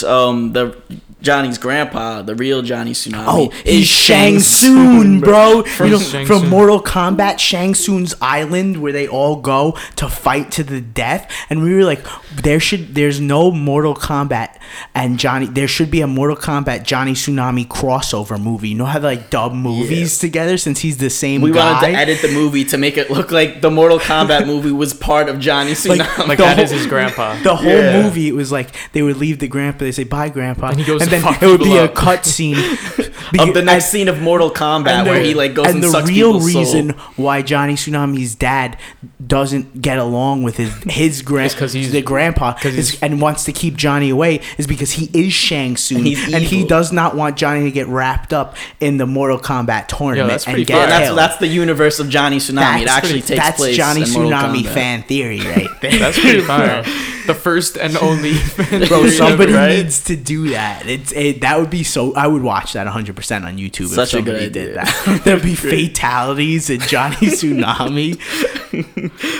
um, 0.05 0.53
the 0.53 0.77
Johnny's 1.23 1.57
grandpa, 1.59 2.23
the 2.23 2.35
real 2.35 2.61
Johnny 2.63 2.93
Tsunami, 2.93 3.25
Oh, 3.27 3.53
is 3.65 3.87
Shang 3.87 4.39
Tsung, 4.39 5.21
bro. 5.21 5.63
From 5.65 5.87
you 5.87 5.93
know, 5.95 5.99
Shang 5.99 6.27
from 6.27 6.41
Tsung. 6.41 6.49
Mortal 6.51 6.83
Kombat, 6.83 7.39
Shang 7.39 7.75
Tsung's 7.75 8.15
island 8.21 8.77
where 8.83 8.93
they 8.93 9.09
all 9.09 9.37
go 9.37 9.77
to 9.97 10.09
fight 10.09 10.51
to 10.53 10.63
the 10.63 10.81
death. 10.81 11.31
And 11.49 11.63
we 11.63 11.75
were 11.75 11.85
like, 11.85 12.05
there 12.35 12.61
should, 12.61 12.95
there's 12.95 13.19
no 13.19 13.51
Mortal 13.51 13.95
Kombat 13.95 14.57
and 14.95 15.19
Johnny. 15.19 15.47
There 15.47 15.67
should 15.67 15.91
be 15.91 16.03
a 16.03 16.07
Mortal 16.07 16.37
Kombat 16.37 16.85
Johnny 16.85 17.13
Tsunami 17.13 17.67
crossover 17.67 18.41
movie. 18.41 18.69
You 18.69 18.75
know 18.77 18.85
how 18.85 18.99
they 18.99 19.17
like 19.17 19.31
dub 19.31 19.55
movies 19.55 20.19
together 20.19 20.59
since 20.59 20.81
he's 20.81 20.99
the 20.99 21.11
same 21.11 21.41
We 21.41 21.51
guy. 21.51 21.73
wanted 21.73 21.93
to 21.93 21.99
edit 21.99 22.21
the 22.23 22.29
movie 22.31 22.65
to 22.67 22.77
make 22.79 22.99
it 22.99 23.11
look 23.11 23.31
like 23.33 23.63
the 23.63 23.71
Mortal 23.71 23.99
Kombat 23.99 24.47
movie 24.47 24.71
was 24.71 24.93
part 24.93 25.29
of 25.31 25.39
Johnny 25.41 25.73
Tsunami. 25.73 25.99
Like- 25.99 26.29
like 26.29 26.39
that 26.39 26.57
whole- 26.57 26.65
is 26.65 26.71
his 26.73 26.87
grandpa. 26.87 27.37
the 27.43 27.57
whole 27.57 27.67
Yeah. 27.73 28.03
movie, 28.03 28.29
it 28.29 28.35
was 28.35 28.53
like 28.53 28.69
they 28.93 29.01
would 29.03 29.17
leave 29.17 29.39
the 29.39 29.49
grandpa. 29.49 29.79
They 29.81 29.93
say 29.93 30.05
bye, 30.05 30.29
grandpa, 30.29 30.69
And 30.69 30.79
he 30.79 30.85
goes 30.85 31.06
to 31.07 31.11
then 31.21 31.35
it 31.43 31.47
would 31.47 31.59
be 31.59 31.65
people 31.65 31.79
a 31.79 31.85
up. 31.85 31.95
cut 31.95 32.25
scene 32.25 32.57
of 33.39 33.55
the 33.55 33.63
next 33.65 33.87
scene 33.87 34.09
of 34.09 34.21
Mortal 34.23 34.51
Kombat 34.51 35.05
where 35.07 35.23
he 35.23 35.35
like 35.35 35.55
goes 35.55 35.67
and, 35.67 35.77
and 35.77 35.85
the 35.85 35.89
sucks 35.91 36.09
real 36.09 36.33
people's 36.35 36.53
soul. 36.53 36.61
reason 36.63 36.91
why 37.17 37.43
Johnny 37.43 37.75
Tsunami's 37.75 38.35
dad 38.35 38.79
doesn't 39.27 39.81
get 39.83 39.99
along 39.99 40.43
with 40.45 40.57
his 40.57 40.73
his 40.85 41.23
grand 41.23 41.47
It's 41.47 41.55
'cause 41.55 41.73
he's- 41.73 41.91
the 41.91 42.03
grandpa 42.03 42.53
'cause 42.53 42.75
is, 42.77 42.91
he's- 42.91 43.03
and 43.03 43.21
wants 43.21 43.45
to 43.45 43.53
keep 43.53 43.75
Johnny 43.77 44.11
away 44.11 44.41
is 44.59 44.67
because 44.67 44.93
he 44.93 45.11
is 45.13 45.33
Shang 45.33 45.77
Tsung 45.77 45.99
And 46.07 46.35
and 46.35 46.45
he 46.45 46.65
does 46.65 46.93
not 46.93 47.17
want 47.17 47.37
Johnny 47.37 47.65
to 47.65 47.71
get 47.73 47.89
wrapped 47.89 48.33
up 48.33 48.57
in 48.81 48.99
the 48.99 49.07
Mortal 49.07 49.39
Kombat 49.39 49.89
tournament 49.89 50.29
that's 50.31 50.47
and 50.47 50.65
get 50.67 50.89
that's 50.89 51.15
that's 51.17 51.37
the 51.39 51.47
universe 51.49 51.99
of 51.99 52.09
Johnny 52.09 52.37
Tsunami. 52.37 52.83
it 52.83 52.87
That's 52.87 52.91
actually 52.91 53.11
pretty- 53.23 53.27
takes 53.35 53.45
that's 53.45 53.57
place 53.57 53.77
Johnny 53.77 54.03
in 54.03 54.07
Tsunami 54.09 54.65
fan 54.67 55.03
theory 55.03 55.41
right 55.41 55.69
there. 55.81 55.99
That's 55.99 56.19
pretty 56.19 56.43
fire. 56.43 56.85
The 57.27 57.35
first 57.35 57.77
and 57.77 57.97
only. 57.97 58.35
Bro, 58.89 59.09
somebody 59.09 59.53
right? 59.53 59.77
needs 59.77 60.05
to 60.05 60.17
do 60.17 60.51
that. 60.51 60.87
It's 60.87 61.13
it, 61.13 61.41
that 61.41 61.59
would 61.59 61.71
be 61.71 61.83
so. 61.83 62.15
I 62.15 62.27
would 62.27 62.43
watch 62.43 62.73
that 62.75 62.85
100 62.85 63.17
percent 63.17 63.45
on 63.45 63.57
YouTube 63.57 63.89
Such 63.89 64.09
if 64.09 64.11
somebody 64.11 64.45
good 64.47 64.53
did 64.53 64.77
that. 64.77 65.21
There'd 65.25 65.43
be 65.43 65.55
fatalities 65.55 66.71
and 66.71 66.81
Johnny 66.83 67.17
Tsunami. 67.17 68.19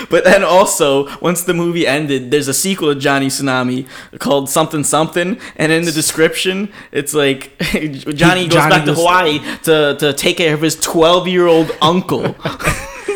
But 0.09 0.23
then 0.23 0.43
also, 0.43 1.07
once 1.19 1.43
the 1.43 1.53
movie 1.53 1.85
ended, 1.85 2.31
there's 2.31 2.47
a 2.47 2.53
sequel 2.53 2.93
to 2.93 2.99
Johnny 2.99 3.27
Tsunami 3.27 3.87
called 4.19 4.49
Something 4.49 4.83
Something, 4.83 5.39
and 5.55 5.71
in 5.71 5.85
the 5.85 5.91
description, 5.91 6.71
it's 6.91 7.13
like 7.13 7.57
Johnny 7.59 7.89
goes 7.97 8.13
Johnny 8.15 8.47
back 8.47 8.85
to 8.85 8.93
Hawaii 8.93 9.39
to, 9.63 9.95
to 9.99 10.13
take 10.13 10.37
care 10.37 10.53
of 10.53 10.61
his 10.61 10.79
12 10.79 11.27
year 11.27 11.47
old 11.47 11.71
uncle. 11.81 12.35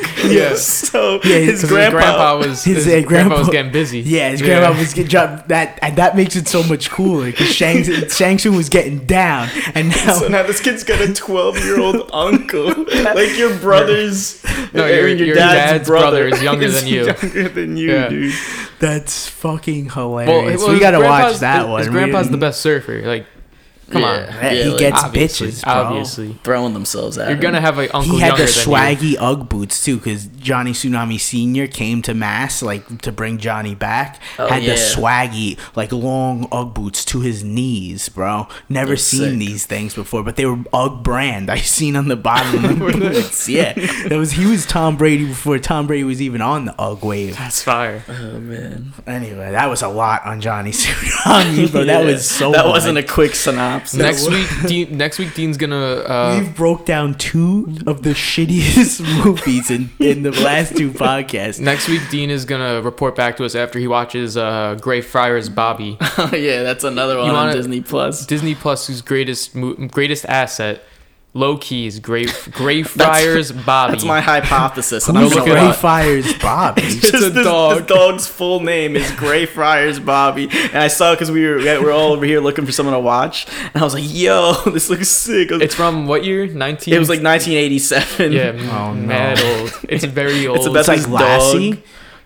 Yes. 0.31 0.65
so 0.65 1.19
Yeah, 1.23 1.37
his 1.39 1.63
grandpa, 1.65 1.97
his 1.97 2.05
grandpa 2.05 2.37
was 2.37 2.63
his, 2.63 2.85
his, 2.85 3.03
uh, 3.03 3.07
grandpa, 3.07 3.39
was 3.39 3.49
getting 3.49 3.71
busy. 3.71 3.99
Yeah, 4.01 4.29
his 4.29 4.41
grandma 4.41 4.77
was 4.77 4.93
getting 4.93 5.09
dropped. 5.09 5.47
That 5.49 5.79
and 5.81 5.95
that 5.97 6.15
makes 6.15 6.35
it 6.35 6.47
so 6.47 6.63
much 6.63 6.89
cooler 6.91 7.25
because 7.31 7.53
Shang 7.53 7.83
Shang 8.09 8.37
Tsung 8.37 8.55
was 8.55 8.69
getting 8.69 8.99
down, 9.05 9.49
and 9.75 9.89
now 9.89 10.13
So 10.13 10.27
now 10.27 10.43
this 10.43 10.59
kid's 10.61 10.83
got 10.83 11.01
a 11.01 11.11
12 11.13 11.57
year 11.65 11.79
old 11.79 12.09
uncle. 12.13 12.67
like 13.13 13.37
your 13.37 13.57
brother's. 13.59 14.43
No, 14.73 14.85
or 14.85 14.89
your- 14.89 15.09
your 15.27 15.35
dad's 15.35 15.87
brother 15.87 16.27
is 16.27 16.41
younger 16.41 16.69
than 16.69 16.87
you. 16.87 17.05
younger 17.05 17.49
than 17.49 17.77
you, 17.77 17.91
Yeah. 17.91 18.09
dude. 18.09 18.33
that's 18.79 19.27
fucking 19.27 19.89
hilarious. 19.89 20.61
well, 20.61 20.71
we 20.73 20.79
gotta 20.79 20.99
watch 20.99 21.37
that 21.39 21.61
his, 21.61 21.67
one. 21.67 21.79
His 21.79 21.87
We- 21.89 21.93
grandpa's 21.93 22.29
the 22.29 22.37
best 22.37 22.61
surfer. 22.61 23.01
Like, 23.01 23.25
come 23.91 24.03
on. 24.03 24.19
Yeah, 24.19 24.49
he 24.51 24.69
like, 24.69 24.79
gets 24.79 25.03
obviously, 25.03 25.47
bitches, 25.49 25.63
bro. 25.63 25.73
obviously. 25.73 26.33
throwing 26.43 26.73
themselves 26.73 27.17
at 27.17 27.23
him. 27.23 27.29
You're 27.29 27.35
him. 27.37 27.41
gonna 27.41 27.61
have 27.61 27.77
an 27.79 27.89
uncle 27.93 28.13
He 28.15 28.19
had 28.19 28.37
the 28.37 28.43
swaggy 28.43 29.11
you. 29.11 29.17
UGG 29.19 29.49
boots 29.49 29.83
too, 29.83 29.97
because 29.97 30.25
Johnny 30.27 30.71
Tsunami 30.71 31.19
Senior 31.19 31.67
came 31.67 32.01
to 32.03 32.13
Mass 32.13 32.61
like 32.61 33.01
to 33.01 33.11
bring 33.11 33.37
Johnny 33.37 33.75
back. 33.75 34.19
Oh, 34.39 34.47
had 34.47 34.63
the 34.63 34.73
swaggy 34.75 35.57
like 35.75 35.91
long 35.91 36.47
UGG 36.51 36.73
boots 36.73 37.05
to 37.05 37.19
his 37.21 37.43
knees, 37.43 38.09
bro. 38.09 38.47
Never 38.69 38.91
That's 38.91 39.03
seen 39.03 39.31
sick. 39.31 39.39
these 39.39 39.65
things 39.65 39.93
before, 39.95 40.23
but 40.23 40.35
they 40.35 40.45
were 40.45 40.59
UGG 40.73 41.03
brand. 41.03 41.49
I 41.51 41.57
seen 41.57 41.95
on 41.95 42.07
the 42.07 42.15
bottom 42.15 42.63
of 42.65 42.79
the 42.79 42.85
boots. 42.91 43.41
Yeah, 43.51 43.73
that 44.07 44.17
was 44.17 44.31
he 44.33 44.45
was 44.45 44.65
Tom 44.65 44.95
Brady 44.97 45.25
before 45.25 45.59
Tom 45.59 45.87
Brady 45.87 46.03
was 46.03 46.21
even 46.21 46.41
on 46.41 46.65
the 46.65 46.81
UGG 46.81 47.03
wave. 47.03 47.37
That's 47.37 47.61
fire. 47.63 48.03
Oh, 48.07 48.39
man. 48.39 48.93
Anyway, 49.05 49.51
that 49.51 49.67
was 49.69 49.81
a 49.81 49.87
lot 49.89 50.25
on 50.25 50.39
Johnny 50.41 50.71
Tsunami, 50.71 51.71
bro. 51.71 51.83
That 51.85 52.05
Yeah. 52.05 52.11
was 52.11 52.29
so. 52.29 52.51
That 52.51 52.65
much. 52.65 52.71
wasn't 52.73 52.97
a 52.97 53.03
quick 53.03 53.35
synopsis. 53.35 53.80
Next 53.93 54.29
week, 54.29 54.47
Dean, 54.67 54.97
next 54.97 55.19
week, 55.19 55.33
Dean's 55.33 55.57
gonna. 55.57 55.75
Uh, 55.77 56.39
We've 56.41 56.55
broke 56.55 56.85
down 56.85 57.15
two 57.15 57.67
of 57.87 58.03
the 58.03 58.11
shittiest 58.11 59.01
movies 59.25 59.69
in, 59.71 59.89
in 59.99 60.23
the 60.23 60.31
last 60.31 60.75
two 60.77 60.91
podcasts. 60.91 61.59
next 61.59 61.87
week, 61.89 62.01
Dean 62.09 62.29
is 62.29 62.45
gonna 62.45 62.81
report 62.81 63.15
back 63.15 63.37
to 63.37 63.45
us 63.45 63.55
after 63.55 63.79
he 63.79 63.87
watches 63.87 64.37
uh, 64.37 64.77
Gray 64.79 65.01
Friars 65.01 65.49
Bobby. 65.49 65.97
Oh 66.17 66.31
yeah, 66.35 66.63
that's 66.63 66.83
another 66.83 67.17
one 67.17 67.29
on 67.29 67.33
wanna- 67.35 67.53
Disney 67.53 67.81
Plus. 67.81 68.25
Disney 68.25 68.55
Plus's 68.55 69.01
greatest 69.01 69.55
mo- 69.55 69.73
greatest 69.87 70.25
asset, 70.25 70.83
low 71.33 71.57
key 71.57 71.87
is 71.87 71.99
Gray 71.99 72.25
Gray 72.51 72.83
Friars 72.83 73.51
Bobby. 73.65 73.91
That's 73.93 74.03
my 74.03 74.19
hypothesis. 74.21 75.07
and 75.07 75.17
I'm 75.17 75.23
Who's 75.25 75.33
look 75.35 75.45
gonna 75.45 75.59
Gray 75.59 75.69
up. 75.69 75.75
Fires 75.75 76.33
Bobby? 76.41 76.81
It's 76.83 77.11
Just 77.11 77.25
a 77.25 77.29
this, 77.29 77.45
dog. 77.45 77.77
This 77.77 77.87
dog's 77.87 78.27
full 78.27 78.59
name 78.59 78.95
is 78.95 79.09
Gray 79.11 79.45
Friars 79.45 79.99
Bobby, 79.99 80.49
and 80.51 80.77
I 80.77 80.87
saw 80.87 81.13
because 81.13 81.31
we 81.31 81.45
were 81.45 81.57
we 81.57 81.77
were 81.79 81.91
all 81.91 82.11
over 82.13 82.25
here 82.25 82.39
looking 82.41 82.65
for 82.65 82.71
someone 82.71 82.93
to 82.93 82.99
watch, 82.99 83.47
and 83.73 83.81
I 83.81 83.83
was 83.83 83.93
like, 83.93 84.03
"Yo, 84.05 84.53
this 84.65 84.89
looks 84.89 85.07
sick." 85.07 85.51
Was- 85.51 85.61
It's 85.61 85.75
from 85.75 86.07
what 86.07 86.23
year? 86.25 86.47
Nineteen. 86.47 86.93
it 86.93 86.99
was 86.99 87.09
like 87.09 87.21
1987. 87.23 88.31
yeah, 88.33 88.51
Oh, 88.71 88.93
no. 88.93 89.29
old. 89.61 89.79
It's 89.89 90.03
very 90.03 90.47
old. 90.47 90.57
It's 90.57 90.65
about 90.67 90.79
It's 90.79 90.87
like 90.87 90.97
this 90.99 91.07
Lassie. 91.07 91.71
dog. 91.71 91.79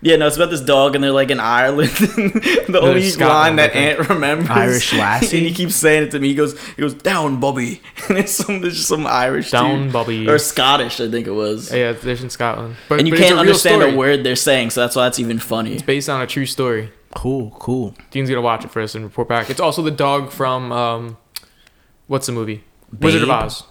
Yeah, 0.06 0.18
no, 0.18 0.28
it's 0.28 0.36
about 0.36 0.52
this 0.52 0.62
dog, 0.62 0.94
and 0.94 1.04
they're 1.04 1.12
like 1.12 1.32
in 1.32 1.40
Ireland. 1.40 1.90
the 1.90 2.80
only 2.80 3.12
line 3.14 3.56
that 3.56 3.72
I 3.72 3.74
think. 3.74 4.00
Ant 4.00 4.10
remembers, 4.10 4.50
Irish 4.52 4.94
lassie? 4.94 5.38
and 5.40 5.48
he 5.48 5.52
keeps 5.52 5.74
saying 5.74 6.04
it 6.04 6.12
to 6.12 6.20
me. 6.20 6.28
He 6.28 6.36
goes, 6.36 6.62
he 6.76 6.82
goes 6.84 6.94
down, 6.94 7.40
Bobby, 7.40 7.82
and 8.08 8.20
it's 8.20 8.34
some, 8.34 8.62
there's 8.62 8.76
just 8.76 8.88
some 8.88 9.08
Irish 9.08 9.50
Down, 9.50 9.86
dude. 9.86 9.94
Bobby. 9.94 10.30
or 10.30 10.38
Scottish, 10.38 11.02
I 11.02 11.10
think 11.10 11.26
it 11.26 11.32
was. 11.32 11.74
Yeah, 11.74 11.94
there's 11.94 12.22
in 12.22 12.30
Scotland, 12.30 12.76
but 12.88 13.00
and 13.00 13.08
you 13.08 13.16
but 13.16 13.20
can't 13.20 13.38
a 13.38 13.40
understand 13.40 13.82
story. 13.82 13.96
a 13.96 13.98
word 13.98 14.24
they're 14.24 14.36
saying, 14.36 14.70
so 14.70 14.82
that's 14.82 14.96
why 14.96 15.08
it's 15.08 15.18
even 15.18 15.40
funny. 15.40 15.74
It's 15.74 15.82
based 15.82 16.08
on 16.08 16.22
a 16.22 16.28
true 16.28 16.46
story. 16.46 16.92
Cool, 17.16 17.50
cool. 17.58 17.96
Dean's 18.12 18.30
gonna 18.30 18.42
watch 18.42 18.64
it 18.64 18.70
for 18.70 18.84
us 18.84 18.94
and 18.94 19.06
report 19.06 19.28
back. 19.28 19.50
It's 19.50 19.60
also 19.60 19.82
the 19.82 19.90
dog 19.90 20.32
from 20.32 20.72
um, 20.72 21.18
what's 22.06 22.28
the 22.28 22.32
movie? 22.32 22.64
Wizard 23.00 23.24
of 23.24 23.32
Oz. 23.32 23.64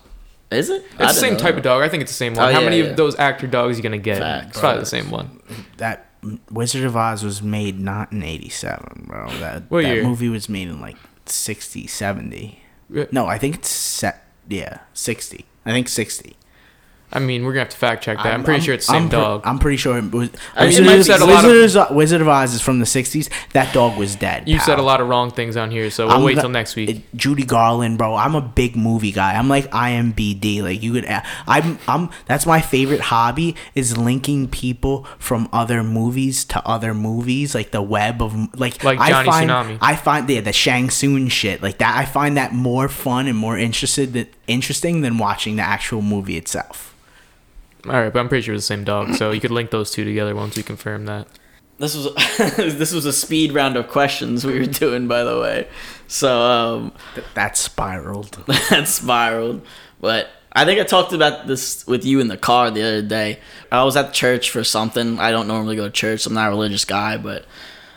Is 0.50 0.68
it? 0.68 0.84
It's 0.98 1.14
the 1.14 1.20
same 1.20 1.36
type 1.36 1.56
of 1.56 1.62
dog. 1.62 1.84
I 1.84 1.88
think 1.88 2.02
it's 2.02 2.10
the 2.10 2.16
same 2.16 2.34
one. 2.34 2.48
Oh, 2.48 2.52
How 2.52 2.58
yeah, 2.58 2.64
many 2.64 2.80
yeah. 2.80 2.86
of 2.86 2.96
those 2.96 3.16
actor 3.20 3.46
dogs 3.46 3.74
are 3.74 3.76
you 3.76 3.84
gonna 3.84 3.98
get? 3.98 4.18
Facts. 4.18 4.48
it's 4.48 4.58
probably 4.58 4.80
the 4.80 4.86
same 4.86 5.12
one. 5.12 5.40
That 5.76 6.08
Wizard 6.50 6.84
of 6.84 6.96
Oz 6.96 7.22
was 7.22 7.42
made 7.42 7.78
not 7.80 8.12
in 8.12 8.22
87, 8.22 9.04
bro. 9.08 9.28
That, 9.38 9.70
What 9.70 9.82
that 9.82 9.94
year? 9.94 10.02
movie 10.04 10.28
was 10.28 10.48
made 10.48 10.68
in 10.68 10.80
like 10.80 10.96
60, 11.26 11.86
70. 11.86 12.60
Yeah. 12.90 13.04
No, 13.12 13.26
I 13.26 13.38
think 13.38 13.54
it's 13.56 13.68
set. 13.70 14.26
Yeah, 14.48 14.78
60. 14.92 15.44
I 15.66 15.70
think 15.72 15.88
60. 15.88 16.36
I 17.14 17.20
mean, 17.20 17.44
we're 17.44 17.52
gonna 17.52 17.60
have 17.60 17.68
to 17.70 17.76
fact 17.76 18.02
check 18.02 18.16
that. 18.18 18.26
I'm, 18.26 18.42
pretty 18.42 18.60
sure 18.60 18.74
it's 18.74 18.86
the 18.86 18.92
same 18.92 19.04
I'm 19.04 19.08
pre- 19.08 19.18
dog. 19.18 19.42
I'm 19.44 19.58
pretty 19.60 19.76
sure 19.76 19.96
it 19.98 20.10
was. 20.10 20.30
I 20.56 20.66
mean, 20.66 20.84
Wizard, 20.84 20.86
you've 20.96 21.06
said 21.06 21.20
a 21.20 21.24
lot 21.24 21.44
of- 21.44 21.50
Wizard, 21.50 21.80
of, 21.80 21.90
uh, 21.90 21.94
Wizard 21.94 22.20
of 22.20 22.28
Oz 22.28 22.54
is 22.54 22.60
from 22.60 22.80
the 22.80 22.86
60s. 22.86 23.28
That 23.52 23.72
dog 23.72 23.96
was 23.96 24.16
dead. 24.16 24.48
you 24.48 24.58
said 24.58 24.78
a 24.78 24.82
lot 24.82 25.00
of 25.00 25.08
wrong 25.08 25.30
things 25.30 25.56
on 25.56 25.70
here, 25.70 25.90
so 25.90 26.06
we'll 26.06 26.16
I'm 26.16 26.22
wait 26.24 26.38
till 26.38 26.48
next 26.48 26.74
week. 26.74 27.04
Judy 27.14 27.44
Garland, 27.44 27.98
bro. 27.98 28.16
I'm 28.16 28.34
a 28.34 28.40
big 28.40 28.74
movie 28.76 29.12
guy. 29.12 29.34
I'm 29.34 29.48
like 29.48 29.70
IMBD. 29.70 30.62
Like 30.62 30.82
you 30.82 30.92
could, 30.92 31.06
I'm, 31.46 31.78
I'm. 31.86 32.10
That's 32.26 32.46
my 32.46 32.60
favorite 32.60 33.00
hobby 33.00 33.54
is 33.74 33.96
linking 33.96 34.48
people 34.48 35.06
from 35.18 35.48
other 35.52 35.82
movies 35.82 36.44
to 36.46 36.66
other 36.66 36.94
movies, 36.94 37.54
like 37.54 37.70
the 37.70 37.82
web 37.82 38.20
of 38.22 38.34
like. 38.58 38.82
Like 38.82 38.98
I 38.98 39.10
Johnny 39.10 39.28
find, 39.30 39.50
Tsunami. 39.50 39.78
I 39.80 39.96
find 39.96 40.28
yeah, 40.28 40.40
the 40.40 40.52
Shang 40.52 40.90
Tsung 40.90 41.28
shit 41.28 41.62
like 41.62 41.78
that. 41.78 41.96
I 41.96 42.04
find 42.04 42.36
that 42.36 42.52
more 42.52 42.88
fun 42.88 43.28
and 43.28 43.38
more 43.38 43.56
interested 43.56 44.12
than 44.14 44.26
interesting 44.46 45.02
than 45.02 45.18
watching 45.18 45.56
the 45.56 45.62
actual 45.62 46.02
movie 46.02 46.36
itself. 46.36 46.94
All 47.86 47.92
right, 47.92 48.12
but 48.12 48.18
I'm 48.18 48.28
pretty 48.28 48.42
sure 48.42 48.54
it's 48.54 48.64
the 48.64 48.74
same 48.74 48.84
dog, 48.84 49.14
so 49.14 49.30
you 49.30 49.40
could 49.40 49.50
link 49.50 49.70
those 49.70 49.90
two 49.90 50.04
together 50.04 50.34
once 50.34 50.56
we 50.56 50.62
confirm 50.62 51.04
that. 51.06 51.26
This 51.78 51.94
was 51.96 52.14
this 52.56 52.92
was 52.92 53.04
a 53.04 53.12
speed 53.12 53.52
round 53.52 53.76
of 53.76 53.88
questions 53.88 54.46
we 54.46 54.58
were 54.58 54.66
doing, 54.66 55.06
by 55.08 55.24
the 55.24 55.38
way. 55.40 55.68
So 56.06 56.40
um, 56.40 56.92
Th- 57.14 57.26
That 57.34 57.56
spiraled. 57.56 58.32
that 58.70 58.88
spiraled. 58.88 59.66
But 60.00 60.28
I 60.52 60.64
think 60.64 60.80
I 60.80 60.84
talked 60.84 61.12
about 61.12 61.46
this 61.46 61.86
with 61.86 62.04
you 62.04 62.20
in 62.20 62.28
the 62.28 62.36
car 62.36 62.70
the 62.70 62.82
other 62.82 63.02
day. 63.02 63.40
I 63.72 63.82
was 63.84 63.96
at 63.96 64.12
church 64.14 64.50
for 64.50 64.62
something. 64.64 65.18
I 65.18 65.30
don't 65.30 65.48
normally 65.48 65.76
go 65.76 65.84
to 65.86 65.90
church. 65.90 66.26
I'm 66.26 66.34
not 66.34 66.46
a 66.48 66.50
religious 66.50 66.84
guy, 66.84 67.16
but 67.16 67.44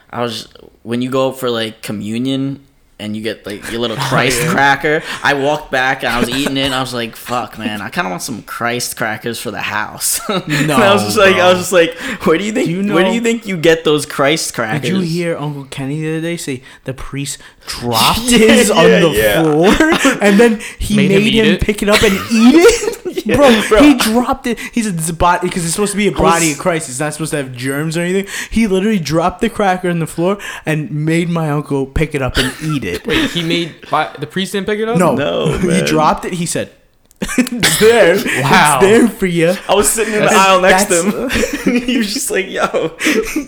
I 0.09 0.21
was 0.21 0.47
when 0.83 1.01
you 1.01 1.09
go 1.11 1.31
for 1.31 1.49
like 1.49 1.81
communion 1.81 2.65
and 3.00 3.16
you 3.16 3.22
get 3.22 3.45
like 3.45 3.70
your 3.72 3.80
little 3.80 3.98
oh, 4.00 4.08
Christ 4.10 4.41
cracker. 4.48 5.04
I 5.24 5.36
walked 5.36 5.72
back 5.72 6.04
and 6.04 6.12
I 6.14 6.20
was 6.20 6.30
eating 6.30 6.58
it. 6.58 6.62
and 6.62 6.74
I 6.74 6.82
was 6.82 6.93
like, 6.93 7.16
"Fuck, 7.16 7.58
man! 7.58 7.82
I 7.82 7.89
kind 7.89 8.08
of 8.08 8.12
want 8.12 8.24
some 8.24 8.43
Christ 8.43 8.98
crackers 8.98 9.39
for 9.39 9.52
the 9.52 9.62
house." 9.62 10.20
no, 10.30 10.76
I 10.76 10.93
was 10.93 11.04
just 11.04 11.18
like, 11.18 11.36
I 11.36 11.50
was 11.50 11.60
just 11.60 11.74
like, 11.74 11.95
"Where 12.26 12.38
do 12.38 12.43
you 12.43 12.52
think? 12.52 12.68
Do 12.68 12.72
you 12.72 12.93
where 12.93 13.06
do 13.06 13.12
you 13.12 13.22
think 13.22 13.45
you 13.45 13.58
get 13.58 13.84
those 13.84 14.06
Christ 14.06 14.54
crackers?" 14.54 14.89
Did 14.89 14.98
you 14.98 15.02
hear 15.02 15.38
Uncle 15.38 15.66
Kenny 15.66 16.02
the 16.02 16.10
other 16.10 16.22
day 16.22 16.38
say 16.38 16.64
the 16.86 16.93
priest 16.93 17.38
dropped 17.68 18.30
his 18.30 18.72
on 18.72 18.86
yeah, 18.86 18.99
the 18.99 19.09
yeah. 19.09 19.43
floor 19.43 20.18
and 20.22 20.39
then 20.39 20.59
he 20.80 20.95
Made 20.95 21.09
made, 21.11 21.34
him 21.34 21.45
him, 21.45 21.57
pick 21.59 21.84
it 21.84 21.89
up 21.89 22.01
and 22.01 22.13
eat 22.32 22.55
it? 22.55 22.93
bro, 23.36 23.61
bro. 23.68 23.82
he 23.82 23.95
dropped 23.97 24.47
it. 24.47 24.57
He 24.59 24.82
said 24.82 24.95
it's 24.95 25.09
a 25.09 25.13
body 25.13 25.47
because 25.47 25.65
it's 25.65 25.74
supposed 25.74 25.91
to 25.91 25.97
be 25.97 26.07
a 26.07 26.11
was- 26.11 26.20
body 26.20 26.51
of 26.53 26.57
Christ. 26.57 26.89
It's 26.89 26.99
not 26.99 27.13
supposed 27.13 27.32
to 27.32 27.38
have 27.38 27.53
germs 27.53 27.97
or 27.97 28.01
anything. 28.01 28.28
He 28.49 28.68
literally 28.68 28.99
dropped 28.99 29.41
the 29.41 29.49
cracker 29.49 29.89
on 29.89 29.99
the 29.99 30.07
floor 30.07 30.38
and 30.65 30.89
made 30.91 31.30
my 31.30 31.49
uncle 31.49 31.86
pick 31.86 32.15
it 32.15 32.22
up 32.22 32.38
and 32.38 32.53
eat 32.63 32.84
it. 32.84 33.05
Wait, 33.05 33.32
he 33.32 33.43
made 33.43 33.76
the 34.20 34.28
priest 34.30 34.53
didn't 34.53 34.68
pick 34.68 34.80
it 34.80 34.88
up. 34.88 34.97
No, 34.97 35.15
No, 35.15 35.57
he 35.57 35.82
dropped 35.84 36.26
it. 36.26 36.34
He 36.34 36.45
said, 36.45 36.72
"It's 37.22 37.80
there. 37.80 38.15
Wow. 38.43 38.80
It's 38.82 38.88
there 38.88 39.07
for 39.07 39.26
you." 39.26 39.53
I 39.68 39.74
was 39.76 39.89
sitting 39.89 40.13
in 40.13 40.20
the 40.22 40.28
That's- 40.28 40.47
aisle 40.47 40.61
next 40.61 40.86
to 40.86 41.03
him. 41.72 41.82
he 41.86 41.97
was 41.97 42.13
just 42.13 42.30
like, 42.32 42.47
"Yo, 42.49 42.95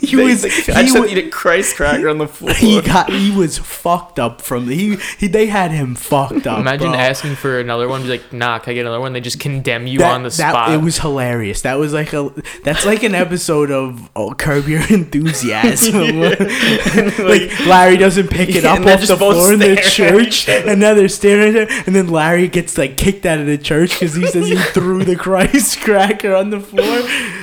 He 0.02 0.16
they- 0.16 0.24
was- 0.24 0.44
I 0.46 0.50
he 0.50 0.62
just 0.64 0.68
had 0.70 1.04
to 1.04 1.06
eat 1.06 1.18
a 1.18 1.30
Christ 1.30 1.76
cracker 1.76 2.10
on 2.10 2.18
the 2.18 2.28
floor." 2.36 2.54
He 2.54 2.82
got. 2.82 3.10
He 3.12 3.32
was 3.36 3.58
fucked 3.58 4.20
up 4.20 4.42
from 4.42 4.66
the. 4.68 4.76
He. 4.76 4.98
he 5.20 5.28
they 5.28 5.48
had 5.48 5.72
him 5.72 5.96
fucked 5.96 6.48
up. 6.48 6.60
Imagine 6.60 6.90
bro. 6.92 7.00
asking 7.00 7.36
for 7.36 7.60
another 7.60 7.88
one, 7.88 8.02
be 8.04 8.10
like, 8.10 8.34
"Nah, 8.34 8.60
can 8.60 8.72
I 8.72 8.74
get 8.76 8.82
another 8.82 9.00
one?" 9.00 9.14
They 9.14 9.22
just 9.22 9.40
condemn 9.40 9.86
you 9.88 10.00
that, 10.00 10.12
on 10.14 10.24
the 10.24 10.30
that- 10.30 10.52
spot. 10.52 10.72
It 10.74 10.82
was 10.82 10.98
hilarious. 11.00 11.62
That 11.62 11.76
was 11.76 11.94
like 11.94 12.14
a 12.14 12.32
that's 12.64 12.86
like 12.86 13.04
an 13.04 13.14
episode 13.16 13.72
of 13.72 14.10
oh, 14.16 14.34
Curb 14.34 14.68
Your 14.68 14.82
Enthusiasm. 14.90 16.20
like 16.22 17.60
Larry 17.68 17.98
doesn't 17.98 18.30
pick 18.30 18.50
it 18.50 18.64
Yeah, 18.64 18.74
up 18.74 18.86
off 18.86 19.06
the 19.08 19.18
floor 19.18 19.54
in 19.54 19.60
the 19.60 19.76
church, 19.76 20.48
and 20.50 20.80
now 20.80 20.94
they're 20.94 21.08
staring 21.08 21.56
at 21.56 21.70
him. 21.70 21.84
And 21.86 21.96
then 21.96 22.08
Larry 22.08 22.48
gets 22.48 22.78
like 22.78 22.98
kicked 22.98 23.26
out 23.26 23.40
of 23.40 23.46
the 23.46 23.59
church 23.60 23.92
because 24.00 24.16
he 24.16 24.26
says 24.28 24.48
he 24.48 24.56
threw 24.74 25.04
the 25.04 25.16
Christ 25.16 25.82
cracker 25.82 26.34
on 26.36 26.50
the 26.50 26.60
floor. 26.60 27.02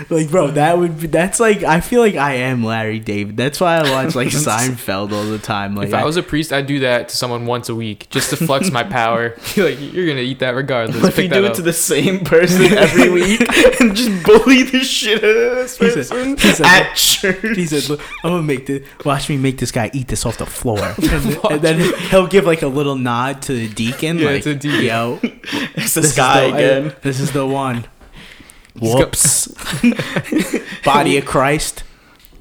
Like, 0.09 0.31
bro, 0.31 0.49
that 0.53 0.79
would 0.79 1.01
be 1.01 1.07
that's 1.09 1.39
like 1.41 1.63
I 1.63 1.81
feel 1.81 2.01
like 2.01 2.15
I 2.17 2.35
am 2.35 2.65
Larry 2.65 2.99
David. 2.99 3.37
That's 3.37 3.61
why 3.61 3.77
I 3.77 3.91
watch 3.91 4.15
like 4.15 4.29
Seinfeld 4.47 5.13
all 5.13 5.25
the 5.25 5.39
time. 5.39 5.75
Like 5.75 5.89
if 5.89 5.95
I 5.95 6.05
was 6.05 6.17
a 6.17 6.23
priest, 6.23 6.53
I'd 6.53 6.67
do 6.67 6.81
that 6.81 7.09
to 7.11 7.17
someone 7.17 7.47
once 7.47 7.69
a 7.69 7.75
week 7.75 8.09
just 8.11 8.31
to 8.31 8.37
flex 8.37 8.71
my 8.71 8.83
power. 8.85 9.35
Like, 9.57 9.81
you're 9.81 10.07
gonna 10.07 10.21
eat 10.21 10.39
that 10.41 10.51
regardless. 10.55 11.01
But 11.01 11.09
if 11.09 11.17
Pick 11.17 11.25
you 11.25 11.31
do 11.31 11.45
it 11.45 11.51
up. 11.51 11.57
to 11.57 11.63
the 11.63 11.73
same 11.73 12.21
person 12.25 12.67
every 12.73 13.09
week 13.11 13.41
and 13.81 13.97
just 13.97 14.23
bully 14.25 14.63
the 14.65 14.81
shit 14.81 15.25
out 15.25 15.31
of 15.31 15.57
this 15.57 15.79
He 15.79 15.91
said- 15.91 16.09
person 16.09 16.37
he 16.37 16.53
said- 16.53 16.67
at 16.67 16.95
church, 16.95 17.57
He 17.57 17.67
said, 17.67 17.89
"Look, 17.89 18.01
I'm 18.23 18.31
gonna 18.31 18.43
make 18.43 18.67
this. 18.67 18.87
Watch 19.05 19.29
me 19.29 19.37
make 19.39 19.59
this 19.59 19.73
guy 19.73 19.91
eat 19.93 20.09
this 20.09 20.25
off 20.27 20.37
the 20.39 20.47
floor." 20.47 20.95
And, 21.03 21.37
and 21.51 21.63
then 21.63 21.95
he'll 22.11 22.27
give 22.27 22.45
like 22.45 22.63
a 22.63 22.69
little 22.69 22.97
nod 22.97 23.43
to 23.43 23.53
the 23.55 23.69
deacon, 23.69 24.19
Yeah, 24.19 24.27
like, 24.31 24.43
to 24.43 24.51
the 24.55 24.59
deacon. 24.61 24.85
"Yo, 24.85 25.19
it's 25.23 25.95
this 26.09 26.17
guy 26.17 26.51
the, 26.51 26.57
again. 26.57 26.97
this 27.03 27.21
is 27.21 27.33
the 27.33 27.47
one." 27.47 27.87
Whoops. 28.79 29.49
Body 30.85 31.17
of 31.17 31.25
Christ. 31.25 31.83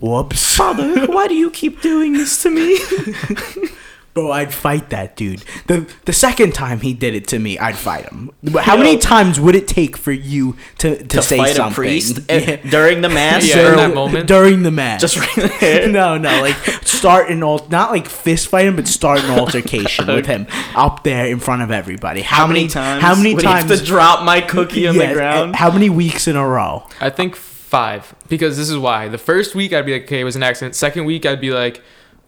Whoops. 0.02 0.56
Father, 0.56 1.06
why 1.08 1.28
do 1.28 1.34
you 1.34 1.50
keep 1.50 1.82
doing 1.82 2.14
this 2.14 2.44
to 2.44 2.50
me? 2.50 2.78
Bro, 4.16 4.32
I'd 4.32 4.54
fight 4.54 4.92
that 4.92 5.18
dude. 5.18 5.44
The 5.68 5.94
the 6.06 6.14
second 6.14 6.54
time 6.54 6.80
he 6.80 6.94
did 6.94 7.14
it 7.16 7.28
to 7.28 7.38
me, 7.38 7.60
I'd 7.60 7.76
fight 7.76 8.06
him. 8.10 8.32
But 8.42 8.64
how 8.64 8.78
Yo. 8.78 8.84
many 8.84 8.98
times 8.98 9.42
would 9.42 9.56
it 9.56 9.68
take 9.68 9.98
for 9.98 10.14
you 10.14 10.56
to, 10.78 10.96
to, 11.00 11.04
to 11.06 11.22
say 11.22 11.36
fight 11.38 11.56
something? 11.58 11.74
a 11.74 11.76
priest 11.76 12.20
Yeah. 12.30 12.36
eh, 12.36 12.56
during 12.70 13.02
the 13.02 13.10
mass? 13.10 13.46
Yeah, 13.46 13.72
in 13.72 13.76
that 13.76 13.94
moment. 13.94 14.26
During 14.30 14.64
the 14.64 14.72
mass. 14.72 15.02
Just 15.02 15.18
right 15.18 15.52
there. 15.60 15.90
no, 15.90 16.18
no, 16.18 16.40
like 16.40 16.56
start 16.86 17.30
an 17.30 17.44
alt, 17.44 17.70
not 17.70 17.92
like 17.92 18.08
fist 18.08 18.48
fighting, 18.48 18.78
but 18.78 18.88
start 18.88 19.20
an 19.20 19.38
altercation 19.38 20.08
with 20.08 20.28
him 20.28 20.48
up 20.78 21.04
there 21.04 21.26
in 21.26 21.40
front 21.42 21.64
of 21.64 21.70
everybody. 21.72 22.22
How, 22.22 22.38
How 22.38 22.48
many 22.48 22.70
times? 22.70 23.02
How 23.04 23.16
many 23.16 23.34
would 23.36 23.44
he 23.44 23.50
have 23.50 23.68
times? 23.68 23.82
to 23.82 23.86
drop 23.86 24.24
my 24.24 24.40
cookie 24.40 24.88
on 24.88 24.96
Yes, 24.96 25.10
the 25.10 25.14
ground? 25.14 25.58
How 25.58 25.70
many 25.72 25.90
weeks 25.90 26.26
in 26.30 26.38
a 26.38 26.48
row? 26.48 26.88
I 27.02 27.10
think 27.10 27.36
five 27.36 28.16
because 28.30 28.56
this 28.56 28.70
is 28.70 28.78
why. 28.78 29.10
The 29.10 29.18
first 29.18 29.56
week 29.56 29.74
I'd 29.74 29.86
be 29.86 29.92
like, 29.92 30.04
okay, 30.04 30.22
it 30.22 30.24
was 30.24 30.38
an 30.38 30.44
accident. 30.44 30.74
Second 30.74 31.04
week 31.04 31.26
I'd 31.26 31.42
be 31.42 31.52
like, 31.52 31.84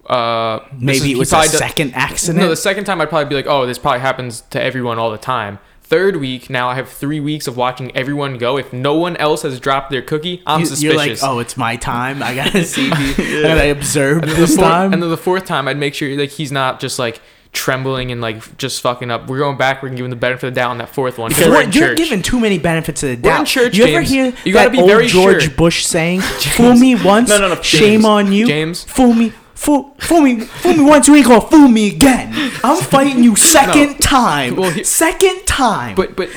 uh, 0.10 0.60
is- 0.76 0.82
Maybe 0.82 1.12
it 1.12 1.18
was 1.18 1.32
a 1.34 1.44
second 1.44 1.94
accident. 1.96 2.40
No, 2.40 2.50
the 2.50 2.56
second 2.56 2.86
time 2.86 3.02
I'd 3.02 3.10
probably 3.10 3.30
be 3.30 3.36
like, 3.36 3.48
oh, 3.48 3.66
this 3.66 3.78
probably 3.78 4.00
happens 4.02 4.42
to 4.52 4.62
everyone 4.62 4.98
all 5.00 5.12
the 5.12 5.18
time. 5.18 5.60
Third 5.84 6.18
week, 6.18 6.50
now 6.50 6.68
I 6.68 6.76
have 6.76 6.90
three 6.90 7.22
weeks 7.22 7.48
of 7.48 7.56
watching 7.56 7.96
everyone 7.96 8.38
go. 8.38 8.58
If 8.58 8.74
no 8.74 8.96
one 8.96 9.16
else 9.18 9.44
has 9.44 9.58
dropped 9.60 9.90
their 9.90 10.02
cookie, 10.02 10.44
I'm 10.46 10.60
You- 10.62 10.66
suspicious. 10.66 10.84
You're 10.84 10.96
like, 10.96 11.18
oh, 11.24 11.40
it's 11.40 11.56
my 11.56 11.78
time. 11.78 12.22
I 12.22 12.36
gotta 12.36 12.64
see. 12.74 12.88
You. 12.88 12.92
I 12.92 13.42
gotta 13.44 13.72
observe 13.72 14.24
and 14.24 14.32
this 14.34 14.52
the 14.52 14.58
fourth, 14.58 14.68
time. 14.68 14.94
and 14.94 15.02
then 15.02 15.10
the 15.10 15.16
fourth 15.18 15.46
time, 15.46 15.68
I'd 15.70 15.78
make 15.78 15.94
sure 15.94 16.10
like 16.18 16.32
he's 16.32 16.52
not 16.52 16.82
just 16.82 17.00
like 17.00 17.22
trembling 17.54 18.12
and 18.12 18.20
like 18.20 18.58
just 18.58 18.82
fucking 18.82 19.10
up. 19.10 19.28
We're 19.30 19.38
going 19.40 19.58
back. 19.58 19.82
We're 19.82 19.88
giving 19.90 20.10
the 20.10 20.18
benefit 20.18 20.48
of 20.48 20.54
the 20.54 20.60
doubt 20.60 20.72
on 20.72 20.78
that 20.80 20.90
fourth 20.90 21.18
one 21.18 21.30
because 21.30 21.46
You're, 21.46 21.56
we're 21.56 21.62
in 21.64 21.72
you're 21.72 21.88
church. 21.90 21.98
giving 21.98 22.22
too 22.22 22.42
many 22.42 22.60
benefits 22.60 23.02
of 23.04 23.10
the 23.10 23.16
We're 23.16 23.32
in 23.32 23.38
doubt. 23.38 23.48
church, 23.48 23.78
you 23.78 23.86
ever 23.86 24.02
hear 24.02 24.34
You 24.44 24.52
gotta 24.52 24.70
that 24.70 24.72
be 24.74 24.80
old 24.80 24.90
very 24.90 25.08
George 25.08 25.44
sure. 25.44 25.52
Bush 25.54 25.86
saying, 25.86 26.20
"Fool 26.58 26.74
me 26.76 26.96
once, 26.96 27.30
No, 27.30 27.40
no, 27.40 27.56
no, 27.56 27.62
shame 27.62 28.04
on 28.06 28.34
you." 28.34 28.46
James. 28.46 28.84
fool 28.84 29.14
me, 29.14 29.32
fool, 29.58 29.96
fool 30.00 30.22
me, 30.22 30.40
fool 30.42 30.74
me 30.76 30.84
once. 30.84 31.08
You 31.08 31.16
ain't 31.16 31.28
gonna 31.28 31.42
fool 31.42 31.68
me 31.68 31.88
again. 31.96 32.32
I'm 32.64 32.82
fighting 32.82 33.24
you 33.24 33.36
second 33.36 33.98
time. 34.00 34.56
Well, 34.56 34.72
he- 34.72 34.84
second 34.84 35.46
time. 35.46 35.96
but 35.96 36.16
but 36.16 36.30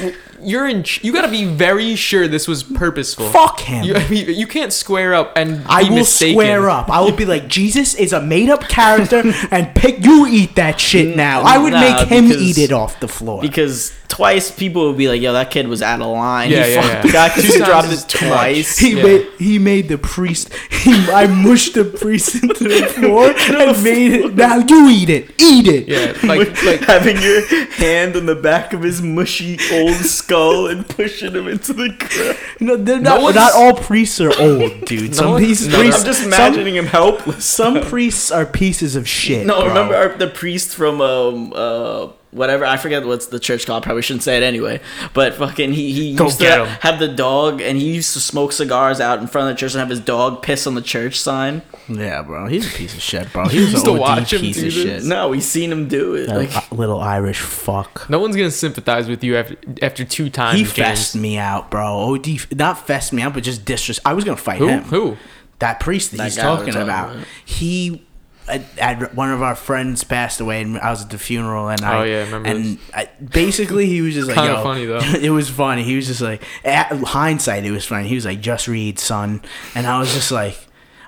you're 0.42 0.68
in. 0.68 0.82
ch- 0.82 1.02
You 1.04 1.12
got 1.12 1.22
to 1.22 1.30
be 1.30 1.44
very 1.44 1.94
sure 1.96 2.28
this 2.28 2.46
was 2.48 2.62
purposeful. 2.62 3.28
fuck 3.30 3.60
him. 3.60 3.84
You, 3.84 3.94
I 3.96 4.08
mean, 4.08 4.28
you 4.38 4.46
can't 4.46 4.72
square 4.72 5.14
up 5.14 5.32
and 5.36 5.62
I 5.66 5.84
will 5.84 5.96
mistaken. 5.96 6.34
square 6.34 6.70
up. 6.70 6.88
I 6.90 7.00
will 7.00 7.12
be 7.12 7.24
like, 7.24 7.48
Jesus 7.60 7.94
is 7.94 8.12
a 8.12 8.20
made 8.20 8.48
up 8.50 8.62
character 8.68 9.22
and 9.50 9.74
pick 9.74 10.04
you 10.04 10.26
eat 10.26 10.54
that 10.56 10.80
shit 10.80 11.16
now. 11.16 11.42
I 11.42 11.58
would 11.58 11.72
Nah, 11.72 11.80
make 11.80 12.08
him 12.08 12.28
because- 12.28 12.42
eat 12.42 12.58
it 12.58 12.72
off 12.72 13.00
the 13.00 13.08
floor. 13.08 13.40
because 13.40 13.92
twice 14.08 14.50
people 14.50 14.88
would 14.88 14.98
be 14.98 15.06
like, 15.06 15.20
"Yo, 15.22 15.32
that 15.32 15.52
kid 15.52 15.68
was 15.68 15.82
out 15.82 16.00
of 16.00 16.08
line." 16.08 16.50
Yeah, 16.50 16.64
he 16.66 16.74
yeah, 16.74 17.02
yeah. 17.06 17.12
guy 17.12 17.28
he 17.28 17.58
dropped 17.58 17.88
it 17.92 18.04
twice. 18.08 18.76
He 18.76 18.96
Yeah. 18.96 19.02
made 19.04 19.28
he 19.38 19.58
made 19.60 19.88
the 19.88 19.98
priest. 19.98 20.52
He, 20.68 20.92
I 21.12 21.28
mushed 21.28 21.74
the 21.74 21.84
priest 21.84 22.42
into 22.42 22.64
the 22.64 22.86
floor 22.94 23.26
and 23.30 23.84
made 23.84 24.12
it. 24.14 24.34
Now 24.34 24.56
you 24.58 24.88
eat 24.90 25.10
it. 25.10 25.30
Eat 25.40 25.68
it. 25.68 25.86
Yeah, 25.86 26.12
like 26.26 26.60
like 26.64 26.80
having 26.80 27.22
your 27.22 27.46
hand 27.70 28.16
on 28.16 28.26
the 28.26 28.34
back 28.34 28.72
of 28.72 28.82
his 28.82 29.00
mushy 29.00 29.58
old 29.72 29.94
skull 29.94 30.29
and 30.30 30.88
pushing 30.88 31.34
him 31.34 31.48
into 31.48 31.72
the 31.72 31.88
ground. 31.88 32.38
No, 32.60 32.76
they're 32.76 33.00
not. 33.00 33.22
one's- 33.22 33.34
not 33.36 33.52
all 33.54 33.74
priests 33.74 34.20
are 34.20 34.32
old, 34.40 34.84
dude. 34.86 35.14
Some 35.14 35.30
one's- 35.32 35.46
pieces, 35.46 35.66
no, 35.68 35.72
no, 35.74 35.78
priests, 35.82 36.00
I'm 36.00 36.06
just 36.06 36.18
some- 36.20 36.28
imagining 36.28 36.76
him 36.76 36.86
helpless. 36.86 37.44
Some, 37.44 37.80
priests 37.92 38.30
are 38.30 38.46
pieces 38.46 38.96
of 38.96 39.08
shit. 39.08 39.46
No, 39.46 39.60
bro. 39.60 39.68
remember 39.68 39.94
our, 39.96 40.08
the 40.16 40.26
priest 40.28 40.74
from 40.74 41.00
um 41.00 41.52
uh 41.54 42.08
whatever 42.32 42.64
I 42.64 42.76
forget 42.76 43.04
what's 43.06 43.26
the 43.26 43.40
church 43.40 43.66
called. 43.66 43.82
Probably 43.82 44.02
shouldn't 44.02 44.22
say 44.22 44.36
it 44.36 44.42
anyway. 44.42 44.80
But 45.14 45.34
fucking 45.34 45.72
he 45.72 45.92
he 45.92 46.14
Go 46.14 46.24
used 46.24 46.38
to 46.40 46.64
him. 46.64 46.66
have 46.80 46.98
the 46.98 47.08
dog 47.08 47.60
and 47.60 47.76
he 47.78 47.92
used 47.94 48.12
to 48.14 48.20
smoke 48.20 48.52
cigars 48.52 49.00
out 49.00 49.18
in 49.20 49.26
front 49.26 49.50
of 49.50 49.56
the 49.56 49.58
church 49.60 49.72
and 49.74 49.80
have 49.80 49.88
his 49.90 50.00
dog 50.00 50.42
piss 50.42 50.66
on 50.66 50.74
the 50.74 50.82
church 50.82 51.18
sign. 51.18 51.62
Yeah, 51.88 52.22
bro. 52.22 52.46
He's 52.46 52.72
a 52.72 52.76
piece 52.76 52.94
of 52.94 53.00
shit, 53.02 53.32
bro. 53.32 53.44
He's 53.48 53.72
used 53.72 53.76
an 53.78 53.84
to 53.84 53.90
OD 53.92 53.98
watch 54.00 54.32
him 54.32 54.40
piece 54.40 54.56
do 54.56 54.66
of 54.68 54.74
this? 54.74 54.82
shit. 54.82 55.04
No, 55.04 55.28
we 55.28 55.40
seen 55.40 55.72
him 55.72 55.88
do 55.88 56.14
it. 56.14 56.26
That 56.26 56.36
Like 56.36 56.72
little 56.72 57.00
Irish 57.00 57.40
fuck. 57.40 58.08
no 58.08 58.18
one's 58.18 58.36
gonna 58.36 58.50
sympathize 58.50 59.08
with 59.08 59.24
you 59.24 59.36
after 59.36 59.56
after 59.82 60.04
two 60.04 60.30
times. 60.30 60.58
He 60.58 60.64
James. 60.64 60.76
fessed 60.76 61.16
me 61.16 61.38
out, 61.38 61.70
bro. 61.70 62.14
OD, 62.14 62.28
not 62.56 62.86
fessed 62.86 63.12
me 63.12 63.22
out, 63.22 63.34
but 63.34 63.42
just 63.42 63.64
disrespect. 63.64 64.06
I 64.06 64.12
was 64.14 64.24
gonna 64.24 64.36
fight 64.36 64.58
Who? 64.58 64.68
him. 64.68 64.84
Who? 64.84 65.16
That 65.58 65.78
priest 65.80 66.12
that, 66.12 66.16
That 66.18 66.24
he's 66.24 66.36
talking 66.36 66.66
talking 66.72 66.82
about. 66.82 67.10
about. 67.16 67.26
He, 67.44 68.06
at, 68.50 68.78
at 68.78 69.14
one 69.14 69.30
of 69.30 69.42
our 69.42 69.54
friends 69.54 70.04
passed 70.04 70.40
away, 70.40 70.62
and 70.62 70.78
I 70.78 70.90
was 70.90 71.02
at 71.02 71.10
the 71.10 71.18
funeral, 71.18 71.68
and 71.68 71.82
oh, 71.82 71.86
I, 71.86 71.98
Oh, 71.98 72.02
yeah, 72.02 72.18
I 72.18 72.24
remember 72.24 72.48
and 72.48 72.78
I, 72.94 73.08
basically 73.24 73.86
he 73.86 74.02
was 74.02 74.14
just 74.14 74.28
like, 74.28 74.36
Kinda 74.36 74.62
funny, 74.62 74.84
though. 74.86 74.98
it 75.20 75.30
was 75.30 75.48
funny. 75.48 75.82
He 75.82 75.96
was 75.96 76.06
just 76.06 76.20
like, 76.20 76.42
at 76.64 76.92
hindsight, 76.92 77.64
it 77.64 77.70
was 77.70 77.84
funny. 77.86 78.08
He 78.08 78.14
was 78.14 78.24
like, 78.24 78.40
just 78.40 78.68
read, 78.68 78.98
son, 78.98 79.42
and 79.74 79.86
I 79.86 79.98
was 79.98 80.12
just 80.12 80.30
like. 80.30 80.58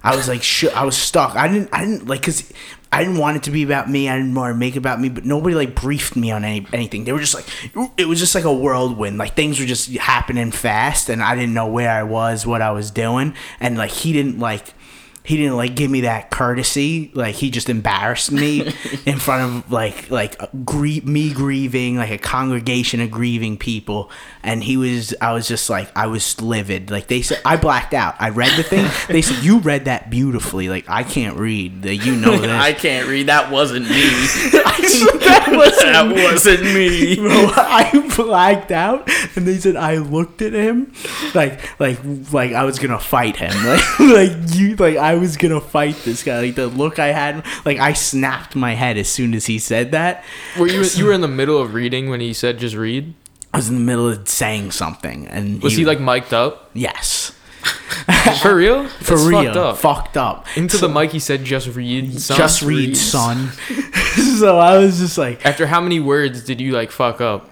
I 0.05 0.17
was 0.17 0.27
like, 0.27 0.43
sh- 0.43 0.65
I 0.65 0.85
was 0.85 0.97
stuck. 0.97 1.37
I 1.37 1.47
didn't, 1.47 1.69
I 1.73 1.85
didn't 1.85 2.09
like, 2.09 2.23
cause 2.23 2.53
I 2.91 3.05
didn't 3.05 3.19
want 3.19 3.37
it 3.37 3.45
to 3.45 3.53
be 3.53 3.63
about 3.63 3.89
me. 3.89 4.09
I 4.09 4.17
didn't 4.17 4.35
want 4.35 4.53
to 4.53 4.59
make 4.59 4.75
it 4.75 4.79
about 4.79 5.01
me, 5.01 5.09
but 5.09 5.25
nobody 5.25 5.55
like 5.55 5.77
briefed 5.77 6.17
me 6.17 6.33
on 6.33 6.45
any 6.45 6.67
anything. 6.73 7.05
They 7.05 7.13
were 7.13 7.21
just 7.21 7.35
like, 7.35 7.47
it 7.97 8.07
was 8.07 8.19
just 8.19 8.35
like 8.35 8.43
a 8.43 8.53
whirlwind. 8.53 9.17
Like 9.17 9.37
things 9.37 9.61
were 9.61 9.65
just 9.65 9.95
happening 9.95 10.51
fast, 10.51 11.09
and 11.09 11.23
I 11.23 11.37
didn't 11.37 11.55
know 11.55 11.69
where 11.69 11.89
I 11.89 12.03
was, 12.03 12.45
what 12.45 12.63
I 12.63 12.73
was 12.73 12.91
doing, 12.91 13.35
and 13.61 13.79
like 13.79 13.93
he 13.93 14.13
didn't 14.13 14.41
like. 14.41 14.75
He 15.25 15.37
didn't 15.37 15.57
like 15.57 15.77
give 15.77 15.91
me 15.91 16.03
that 16.03 16.31
courtesy. 16.31 17.11
Like 17.15 17.37
he 17.37 17.51
just 17.51 17.69
embarrassed 17.69 18.33
me 18.33 18.61
in 19.07 19.19
front 19.19 19.65
of 19.65 19.73
like 19.73 20.11
like 20.11 20.41
grie- 20.65 21.03
me 21.03 21.33
grieving, 21.33 21.97
like 21.97 22.11
a 22.11 22.19
congregation 22.19 23.01
of 23.01 23.11
grieving 23.11 23.57
people. 23.57 24.11
And 24.43 24.65
he 24.65 24.77
was, 24.77 25.15
I 25.21 25.33
was 25.33 25.47
just 25.47 25.71
like, 25.71 25.89
I 25.97 26.09
was 26.09 26.41
livid. 26.41 26.91
Like 26.91 27.07
they 27.07 27.23
said, 27.23 27.41
I 27.45 27.57
blacked 27.57 27.95
out. 27.95 28.17
I 28.19 28.31
read 28.31 28.57
the 28.57 28.65
thing. 28.65 28.91
They 29.09 29.23
said 29.23 29.45
you 29.45 29.59
read 29.61 29.85
that 29.85 30.11
beautifully. 30.11 30.69
Like 30.69 30.89
I 30.89 31.05
can't 31.05 31.37
read. 31.37 31.83
That 31.83 31.97
you 31.97 32.17
know 32.17 32.37
this. 32.39 32.51
I 32.51 32.73
can't 32.73 33.09
read. 33.09 33.29
That 33.29 33.51
wasn't 33.53 33.89
me. 33.89 33.93
that 34.53 35.45
wasn't 35.53 35.93
that 35.93 36.13
wasn't 36.13 36.63
me. 36.65 37.17
Bro, 37.17 37.31
I 37.55 38.13
blacked 38.17 38.73
out, 38.73 39.09
and 39.37 39.47
they 39.47 39.59
said 39.59 39.77
I 39.77 39.97
looked 39.99 40.43
at 40.43 40.53
him, 40.53 40.93
like, 41.35 41.79
like, 41.81 41.99
like 42.33 42.53
I 42.53 42.65
was 42.65 42.79
gonna 42.79 42.99
fight 42.99 43.37
him, 43.37 43.53
like, 43.65 44.01
like 44.01 44.33
you, 44.55 44.77
like 44.77 44.97
I 44.97 45.12
was 45.15 45.37
gonna 45.37 45.61
fight 45.61 45.97
this 46.05 46.23
guy. 46.23 46.41
Like 46.41 46.55
the 46.55 46.67
look 46.69 46.99
I 46.99 47.09
had, 47.09 47.45
like 47.65 47.79
I 47.79 47.93
snapped 47.93 48.55
my 48.57 48.75
head 48.75 48.97
as 48.99 49.09
soon 49.09 49.35
as 49.35 49.47
he 49.47 49.59
said 49.59 49.93
that. 49.93 50.25
Were 50.59 50.69
you 50.69 50.83
you 50.95 51.05
were 51.07 51.13
in 51.13 51.21
the 51.21 51.29
middle 51.29 51.61
of 51.61 51.75
reading 51.75 52.09
when 52.11 52.21
he 52.21 52.33
said 52.33 52.59
just 52.59 52.77
read? 52.77 53.15
I 53.55 53.59
was 53.59 53.69
in 53.69 53.75
the 53.75 53.81
middle 53.83 54.09
of 54.09 54.27
saying 54.29 54.71
something, 54.71 55.27
and 55.29 55.63
Was 55.63 55.75
he 55.77 55.85
like 55.85 56.01
mic'd 56.01 56.33
up? 56.33 56.71
yes, 56.73 57.33
For 58.43 58.57
real? 58.57 58.89
for 58.89 59.15
That's 59.17 59.27
real, 59.27 59.43
Fucked 59.45 59.57
up. 59.57 59.77
fucked 59.79 60.17
up. 60.17 60.47
Into 60.57 60.79
the 60.79 60.89
mic, 60.89 61.11
he 61.13 61.19
said, 61.19 61.45
"Just 61.45 61.69
read, 61.69 62.19
son." 62.21 62.37
Just 62.37 62.63
read, 62.63 62.97
son. 62.97 63.51
so 64.39 64.59
I 64.59 64.79
was 64.79 64.99
just 64.99 65.19
like, 65.19 65.45
After 65.47 65.67
how 65.67 65.81
many 65.81 66.01
words 66.01 66.43
did 66.45 66.61
you 66.61 66.73
like 66.73 66.91
fuck 66.91 67.21
up? 67.21 67.49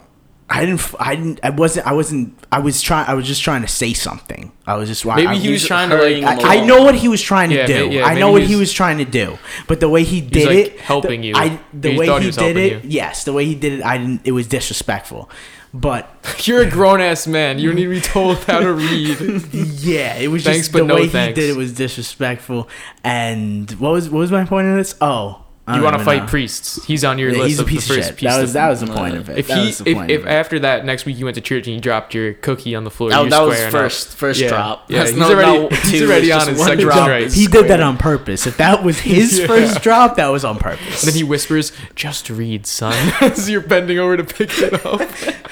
I 0.53 0.61
didn't, 0.61 0.81
f- 0.81 0.97
I 0.99 1.15
didn't, 1.15 1.39
I 1.45 1.51
wasn't, 1.51 1.87
I 1.87 1.93
wasn't, 1.93 2.37
I 2.51 2.59
was 2.59 2.83
trying, 2.83 3.07
I 3.09 3.15
was 3.15 3.25
just 3.25 3.41
trying 3.41 3.63
to 3.63 3.69
say 3.69 3.93
something. 3.93 4.51
I 4.67 4.75
was 4.75 4.89
just 4.89 5.07
Maybe 5.07 5.27
I, 5.29 5.37
he 5.37 5.49
was 5.53 5.63
was 5.63 5.69
trying 5.69 5.91
to 5.91 5.97
like. 5.97 6.25
I, 6.45 6.57
I 6.63 6.65
know 6.67 6.83
what 6.83 6.97
he 6.97 7.07
was 7.07 7.23
trying 7.23 7.51
to 7.51 7.57
Yeah, 7.57 7.67
do. 7.67 7.87
ma- 7.87 7.93
yeah, 7.93 8.05
I 8.05 8.19
know 8.19 8.33
what 8.33 8.43
he 8.43 8.49
he 8.49 8.55
was- 8.57 8.63
was 8.71 8.73
trying 8.73 8.99
to 8.99 9.05
do, 9.05 9.39
but 9.69 9.79
the 9.79 9.89
way 9.89 10.03
he 10.03 10.21
did 10.21 10.47
like, 10.49 10.57
it, 10.75 10.81
helping 10.81 11.21
the, 11.21 11.29
you. 11.29 11.35
I 11.37 11.61
the 11.73 11.93
He 11.93 11.99
way 11.99 12.07
he, 12.07 12.25
he 12.27 12.31
did 12.33 12.57
it, 12.57 12.85
you. 12.85 12.91
yes, 12.91 13.23
the 13.23 13.33
way 13.33 13.45
he 13.45 13.55
did 13.55 13.75
it, 13.75 13.85
I 13.85 13.97
didn't. 13.99 14.23
It 14.25 14.33
was 14.33 14.49
disrespectful, 14.49 15.31
but 15.73 16.09
You're 16.49 16.63
a 16.63 16.69
grown 16.71 17.01
ass 17.01 17.29
man. 17.29 17.61
You 17.61 17.69
don't 17.69 17.77
need 17.77 17.85
to 17.85 17.91
be 17.91 18.01
told 18.15 18.39
how 18.45 18.59
to 18.59 18.73
read. 18.73 19.21
yeah, 19.55 20.17
it 20.17 20.29
was 20.29 20.43
Thanks, 20.43 20.63
just 20.67 20.73
but 20.73 20.81
the 20.81 20.85
no 20.87 20.95
way 20.97 21.07
thanks. 21.07 21.39
he 21.39 21.47
did 21.47 21.51
it 21.51 21.57
was 21.57 21.73
disrespectful. 21.75 22.69
And 23.05 23.71
what 23.73 23.93
was 23.93 24.11
what 24.11 24.19
was 24.19 24.33
my 24.33 24.45
point 24.45 24.67
in 24.67 24.77
this? 24.77 24.97
Oh, 25.01 25.45
I 25.45 25.50
You 25.77 25.83
want 25.83 25.99
to 25.99 26.05
fight 26.05 26.23
know. 26.23 26.29
priests? 26.29 26.85
He's 26.85 27.05
on 27.05 27.19
your 27.19 27.31
Yeah, 27.31 27.39
list 27.39 27.49
he's 27.49 27.59
a 27.59 27.63
of 27.63 27.69
piece 27.69 27.87
the 27.89 27.93
of 27.95 27.97
first 27.99 28.09
shit. 28.11 28.17
piece. 28.19 28.29
That 28.31 28.41
was 28.41 28.53
that 28.55 28.69
was 28.69 28.81
the 28.81 28.87
point 28.89 29.17
of 29.17 29.29
it. 29.29 29.39
if 29.39 29.47
That 29.49 29.59
he 29.59 29.69
if, 29.91 29.97
point 29.97 30.11
if 30.11 30.23
it. 30.23 30.29
after 30.29 30.59
that 30.61 30.85
next 30.85 31.05
week 31.07 31.19
you 31.19 31.25
went 31.25 31.35
to 31.37 31.41
church 31.41 31.67
and 31.67 31.75
you 31.77 31.81
dropped 31.81 32.15
your 32.15 32.35
cookie 32.35 32.75
on 32.75 32.85
the 32.85 32.91
floor, 32.91 33.11
That, 33.11 33.29
that 33.31 33.41
was 33.43 33.57
squaring 33.57 33.75
up. 33.75 33.81
first 33.83 34.17
first 34.17 34.41
Yeah. 34.41 34.49
drop. 34.49 34.91
Yeah, 34.91 34.99
That's 34.99 35.11
he's 35.11 35.19
no- 35.19 35.31
already 35.31 35.59
no 35.59 35.69
he's 35.85 36.03
already 36.03 36.33
on 36.33 36.39
just 36.41 36.51
his 36.51 36.59
one 36.59 36.69
second 36.69 36.85
drop. 36.85 36.99
strike. 37.03 37.31
he 37.33 37.47
did 37.47 37.69
that 37.69 37.81
on 37.81 37.97
purpose. 37.97 38.47
If 38.47 38.57
that 38.59 38.83
was 38.85 39.01
his 39.03 39.39
Yeah. 39.39 39.47
first 39.47 39.83
drop, 39.83 40.17
that 40.17 40.29
was 40.29 40.45
on 40.45 40.59
purpose. 40.59 41.03
And 41.03 41.13
then 41.13 41.17
he 41.17 41.25
whispers, 41.25 41.73
"Just 41.95 42.29
read, 42.31 42.67
son," 42.67 42.95
as 43.21 43.49
you're 43.51 43.61
bending 43.61 43.99
over 43.99 44.17
to 44.17 44.25
pick 44.25 44.51
it 44.59 44.75
up. 44.87 45.01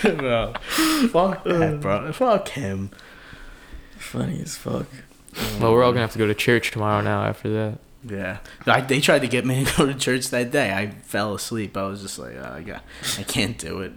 no, 0.05 0.53
fuck 1.09 1.45
that, 1.45 1.81
bro. 1.81 2.13
Fuck 2.13 2.49
him. 2.51 2.91
Funny 3.97 4.41
as 4.43 4.57
fuck. 4.57 4.87
Well, 5.61 5.73
we're 5.73 5.85
all 5.85 5.93
gonna 5.93 6.01
have 6.03 6.13
to 6.13 6.19
go 6.19 6.27
to 6.27 6.35
church 6.35 6.71
tomorrow 6.71 7.01
now. 7.01 7.25
After 7.25 7.49
that, 7.51 7.79
Yeah, 8.11 8.39
I, 8.67 8.81
they 8.81 9.01
tried 9.01 9.21
to 9.21 9.29
get 9.29 9.45
me 9.45 9.65
to 9.65 9.77
go 9.77 9.87
to 9.87 9.95
church 9.95 10.29
that 10.31 10.51
day. 10.51 10.73
I 10.73 10.91
fell 10.91 11.35
asleep. 11.35 11.77
I 11.77 11.85
was 11.85 12.03
just 12.03 12.19
like, 12.19 12.35
oh, 12.37 12.53
I 12.57 12.63
got, 12.63 12.83
I 13.19 13.23
can't 13.23 13.59
do 13.59 13.81
it. 13.81 13.93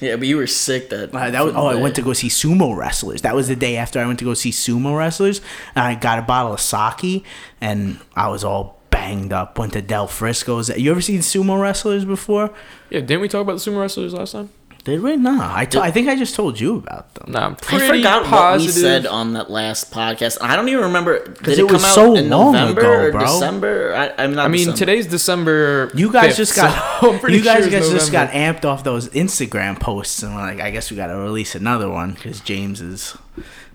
Yeah, 0.00 0.16
but 0.16 0.26
you 0.26 0.36
were 0.38 0.46
sick 0.46 0.88
that. 0.90 1.14
Uh, 1.14 1.30
that 1.30 1.44
was, 1.44 1.54
oh, 1.54 1.66
I 1.66 1.74
went 1.74 1.94
to 1.96 2.02
go 2.02 2.14
see 2.14 2.28
sumo 2.28 2.74
wrestlers. 2.74 3.20
That 3.22 3.34
was 3.34 3.48
the 3.48 3.56
day 3.56 3.76
after 3.76 4.00
I 4.00 4.06
went 4.06 4.18
to 4.20 4.24
go 4.24 4.34
see 4.34 4.50
sumo 4.50 4.96
wrestlers, 4.96 5.40
and 5.74 5.84
I 5.84 5.94
got 5.94 6.18
a 6.18 6.22
bottle 6.22 6.54
of 6.54 6.60
sake, 6.60 7.24
and 7.60 8.00
I 8.16 8.28
was 8.28 8.42
all 8.42 8.80
banged 8.88 9.32
up. 9.32 9.58
Went 9.58 9.74
to 9.74 9.82
Del 9.82 10.06
Frisco's. 10.06 10.70
You 10.70 10.90
ever 10.90 11.02
seen 11.02 11.20
sumo 11.20 11.60
wrestlers 11.60 12.04
before? 12.04 12.50
yeah, 12.88 13.00
didn't 13.00 13.20
we 13.20 13.28
talk 13.28 13.42
about 13.42 13.58
the 13.58 13.70
sumo 13.70 13.80
wrestlers 13.80 14.14
last 14.14 14.32
time? 14.32 14.48
Did 14.84 15.02
we? 15.02 15.16
No, 15.16 15.38
I, 15.40 15.66
to- 15.66 15.80
I 15.82 15.90
think 15.90 16.08
I 16.08 16.16
just 16.16 16.34
told 16.34 16.58
you 16.58 16.76
about 16.78 17.12
them. 17.14 17.32
Nah, 17.32 17.46
I'm 17.48 17.52
I 17.68 17.88
forgot 17.88 18.24
positive. 18.24 18.74
what 18.74 18.76
we 18.76 18.80
said 18.80 19.06
on 19.06 19.34
that 19.34 19.50
last 19.50 19.92
podcast. 19.92 20.38
I 20.40 20.56
don't 20.56 20.68
even 20.68 20.84
remember. 20.84 21.22
Did 21.24 21.48
it, 21.48 21.58
it 21.58 21.66
come 21.66 21.74
was 21.74 21.84
out 21.84 21.94
so 21.94 22.14
in 22.16 22.30
long 22.30 22.52
November 22.52 22.80
ago, 22.80 22.90
or 22.90 23.10
bro. 23.12 23.20
December? 23.20 23.94
I, 23.94 24.22
I'm 24.24 24.34
not. 24.34 24.46
I 24.46 24.48
mean, 24.48 24.60
December. 24.60 24.78
today's 24.78 25.06
December. 25.06 25.90
You 25.94 26.10
guys 26.10 26.32
5th, 26.32 26.36
just 26.36 26.56
got 26.56 27.00
so 27.00 27.12
you 27.28 27.42
guys 27.44 27.64
sure 27.68 27.74
it's 27.78 27.90
just 27.90 28.10
got 28.10 28.30
amped 28.30 28.64
off 28.64 28.82
those 28.82 29.08
Instagram 29.10 29.78
posts, 29.78 30.22
and 30.22 30.34
we're 30.34 30.40
like, 30.40 30.60
I 30.60 30.70
guess 30.70 30.90
we 30.90 30.96
got 30.96 31.08
to 31.08 31.16
release 31.16 31.54
another 31.54 31.88
one 31.90 32.12
because 32.14 32.40
James 32.40 32.80
is 32.80 33.16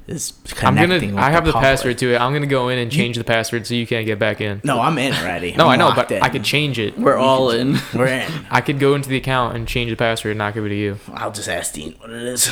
is 0.07 0.33
I'm 0.61 0.75
gonna. 0.75 0.95
with 0.95 1.15
I 1.15 1.31
have 1.31 1.45
the, 1.45 1.51
public. 1.51 1.63
password 1.69 1.97
to 1.99 2.13
it. 2.13 2.17
I'm 2.21 2.33
gonna 2.33 2.45
go 2.47 2.69
in 2.69 2.77
and 2.79 2.91
change 2.91 3.17
the 3.17 3.23
password 3.23 3.65
so 3.65 3.73
you 3.73 3.87
can't 3.87 4.05
get 4.05 4.19
back 4.19 4.39
in. 4.41 4.61
No, 4.63 4.79
I'm 4.79 4.97
in 4.97 5.13
already. 5.13 5.53
No, 5.53 5.65
I'm 5.65 5.71
I 5.71 5.75
know, 5.77 5.85
locked 5.87 5.95
but 6.09 6.11
in. 6.11 6.21
I 6.21 6.29
could 6.29 6.43
change 6.43 6.77
it. 6.79 6.97
we're 6.97 7.17
all 7.17 7.49
in. 7.51 7.77
We're 7.93 8.07
in. 8.07 8.31
I 8.51 8.61
could 8.61 8.79
go 8.79 8.93
into 8.95 9.09
the 9.09 9.17
account 9.17 9.55
and 9.55 9.67
change 9.67 9.89
the 9.89 9.95
password 9.95 10.31
and 10.31 10.37
not 10.37 10.53
give 10.53 10.65
it 10.65 10.69
to 10.69 10.75
you. 10.75 10.99
I'll 11.13 11.31
just 11.31 11.49
ask 11.49 11.73
Dean 11.73 11.93
what 11.99 12.09
it 12.11 12.21
is. 12.23 12.49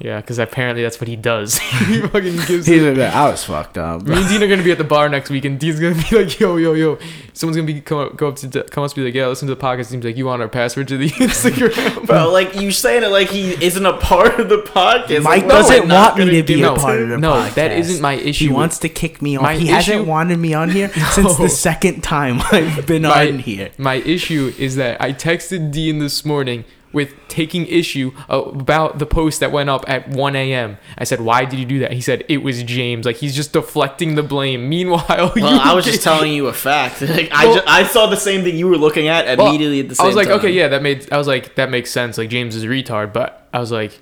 Yeah, 0.00 0.20
because 0.20 0.38
apparently 0.38 0.82
that's 0.82 1.00
what 1.00 1.08
he 1.08 1.16
does. 1.16 1.58
he 1.86 2.00
fucking 2.08 2.36
gives. 2.46 2.66
He's 2.66 2.82
like, 2.82 2.98
I 2.98 3.30
was 3.30 3.44
fucked 3.44 3.78
up. 3.78 4.02
Me 4.02 4.16
and 4.16 4.28
Dean 4.28 4.42
are 4.42 4.48
gonna 4.48 4.62
be 4.62 4.72
at 4.72 4.78
the 4.78 4.84
bar 4.84 5.08
next 5.08 5.30
week, 5.30 5.44
and 5.44 5.58
Dean's 5.58 5.80
gonna 5.80 5.94
be 6.10 6.16
like, 6.24 6.38
"Yo, 6.40 6.56
yo, 6.56 6.72
yo!" 6.74 6.98
Someone's 7.32 7.56
gonna 7.56 7.66
be 7.66 7.80
come 7.80 7.98
up, 7.98 8.16
go 8.16 8.28
up 8.28 8.36
to 8.36 8.62
come 8.70 8.84
up 8.84 8.90
to 8.90 8.96
be 8.96 9.04
like, 9.04 9.14
"Yeah, 9.14 9.26
listen 9.26 9.48
to 9.48 9.54
the 9.54 9.60
podcast." 9.60 9.86
Seems 9.86 10.04
like 10.04 10.16
you 10.16 10.26
want 10.26 10.42
our 10.42 10.48
password 10.48 10.88
to 10.88 10.96
the 10.96 11.08
Instagram. 11.10 12.06
Bro, 12.06 12.30
like 12.32 12.54
you 12.56 12.70
saying 12.70 13.02
it 13.02 13.08
like 13.08 13.28
he 13.28 13.52
isn't 13.64 13.84
a 13.86 13.96
part 13.98 14.38
of 14.40 14.48
the 14.48 14.58
podcast. 14.62 15.22
Mike 15.22 15.42
Like, 15.42 15.48
doesn't 15.48 15.88
we're 15.88 15.94
want 15.94 16.16
me 16.16 16.24
gonna 16.24 16.42
be 16.42 16.42
give 16.42 16.72
a 16.72 16.74
part 16.76 17.00
of 17.00 17.08
the 17.08 17.18
No, 17.18 17.32
podcast. 17.32 17.54
that 17.54 17.72
isn't 17.72 18.00
my 18.00 18.14
issue 18.14 18.48
He 18.48 18.52
wants 18.52 18.78
to 18.80 18.88
kick 18.88 19.20
me 19.22 19.36
off. 19.36 19.42
My 19.42 19.56
he 19.56 19.66
hasn't 19.68 20.06
wanted 20.06 20.38
me 20.38 20.54
on 20.54 20.70
here 20.70 20.88
since 21.12 21.36
the 21.36 21.48
second 21.48 22.02
time 22.02 22.40
I've 22.52 22.86
been 22.86 23.02
my, 23.02 23.28
on 23.28 23.38
here. 23.40 23.70
my 23.78 23.94
issue 23.96 24.52
is 24.58 24.76
that 24.76 25.00
I 25.00 25.12
texted 25.12 25.70
Dean 25.72 25.98
this 25.98 26.24
morning 26.24 26.64
with 26.96 27.14
taking 27.28 27.66
issue 27.66 28.10
about 28.28 28.98
the 28.98 29.06
post 29.06 29.38
that 29.40 29.52
went 29.52 29.70
up 29.70 29.84
at 29.88 30.08
1 30.08 30.34
a.m. 30.34 30.78
I 30.98 31.04
said, 31.04 31.20
"Why 31.20 31.44
did 31.44 31.58
you 31.60 31.64
do 31.66 31.78
that?" 31.80 31.92
He 31.92 32.00
said, 32.00 32.24
"It 32.28 32.38
was 32.38 32.62
James." 32.64 33.06
Like 33.06 33.16
he's 33.16 33.36
just 33.36 33.52
deflecting 33.52 34.16
the 34.16 34.22
blame. 34.24 34.68
Meanwhile, 34.76 35.32
Well, 35.36 35.60
I 35.60 35.74
was 35.74 35.84
just 35.84 36.02
telling 36.10 36.32
you 36.32 36.48
a 36.48 36.52
fact. 36.52 37.00
Like, 37.02 37.28
I, 37.30 37.44
Well- 37.46 37.54
ju- 37.56 37.62
I 37.66 37.84
saw 37.84 38.06
the 38.08 38.16
same 38.16 38.42
thing 38.42 38.56
you 38.56 38.66
were 38.66 38.76
looking 38.78 39.06
at 39.08 39.38
Well, 39.38 39.46
immediately 39.48 39.80
at 39.80 39.88
the 39.90 39.94
same 39.94 40.02
time. 40.02 40.06
I 40.06 40.08
was 40.08 40.16
like, 40.16 40.28
time. 40.28 40.38
okay, 40.38 40.50
yeah, 40.50 40.68
that 40.68 40.82
made. 40.82 41.12
I 41.12 41.18
was 41.18 41.28
like, 41.28 41.54
that 41.54 41.70
makes 41.70 41.90
sense. 41.92 42.18
Like 42.18 42.30
James 42.30 42.56
is 42.56 42.64
a 42.64 42.66
retard, 42.66 43.12
but 43.12 43.46
I 43.52 43.60
was 43.60 43.70
like, 43.70 43.92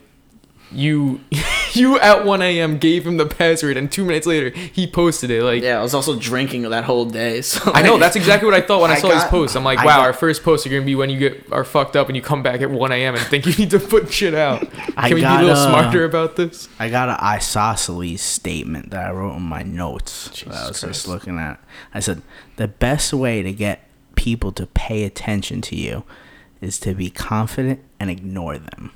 you, 0.73 1.21
you 1.81 1.99
at 2.01 2.25
1 2.25 2.43
a.m. 2.43 2.79
gave 2.79 3.07
him 3.07 3.17
the 3.17 3.27
password, 3.27 3.77
and 3.77 3.91
two 3.91 4.05
minutes 4.05 4.27
later 4.27 4.51
he 4.51 4.87
posted 4.87 5.31
it. 5.31 5.43
Like, 5.43 5.63
Yeah, 5.63 5.79
I 5.79 5.83
was 5.83 5.95
also 5.95 6.19
drinking 6.19 6.63
that 6.71 6.85
whole 6.85 7.05
day. 7.05 7.43
So 7.43 7.71
I 7.75 7.83
know 7.83 7.99
that's 7.99 8.17
exactly 8.17 8.47
what 8.47 8.55
I 8.55 8.61
thought 8.61 8.81
when 8.81 8.91
I, 8.91 8.95
I 8.95 8.99
saw 8.99 9.11
his 9.11 9.25
post. 9.25 9.57
I'm 9.57 9.65
like, 9.65 9.79
wow, 9.79 9.85
got- 9.85 10.01
our 10.01 10.13
first 10.13 10.43
post 10.43 10.67
are 10.67 10.71
gonna 10.71 10.83
be 10.83 10.95
when 10.95 11.11
you 11.11 11.19
get 11.19 11.53
are 11.53 11.65
fucked 11.65 11.97
up 11.97 12.09
and 12.09 12.17
you 12.17 12.23
come 12.23 12.43
back 12.43 12.61
at 12.61 12.71
1 12.71 12.93
a.m. 12.93 13.15
and 13.15 13.25
think 13.27 13.47
you 13.47 13.55
need 13.55 13.71
to 13.71 13.79
put 13.81 14.13
shit 14.13 14.35
out. 14.35 14.61
Can 14.73 14.95
I 14.97 15.09
we 15.09 15.15
be 15.17 15.25
a 15.25 15.31
little 15.31 15.49
gotta- 15.55 15.69
smarter 15.71 16.05
about 16.05 16.37
this? 16.37 16.69
I 16.79 16.89
got 16.91 17.09
an 17.09 17.17
isosceles 17.21 18.21
statement 18.21 18.91
that 18.91 19.07
I 19.07 19.13
wrote 19.13 19.37
in 19.37 19.43
my 19.43 19.63
notes. 19.63 20.29
that 20.43 20.49
I 20.49 20.69
was 20.69 20.81
Jesus 20.81 20.81
just 20.81 21.09
looking 21.09 21.39
at. 21.39 21.63
I 21.93 22.01
said 22.01 22.23
the 22.57 22.69
best 22.69 23.13
way 23.13 23.43
to 23.43 23.53
get 23.53 23.83
people 24.17 24.53
to 24.53 24.67
pay 24.67 25.05
attention 25.05 25.61
to 25.63 25.77
you 25.77 26.05
is 26.61 26.79
to 26.81 26.95
be 26.95 27.11
confident 27.11 27.81
and 28.01 28.11
ignore 28.11 28.59
them. 28.59 28.93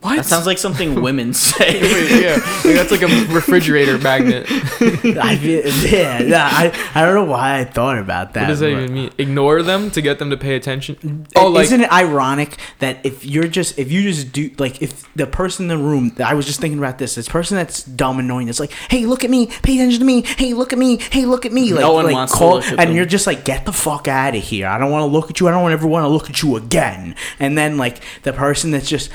What? 0.00 0.16
that 0.16 0.26
sounds 0.26 0.46
like 0.46 0.58
something 0.58 1.02
women 1.02 1.34
say. 1.34 1.80
yeah, 2.22 2.34
like 2.34 2.74
that's 2.76 2.92
like 2.92 3.02
a 3.02 3.08
refrigerator 3.34 3.98
magnet. 3.98 4.46
I 4.50 5.32
yeah, 5.42 6.20
yeah, 6.22 6.48
I, 6.50 6.90
I 6.94 7.04
don't 7.04 7.14
know 7.14 7.24
why 7.24 7.58
I 7.58 7.64
thought 7.64 7.98
about 7.98 8.34
that. 8.34 8.42
What 8.42 8.48
does 8.48 8.60
that 8.60 8.70
even 8.70 8.94
mean? 8.94 9.10
Ignore 9.18 9.62
them 9.64 9.90
to 9.90 10.00
get 10.00 10.20
them 10.20 10.30
to 10.30 10.36
pay 10.36 10.54
attention? 10.54 11.26
Oh, 11.34 11.48
like 11.48 11.64
isn't 11.64 11.80
it 11.80 11.92
ironic 11.92 12.58
that 12.78 13.04
if 13.04 13.24
you're 13.24 13.48
just 13.48 13.76
if 13.78 13.90
you 13.90 14.02
just 14.02 14.32
do 14.32 14.50
like 14.58 14.80
if 14.80 15.12
the 15.14 15.26
person 15.26 15.64
in 15.64 15.76
the 15.76 15.84
room 15.84 16.12
I 16.24 16.34
was 16.34 16.46
just 16.46 16.60
thinking 16.60 16.78
about 16.78 16.98
this 16.98 17.16
this 17.16 17.28
person 17.28 17.56
that's 17.56 17.82
dumb 17.82 18.18
and 18.20 18.26
annoying 18.28 18.48
it's 18.48 18.60
like 18.60 18.70
hey 18.90 19.04
look 19.06 19.24
at 19.24 19.30
me 19.30 19.46
pay 19.62 19.74
attention 19.74 20.00
to 20.00 20.06
me 20.06 20.22
hey 20.22 20.54
look 20.54 20.72
at 20.72 20.78
me 20.78 20.98
hey 21.10 21.24
look 21.24 21.44
at 21.44 21.52
me 21.52 21.72
like, 21.72 21.80
No 21.80 21.94
one 21.94 22.04
like 22.04 22.14
wants 22.14 22.38
to 22.38 22.44
look 22.46 22.64
at 22.64 22.70
and 22.72 22.90
them. 22.90 22.96
you're 22.96 23.06
just 23.06 23.26
like 23.26 23.44
get 23.44 23.64
the 23.64 23.72
fuck 23.72 24.06
out 24.06 24.34
of 24.36 24.42
here 24.42 24.66
I 24.68 24.78
don't 24.78 24.90
want 24.90 25.02
to 25.02 25.06
look 25.06 25.30
at 25.30 25.40
you 25.40 25.48
I 25.48 25.50
don't 25.50 25.72
ever 25.72 25.86
want 25.86 26.04
to 26.04 26.08
look 26.08 26.30
at 26.30 26.42
you 26.42 26.56
again 26.56 27.16
and 27.40 27.58
then 27.58 27.78
like 27.78 28.00
the 28.22 28.32
person 28.32 28.70
that's 28.70 28.88
just 28.88 29.10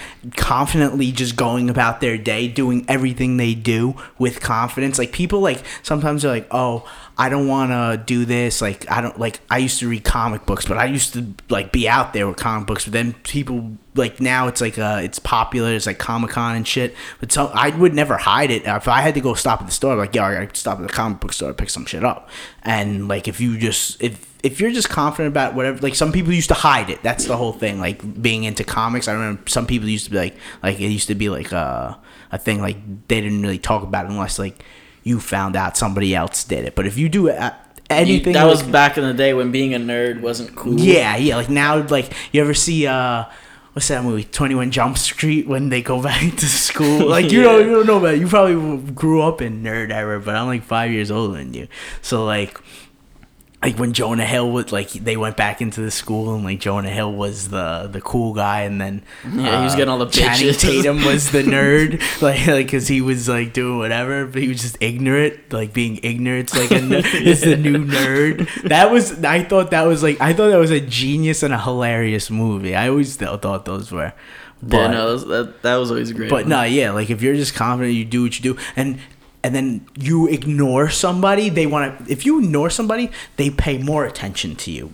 confidently 0.74 1.12
just 1.12 1.36
going 1.36 1.70
about 1.70 2.02
their 2.02 2.18
day 2.18 2.48
doing 2.48 2.84
everything 2.88 3.38
they 3.38 3.54
do 3.54 3.96
with 4.18 4.42
confidence. 4.42 4.98
Like 4.98 5.12
people 5.12 5.40
like 5.40 5.62
sometimes 5.84 6.24
they're 6.24 6.32
like 6.32 6.48
oh 6.50 6.90
I 7.18 7.30
don't 7.30 7.48
want 7.48 7.72
to 7.72 8.04
do 8.04 8.26
this. 8.26 8.62
Like, 8.62 8.90
I 8.90 9.02
don't 9.02 9.20
like. 9.20 9.40
I 9.50 9.60
used 9.60 9.80
to 9.80 9.88
read 9.88 10.04
comic 10.04 10.46
books, 10.46 10.66
but 10.66 10.78
I 10.78 10.86
used 10.86 11.14
to 11.14 11.34
like 11.50 11.72
be 11.72 11.88
out 11.88 12.14
there 12.14 12.28
with 12.28 12.38
comic 12.38 12.68
books. 12.68 12.86
But 12.86 12.94
then 12.94 13.14
people 13.24 13.78
like 13.96 14.20
now 14.20 14.48
it's 14.48 14.62
like 14.62 14.80
uh, 14.80 15.00
it's 15.04 15.20
popular. 15.20 15.74
It's 15.74 15.86
like 15.86 16.00
Comic 16.00 16.32
Con 16.32 16.56
and 16.56 16.68
shit. 16.68 16.96
But 17.20 17.32
so 17.32 17.52
I 17.54 17.70
would 17.70 17.94
never 17.94 18.18
hide 18.18 18.50
it. 18.50 18.64
If 18.66 18.88
I 18.88 19.02
had 19.02 19.14
to 19.14 19.22
go 19.22 19.36
stop 19.36 19.62
at 19.62 19.68
the 19.68 19.74
store, 19.74 19.96
like, 19.96 20.16
yeah, 20.16 20.26
I 20.26 20.46
gotta 20.46 20.56
stop 20.56 20.80
at 20.80 20.88
the 20.88 20.94
comic 20.94 21.20
book 21.20 21.34
store, 21.34 21.54
pick 21.54 21.70
some 21.70 21.86
shit 21.86 22.04
up. 22.04 22.30
And 22.64 23.08
like, 23.08 23.28
if 23.28 23.40
you 23.40 23.60
just 23.60 24.02
if 24.02 24.34
if 24.44 24.60
you're 24.60 24.72
just 24.72 24.90
confident 24.90 25.32
about 25.32 25.54
whatever, 25.54 25.78
like 25.80 25.96
some 25.96 26.12
people 26.12 26.34
used 26.34 26.50
to 26.50 26.56
hide 26.56 26.90
it. 26.90 27.02
That's 27.04 27.26
the 27.26 27.38
whole 27.38 27.54
thing. 27.54 27.80
Like 27.80 28.22
being 28.22 28.44
into 28.44 28.64
comics, 28.64 29.08
I 29.08 29.14
remember 29.14 29.44
some 29.48 29.68
people 29.68 29.88
used 29.88 30.06
to 30.06 30.12
be 30.12 30.18
like, 30.18 30.36
like 30.62 30.80
it 30.80 30.90
used 30.90 31.08
to 31.08 31.16
be 31.16 31.30
like 31.30 31.54
uh, 31.54 31.96
a 32.32 32.38
thing. 32.38 32.60
Like 32.60 33.08
they 33.08 33.22
didn't 33.22 33.42
really 33.42 33.60
talk 33.60 33.84
about 33.84 34.06
it 34.06 34.12
unless 34.12 34.40
like 34.40 34.64
you 35.04 35.20
found 35.20 35.56
out 35.56 35.78
somebody 35.78 36.16
else 36.16 36.44
did 36.44 36.66
it. 36.66 36.76
But 36.76 36.86
if 36.88 36.98
you 36.98 37.10
do 37.10 37.30
uh, 37.30 37.52
You- 37.54 37.84
anything, 37.90 38.34
that 38.34 38.46
was 38.46 38.64
back 38.64 38.98
in 38.98 39.04
the 39.04 39.14
day 39.14 39.34
when 39.34 39.52
being 39.52 39.74
a 39.74 39.80
nerd 39.80 40.22
wasn't 40.22 40.56
cool. 40.56 40.80
yeah, 40.80 41.16
yeah. 41.18 41.36
Like 41.36 41.50
now, 41.50 41.86
like 41.88 42.12
you 42.32 42.42
ever 42.42 42.54
see 42.54 42.88
uh. 42.88 43.26
What's 43.74 43.88
that 43.88 44.04
movie? 44.04 44.24
Twenty 44.24 44.54
One 44.54 44.70
Jump 44.70 45.00
Street 45.00 45.48
when 45.48 45.70
they 45.70 45.82
go 45.82 46.00
back 46.10 46.22
to 46.36 46.46
school. 46.46 47.08
Like 47.16 47.32
you 47.32 47.40
Yeah. 47.40 47.46
don't, 47.54 47.66
you 47.68 47.74
don't 47.74 47.88
know 47.88 47.98
about. 47.98 48.14
It. 48.14 48.20
You 48.20 48.28
probably 48.28 48.78
grew 48.94 49.24
up 49.24 49.42
in 49.42 49.64
nerd 49.64 49.90
era, 49.92 50.20
but 50.20 50.36
I'm 50.36 50.46
like 50.46 50.62
five 50.62 50.92
years 50.92 51.10
older 51.10 51.40
than 51.40 51.56
you. 51.56 51.68
So 52.04 52.24
like, 52.24 52.60
like 53.64 53.80
when 53.80 53.94
Jonah 53.94 54.26
Hill 54.26 54.52
was 54.52 54.72
like 54.72 54.92
they 54.92 55.16
went 55.16 55.38
back 55.38 55.62
into 55.62 55.82
the 55.82 55.90
school 55.90 56.36
and 56.36 56.44
like 56.44 56.60
Jonah 56.60 56.90
Hill 56.90 57.14
was 57.14 57.48
the 57.48 57.88
the 57.92 58.02
cool 58.02 58.34
guy 58.34 58.62
and 58.62 58.80
then 58.80 59.04
Yeah, 59.24 59.60
he 59.60 59.64
was 59.64 59.74
uh, 59.74 59.78
getting 59.78 59.90
all 59.90 60.00
the 60.00 60.08
Channing 60.08 60.50
bitches. 60.50 60.60
Tatum 60.60 60.98
was 61.06 61.32
the 61.32 61.44
nerd 61.44 62.02
like 62.22 62.46
like 62.48 62.66
because 62.68 62.88
he 62.88 63.02
was 63.02 63.30
like 63.30 63.54
doing 63.54 63.78
whatever 63.78 64.26
but 64.26 64.42
he 64.42 64.50
was 64.50 64.62
just 64.62 64.78
ignorant 64.82 65.54
like 65.54 65.74
being 65.74 66.00
ignorant's 66.04 66.54
like 66.56 66.72
a 66.72 66.82
ner- 66.82 66.98
is 67.14 67.42
the 67.42 67.56
new 67.56 67.86
nerd 67.86 68.68
that 68.68 68.92
was 68.92 69.24
I 69.24 69.44
thought 69.44 69.72
that 69.72 69.84
was 69.84 70.04
like 70.04 70.20
I 70.20 70.34
thought 70.34 70.50
that 70.50 70.58
was 70.60 70.72
a 70.72 70.82
genius 70.82 71.42
and 71.42 71.54
a 71.54 71.60
hilarious 71.60 72.30
movie 72.30 72.76
I 72.76 72.90
always 72.90 73.16
th- 73.18 73.40
thought 73.42 73.64
those 73.66 73.92
were 73.92 74.14
but 74.66 74.78
yeah, 74.78 74.88
no, 74.88 75.08
that 75.08 75.14
was, 75.14 75.26
that, 75.26 75.62
that 75.64 75.76
was 75.76 75.92
always 75.92 76.12
great. 76.14 76.30
but 76.30 76.44
one. 76.44 76.50
no, 76.50 76.64
yeah, 76.64 76.92
like 76.92 77.10
if 77.10 77.22
you're 77.22 77.36
just 77.36 77.54
confident, 77.54 77.96
you 77.96 78.06
do 78.06 78.24
what 78.24 78.40
you 78.40 78.54
do, 78.54 78.62
and 78.78 78.98
and 79.44 79.54
then 79.54 79.86
you 79.96 80.28
ignore 80.28 80.90
somebody, 80.90 81.50
they 81.50 81.66
want 81.68 82.06
to. 82.06 82.12
If 82.12 82.26
you 82.26 82.42
ignore 82.42 82.70
somebody, 82.70 83.12
they 83.36 83.50
pay 83.50 83.78
more 83.78 84.06
attention 84.06 84.56
to 84.56 84.72
you. 84.72 84.94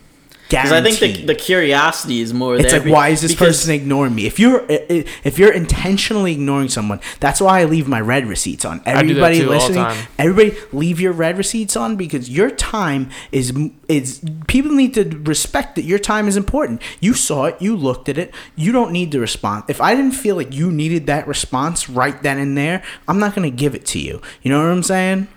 Because 0.50 0.72
I 0.72 0.82
think 0.82 1.00
the, 1.00 1.26
the 1.28 1.36
curiosity 1.36 2.22
is 2.22 2.34
more. 2.34 2.56
It's 2.56 2.64
there 2.64 2.80
like, 2.80 2.84
be- 2.86 2.92
why 2.92 3.10
is 3.10 3.22
this 3.22 3.36
person 3.36 3.72
ignoring 3.72 4.16
me? 4.16 4.26
If 4.26 4.40
you're 4.40 4.64
i- 4.72 4.86
i- 4.90 5.06
if 5.24 5.38
you're 5.38 5.54
intentionally 5.54 6.32
ignoring 6.34 6.70
someone, 6.70 7.00
that's 7.20 7.40
why 7.40 7.60
I 7.62 7.66
leave 7.66 7.88
my 7.88 8.02
read 8.02 8.26
receipts 8.28 8.66
on. 8.66 8.80
do 8.80 8.84
that 8.86 8.98
Everybody 8.98 9.40
too 9.40 9.46
all 9.46 9.50
the 9.52 9.56
listening, 9.58 9.84
time. 9.84 10.08
everybody 10.18 10.58
leave 10.74 11.00
your 11.00 11.12
read 11.14 11.38
receipts 11.38 11.76
on 11.76 11.96
because 11.98 12.30
your 12.30 12.50
time 12.50 13.10
is 13.32 13.54
is 13.88 14.22
people 14.48 14.72
need 14.72 14.94
to 14.96 15.04
respect 15.24 15.76
that 15.76 15.84
your 15.84 16.00
time 16.00 16.28
is 16.28 16.36
important. 16.36 16.82
You 17.00 17.14
saw 17.14 17.46
it, 17.46 17.56
you 17.60 17.76
looked 17.76 18.10
at 18.10 18.18
it, 18.18 18.34
you 18.56 18.72
don't 18.72 18.92
need 18.92 19.12
to 19.12 19.20
respond. 19.20 19.66
If 19.68 19.80
I 19.80 19.94
didn't 19.96 20.14
feel 20.14 20.36
like 20.36 20.54
you 20.54 20.72
needed 20.72 21.06
that 21.08 21.28
response 21.28 21.90
right 21.90 22.22
then 22.24 22.38
and 22.40 22.58
there, 22.58 22.82
I'm 23.08 23.20
not 23.20 23.36
gonna 23.36 23.50
give 23.52 23.76
it 23.76 23.86
to 23.88 24.00
you. 24.00 24.22
You 24.42 24.52
know 24.52 24.60
what 24.64 24.72
I'm 24.72 24.84
saying? 24.84 25.28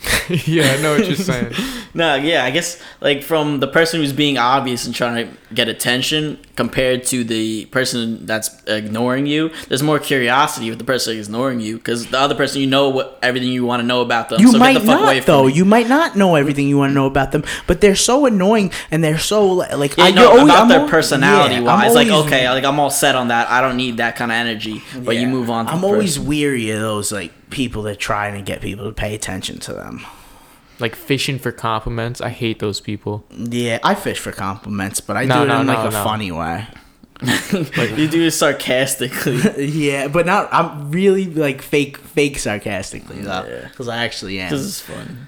yeah, 0.46 0.74
I 0.78 0.80
know 0.82 0.96
what 0.96 1.06
you're 1.06 1.16
saying. 1.16 1.52
No, 1.92 2.14
yeah, 2.14 2.44
I 2.44 2.52
guess 2.52 2.80
like 3.00 3.24
from 3.24 3.58
the 3.58 3.66
person 3.66 3.98
who's 4.00 4.12
being 4.12 4.38
obvious 4.38 4.86
and 4.86 4.94
trying 4.94 5.26
to 5.26 5.36
get 5.52 5.68
attention 5.68 6.38
compared 6.54 7.02
to 7.06 7.24
the 7.24 7.64
person 7.66 8.26
that's 8.26 8.48
ignoring 8.68 9.26
you, 9.26 9.50
there's 9.68 9.82
more 9.82 9.98
curiosity 9.98 10.70
with 10.70 10.78
the 10.78 10.84
person 10.84 11.18
ignoring 11.18 11.58
you 11.58 11.78
because 11.78 12.06
the 12.06 12.16
other 12.16 12.36
person 12.36 12.60
you 12.60 12.68
know 12.68 12.90
what 12.90 13.18
everything 13.24 13.48
you 13.48 13.64
want 13.66 13.80
to 13.80 13.86
know 13.88 14.02
about 14.02 14.28
them. 14.28 14.40
You 14.40 14.52
so 14.52 14.58
might 14.58 14.74
get 14.74 14.82
the 14.82 14.86
fuck 14.86 15.00
away 15.00 15.16
not 15.16 15.24
from 15.24 15.32
though. 15.34 15.44
me. 15.48 15.52
You 15.54 15.64
might 15.64 15.88
not 15.88 16.14
know 16.16 16.36
everything 16.36 16.68
you 16.68 16.78
want 16.78 16.90
to 16.90 16.94
know 16.94 17.06
about 17.06 17.32
them, 17.32 17.42
but 17.66 17.80
they're 17.80 17.96
so 17.96 18.24
annoying 18.24 18.70
and 18.92 19.02
they're 19.02 19.18
so 19.18 19.44
like 19.48 19.96
Yeah, 19.96 20.04
I- 20.04 20.10
no, 20.12 20.28
always- 20.28 20.44
about 20.44 20.62
I'm 20.62 20.68
their 20.68 20.80
al- 20.82 20.88
personality 20.88 21.54
yeah, 21.54 21.60
I'm 21.62 21.64
wise. 21.64 21.94
Like, 21.96 22.06
okay, 22.08 22.48
like 22.48 22.62
I'm 22.62 22.78
all 22.78 22.90
set 22.90 23.16
on 23.16 23.28
that. 23.28 23.50
I 23.50 23.60
don't 23.60 23.76
need 23.76 23.96
that 23.96 24.14
kind 24.14 24.30
of 24.30 24.36
energy. 24.36 24.80
But 24.96 25.16
you 25.16 25.26
move 25.26 25.50
on. 25.50 25.66
To 25.66 25.72
I'm 25.72 25.80
the 25.80 25.88
always 25.88 26.16
person. 26.18 26.28
weary 26.28 26.70
of 26.70 26.80
those 26.80 27.10
like 27.10 27.32
people 27.50 27.82
that 27.82 27.98
try 27.98 28.30
to 28.30 28.42
get 28.42 28.60
people 28.60 28.84
to 28.86 28.92
pay 28.92 29.14
attention 29.14 29.58
to 29.60 29.72
them. 29.72 30.04
Like 30.78 30.94
fishing 30.96 31.38
for 31.38 31.52
compliments. 31.52 32.20
I 32.20 32.30
hate 32.30 32.58
those 32.58 32.80
people. 32.80 33.24
Yeah, 33.36 33.78
I 33.84 33.94
fish 33.94 34.18
for 34.18 34.32
compliments, 34.32 35.00
but 35.00 35.16
I 35.16 35.24
No, 35.26 35.38
do 35.38 35.42
it 35.42 35.46
no, 35.48 35.60
in 35.60 35.66
like 35.66 35.78
no, 35.78 35.88
a 35.88 35.90
no. 35.90 36.04
funny 36.04 36.32
way. 36.32 36.66
you 37.22 38.08
do 38.08 38.22
it 38.26 38.30
sarcastically. 38.30 39.40
yeah, 39.66 40.08
but 40.08 40.24
not. 40.24 40.48
I'm 40.52 40.90
really 40.90 41.26
like 41.26 41.60
fake, 41.60 41.98
fake 41.98 42.38
sarcastically 42.38 43.20
though, 43.20 43.44
Yeah. 43.46 43.68
because 43.68 43.88
I 43.88 44.04
actually 44.04 44.40
am. 44.40 44.50
This 44.50 44.62
is 44.62 44.80
fun. 44.80 45.26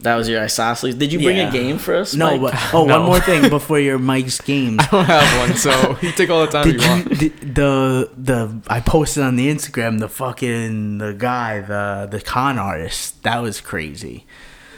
That 0.00 0.16
was 0.16 0.28
your 0.28 0.40
isosceles. 0.42 0.94
Did 0.94 1.12
you 1.12 1.18
bring 1.20 1.36
Yeah. 1.36 1.48
a 1.50 1.52
game 1.52 1.76
for 1.78 1.94
us? 1.94 2.14
no, 2.14 2.30
Mike? 2.38 2.52
but 2.52 2.54
oh, 2.74 2.86
No. 2.86 2.98
one 3.00 3.06
more 3.06 3.20
thing 3.20 3.50
before 3.50 3.78
your 3.78 3.98
Mike's 3.98 4.40
games. 4.40 4.80
I 4.84 4.86
don't 4.90 5.04
have 5.04 5.48
one, 5.48 5.56
so 5.58 5.98
you 6.00 6.10
take 6.12 6.30
all 6.30 6.40
the 6.46 6.50
time 6.50 6.64
Did 6.64 6.76
you 6.76 6.80
you 6.82 6.88
want. 6.88 7.08
the, 7.18 7.28
the 7.28 8.10
the 8.16 8.60
I 8.68 8.80
posted 8.80 9.22
on 9.22 9.36
the 9.36 9.48
Instagram 9.54 9.98
the 10.00 10.08
fucking 10.08 10.98
the 10.98 11.12
guy 11.12 11.60
the 11.60 12.08
the 12.10 12.20
con 12.20 12.58
artist 12.58 13.22
that 13.24 13.40
was 13.42 13.60
crazy. 13.60 14.24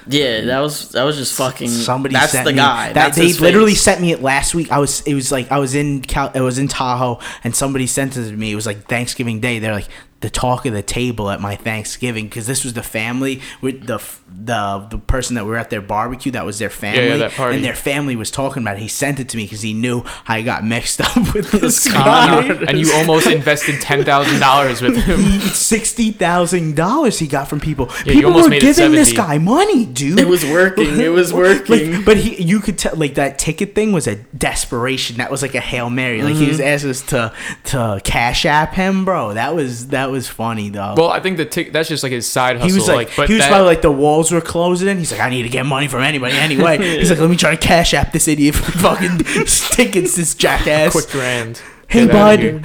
yeah, 0.08 0.40
that 0.40 0.58
was 0.58 0.88
that 0.90 1.04
was 1.04 1.16
just 1.16 1.34
fucking. 1.34 1.68
Somebody 1.68 2.14
that's 2.14 2.32
sent 2.32 2.44
the 2.44 2.50
me, 2.52 2.56
guy. 2.58 2.88
That 2.88 3.14
that's 3.14 3.16
they 3.16 3.32
literally 3.34 3.72
face. 3.74 3.82
sent 3.82 4.00
me 4.00 4.10
it 4.10 4.20
last 4.20 4.52
week. 4.56 4.72
I 4.72 4.78
was 4.80 5.02
it 5.02 5.14
was 5.14 5.30
like 5.30 5.52
I 5.52 5.58
was 5.60 5.76
in 5.76 6.02
Cal, 6.02 6.32
I 6.34 6.40
was 6.40 6.58
in 6.58 6.66
Tahoe 6.66 7.20
and 7.44 7.54
somebody 7.54 7.86
sent 7.86 8.16
it 8.16 8.28
to 8.28 8.36
me. 8.36 8.50
It 8.50 8.56
was 8.56 8.66
like 8.66 8.88
Thanksgiving 8.88 9.38
Day. 9.38 9.60
They're 9.60 9.72
like 9.72 9.86
the 10.22 10.30
talk 10.30 10.64
of 10.66 10.72
the 10.72 10.82
table 10.82 11.28
at 11.30 11.40
my 11.40 11.54
Thanksgiving 11.56 12.24
because 12.26 12.46
this 12.46 12.64
was 12.64 12.72
the 12.72 12.82
family 12.82 13.42
with 13.60 13.86
the 13.86 14.02
the 14.34 14.86
the 14.90 14.96
person 14.98 15.34
that 15.36 15.44
we 15.44 15.50
were 15.50 15.58
at 15.58 15.68
their 15.68 15.82
barbecue 15.82 16.32
that 16.32 16.46
was 16.46 16.58
their 16.58 16.70
family 16.70 17.18
that 17.18 17.32
party. 17.32 17.56
and 17.56 17.64
their 17.64 17.74
family 17.74 18.16
was 18.16 18.30
talking 18.30 18.62
about 18.62 18.76
it. 18.76 18.80
He 18.80 18.88
sent 18.88 19.20
it 19.20 19.28
to 19.28 19.36
me 19.36 19.44
because 19.44 19.60
he 19.60 19.74
knew 19.74 20.04
I 20.26 20.40
got 20.42 20.64
mixed 20.64 21.00
up 21.16 21.34
with 21.34 21.50
this 21.60 21.92
guy. 21.92 22.44
And 22.46 22.78
you 22.78 22.90
almost 22.94 23.26
invested 23.26 23.80
ten 23.82 24.04
thousand 24.04 24.40
dollars 24.40 24.80
with 24.80 24.96
him. 25.04 25.20
Sixty 25.40 26.10
thousand 26.12 26.76
dollars 26.76 27.18
he 27.18 27.26
got 27.26 27.48
from 27.48 27.60
people. 27.60 27.90
you 28.06 28.12
people 28.14 28.32
were 28.32 28.48
giving 28.48 28.92
this 28.92 29.12
guy 29.12 29.36
money, 29.38 29.84
dude. 29.84 30.18
It 30.18 30.28
was 30.28 30.44
working. 30.44 30.98
It 30.98 31.08
was 31.10 31.32
working. 31.34 31.92
Like, 31.92 32.04
but 32.06 32.16
he, 32.16 32.42
you 32.42 32.60
could 32.60 32.78
tell, 32.78 32.96
like 32.96 33.14
that 33.14 33.38
ticket 33.38 33.74
thing 33.74 33.92
was 33.92 34.06
a 34.06 34.16
desperation. 34.16 35.16
That 35.16 35.30
was 35.30 35.42
like 35.42 35.54
a 35.54 35.60
hail 35.60 35.90
mary. 35.90 36.22
Like 36.22 36.34
he 36.36 36.46
was 36.46 36.52
Mm-hmm. 36.62 36.66
asking 36.68 36.90
us 36.90 37.02
to 37.06 37.32
to 37.64 38.00
cash 38.04 38.44
app 38.46 38.74
him, 38.74 39.04
bro. 39.04 39.34
That 39.34 39.54
was 39.54 39.88
that 39.88 40.10
was 40.12 40.28
funny 40.28 40.68
though. 40.68 40.94
Well, 40.96 41.08
I 41.10 41.18
think 41.18 41.36
the 41.38 41.44
tick 41.44 41.72
that's 41.72 41.88
just 41.88 42.02
like 42.04 42.12
his 42.12 42.28
side 42.28 42.56
hustle. 42.56 42.68
he 42.68 42.74
was 42.74 42.86
like, 42.88 43.10
but 43.16 43.28
he 43.28 43.34
was 43.34 43.42
that- 43.42 43.48
probably 43.48 43.66
like 43.66 43.82
the 43.82 43.90
walls 43.90 44.30
were 44.30 44.40
closing 44.40 44.86
in. 44.88 44.98
He's 44.98 45.10
like, 45.10 45.20
I 45.20 45.28
need 45.30 45.42
to 45.42 45.48
get 45.48 45.66
money 45.66 45.88
from 45.88 46.02
anybody 46.02 46.36
anyway. 46.36 46.78
He's 46.98 47.10
like, 47.10 47.18
let 47.18 47.28
me 47.30 47.36
try 47.36 47.50
to 47.50 47.56
cash 47.56 47.92
app 47.94 48.12
this 48.12 48.28
idiot 48.28 48.54
for 48.54 48.70
fucking 48.78 49.18
tickets, 49.46 50.14
this 50.16 50.34
jackass. 50.36 50.92
quick 50.92 51.08
grand. 51.08 51.60
Hey, 51.88 52.06
Get 52.06 52.14
outta 52.14 52.36
bud. 52.36 52.38
here. 52.40 52.62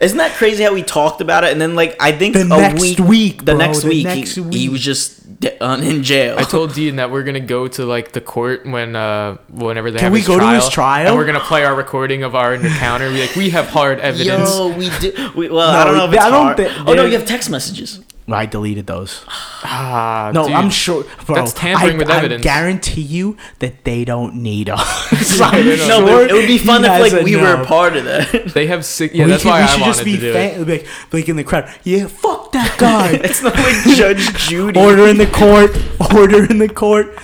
Isn't 0.00 0.18
that 0.18 0.32
crazy 0.36 0.64
how 0.64 0.74
we 0.74 0.82
talked 0.82 1.20
about 1.20 1.44
it 1.44 1.52
and 1.52 1.60
then 1.60 1.74
like 1.76 1.94
I 2.00 2.10
think 2.12 2.34
The 2.34 2.42
a 2.42 2.46
next 2.46 2.80
week, 2.82 2.98
week, 2.98 3.38
the 3.44 3.52
bro, 3.54 3.58
next 3.58 3.82
the 3.82 3.88
week, 3.88 4.04
next 4.04 4.34
he, 4.34 4.42
he 4.42 4.48
week. 4.48 4.70
was 4.72 4.80
just 4.80 5.21
de- 5.42 5.62
on 5.62 5.82
in 5.82 6.02
jail. 6.02 6.36
I 6.38 6.44
told 6.44 6.72
Dean 6.74 6.96
that 6.96 7.10
we're 7.10 7.22
gonna 7.24 7.40
go 7.40 7.68
to 7.68 7.84
like 7.84 8.12
the 8.12 8.20
court 8.22 8.64
when 8.64 8.96
uh 8.96 9.36
whenever 9.50 9.90
they 9.90 9.98
Can 9.98 10.04
have 10.04 10.12
we 10.14 10.20
his 10.20 10.28
go 10.28 10.34
to 10.34 10.40
trial, 10.40 10.54
his 10.60 10.68
trial? 10.70 11.08
and 11.08 11.16
we're 11.16 11.26
gonna 11.26 11.40
play 11.40 11.64
our 11.64 11.74
recording 11.74 12.22
of 12.22 12.34
our 12.34 12.54
encounter. 12.54 13.10
Be 13.10 13.20
like, 13.20 13.36
we 13.36 13.50
have 13.50 13.66
hard 13.68 14.00
evidence. 14.00 14.48
Yo, 14.56 14.68
we 14.68 14.88
did. 15.00 15.34
We, 15.34 15.50
well, 15.50 15.70
No, 15.72 15.78
I 15.78 15.84
don't 15.84 15.96
know 15.98 16.06
if 16.06 16.14
it's 16.14 16.22
I 16.24 16.30
don't 16.30 16.42
hard. 16.44 16.56
thi- 16.56 16.66
oh 16.78 16.84
no, 16.84 16.94
there- 16.94 17.06
you 17.08 17.18
have 17.18 17.26
text 17.26 17.50
messages. 17.50 18.00
I 18.34 18.46
deleted 18.46 18.86
those. 18.86 19.24
Ah, 19.64 20.30
No, 20.34 20.44
dude. 20.46 20.52
I'm 20.52 20.70
sure. 20.70 21.04
Bro, 21.26 21.36
That's 21.36 21.52
tampering 21.52 21.96
I, 21.96 21.98
with 21.98 22.10
I 22.10 22.18
evidence. 22.18 22.42
guarantee 22.42 23.00
you 23.02 23.36
that 23.60 23.84
they 23.84 24.04
don't 24.04 24.36
need 24.36 24.68
us. 24.70 24.80
Yeah, 25.42 25.50
don't. 25.52 25.88
No, 25.88 26.06
sure 26.06 26.26
it 26.26 26.32
would 26.32 26.46
be 26.46 26.58
fun 26.58 26.84
if 26.84 27.12
like 27.12 27.24
we 27.24 27.36
were 27.36 27.54
a 27.62 27.64
part 27.64 27.96
of 27.96 28.04
that. 28.04 28.52
They 28.54 28.66
have 28.66 28.84
six. 28.84 29.14
Yeah, 29.14 29.24
we 29.26 29.30
that's 29.32 29.42
could- 29.42 29.50
why 29.50 29.58
we 29.60 29.64
I 29.64 29.66
should 29.66 29.80
wanted 29.80 29.92
just 29.94 30.04
be 30.04 30.12
to 30.16 30.20
do 30.20 30.32
fa- 30.32 30.60
it. 30.60 30.68
like, 30.68 30.86
like 31.12 31.28
in 31.28 31.36
the 31.36 31.44
crowd. 31.44 31.72
Yeah, 31.84 32.06
fuck 32.06 32.52
that 32.52 32.76
guy. 32.78 33.12
it's 33.22 33.42
not 33.42 33.54
like 33.54 33.96
Judge 33.96 34.34
Judy. 34.48 34.78
Order 34.78 35.06
in 35.08 35.18
the 35.18 35.26
court. 35.26 35.70
Order 36.14 36.44
in 36.50 36.58
the 36.58 36.68
court. 36.68 37.18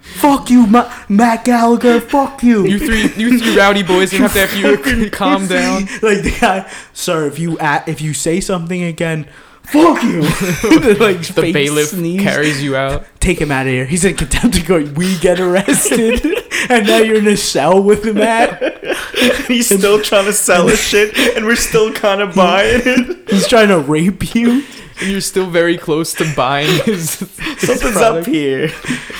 Fuck 0.00 0.48
you, 0.48 0.66
Ma- 0.66 0.90
Matt 1.08 1.44
Gallagher. 1.44 2.00
Fuck 2.00 2.42
you. 2.42 2.64
You 2.66 2.78
three, 2.78 3.02
you 3.22 3.38
three 3.38 3.56
rowdy 3.56 3.82
boys, 3.82 4.12
you 4.12 4.20
have 4.20 4.32
to 4.34 4.46
have 4.46 4.54
you 4.56 5.10
calm 5.10 5.46
down. 5.48 5.82
like 6.02 6.22
the 6.22 6.36
guy, 6.40 6.70
sir. 6.92 7.26
If 7.26 7.38
you 7.38 7.58
at, 7.58 7.88
if 7.88 8.00
you 8.00 8.14
say 8.14 8.40
something 8.40 8.82
again, 8.82 9.26
fuck 9.64 10.02
you. 10.02 10.20
like 10.98 11.22
The 11.26 11.50
bailiff 11.52 11.88
sneeze. 11.88 12.20
carries 12.22 12.62
you 12.62 12.76
out. 12.76 13.04
Take 13.20 13.40
him 13.40 13.50
out 13.50 13.66
of 13.66 13.72
here. 13.72 13.86
He's 13.86 14.04
in 14.04 14.16
contempt 14.16 14.58
of 14.58 14.66
court. 14.66 14.88
We 14.96 15.18
get 15.18 15.40
arrested, 15.40 16.24
and 16.68 16.86
now 16.86 16.98
you're 16.98 17.16
in 17.16 17.26
a 17.28 17.36
cell 17.36 17.82
with 17.82 18.04
him 18.04 18.18
at. 18.18 18.60
He's 19.48 19.66
still 19.66 20.02
trying 20.02 20.26
to 20.26 20.32
sell 20.32 20.68
us 20.68 20.78
shit, 20.80 21.16
and 21.36 21.46
we're 21.46 21.56
still 21.56 21.92
kind 21.92 22.20
of 22.20 22.34
buying 22.34 22.82
it. 22.84 23.30
He's 23.30 23.46
trying 23.48 23.68
to 23.68 23.78
rape 23.78 24.34
you 24.34 24.64
And 25.00 25.10
you're 25.10 25.20
still 25.22 25.48
very 25.50 25.78
close 25.78 26.12
to 26.14 26.34
buying 26.36 26.68
his. 26.84 27.18
his 27.20 27.30
Something's 27.60 27.92
product. 27.92 28.26
up 28.28 28.32
here. 28.32 28.68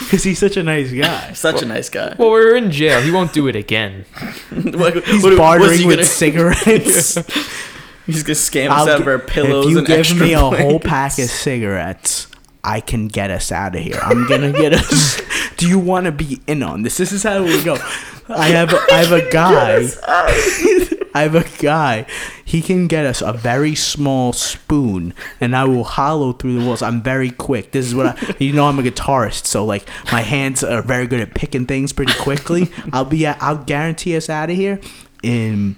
because 0.01 0.23
he's 0.23 0.39
such 0.39 0.57
a 0.59 0.63
nice 0.63 0.93
guy. 0.93 1.33
Such 1.33 1.63
a 1.63 1.67
nice 1.67 1.89
guy. 1.89 2.15
Well, 2.19 2.31
we're 2.31 2.57
in 2.57 2.71
jail. 2.71 3.01
He 3.01 3.11
won't 3.11 3.33
do 3.33 3.49
it 3.49 3.57
again. 3.57 4.05
What- 4.53 5.03
He's 5.05 5.23
what- 5.23 5.37
bartering 5.39 5.79
he 5.81 5.87
with 5.87 5.97
gonna- 5.97 6.05
cigarettes. 6.07 7.17
He's 8.07 8.23
gonna 8.23 8.35
scam 8.35 8.69
I'll 8.71 8.83
us 8.85 8.89
out 8.89 8.97
gi- 8.99 9.03
of 9.03 9.09
our 9.09 9.19
pillows 9.19 9.67
if 9.67 9.71
you 9.73 9.79
and 9.79 9.87
give 9.87 10.21
me 10.21 10.33
a 10.35 10.39
whole 10.41 10.81
pack 10.81 11.19
of 11.19 11.31
cigarettes, 11.31 12.29
I 12.63 12.81
can 12.81 13.09
get 13.09 13.31
us 13.31 13.51
out 13.53 13.75
of 13.75 13.83
here. 13.83 13.99
I'm 14.03 14.27
gonna 14.29 14.53
get 14.53 14.73
us. 14.75 15.21
Do 15.57 15.69
you 15.69 15.79
want 15.79 16.07
to 16.07 16.13
be 16.13 16.41
in 16.47 16.63
on 16.63 16.83
this? 16.83 16.97
This 16.97 17.13
is 17.13 17.23
how 17.23 17.43
we 17.43 17.63
go. 17.63 17.77
I 18.29 18.49
have 18.49 18.73
a, 18.73 18.81
I 18.91 19.05
have 19.05 19.13
a 19.13 19.31
guy. 19.31 19.89
I 21.17 21.23
have 21.23 21.35
a 21.37 21.45
guy. 21.63 22.07
He 22.45 22.61
can 22.61 22.89
get 22.89 23.07
us 23.07 23.23
a 23.23 23.33
very 23.33 23.75
small 23.77 24.33
spoon, 24.33 25.15
and 25.41 25.55
I 25.55 25.65
will 25.65 25.85
hollow 25.85 26.33
through 26.33 26.59
the 26.59 26.67
walls. 26.67 26.83
I'm 26.83 27.03
very 27.03 27.31
quick. 27.31 27.71
This 27.71 27.87
is 27.87 27.95
what 27.95 28.07
I. 28.07 28.35
You 28.39 28.53
know, 28.53 28.67
I'm 28.67 28.79
a 28.79 28.83
guitarist, 28.83 29.47
so 29.47 29.65
like 29.65 29.87
my 30.11 30.23
hands 30.23 30.65
are 30.65 30.83
very 30.83 31.07
good 31.07 31.21
at 31.21 31.35
picking 31.35 31.67
things 31.67 31.93
pretty 31.93 32.15
quickly. 32.15 32.69
I'll 32.93 33.05
be. 33.05 33.27
I'll 33.27 33.63
guarantee 33.63 34.17
us 34.17 34.29
out 34.29 34.51
of 34.51 34.57
here 34.57 34.81
in. 35.23 35.77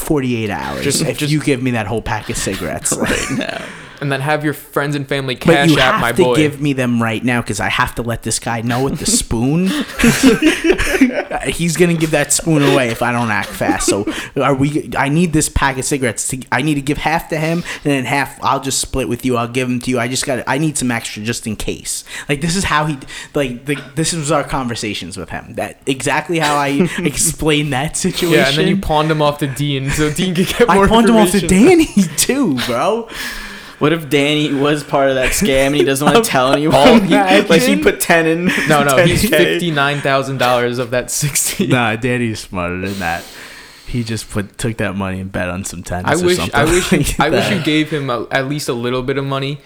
48 0.00 0.50
hours 0.50 0.84
Just- 0.84 1.02
if 1.02 1.18
just- 1.18 1.32
you 1.32 1.40
give 1.40 1.62
me 1.62 1.70
that 1.72 1.86
whole 1.86 2.02
pack 2.02 2.28
of 2.30 2.36
cigarettes 2.36 2.92
right 2.96 3.30
now. 3.38 3.62
And 4.00 4.10
then 4.10 4.20
have 4.20 4.44
your 4.44 4.54
friends 4.54 4.96
and 4.96 5.06
family 5.06 5.36
cash 5.36 5.46
but 5.46 5.68
you 5.68 5.78
out 5.78 5.92
have 5.92 6.00
my 6.00 6.12
to 6.12 6.22
boy. 6.22 6.36
give 6.36 6.60
me 6.60 6.72
them 6.72 7.02
right 7.02 7.22
now 7.22 7.40
because 7.42 7.60
I 7.60 7.68
have 7.68 7.94
to 7.96 8.02
let 8.02 8.22
this 8.22 8.38
guy 8.38 8.62
know 8.62 8.84
with 8.84 8.98
the 8.98 9.06
spoon. 9.10 9.66
He's 11.46 11.76
gonna 11.76 11.94
give 11.94 12.10
that 12.12 12.32
spoon 12.32 12.62
away 12.62 12.88
if 12.88 13.02
I 13.02 13.12
don't 13.12 13.30
act 13.30 13.48
fast. 13.48 13.86
So 13.88 14.06
are 14.40 14.54
we? 14.54 14.90
I 14.96 15.08
need 15.08 15.32
this 15.32 15.48
pack 15.48 15.78
of 15.78 15.84
cigarettes. 15.84 16.28
To, 16.28 16.40
I 16.52 16.62
need 16.62 16.74
to 16.74 16.80
give 16.82 16.98
half 16.98 17.28
to 17.30 17.38
him 17.38 17.58
and 17.84 17.84
then 17.84 18.04
half. 18.04 18.42
I'll 18.42 18.60
just 18.60 18.80
split 18.80 19.08
with 19.08 19.24
you. 19.24 19.36
I'll 19.36 19.48
give 19.48 19.68
them 19.68 19.80
to 19.80 19.90
you. 19.90 19.98
I 19.98 20.08
just 20.08 20.26
got. 20.26 20.42
I 20.46 20.58
need 20.58 20.76
some 20.78 20.90
extra 20.90 21.22
just 21.22 21.46
in 21.46 21.56
case. 21.56 22.04
Like 22.28 22.40
this 22.40 22.56
is 22.56 22.64
how 22.64 22.86
he. 22.86 22.98
Like 23.34 23.64
the, 23.66 23.76
this 23.94 24.12
was 24.12 24.30
our 24.30 24.44
conversations 24.44 25.16
with 25.16 25.30
him. 25.30 25.54
That 25.54 25.80
exactly 25.86 26.38
how 26.38 26.56
I 26.56 26.88
explained 26.98 27.72
that 27.72 27.96
situation. 27.96 28.34
yeah, 28.34 28.48
and 28.48 28.56
then 28.56 28.68
you 28.68 28.76
pawned 28.78 29.10
him 29.10 29.22
off 29.22 29.38
to 29.38 29.46
Dean, 29.46 29.90
so 29.90 30.10
Dean 30.12 30.34
could 30.34 30.46
get 30.48 30.68
more 30.68 30.84
I 30.84 30.88
pawned 30.88 31.08
him 31.08 31.16
off 31.16 31.30
to. 31.32 31.46
Danny 31.46 31.86
too, 32.16 32.56
bro. 32.66 33.08
What 33.80 33.92
if 33.92 34.08
Danny 34.08 34.52
was 34.54 34.84
part 34.84 35.08
of 35.08 35.16
that 35.16 35.32
scam 35.32 35.66
and 35.68 35.74
he 35.76 35.82
doesn't 35.84 36.04
want 36.04 36.24
to 36.24 36.30
tell 36.30 36.52
anyone? 36.52 36.76
All- 36.76 37.00
He- 37.00 37.14
like 37.48 37.62
he 37.62 37.76
put 37.82 38.00
ten 38.00 38.26
in. 38.26 38.44
No, 38.68 38.84
no, 38.84 38.98
he's 39.04 39.24
10K. 39.24 39.28
fifty 39.30 39.70
nine 39.72 40.00
thousand 40.00 40.38
dollars 40.38 40.78
of 40.78 40.90
that 40.92 41.10
sixty. 41.10 41.66
Nah, 41.70 41.96
Danny's 41.96 42.38
smarter 42.40 42.78
than 42.80 42.98
that. 43.00 43.24
He 43.86 44.04
just 44.04 44.30
put 44.30 44.56
took 44.56 44.76
that 44.76 44.94
money 44.94 45.18
and 45.18 45.32
bet 45.32 45.48
on 45.48 45.64
some 45.64 45.82
tennis. 45.82 46.08
I 46.08 46.22
or 46.22 46.26
wish, 46.26 46.36
something 46.36 46.54
I 46.54 46.64
wish, 46.64 46.92
like 47.18 47.18
I 47.18 47.28
wish 47.30 47.50
you 47.50 47.60
gave 47.64 47.90
him 47.90 48.08
a, 48.08 48.24
at 48.30 48.46
least 48.48 48.68
a 48.68 48.72
little 48.72 49.02
bit 49.02 49.16
of 49.18 49.24
money, 49.24 49.58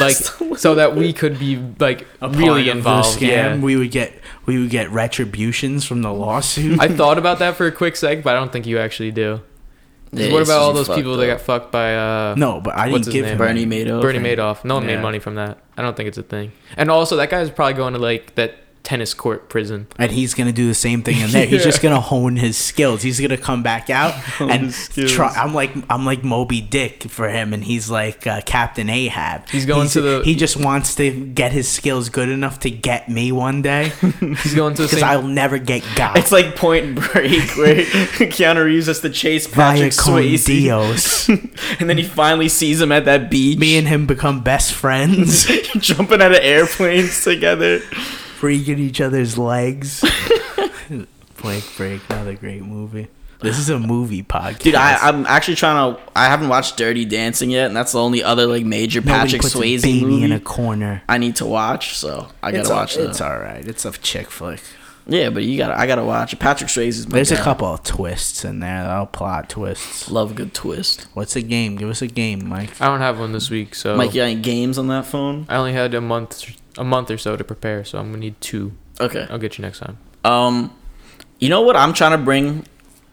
like 0.00 0.16
so 0.56 0.74
that 0.74 0.96
we 0.96 1.12
could 1.12 1.38
be 1.38 1.56
like 1.78 2.02
A 2.20 2.26
part 2.28 2.36
really 2.36 2.60
of 2.62 2.64
the 2.64 2.70
involved. 2.72 3.18
scam. 3.18 3.28
Yeah. 3.28 3.56
We 3.58 3.76
would 3.76 3.92
get 3.92 4.18
we 4.46 4.58
would 4.58 4.70
get 4.70 4.90
retributions 4.90 5.84
from 5.84 6.02
the 6.02 6.12
lawsuit. 6.12 6.80
I 6.80 6.88
thought 6.88 7.18
about 7.18 7.38
that 7.38 7.54
for 7.54 7.66
a 7.66 7.72
quick 7.72 7.94
sec, 7.94 8.24
but 8.24 8.34
I 8.34 8.40
don't 8.40 8.50
think 8.52 8.66
you 8.66 8.78
actually 8.80 9.12
do. 9.12 9.42
'Cause 10.10 10.20
Yeah, 10.20 10.32
what 10.32 10.42
about 10.42 10.60
all 10.62 10.72
those 10.72 10.88
people 10.88 11.12
fucked 11.12 11.20
that 11.20 11.26
got 11.26 11.40
fucked 11.40 11.72
by 11.72 11.94
uh 11.96 12.34
no, 12.36 12.60
but 12.60 12.74
I 12.74 12.88
What's 12.90 13.04
didn't 13.06 13.12
give 13.12 13.24
name? 13.24 13.32
him 13.32 13.38
Bernie 13.38 13.62
any. 13.62 13.84
Madoff. 13.84 14.00
Bernie 14.02 14.18
Madoff? 14.18 14.64
No 14.64 14.74
one 14.76 14.88
Yeah. 14.88 14.96
made 14.96 15.02
money 15.02 15.18
from 15.18 15.34
that. 15.34 15.58
I 15.76 15.82
don't 15.82 15.96
think 15.96 16.08
it's 16.08 16.18
a 16.18 16.22
thing. 16.22 16.52
And 16.76 16.90
also, 16.90 17.16
that 17.16 17.28
guy's 17.30 17.50
probably 17.50 17.74
going 17.74 17.92
to 17.94 17.98
like 18.00 18.34
that 18.36 18.54
tennis 18.88 19.12
court 19.12 19.50
prison. 19.50 19.86
and 19.98 20.10
he's 20.10 20.32
gonna 20.32 20.50
do 20.50 20.66
the 20.66 20.72
same 20.74 21.02
thing 21.02 21.18
in 21.20 21.30
there. 21.30 21.44
He's 21.44 21.62
just 21.62 21.82
gonna 21.86 22.00
hone 22.00 22.36
his 22.36 22.56
skills. 22.56 23.02
He's 23.02 23.20
gonna 23.20 23.36
come 23.36 23.62
back 23.62 23.90
out 23.90 24.14
and 24.40 24.72
try. 24.72 25.28
I'm 25.34 25.52
like 25.52 25.72
I'm 25.90 26.06
like 26.06 26.24
Moby 26.24 26.62
Dick 26.62 27.02
for 27.10 27.28
him, 27.28 27.52
and 27.52 27.62
he's 27.62 27.90
like 27.90 28.26
uh, 28.26 28.40
Captain 28.46 28.88
Ahab. 28.88 29.46
He's 29.50 29.66
going 29.66 29.88
to 29.90 30.00
the- 30.00 30.22
He 30.24 30.34
just 30.34 30.56
wants 30.56 30.94
to 30.94 31.10
get 31.26 31.52
his 31.52 31.68
skills 31.68 32.08
good 32.08 32.30
enough 32.30 32.60
to 32.60 32.70
get 32.70 33.10
me 33.10 33.30
one 33.30 33.60
day 33.60 33.90
He's 34.20 34.54
going 34.54 34.74
to 34.76 34.84
because. 34.84 35.02
I'll 35.02 35.22
never 35.22 35.58
get 35.58 35.82
got. 35.94 36.16
It's 36.16 36.32
like 36.32 36.56
Point 36.56 36.94
Break 36.94 37.56
where 37.58 37.84
Keanu 38.32 38.64
Reeves 38.64 38.86
has 38.86 39.00
to 39.00 39.10
chase 39.10 39.46
Patrick 39.46 39.94
con 39.96 40.14
Swayze, 40.22 40.46
Dios. 40.46 41.28
and 41.28 41.90
then 41.90 41.98
he 41.98 42.04
finally 42.04 42.48
sees 42.48 42.80
him 42.80 42.90
at 42.92 43.04
that 43.04 43.30
beach. 43.30 43.58
Me 43.58 43.76
and 43.76 43.86
him 43.86 44.06
become 44.06 44.40
best 44.40 44.72
friends, 44.72 45.44
jumping 45.76 46.22
out 46.22 46.32
of 46.32 46.38
airplanes 46.40 47.22
together. 47.22 47.82
Freaking 48.38 48.78
each 48.78 49.00
other's 49.00 49.36
legs. 49.36 50.04
Blank 51.42 51.76
Break, 51.76 52.00
another 52.08 52.34
great 52.34 52.62
movie. 52.62 53.08
This 53.40 53.58
is 53.58 53.70
a 53.70 53.78
movie 53.78 54.24
podcast. 54.24 54.58
Dude, 54.58 54.74
I, 54.74 54.96
I'm 54.96 55.24
actually 55.26 55.54
trying 55.54 55.94
to. 55.94 56.00
I 56.16 56.26
haven't 56.26 56.48
watched 56.48 56.76
Dirty 56.76 57.04
Dancing 57.04 57.50
yet, 57.50 57.66
and 57.66 57.76
that's 57.76 57.92
the 57.92 58.00
only 58.00 58.22
other 58.24 58.46
like 58.46 58.64
major 58.64 59.00
Nobody 59.00 59.16
Patrick 59.16 59.42
puts 59.42 59.54
a 59.54 59.58
Swayze 59.58 59.82
baby 59.82 60.04
movie 60.04 60.24
in 60.24 60.32
a 60.32 60.40
corner. 60.40 61.02
I 61.08 61.18
need 61.18 61.36
to 61.36 61.46
watch. 61.46 61.96
So 61.96 62.28
I 62.42 62.50
gotta 62.50 62.62
it's 62.62 62.70
watch 62.70 62.96
a, 62.96 63.02
that. 63.02 63.10
It's 63.10 63.20
all 63.20 63.38
right. 63.38 63.64
It's 63.64 63.84
a 63.84 63.92
chick 63.92 64.28
flick. 64.28 64.60
yeah, 65.06 65.30
but 65.30 65.44
you 65.44 65.56
gotta. 65.56 65.78
I 65.78 65.86
gotta 65.86 66.04
watch 66.04 66.32
it. 66.32 66.40
Patrick 66.40 66.68
Swayze 66.68 66.88
is 66.88 67.06
my 67.06 67.14
There's 67.14 67.30
a 67.30 67.36
couple 67.36 67.68
of 67.68 67.84
twists 67.84 68.44
in 68.44 68.58
there. 68.58 68.82
Though, 68.82 69.06
plot 69.06 69.48
twists. 69.48 70.10
Love 70.10 70.32
a 70.32 70.34
good 70.34 70.52
twist. 70.52 71.06
What's 71.14 71.36
a 71.36 71.42
game? 71.42 71.76
Give 71.76 71.88
us 71.88 72.02
a 72.02 72.08
game, 72.08 72.48
Mike. 72.48 72.80
I 72.80 72.86
don't 72.88 73.00
have 73.00 73.20
one 73.20 73.30
this 73.30 73.50
week, 73.50 73.76
so 73.76 73.96
Mike, 73.96 74.14
you 74.14 74.22
got 74.22 74.30
any 74.30 74.40
games 74.40 74.78
on 74.78 74.88
that 74.88 75.06
phone? 75.06 75.46
I 75.48 75.58
only 75.58 75.74
had 75.74 75.94
a 75.94 76.00
month, 76.00 76.44
a 76.78 76.84
month 76.84 77.10
or 77.10 77.18
so 77.18 77.36
to 77.36 77.44
prepare. 77.44 77.84
So 77.84 77.98
I'm 77.98 78.06
gonna 78.06 78.18
need 78.18 78.40
two. 78.40 78.72
Okay. 79.00 79.26
I'll 79.28 79.38
get 79.38 79.58
you 79.58 79.62
next 79.62 79.80
time. 79.80 79.98
Um, 80.24 80.74
you 81.38 81.48
know 81.48 81.60
what 81.60 81.76
I'm 81.76 81.92
trying 81.92 82.12
to 82.12 82.18
bring 82.18 82.64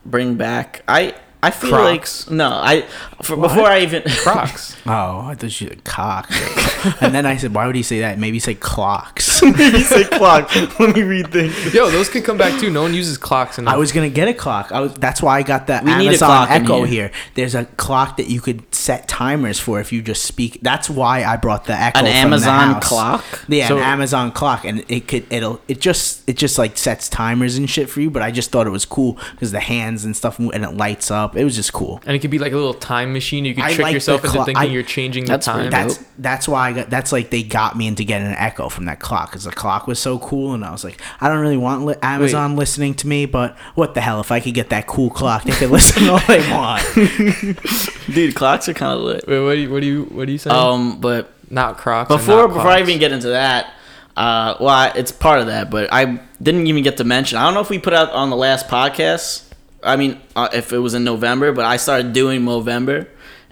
bring 0.05 0.35
back? 0.35 0.83
I 0.87 1.15
I 1.44 1.52
feel 1.52 1.70
Crocs. 1.70 2.28
like 2.28 2.36
no. 2.36 2.49
I 2.49 2.82
for, 3.22 3.36
before 3.38 3.66
I 3.68 3.82
even 3.82 4.02
Crocs. 4.07 4.76
Oh, 4.88 5.20
I 5.28 5.36
thought 5.36 5.44
you 5.62 5.68
said 5.70 5.84
cock. 5.84 6.28
and 7.02 7.14
then 7.14 7.26
I 7.28 7.38
said, 7.38 7.53
why 7.53 7.68
would 7.68 7.76
he 7.76 7.84
say 7.84 7.99
that? 7.99 8.18
Maybe 8.18 8.40
say 8.40 8.56
clocks. 8.56 9.40
he 9.41 9.53
said 9.84 10.10
clock. 10.12 10.53
Let 10.56 10.95
me 10.95 11.02
rethink. 11.02 11.74
Yo, 11.74 11.90
those 11.91 12.10
could 12.10 12.24
come 12.24 12.38
back 12.38 12.60
too. 12.60 12.72
No 12.72 12.82
one 12.82 12.94
uses 12.95 13.18
clocks 13.18 13.60
enough. 13.60 13.74
I 13.74 13.78
was 13.78 13.91
gonna 13.91 14.10
get 14.10 14.28
a 14.28 14.34
clock. 14.34 14.72
I 14.72 14.80
was, 14.80 14.94
that's 14.95 15.22
why 15.22 15.38
I 15.38 15.44
got 15.44 15.68
that 15.68 15.84
We 15.84 15.91
need 15.95 16.06
a 16.06 16.10
Amazon 16.10 16.28
clock 16.48 16.49
Echo 16.49 16.84
here. 16.84 16.88
here. 16.88 17.12
There's 17.36 17.53
a 17.56 17.66
clock 17.66 18.18
that 18.18 18.28
you 18.28 18.41
could 18.41 18.74
set 18.74 19.07
timers 19.07 19.60
for 19.60 19.80
if 19.80 19.91
you 19.94 20.02
just 20.02 20.24
speak. 20.24 20.60
That's 20.64 20.90
why 20.90 21.24
I 21.24 21.38
brought 21.38 21.66
the 21.66 21.74
Echo. 21.74 21.99
An 21.99 22.06
from 22.06 22.12
the 22.12 22.18
Amazon 22.18 22.74
house. 22.74 22.88
clock. 22.88 23.26
Yeah, 23.48 23.68
So- 23.68 23.78
an 23.78 23.84
Amazon 23.84 24.32
clock, 24.32 24.66
and 24.66 24.84
it 24.88 25.07
could 25.07 25.26
it'll 25.32 25.62
it 25.68 25.80
just 25.80 26.28
it 26.28 26.38
just 26.38 26.57
like 26.57 26.76
sets 26.78 27.07
timers 27.07 27.56
and 27.57 27.70
shit 27.70 27.88
for 27.90 28.02
you. 28.02 28.10
But 28.10 28.24
I 28.24 28.32
just 28.32 28.52
thought 28.52 28.66
it 28.68 28.72
was 28.72 28.86
cool 28.86 29.20
because 29.32 29.52
the 29.52 29.60
hands 29.60 30.06
and 30.06 30.16
stuff 30.18 30.40
and 30.40 30.52
it 30.64 30.74
lights 30.74 31.12
up. 31.12 31.35
It 31.36 31.44
was 31.44 31.56
just 31.56 31.74
cool. 31.74 32.02
and 32.06 32.16
it 32.16 32.20
could 32.20 32.32
be 32.32 32.40
like 32.40 32.52
a 32.52 32.56
little 32.56 32.74
time 32.74 33.14
machine. 33.14 33.45
You 33.45 33.53
could 33.56 33.64
I 33.64 33.74
trick 33.74 33.84
like 33.84 33.94
yourself 33.94 34.22
the 34.22 34.28
into 34.30 34.44
thinking 34.45 34.57
I- 34.57 34.66
you're 34.66 34.84
changing 34.84 35.26
That's 35.26 35.45
the 35.45 35.52
time. 35.52 35.70
pretty 35.70 35.88
That's 35.88 36.06
that's 36.18 36.48
why 36.48 36.70
I 36.70 36.74
got. 36.74 36.90
That's 36.90 37.12
like 37.12 37.30
they 37.30 37.44
got 37.44 37.76
me 37.78 37.88
into 37.88 38.03
getting 38.03 38.28
an 38.28 38.36
Echo 38.38 38.70
from 38.70 38.86
that 38.86 38.99
clock 38.99 39.30
because 39.32 39.44
the 39.44 39.52
clock 39.52 39.88
was 39.88 39.99
so 39.99 40.18
cool, 40.20 40.53
and 40.53 40.64
I 40.64 40.72
was 40.72 40.84
like, 40.84 40.99
I 41.20 41.28
don't 41.28 41.40
really 41.40 41.57
want 41.57 41.86
li- 41.86 41.95
Amazon 42.02 42.56
listening 42.56 42.94
to 42.95 43.07
me, 43.07 43.26
but 43.26 43.57
what 43.76 43.94
the 43.95 44.02
hell? 44.02 44.20
If 44.22 44.32
I 44.32 44.40
could 44.40 44.53
get 44.53 44.70
that 44.70 44.88
cool 44.88 45.10
clock, 45.10 45.44
they 45.44 45.52
could 45.52 45.70
listen 45.72 46.07
all 46.10 46.20
they 46.28 46.40
want. 46.52 46.82
Dude, 48.14 48.36
clocks 48.36 48.70
are 48.70 48.74
kind 48.74 48.94
of 48.98 49.03
lit. 49.03 49.28
Wait, 49.28 49.40
what 49.44 49.53
do 49.56 49.60
you 49.62 49.72
what 49.72 49.82
do 49.82 49.88
you 49.88 50.03
what 50.06 50.26
do 50.28 50.32
you 50.32 50.38
say? 50.38 50.49
Um, 50.49 50.99
but 51.02 51.32
not 51.49 51.78
Crocs. 51.78 52.07
before 52.07 52.48
not 52.48 52.53
before 52.53 52.68
I 52.68 52.80
even 52.82 52.98
get 52.99 53.12
into 53.12 53.30
that, 53.30 53.74
uh, 54.16 54.56
well, 54.60 54.70
I, 54.70 54.88
it's 54.95 55.12
part 55.12 55.40
of 55.40 55.48
that, 55.48 55.70
but 55.70 55.91
I 55.91 56.20
didn't 56.41 56.68
even 56.68 56.84
get 56.84 56.98
to 56.98 57.03
mention. 57.03 57.38
I 57.38 57.44
don't 57.45 57.53
know 57.53 57.62
if 57.62 57.70
we 57.70 57.80
put 57.80 57.94
out 57.94 58.12
on 58.12 58.30
the 58.30 58.36
last 58.36 58.68
podcast. 58.68 59.44
I 59.86 59.95
mean, 59.95 60.20
uh, 60.36 60.49
if 60.53 60.74
it 60.74 60.80
was 60.80 60.94
in 60.94 61.03
November, 61.03 61.52
but 61.52 61.66
I 61.66 61.78
started 61.78 62.14
doing 62.14 62.41
Movember, 62.41 63.07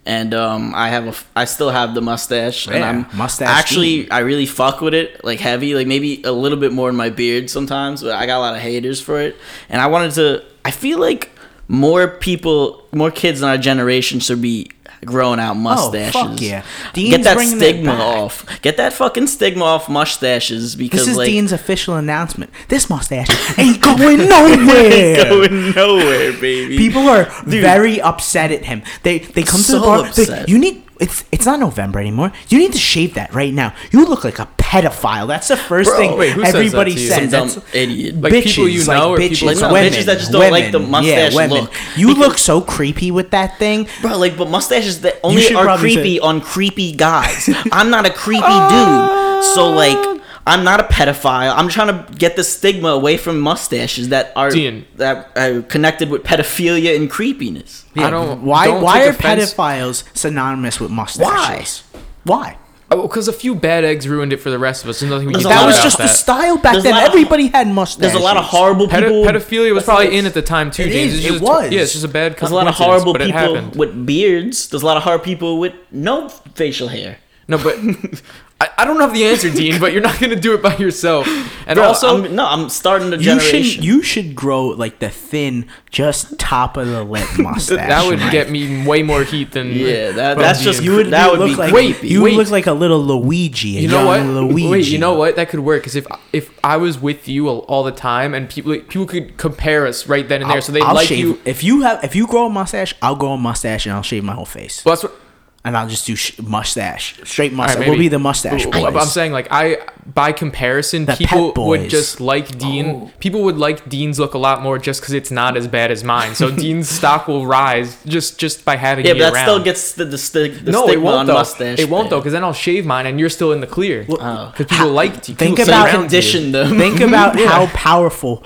and 0.05 0.33
um, 0.33 0.73
I 0.75 0.89
have 0.89 1.07
a, 1.07 1.39
I 1.39 1.45
still 1.45 1.69
have 1.69 1.95
the 1.95 2.01
mustache, 2.01 2.67
and 2.67 2.75
Yeah, 2.75 2.89
I'm 2.89 3.17
mustache 3.17 3.47
Actually. 3.47 4.11
I 4.11 4.19
really 4.19 4.45
fuck 4.45 4.81
with 4.81 4.93
it, 4.93 5.23
like 5.23 5.39
heavy, 5.39 5.75
like 5.75 5.87
maybe 5.87 6.21
a 6.23 6.31
little 6.31 6.57
bit 6.57 6.73
more 6.73 6.89
in 6.89 6.95
my 6.95 7.09
beard 7.09 7.49
sometimes, 7.49 8.01
but 8.01 8.11
I 8.13 8.25
got 8.25 8.37
a 8.37 8.41
lot 8.41 8.55
of 8.55 8.61
haters 8.61 8.99
for 8.99 9.19
it, 9.21 9.37
and 9.69 9.81
I 9.81 9.87
wanted 9.87 10.11
to. 10.15 10.43
I 10.65 10.71
feel 10.71 10.99
like 10.99 11.29
more 11.67 12.07
people, 12.07 12.85
more 12.91 13.11
kids 13.11 13.41
in 13.41 13.47
our 13.47 13.57
generation 13.57 14.19
should 14.19 14.41
be 14.41 14.69
growing 15.05 15.39
out 15.39 15.55
mustaches. 15.55 16.15
Oh, 16.15 16.29
fuck 16.29 16.41
yeah. 16.41 16.63
Get 16.93 17.23
that 17.23 17.37
stigma 17.39 17.91
off. 17.93 18.45
Get 18.61 18.77
that 18.77 18.93
fucking 18.93 19.27
stigma 19.27 19.65
off 19.65 19.89
mustaches 19.89 20.75
because 20.75 21.01
This 21.01 21.09
is 21.09 21.17
like 21.17 21.27
Dean's 21.29 21.51
official 21.51 21.95
announcement. 21.95 22.51
This 22.69 22.89
mustache 22.89 23.27
ain't 23.57 23.81
going 23.81 24.27
nowhere. 24.29 24.91
ain't 24.93 25.29
going 25.29 25.71
nowhere, 25.75 26.33
baby. 26.33 26.77
People 26.77 27.03
are 27.09 27.25
very 27.45 27.99
upset 28.01 28.51
at 28.51 28.65
him. 28.65 28.83
They 29.03 29.19
they 29.19 29.43
come 29.43 29.61
to 29.63 29.71
the 29.73 29.79
bar. 29.79 30.09
they- 30.11 30.45
you 30.47 30.57
need 30.59 30.82
it's 30.99 31.23
it's 31.31 31.45
not 31.45 31.59
November 31.59 31.99
anymore. 31.99 32.31
You 32.49 32.57
need 32.59 32.71
to 32.73 32.77
shave 32.79 33.13
that 33.15 33.33
right 33.33 33.53
now. 33.53 33.73
You 33.91 34.05
look 34.05 34.23
like 34.23 34.39
a 34.39 34.47
pedophile. 34.57 35.27
That's 35.27 35.47
the 35.49 35.57
first 35.57 35.89
Bro, 35.89 35.97
thing 35.97 36.17
wait, 36.17 36.31
who 36.33 36.43
says 36.45 36.55
everybody 36.55 36.93
to 36.95 36.99
you? 36.99 37.07
says. 37.07 37.31
Some 37.31 37.47
dumb 37.49 37.63
idiot. 37.73 38.15
Like 38.21 38.33
bitches, 38.33 38.43
people 38.55 38.69
you 38.69 38.83
like 38.85 38.97
know 38.97 39.11
or 39.11 39.17
bitches, 39.17 39.29
people- 39.39 39.47
Like, 39.47 39.57
no, 39.59 39.73
women, 39.73 39.93
bitches 39.93 40.05
that 40.05 40.19
just 40.19 40.31
don't 40.31 40.51
like 40.51 40.71
the 40.71 40.79
women. 40.79 40.91
mustache 40.91 41.31
yeah, 41.33 41.35
women. 41.35 41.61
look. 41.63 41.73
You 41.97 42.07
Because- 42.07 42.19
look 42.27 42.37
so 42.37 42.61
creepy 42.61 43.11
with 43.11 43.31
that 43.31 43.57
thing. 43.59 43.87
Bro, 44.01 44.17
like, 44.17 44.37
but 44.37 44.49
mustaches 44.49 45.01
that 45.01 45.19
only 45.23 45.53
are 45.53 45.77
creepy 45.77 46.15
say- 46.15 46.19
on 46.19 46.41
creepy 46.41 46.91
guys. 46.91 47.49
I'm 47.71 47.89
not 47.89 48.05
a 48.05 48.09
creepy 48.11 48.41
ah. 48.45 49.39
dude, 49.41 49.43
so 49.55 49.69
like, 49.71 50.21
I'm 50.45 50.63
not 50.65 50.79
a 50.79 50.83
pedophile. 50.83 51.53
I'm 51.55 51.69
trying 51.69 51.87
to 51.87 52.13
get 52.13 52.35
the 52.35 52.43
stigma 52.43 52.89
away 52.89 53.15
from 53.17 53.39
mustaches 53.39 54.09
that 54.09 54.33
are 54.35 54.49
Dean. 54.51 54.85
that 54.97 55.31
are 55.37 55.61
connected 55.61 56.09
with 56.09 56.23
pedophilia 56.23 56.95
and 56.97 57.09
creepiness. 57.09 57.85
I 57.95 58.09
don't- 58.09 58.43
Why 58.43 58.67
don't 58.67 58.81
why 58.81 59.05
are 59.05 59.11
offense- 59.11 59.53
pedophiles 59.53 60.03
synonymous 60.13 60.79
with 60.81 60.91
mustaches? 60.91 61.83
Why? 61.93 62.01
Why? 62.25 62.57
Oh, 62.91 63.03
because 63.07 63.27
a 63.27 63.33
few 63.33 63.55
bad 63.55 63.83
eggs 63.85 64.07
ruined 64.07 64.33
it 64.33 64.37
for 64.37 64.51
the 64.51 64.59
rest 64.59 64.83
of 64.83 64.89
us. 64.89 64.99
There's 64.99 65.09
nothing 65.11 65.27
we 65.27 65.33
There's 65.33 65.45
can 65.45 65.51
a 65.53 65.55
do 65.55 65.59
lot 65.61 65.61
That 65.61 65.67
was 65.67 65.75
of- 65.77 65.79
about 65.79 65.83
just 65.85 65.97
the 65.97 66.07
style 66.09 66.57
back 66.57 66.73
There's 66.73 66.83
then. 66.83 66.93
lot 66.93 67.03
of- 67.03 67.09
Everybody 67.09 67.47
had 67.47 67.67
mustaches. 67.69 68.01
There's 68.11 68.21
a 68.21 68.23
lot 68.23 68.37
of 68.37 68.43
horrible 68.43 68.87
Pedi- 68.87 68.99
people. 69.07 69.23
pedophilia 69.23 69.73
was 69.73 69.83
probably 69.85 70.15
in 70.15 70.25
at 70.27 70.33
the 70.35 70.41
time 70.43 70.69
too, 70.69 70.83
It 70.83 70.91
James. 70.91 71.13
is, 71.13 71.19
It's 71.19 71.25
it 71.27 71.31
just- 71.31 71.41
was. 71.43 71.71
Yeah, 71.71 71.81
it's 71.81 71.93
just 71.93 72.05
a 72.05 72.09
bad. 72.09 72.35
There's 72.37 72.51
a 72.51 72.55
lot 72.55 72.67
of 72.67 72.75
horrible 72.75 73.13
but 73.13 73.21
it 73.23 73.27
people 73.27 73.39
happened. 73.55 73.75
with 73.77 74.05
beards. 74.05 74.67
There's 74.67 74.83
a 74.83 74.85
lot 74.85 74.97
of 74.97 75.03
horrible 75.03 75.23
people 75.25 75.57
with 75.57 75.73
no 75.91 76.27
facial 76.53 76.89
hair. 76.89 77.17
No, 77.47 77.57
but 77.57 77.77
I, 78.63 78.69
I 78.83 78.85
don't 78.85 78.99
have 79.01 79.13
the 79.13 79.25
answer, 79.25 79.49
Dean. 79.53 79.79
But 79.79 79.91
you're 79.93 80.01
not 80.01 80.19
gonna 80.19 80.35
do 80.37 80.53
it 80.53 80.61
by 80.61 80.75
yourself. 80.77 81.27
And 81.67 81.77
Bro, 81.77 81.85
also, 81.87 82.23
I'm, 82.23 82.35
no, 82.35 82.45
I'm 82.45 82.69
starting 82.69 83.09
the 83.09 83.17
You 83.17 83.23
generation. 83.23 83.63
should 83.63 83.83
you 83.83 84.01
should 84.01 84.35
grow 84.35 84.67
like 84.67 84.99
the 84.99 85.09
thin, 85.09 85.65
just 85.91 86.37
top 86.39 86.77
of 86.77 86.87
the 86.87 87.03
lip 87.03 87.27
mustache. 87.37 87.77
that 87.89 88.05
would 88.05 88.19
Mike. 88.19 88.31
get 88.31 88.49
me 88.49 88.85
way 88.85 89.03
more 89.03 89.23
heat 89.23 89.51
than 89.51 89.71
yeah, 89.71 90.11
that, 90.11 90.37
that's 90.37 90.59
Dean. 90.59 90.65
just 90.65 90.83
You 90.83 90.95
would 90.95 91.07
that 91.07 91.31
would 91.31 91.39
look 91.39 91.49
be 91.49 91.55
like 91.55 91.71
creepy. 91.73 92.07
you 92.07 92.23
Wait. 92.23 92.35
look 92.37 92.49
like 92.49 92.67
a 92.67 92.73
little 92.73 92.99
Luigi. 93.03 93.77
A 93.77 93.81
You 93.81 93.87
know 93.89 94.05
what? 94.05 94.21
Luigi. 94.25 94.69
Wait, 94.69 94.87
you 94.87 94.97
know 94.97 95.13
what? 95.15 95.35
That 95.35 95.49
could 95.49 95.59
work. 95.61 95.81
Because 95.81 95.95
if 95.95 96.05
if 96.31 96.51
I 96.63 96.77
was 96.77 96.99
with 96.99 97.27
you 97.27 97.49
all, 97.49 97.59
all 97.67 97.83
the 97.83 97.91
time, 97.91 98.33
and 98.33 98.49
people 98.49 98.73
people 98.79 99.05
could 99.05 99.37
compare 99.37 99.85
us 99.87 100.07
right 100.07 100.27
then 100.27 100.41
and 100.41 100.49
there, 100.49 100.57
I'll, 100.57 100.61
so 100.61 100.71
they 100.71 100.79
like 100.81 101.07
shave. 101.07 101.19
you. 101.19 101.41
If 101.45 101.63
you 101.63 101.81
have 101.81 102.03
if 102.03 102.15
you 102.15 102.27
grow 102.27 102.45
a 102.45 102.49
mustache, 102.49 102.93
I'll 103.01 103.15
grow 103.15 103.33
a 103.33 103.37
mustache 103.37 103.85
and 103.85 103.93
I'll 103.95 104.03
shave 104.03 104.23
my 104.23 104.33
whole 104.33 104.45
face. 104.45 104.83
Well, 104.85 104.95
that's 104.95 105.03
what. 105.03 105.19
And 105.65 105.77
I'll 105.77 105.87
just 105.87 106.05
do 106.05 106.15
sh- 106.15 106.37
mustache, 106.39 107.15
straight 107.23 107.53
mustache. 107.53 107.77
right, 107.77 107.87
we'll 107.87 107.95
maybe. 107.95 108.05
be 108.05 108.09
the 108.09 108.19
mustache 108.19 108.65
But- 108.65 108.81
but 108.81 108.93
boys. 108.93 109.01
I'm 109.03 109.07
saying 109.07 109.31
like 109.31 109.47
I 109.49 109.77
by 110.05 110.33
comparison, 110.33 111.05
The 111.05 111.13
people 111.15 111.53
would 111.55 111.89
just 111.89 112.19
like 112.19 112.47
oh. 112.55 112.57
Dean. 112.59 112.85
Oh. 112.87 113.11
People 113.19 113.43
would 113.43 113.57
like 113.57 113.87
Dean's 113.87 114.19
look 114.19 114.33
a 114.33 114.37
lot 114.37 114.61
more 114.61 114.77
just 114.77 114.99
because 114.99 115.13
it's 115.13 115.31
not 115.31 115.55
as 115.55 115.65
bad 115.69 115.91
as 115.91 116.03
mine. 116.03 116.35
So 116.35 116.51
Dean's 116.63 116.89
stock 116.89 117.27
will 117.29 117.47
rise 117.47 117.97
just 118.05 118.37
just 118.37 118.65
by 118.65 118.75
having 118.75 119.05
yeah, 119.05 119.13
me 119.13 119.19
but 119.19 119.25
that 119.31 119.33
around. 119.35 119.45
still 119.45 119.63
gets 119.63 119.93
the 119.93 120.03
the, 120.03 120.17
sti- 120.17 120.49
the 120.49 120.71
no, 120.73 120.83
stigma 120.85 121.01
it 121.01 121.03
won't 121.05 121.19
on 121.19 121.25
though. 121.27 121.33
mustache. 121.35 121.79
It 121.79 121.89
won't 121.89 122.09
though, 122.09 122.19
because 122.19 122.33
then 122.33 122.43
I'll 122.43 122.51
shave 122.51 122.85
mine 122.85 123.05
and 123.05 123.17
you're 123.19 123.29
still 123.29 123.53
in 123.53 123.61
the 123.61 123.67
clear. 123.67 124.05
Oh. 124.09 124.51
Because 124.51 124.67
people 124.67 124.91
like 124.91 125.21
to 125.23 125.33
think 125.33 125.59
about- 125.59 125.67
surround 125.87 125.91
you. 125.93 125.99
condition 126.01 126.51
them. 126.51 126.77
Think 126.77 126.99
about 126.99 127.39
how 127.51 127.67
powerful 127.67 128.43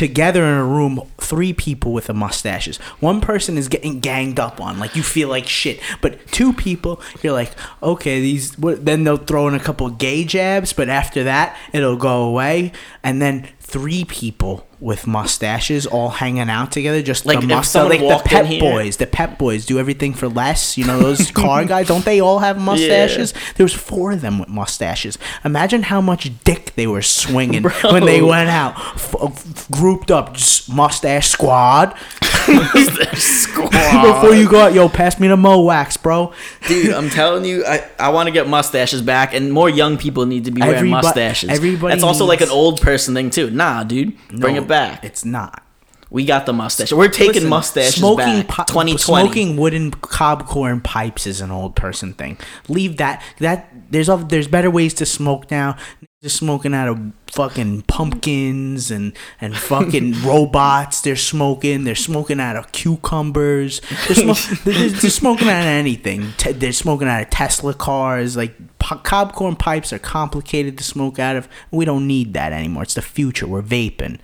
together 0.00 0.42
in 0.42 0.54
a 0.54 0.64
room 0.64 0.98
three 1.18 1.52
people 1.52 1.92
with 1.92 2.06
the 2.06 2.14
mustaches. 2.14 2.78
One 3.00 3.20
person 3.20 3.58
is 3.58 3.68
getting 3.68 4.00
ganged 4.00 4.40
up 4.40 4.58
on 4.58 4.78
like 4.78 4.96
you 4.96 5.02
feel 5.02 5.28
like 5.28 5.46
shit. 5.46 5.78
But 6.00 6.26
two 6.28 6.54
people 6.54 7.02
you're 7.22 7.34
like 7.34 7.52
okay 7.82 8.18
these 8.18 8.58
what, 8.58 8.86
then 8.86 9.04
they'll 9.04 9.18
throw 9.18 9.46
in 9.46 9.54
a 9.54 9.60
couple 9.60 9.90
gay 9.90 10.24
jabs 10.24 10.72
but 10.72 10.88
after 10.88 11.22
that 11.24 11.54
it'll 11.74 11.98
go 11.98 12.22
away. 12.22 12.72
And 13.02 13.20
then 13.20 13.50
three 13.60 14.06
people 14.06 14.66
with 14.80 15.06
mustaches 15.06 15.86
all 15.86 16.08
hanging 16.08 16.48
out 16.48 16.72
together 16.72 17.02
just 17.02 17.26
Like, 17.26 17.40
the 17.40 17.46
mustache 17.46 17.88
like 17.90 18.00
the 18.00 18.22
Pep 18.24 18.60
Boys. 18.60 18.96
The 18.96 19.06
Pep 19.06 19.38
Boys 19.38 19.66
do 19.66 19.78
everything 19.78 20.14
for 20.14 20.26
less 20.28 20.78
you 20.78 20.86
know 20.86 20.98
those 20.98 21.30
car 21.42 21.64
guys 21.64 21.86
don't 21.88 22.04
they 22.04 22.20
all 22.20 22.38
have 22.38 22.58
mustaches? 22.58 23.34
There 23.56 23.64
was 23.64 23.74
four 23.74 24.12
of 24.12 24.20
them 24.22 24.38
with 24.38 24.48
mustaches. 24.48 25.18
Imagine 25.44 25.82
how 25.82 26.00
much 26.00 26.30
dick 26.44 26.72
they 26.76 26.86
were 26.86 27.02
swinging 27.02 27.62
when 27.82 28.04
they 28.06 28.22
went 28.22 28.48
out. 28.48 28.74
F- 28.76 29.14
f- 29.22 29.70
grouped 29.70 30.10
up 30.10 30.34
just 30.34 30.72
mustache 30.72 31.28
squad. 31.28 31.94
Squad. 33.14 33.70
before 34.02 34.34
you 34.34 34.48
go 34.48 34.60
out 34.60 34.72
yo 34.72 34.88
pass 34.88 35.20
me 35.20 35.28
the 35.28 35.36
mo 35.36 35.60
wax 35.60 35.96
bro. 35.96 36.32
Dude, 36.66 36.92
I'm 36.92 37.10
telling 37.10 37.44
you, 37.44 37.64
I, 37.66 37.88
I 37.98 38.08
want 38.10 38.26
to 38.28 38.30
get 38.32 38.48
mustaches 38.48 39.02
back, 39.02 39.34
and 39.34 39.52
more 39.52 39.68
young 39.68 39.96
people 39.98 40.26
need 40.26 40.44
to 40.46 40.50
be 40.50 40.60
wearing 40.60 40.84
Everybo- 40.86 41.02
mustaches. 41.02 41.50
everybody 41.50 41.92
That's 41.94 42.02
also 42.04 42.24
like 42.24 42.40
an 42.40 42.48
old 42.50 42.80
person 42.80 43.14
thing 43.14 43.30
too. 43.30 43.50
Nah, 43.50 43.84
dude, 43.84 44.16
bring 44.28 44.54
No, 44.56 44.62
it 44.62 44.68
back. 44.70 45.04
it's 45.04 45.24
not 45.24 45.62
We 46.10 46.24
got 46.24 46.44
the 46.46 46.52
mustache. 46.52 46.92
We're 46.92 47.08
taking 47.08 47.34
Listen, 47.34 47.48
mustaches 47.50 47.94
smoking 47.96 48.42
back. 48.42 48.48
pi- 48.48 48.64
2020. 48.64 48.98
Smoking 48.98 49.56
wooden 49.56 49.90
cob 49.92 50.46
corn 50.46 50.80
pipes 50.80 51.26
is 51.26 51.40
an 51.40 51.50
old 51.52 51.76
person 51.76 52.14
thing. 52.14 52.36
Leave 52.68 52.96
that. 52.96 53.22
That 53.38 53.68
there's 53.90 54.08
there's 54.28 54.48
better 54.48 54.70
ways 54.70 54.92
to 54.94 55.06
smoke 55.06 55.50
now. 55.52 55.76
Just 56.22 56.36
smoking 56.36 56.74
out 56.74 56.88
of 56.88 56.98
fucking 57.28 57.82
pumpkins 57.82 58.90
and 58.90 59.12
and 59.40 59.56
fucking 59.56 60.20
robots. 60.24 61.00
They're 61.00 61.14
smoking. 61.16 61.84
They're 61.84 61.94
smoking 61.94 62.40
out 62.40 62.56
of 62.56 62.72
cucumbers. 62.72 63.80
They're, 64.08 64.16
smo- 64.16 64.64
they're, 64.64 64.88
they're 64.88 65.10
smoking 65.10 65.48
out 65.48 65.60
of 65.62 65.66
anything. 65.66 66.32
Te- 66.36 66.52
they're 66.52 66.72
smoking 66.72 67.08
out 67.08 67.22
of 67.22 67.30
Tesla 67.30 67.72
cars. 67.72 68.36
Like 68.36 68.54
po- 68.80 68.98
cob 68.98 69.32
corn 69.32 69.54
pipes 69.56 69.92
are 69.92 69.98
complicated 70.00 70.76
to 70.78 70.84
smoke 70.84 71.18
out 71.18 71.36
of. 71.36 71.48
We 71.70 71.84
don't 71.84 72.06
need 72.06 72.34
that 72.34 72.52
anymore. 72.52 72.82
It's 72.82 72.94
the 72.94 73.02
future. 73.02 73.46
We're 73.46 73.62
vaping. 73.62 74.18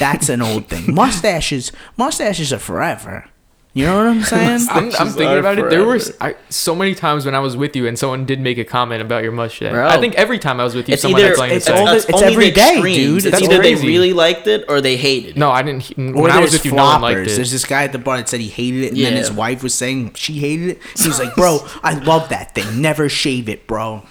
That's 0.00 0.28
an 0.28 0.42
old 0.42 0.66
thing. 0.66 0.92
Mustaches, 0.94 1.70
mustaches 1.96 2.52
are 2.52 2.58
forever. 2.58 3.26
You 3.72 3.86
know 3.86 3.98
what 3.98 4.06
I'm 4.08 4.22
saying? 4.24 4.66
I'm, 4.72 4.86
I'm 4.86 5.08
thinking 5.10 5.26
are 5.28 5.38
about 5.38 5.58
it. 5.60 5.70
There 5.70 5.84
were. 5.84 6.00
I, 6.20 6.34
so 6.48 6.74
many 6.74 6.92
times 6.92 7.24
when 7.24 7.36
I 7.36 7.38
was 7.38 7.56
with 7.56 7.76
you 7.76 7.86
and 7.86 7.96
someone 7.96 8.24
did 8.26 8.40
make 8.40 8.58
a 8.58 8.64
comment 8.64 9.00
about 9.00 9.22
your 9.22 9.30
mustache. 9.30 9.70
Bro. 9.70 9.86
I 9.86 10.00
think 10.00 10.16
every 10.16 10.40
time 10.40 10.58
I 10.58 10.64
was 10.64 10.74
with 10.74 10.88
you, 10.88 10.94
It's 10.94 11.02
someone 11.02 11.20
either 11.20 11.28
had 11.28 11.36
something 11.36 11.50
to 11.50 11.56
it's 11.56 11.66
say. 11.66 11.78
all 11.78 11.86
the- 11.86 11.94
it's 11.96 12.04
it's 12.06 12.20
only 12.22 12.46
the 12.46 12.50
day, 12.50 12.72
extremes. 12.72 12.96
dude. 12.96 13.16
It's 13.18 13.30
That's 13.30 13.42
either 13.44 13.58
crazy. 13.58 13.82
they 13.82 13.86
really 13.86 14.12
liked 14.12 14.48
it 14.48 14.64
or 14.68 14.80
they 14.80 14.96
hated 14.96 15.30
it. 15.30 15.36
no, 15.36 15.52
I 15.52 15.62
didn't. 15.62 15.88
Or 16.16 16.22
When 16.22 16.32
I 16.32 16.40
was 16.40 16.50
there's 16.50 16.64
with 16.64 16.64
you, 16.64 16.72
no 16.72 16.82
one 16.84 17.00
liked 17.02 17.20
floppers. 17.20 17.26
it. 17.28 17.36
There's 17.36 17.52
this 17.52 17.64
guy 17.64 17.84
at 17.84 17.92
the 17.92 17.98
bar 18.00 18.16
that 18.16 18.28
said 18.28 18.40
he 18.40 18.48
hated 18.48 18.82
it, 18.82 18.88
and 18.94 18.98
then 18.98 19.12
his 19.14 19.30
wife 19.30 19.62
was 19.62 19.72
saying 19.74 20.14
she 20.14 20.32
hated 20.40 20.70
it. 20.70 20.78
He 20.98 21.06
was 21.06 21.20
like, 21.20 21.32
"Bro, 21.36 21.60
I 21.84 21.94
love 21.94 22.28
that 22.30 22.56
thing. 22.56 22.80
Never 22.82 23.08
shave 23.08 23.48
it, 23.48 23.68
bro." 23.68 24.02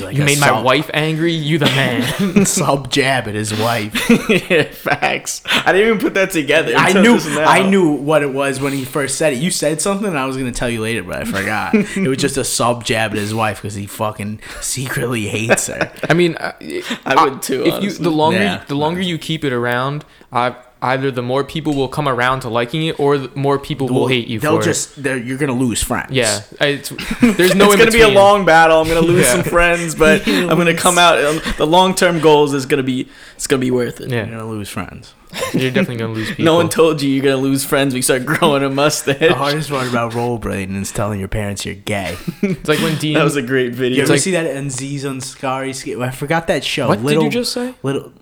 Like 0.00 0.16
you 0.16 0.24
made 0.24 0.40
my 0.40 0.60
wife 0.60 0.90
angry. 0.94 1.32
You 1.32 1.58
the 1.58 1.66
man. 1.66 2.46
sub 2.46 2.90
jab 2.90 3.28
at 3.28 3.34
his 3.34 3.52
wife. 3.58 3.94
yeah, 4.50 4.62
Facts. 4.64 5.42
I 5.46 5.72
didn't 5.72 5.88
even 5.88 5.98
put 6.00 6.14
that 6.14 6.30
together. 6.30 6.72
I 6.76 6.92
knew. 6.92 7.18
I 7.40 7.68
knew 7.68 7.92
what 7.92 8.22
it 8.22 8.32
was 8.32 8.60
when 8.60 8.72
he 8.72 8.84
first 8.84 9.18
said 9.18 9.32
it. 9.32 9.36
You 9.40 9.50
said 9.50 9.80
something, 9.80 10.06
and 10.08 10.18
I 10.18 10.24
was 10.26 10.36
gonna 10.36 10.52
tell 10.52 10.70
you 10.70 10.80
later, 10.80 11.02
but 11.02 11.16
I 11.16 11.24
forgot. 11.24 11.74
it 11.74 12.08
was 12.08 12.18
just 12.18 12.36
a 12.36 12.44
sub 12.44 12.84
jab 12.84 13.12
at 13.12 13.18
his 13.18 13.34
wife 13.34 13.58
because 13.62 13.74
he 13.74 13.86
fucking 13.86 14.40
secretly 14.60 15.26
hates 15.26 15.66
her. 15.68 15.92
I 16.08 16.14
mean, 16.14 16.36
uh, 16.36 16.52
I 17.06 17.24
would 17.24 17.42
too, 17.42 17.64
If 17.64 17.82
you 17.82 17.90
the 17.92 18.10
longer 18.10 18.38
Yeah. 18.38 18.64
the 18.66 18.74
longer 18.74 19.00
you 19.00 19.18
keep 19.18 19.44
it 19.44 19.52
around, 19.52 20.04
uh, 20.32 20.52
either 20.82 21.10
the 21.10 21.22
more 21.22 21.44
people 21.44 21.74
will 21.74 21.88
come 21.88 22.08
around 22.08 22.40
to 22.40 22.48
liking 22.48 22.82
it, 22.86 22.98
or 23.00 23.16
the 23.18 23.30
more 23.36 23.58
people 23.58 23.88
will 23.88 24.08
hate 24.08 24.28
you 24.28 24.40
They'll 24.40 24.58
for 24.58 24.64
just 24.64 25.02
they're, 25.02 25.16
you're 25.16 25.38
gonna 25.38 25.52
lose 25.52 25.82
friends. 25.82 26.10
Yeah, 26.12 26.40
it's, 26.60 26.90
there's 27.20 27.54
no. 27.54 27.70
it's 27.72 27.76
gonna 27.76 27.90
be 27.90 28.02
a 28.02 28.08
long 28.08 28.44
battle. 28.44 28.80
I'm 28.80 28.88
gonna 28.88 29.00
lose 29.00 29.22
Yeah. 29.26 29.32
some 29.32 29.44
friends, 29.44 29.94
but 29.94 30.26
I'm 30.28 30.48
gonna 30.58 30.76
come 30.76 30.98
out. 30.98 31.22
Um, 31.24 31.40
the 31.56 31.66
long 31.66 31.94
term 31.94 32.18
goals 32.20 32.52
is 32.52 32.66
gonna 32.66 32.82
be 32.82 33.08
it's 33.36 33.46
gonna 33.46 33.60
be 33.60 33.70
worth 33.70 34.00
it. 34.00 34.10
Yeah, 34.10 34.26
you're 34.26 34.38
gonna 34.38 34.50
lose 34.50 34.68
friends. 34.68 35.14
you're 35.54 35.70
definitely 35.70 35.96
gonna 35.96 36.12
lose 36.12 36.28
people. 36.28 36.44
No 36.44 36.56
one 36.56 36.68
told 36.68 37.00
you 37.00 37.08
you're 37.08 37.24
gonna 37.24 37.36
lose 37.36 37.64
friends. 37.64 37.94
when 37.94 37.96
you 37.98 38.02
start 38.02 38.26
growing 38.26 38.62
a 38.62 38.68
mustache. 38.68 39.18
The 39.18 39.34
hardest 39.34 39.70
part 39.70 39.88
about 39.88 40.12
rollerblading 40.12 40.78
is 40.80 40.92
telling 40.92 41.18
your 41.20 41.28
parents 41.28 41.64
you're 41.64 41.74
gay. 41.74 42.16
it's 42.42 42.68
like 42.68 42.80
when 42.80 42.98
Dean. 42.98 43.14
that 43.14 43.24
was 43.24 43.36
a 43.36 43.42
great 43.42 43.68
You 43.68 43.72
video. 43.72 44.02
ever 44.02 44.12
like- 44.12 44.20
see 44.20 44.32
that 44.32 44.44
Aziz 44.44 45.04
Ansari 45.04 45.74
skit? 45.74 45.98
I 45.98 46.10
forgot 46.10 46.48
that 46.48 46.64
show. 46.64 46.88
what 46.88 47.00
little, 47.00 47.22
did 47.22 47.32
you 47.32 47.40
just 47.40 47.52
say? 47.52 47.74
Little, 47.82 48.12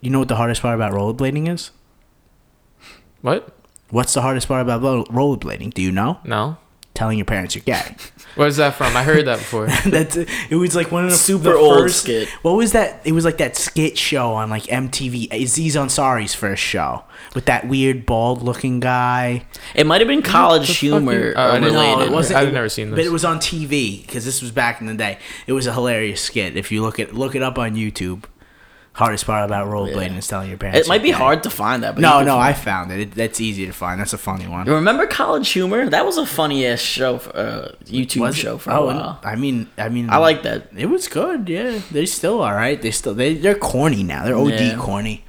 you 0.00 0.10
know 0.10 0.20
what 0.20 0.28
the 0.28 0.36
hardest 0.36 0.62
part 0.62 0.76
about 0.76 0.92
rollerblading 0.92 1.48
is? 1.52 1.70
What? 3.22 3.54
What's 3.90 4.14
the 4.14 4.22
hardest 4.22 4.48
part 4.48 4.62
about 4.62 4.82
rollerblading? 5.08 5.74
Do 5.74 5.82
you 5.82 5.90
know? 5.92 6.18
No. 6.24 6.56
telling 6.94 7.18
your 7.18 7.24
parents 7.24 7.54
you're 7.54 7.64
gay. 7.64 7.96
Where's 8.36 8.56
that 8.56 8.74
from? 8.74 8.96
I 8.96 9.02
heard 9.02 9.26
that 9.26 9.38
before. 9.38 9.66
That's 9.86 10.16
it 10.16 10.54
was 10.56 10.76
like 10.76 10.92
one 10.92 11.04
of 11.04 11.10
the 11.10 11.16
Super 11.16 11.50
the 11.50 11.54
old 11.56 11.78
first- 11.78 12.02
skit. 12.02 12.28
What 12.42 12.52
was 12.52 12.72
that? 12.72 13.00
It 13.04 13.12
was 13.12 13.24
like 13.24 13.38
that 13.38 13.56
skit 13.56 13.98
show 13.98 14.32
on 14.34 14.50
like 14.50 14.64
MTV. 14.64 15.32
Aziz 15.32 15.74
Ansari's 15.76 16.34
first 16.34 16.62
show 16.62 17.02
with 17.34 17.46
that 17.46 17.66
weird 17.68 18.06
bald 18.06 18.42
looking 18.42 18.78
guy. 18.78 19.46
It 19.74 19.86
might 19.86 20.00
have 20.00 20.08
been 20.08 20.22
college 20.22 20.78
humor 20.78 21.12
you- 21.30 21.34
I 21.36 21.42
uh, 21.42 21.52
didn't- 21.54 21.64
related. 21.74 21.98
No, 21.98 22.04
it 22.04 22.12
wasn't- 22.12 22.38
I've 22.38 22.52
never 22.52 22.68
seen 22.68 22.90
this, 22.90 22.98
But 22.98 23.04
it 23.06 23.10
was 23.12 23.24
on 23.24 23.38
TV 23.40 24.02
because 24.06 24.24
this 24.24 24.40
was 24.40 24.52
back 24.52 24.80
in 24.80 24.86
the 24.86 24.94
day. 24.94 25.18
It 25.48 25.52
was 25.52 25.66
a 25.66 25.72
hilarious 25.72 26.20
skit. 26.20 26.56
If 26.56 26.70
you 26.70 26.82
look 26.82 26.98
it 27.00 27.12
look 27.14 27.34
it 27.34 27.42
up 27.42 27.58
on 27.58 27.74
YouTube. 27.74 28.24
Hardest 28.92 29.24
part 29.24 29.44
about 29.44 29.68
rollerblading 29.68 30.10
Yeah. 30.12 30.18
is 30.18 30.26
telling 30.26 30.48
your 30.48 30.58
parents. 30.58 30.80
It 30.80 30.88
might 30.88 31.00
be 31.02 31.08
gay. 31.10 31.14
hard 31.14 31.44
to 31.44 31.50
find 31.50 31.84
that. 31.84 31.94
But 31.94 32.00
No, 32.02 32.22
no, 32.22 32.36
I 32.38 32.52
found 32.52 32.90
it. 32.90 32.98
it. 33.00 33.14
That's 33.14 33.40
easy 33.40 33.64
to 33.66 33.72
find. 33.72 34.00
That's 34.00 34.12
a 34.12 34.18
funny 34.18 34.48
one. 34.48 34.66
You 34.66 34.74
remember 34.74 35.06
College 35.06 35.48
Humor? 35.50 35.88
That 35.88 36.04
was 36.04 36.18
a 36.18 36.26
funny 36.26 36.66
ass 36.66 36.80
show, 36.80 37.18
for, 37.18 37.30
uh, 37.36 37.72
YouTube 37.86 38.20
Was 38.22 38.36
show 38.36 38.58
for 38.58 38.70
a 38.70 38.80
oh, 38.80 38.86
while. 38.86 39.20
I 39.24 39.36
mean, 39.36 39.68
I 39.78 39.88
mean, 39.88 40.10
I 40.10 40.16
like 40.16 40.42
that. 40.42 40.68
It 40.76 40.86
was 40.86 41.06
good. 41.06 41.48
Yeah, 41.48 41.78
they 41.92 42.04
still 42.04 42.42
all 42.42 42.52
right. 42.52 42.82
They 42.82 42.90
still 42.90 43.14
they 43.14 43.34
they're 43.34 43.54
corny 43.54 44.02
now. 44.02 44.24
They're 44.24 44.36
OD 44.36 44.60
Yeah. 44.72 44.76
corny. 44.76 45.24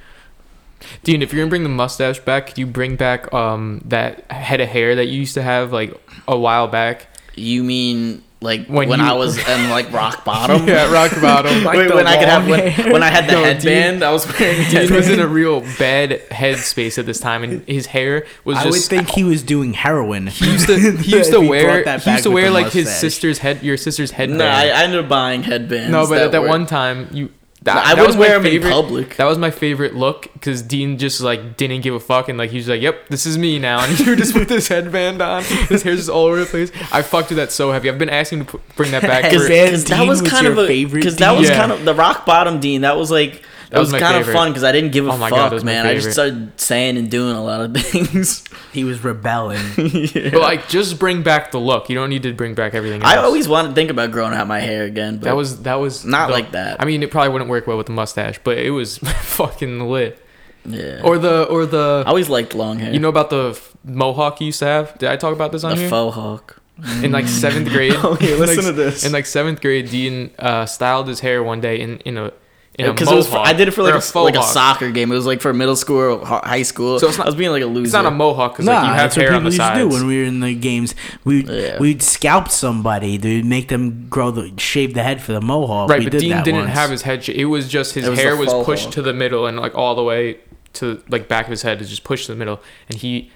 Dean, 1.04 1.22
if 1.22 1.32
you're 1.32 1.42
gonna 1.42 1.48
bring 1.50 1.62
the 1.62 1.68
mustache 1.68 2.18
back, 2.18 2.48
could 2.48 2.58
you 2.58 2.66
bring 2.66 2.96
back 2.96 3.32
um 3.32 3.80
that 3.86 4.28
head 4.30 4.60
of 4.60 4.68
hair 4.68 4.96
that 4.96 5.06
you 5.06 5.20
used 5.20 5.34
to 5.34 5.42
have 5.42 5.72
like 5.72 5.94
a 6.26 6.36
while 6.36 6.66
back? 6.66 7.06
You 7.36 7.62
mean 7.62 8.22
like 8.42 8.66
When 8.66 8.88
when, 8.88 9.00
you- 9.00 9.06
I 9.06 9.12
was 9.12 9.38
in 9.38 9.70
like 9.70 9.92
rock 10.00 10.24
bottom? 10.24 10.66
yeah, 10.68 10.92
rock 10.92 11.12
bottom. 11.20 11.64
Like 11.64 11.76
Wait, 11.78 11.94
when 11.94 12.06
I 12.06 12.16
could 12.18 12.28
have 12.28 12.48
when, 12.48 12.92
when 12.92 13.02
I 13.02 13.08
had 13.08 13.26
the 13.26 13.32
No, 13.40 13.44
headband, 13.44 14.02
I 14.02 14.12
was 14.12 14.26
wearing 14.38 14.60
a 14.66 14.70
Dean 14.70 14.92
was 14.94 15.08
in 15.08 15.20
a 15.20 15.26
real 15.26 15.60
bad 15.78 16.20
headspace 16.30 16.98
at 16.98 17.06
this 17.06 17.20
time, 17.20 17.42
and 17.44 17.66
his 17.68 17.86
hair 17.86 18.26
was 18.44 18.58
I 18.58 18.64
just. 18.64 18.90
would 18.90 18.98
think 18.98 19.10
he 19.10 19.24
was 19.24 19.42
doing 19.42 19.72
heroin. 19.74 20.26
he 20.26 20.50
used 20.50 20.66
to 20.66 20.78
he 20.98 21.16
used 21.16 21.30
to 21.32 21.40
wear 21.40 21.84
that 21.84 22.02
he 22.02 22.10
used 22.10 22.24
to 22.24 22.30
wear 22.30 22.46
the 22.46 22.50
like 22.50 22.72
his 22.72 22.90
sister's 22.94 23.38
head 23.38 23.62
your 23.62 23.76
sister's 23.76 24.10
headband. 24.10 24.38
No, 24.38 24.46
I, 24.46 24.64
I 24.66 24.82
ended 24.84 25.00
up 25.00 25.08
buying 25.08 25.42
headbands. 25.42 25.90
no, 25.90 26.06
but 26.08 26.20
at 26.20 26.32
that 26.32 26.42
were- 26.42 26.48
one 26.48 26.66
time 26.66 27.08
you. 27.12 27.30
That, 27.64 27.76
I 27.76 27.94
that 27.94 28.00
wouldn't 28.00 28.06
was 28.08 28.16
my 28.16 28.20
wear 28.20 28.34
'em 28.36 28.46
in 28.46 28.52
favorite- 28.52 28.70
public. 28.70 29.16
That 29.16 29.26
was 29.26 29.38
my 29.38 29.50
favorite 29.52 29.94
look 29.94 30.28
because 30.32 30.62
Dean 30.62 30.98
just 30.98 31.20
like 31.20 31.56
didn't 31.56 31.82
give 31.82 31.94
a 31.94 32.00
fuck 32.00 32.28
and 32.28 32.36
like 32.36 32.50
he 32.50 32.56
was 32.56 32.68
like, 32.68 32.82
"Yep, 32.82 33.08
this 33.08 33.24
is 33.24 33.38
me 33.38 33.58
now," 33.60 33.84
and 33.84 33.92
he 33.96 34.08
would 34.10 34.18
just 34.18 34.32
put 34.32 34.48
this 34.48 34.66
headband 34.68 35.22
on. 35.22 35.44
His 35.44 35.82
hair's 35.84 35.98
just 35.98 36.10
all 36.10 36.24
over 36.26 36.40
the 36.40 36.46
place. 36.46 36.72
I 36.90 37.02
fucked 37.02 37.28
with 37.28 37.38
that 37.38 37.52
so 37.52 37.70
heavy. 37.70 37.88
I've 37.88 37.98
been 37.98 38.10
asking 38.10 38.40
to 38.40 38.44
put, 38.46 38.76
bring 38.76 38.90
that 38.90 39.02
back. 39.02 39.22
Because 39.30 39.42
for, 39.44 39.48
they- 39.48 39.64
Because 39.66 39.84
that 39.84 40.06
was 40.08 40.22
was 40.22 40.30
kind 40.30 40.42
your 40.44 40.52
of 40.54 40.58
a 40.58 40.66
favorite 40.66 41.00
because 41.00 41.16
that 41.18 41.30
was 41.38 41.48
Yeah. 41.48 41.56
kind 41.56 41.70
of 41.70 41.84
the 41.84 41.94
rock 41.94 42.26
bottom 42.26 42.58
Dean. 42.58 42.80
That 42.80 42.96
was 42.96 43.10
like 43.12 43.42
that, 43.72 43.76
That 43.78 43.80
was, 43.80 43.92
was 43.92 44.00
kind 44.02 44.14
favorite. 44.16 44.32
of 44.32 44.36
fun 44.38 44.50
because 44.50 44.64
I 44.64 44.70
didn't 44.72 44.92
give 44.92 45.06
a 45.06 45.10
Oh 45.12 45.16
my 45.16 45.30
fuck, 45.30 45.38
God, 45.38 45.48
that 45.50 45.54
was 45.54 45.64
my 45.64 45.72
man. 45.72 45.86
I 45.86 45.94
just 45.94 46.12
started 46.12 46.52
saying 46.60 46.98
and 46.98 47.10
doing 47.10 47.34
a 47.34 47.42
lot 47.42 47.62
of 47.62 47.74
things. 47.76 48.44
he 48.72 48.84
was 48.84 49.02
rebelling. 49.02 49.60
but 49.76 50.34
like, 50.40 50.68
just 50.68 50.98
bring 50.98 51.22
back 51.22 51.50
the 51.52 51.58
look. 51.58 51.88
You 51.88 51.94
don't 51.94 52.10
need 52.10 52.22
to 52.24 52.32
bring 52.34 52.54
back 52.54 52.74
everything. 52.74 53.02
Else. 53.02 53.10
I 53.12 53.16
always 53.16 53.48
wanted 53.48 53.68
to 53.70 53.74
think 53.74 53.90
about 53.90 54.10
growing 54.10 54.34
out 54.34 54.46
my 54.46 54.60
hair 54.60 54.84
again, 54.84 55.16
but 55.16 55.24
that 55.24 55.36
was 55.36 55.62
that 55.62 55.76
was 55.76 56.04
Not 56.04 56.26
the- 56.28 56.32
like 56.34 56.52
that. 56.52 56.80
I 56.80 56.84
mean, 56.84 57.02
it 57.02 57.10
probably 57.10 57.30
wouldn't 57.30 57.50
work 57.50 57.66
well 57.66 57.76
with 57.78 57.86
the 57.86 57.92
mustache, 57.92 58.38
but 58.44 58.58
it 58.58 58.70
was 58.70 58.98
fucking 59.22 59.80
lit. 59.88 60.18
yeah. 60.66 61.00
Or 61.02 61.18
the 61.18 61.44
or 61.44 61.66
the 61.66 62.04
I 62.06 62.08
always 62.10 62.28
liked 62.28 62.54
long 62.54 62.78
hair. 62.78 62.92
you 62.92 63.00
know 63.00 63.08
about 63.08 63.30
the 63.30 63.50
f- 63.50 63.74
mohawk 63.84 64.40
you 64.40 64.46
used 64.46 64.58
to 64.60 64.66
have? 64.66 64.96
Did 64.98 65.08
I 65.08 65.16
talk 65.16 65.32
about 65.34 65.50
this 65.52 65.64
on 65.64 65.70
the 65.76 65.80
here? 65.82 65.88
faux 65.90 66.14
hawk. 66.14 66.58
in 67.02 67.10
like 67.12 67.26
seventh 67.26 67.68
grade. 67.68 67.94
okay, 67.94 68.28
yeah, 68.28 68.34
in, 68.34 68.40
listen 68.40 68.56
like, 68.56 68.66
to 68.66 68.72
this. 68.72 69.04
In 69.04 69.12
like 69.12 69.26
seventh 69.26 69.60
grade, 69.60 69.90
Dean 69.90 70.30
uh, 70.38 70.66
styled 70.66 71.08
his 71.08 71.20
hair 71.20 71.42
one 71.42 71.60
day 71.60 71.80
in 71.80 71.98
in 72.00 72.16
in 72.16 72.18
a 72.18 72.32
Because 72.78 73.10
it 73.10 73.14
was 73.14 73.28
for, 73.28 73.36
I 73.36 73.52
did 73.52 73.68
it 73.68 73.72
for 73.72 73.82
like 73.82 73.94
or 73.94 73.98
a, 74.18 74.22
like 74.24 74.34
a 74.34 74.42
soccer 74.42 74.90
game. 74.90 75.12
It 75.12 75.14
was 75.14 75.26
like 75.26 75.42
for 75.42 75.52
middle 75.52 75.76
school 75.76 75.98
or 75.98 76.24
high 76.24 76.62
school. 76.62 76.98
So 76.98 77.08
it's 77.08 77.18
not- 77.18 77.26
I 77.26 77.28
was 77.28 77.34
being 77.34 77.50
like 77.50 77.62
a 77.62 77.66
loser. 77.66 77.84
It's 77.84 77.92
not 77.92 78.06
a 78.06 78.10
mohawk 78.10 78.52
because 78.54 78.64
nah, 78.64 78.72
like 78.72 78.82
you 78.82 78.88
have 78.88 78.96
that's 78.96 79.16
what 79.16 79.22
hair 79.26 79.34
on 79.34 79.40
people 79.40 79.50
the 79.50 79.56
used 79.56 79.60
to 79.60 79.66
sides. 79.66 79.78
do 79.80 79.88
when 79.88 80.06
we 80.06 80.18
were 80.18 80.24
in 80.24 80.40
the 80.40 80.54
games. 80.54 80.94
We'd 81.24 81.48
Yeah. 81.48 81.78
we'd 81.78 82.02
scalp 82.02 82.48
somebody. 82.48 83.18
They'd 83.18 83.44
make 83.44 83.68
them 83.68 84.06
grow 84.08 84.30
the 84.30 84.52
shave 84.56 84.94
the 84.94 85.02
head 85.02 85.20
for 85.20 85.32
the 85.32 85.40
mohawk. 85.42 85.90
right, 85.90 85.98
we 85.98 86.06
but 86.06 86.12
did 86.12 86.20
Dean 86.20 86.30
that 86.30 86.44
didn't 86.46 86.60
once. 86.60 86.72
have 86.72 86.90
his 86.90 87.02
head. 87.02 87.22
Sh- 87.24 87.28
it 87.30 87.44
was 87.44 87.68
just 87.68 87.94
his 87.94 88.08
was 88.08 88.18
hair 88.18 88.36
was 88.36 88.50
pushed 88.64 88.84
hawk. 88.84 88.94
to 88.94 89.02
the 89.02 89.12
middle 89.12 89.46
and 89.46 89.58
like 89.60 89.74
all 89.74 89.94
the 89.94 90.02
way 90.02 90.38
to 90.74 91.02
like 91.10 91.28
back 91.28 91.44
of 91.44 91.50
his 91.50 91.60
head 91.62 91.82
is 91.82 91.90
just 91.90 92.04
pushed 92.04 92.26
to 92.26 92.32
the 92.32 92.38
middle, 92.38 92.60
and 92.88 92.98
he 93.00 93.30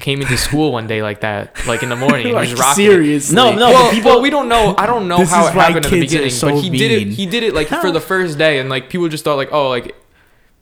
came 0.00 0.20
into 0.20 0.36
school 0.36 0.72
one 0.72 0.86
day 0.86 1.02
like 1.02 1.20
that, 1.20 1.66
like 1.66 1.82
in 1.82 1.88
the 1.88 1.96
morning, 1.96 2.20
and 2.20 2.28
he 2.28 2.32
like 2.34 2.50
was 2.50 2.60
rocking. 2.60 2.84
it. 2.84 2.88
seriously. 2.90 3.34
No, 3.36 3.54
no, 3.54 3.70
well, 3.70 3.90
people. 3.90 4.10
well, 4.12 4.20
we 4.22 4.30
don't 4.30 4.48
know. 4.48 4.74
I 4.78 4.86
don't 4.86 5.08
know 5.08 5.18
how 5.18 5.24
how 5.24 5.42
is 5.44 5.50
it 5.50 5.54
happened 5.54 5.84
at 5.86 5.90
the 5.90 6.00
beginning, 6.00 6.30
so 6.30 6.50
but 6.50 6.62
he 6.62 6.70
did 6.70 6.90
it. 6.90 7.08
He 7.08 7.26
did 7.26 7.42
it 7.42 7.54
like 7.54 7.68
for 7.68 7.90
the 7.90 8.00
first 8.00 8.38
day, 8.38 8.58
and 8.58 8.68
like 8.68 8.88
people 8.88 9.08
just 9.08 9.24
thought 9.24 9.36
like, 9.36 9.52
oh, 9.52 9.68
like 9.68 9.94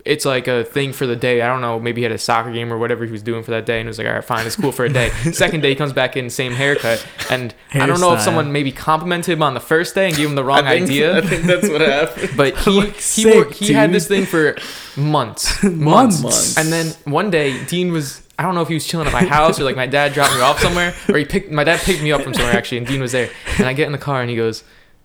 it's 0.04 0.24
like 0.24 0.48
a 0.48 0.64
thing 0.64 0.92
for 0.92 1.06
the 1.06 1.14
day. 1.16 1.42
I 1.42 1.46
don't 1.46 1.60
know. 1.60 1.78
Maybe 1.78 2.00
he 2.00 2.02
had 2.02 2.12
a 2.12 2.18
soccer 2.18 2.52
game 2.52 2.72
or 2.72 2.78
whatever 2.78 3.04
he 3.04 3.12
was 3.12 3.22
doing 3.22 3.42
for 3.42 3.52
that 3.52 3.66
day, 3.66 3.78
and 3.78 3.86
it 3.86 3.90
was 3.90 3.98
like, 3.98 4.06
all 4.06 4.14
right, 4.14 4.24
fine, 4.24 4.46
it's 4.46 4.56
cool 4.56 4.72
for 4.72 4.84
a 4.84 4.88
day. 4.88 5.10
Second 5.32 5.60
day, 5.60 5.70
he 5.70 5.74
comes 5.76 5.92
back 5.92 6.16
in 6.16 6.28
same 6.30 6.52
haircut, 6.52 7.06
and 7.30 7.54
I 7.72 7.86
don't 7.86 8.00
know 8.00 8.14
if 8.14 8.20
someone 8.20 8.52
maybe 8.52 8.72
complimented 8.72 9.34
him 9.34 9.42
on 9.42 9.54
the 9.54 9.60
first 9.60 9.94
day 9.94 10.08
and 10.08 10.16
gave 10.16 10.28
him 10.28 10.34
the 10.34 10.44
wrong 10.44 10.66
I 10.66 10.78
think, 10.78 10.86
idea. 10.86 11.18
I 11.18 11.20
think 11.20 11.44
that's 11.44 11.68
what 11.68 11.80
happened. 11.80 12.30
But 12.36 12.56
he 12.64 12.70
Look 12.70 12.94
he, 12.94 13.00
sick, 13.00 13.34
wore, 13.34 13.52
he 13.52 13.72
had 13.72 13.92
this 13.92 14.08
thing 14.08 14.26
for 14.26 14.56
months, 14.96 15.62
Months. 15.62 16.22
Months. 16.22 16.58
and 16.58 16.72
then 16.72 16.88
one 17.04 17.30
day 17.30 17.64
Dean 17.66 17.92
was 17.92 18.21
I 18.38 18.42
don't 18.44 18.54
know 18.54 18.62
if 18.62 18.68
he 18.68 18.74
was 18.74 18.86
chilling 18.86 19.06
at 19.06 19.12
my 19.12 19.24
house 19.24 19.60
or 19.60 19.64
like 19.64 19.76
my 19.76 19.86
dad 19.86 20.12
dropped 20.14 20.34
me 20.34 20.40
off 20.40 20.58
somewhere 20.60 20.94
or 21.08 21.16
he 21.18 21.24
picked 21.24 21.50
my 21.50 21.64
dad 21.64 21.80
picked 21.80 22.02
me 22.02 22.12
up 22.12 22.22
from 22.22 22.34
somewhere 22.34 22.54
actually 22.56 22.78
and 22.78 22.86
Dean 22.86 23.00
was 23.00 23.12
there 23.12 23.30
and 23.58 23.66
I 23.68 23.72
get 23.72 23.86
in 23.86 23.92
the 23.92 23.98
car 23.98 24.20
and 24.20 24.30
he 24.30 24.36
goes, 24.36 24.64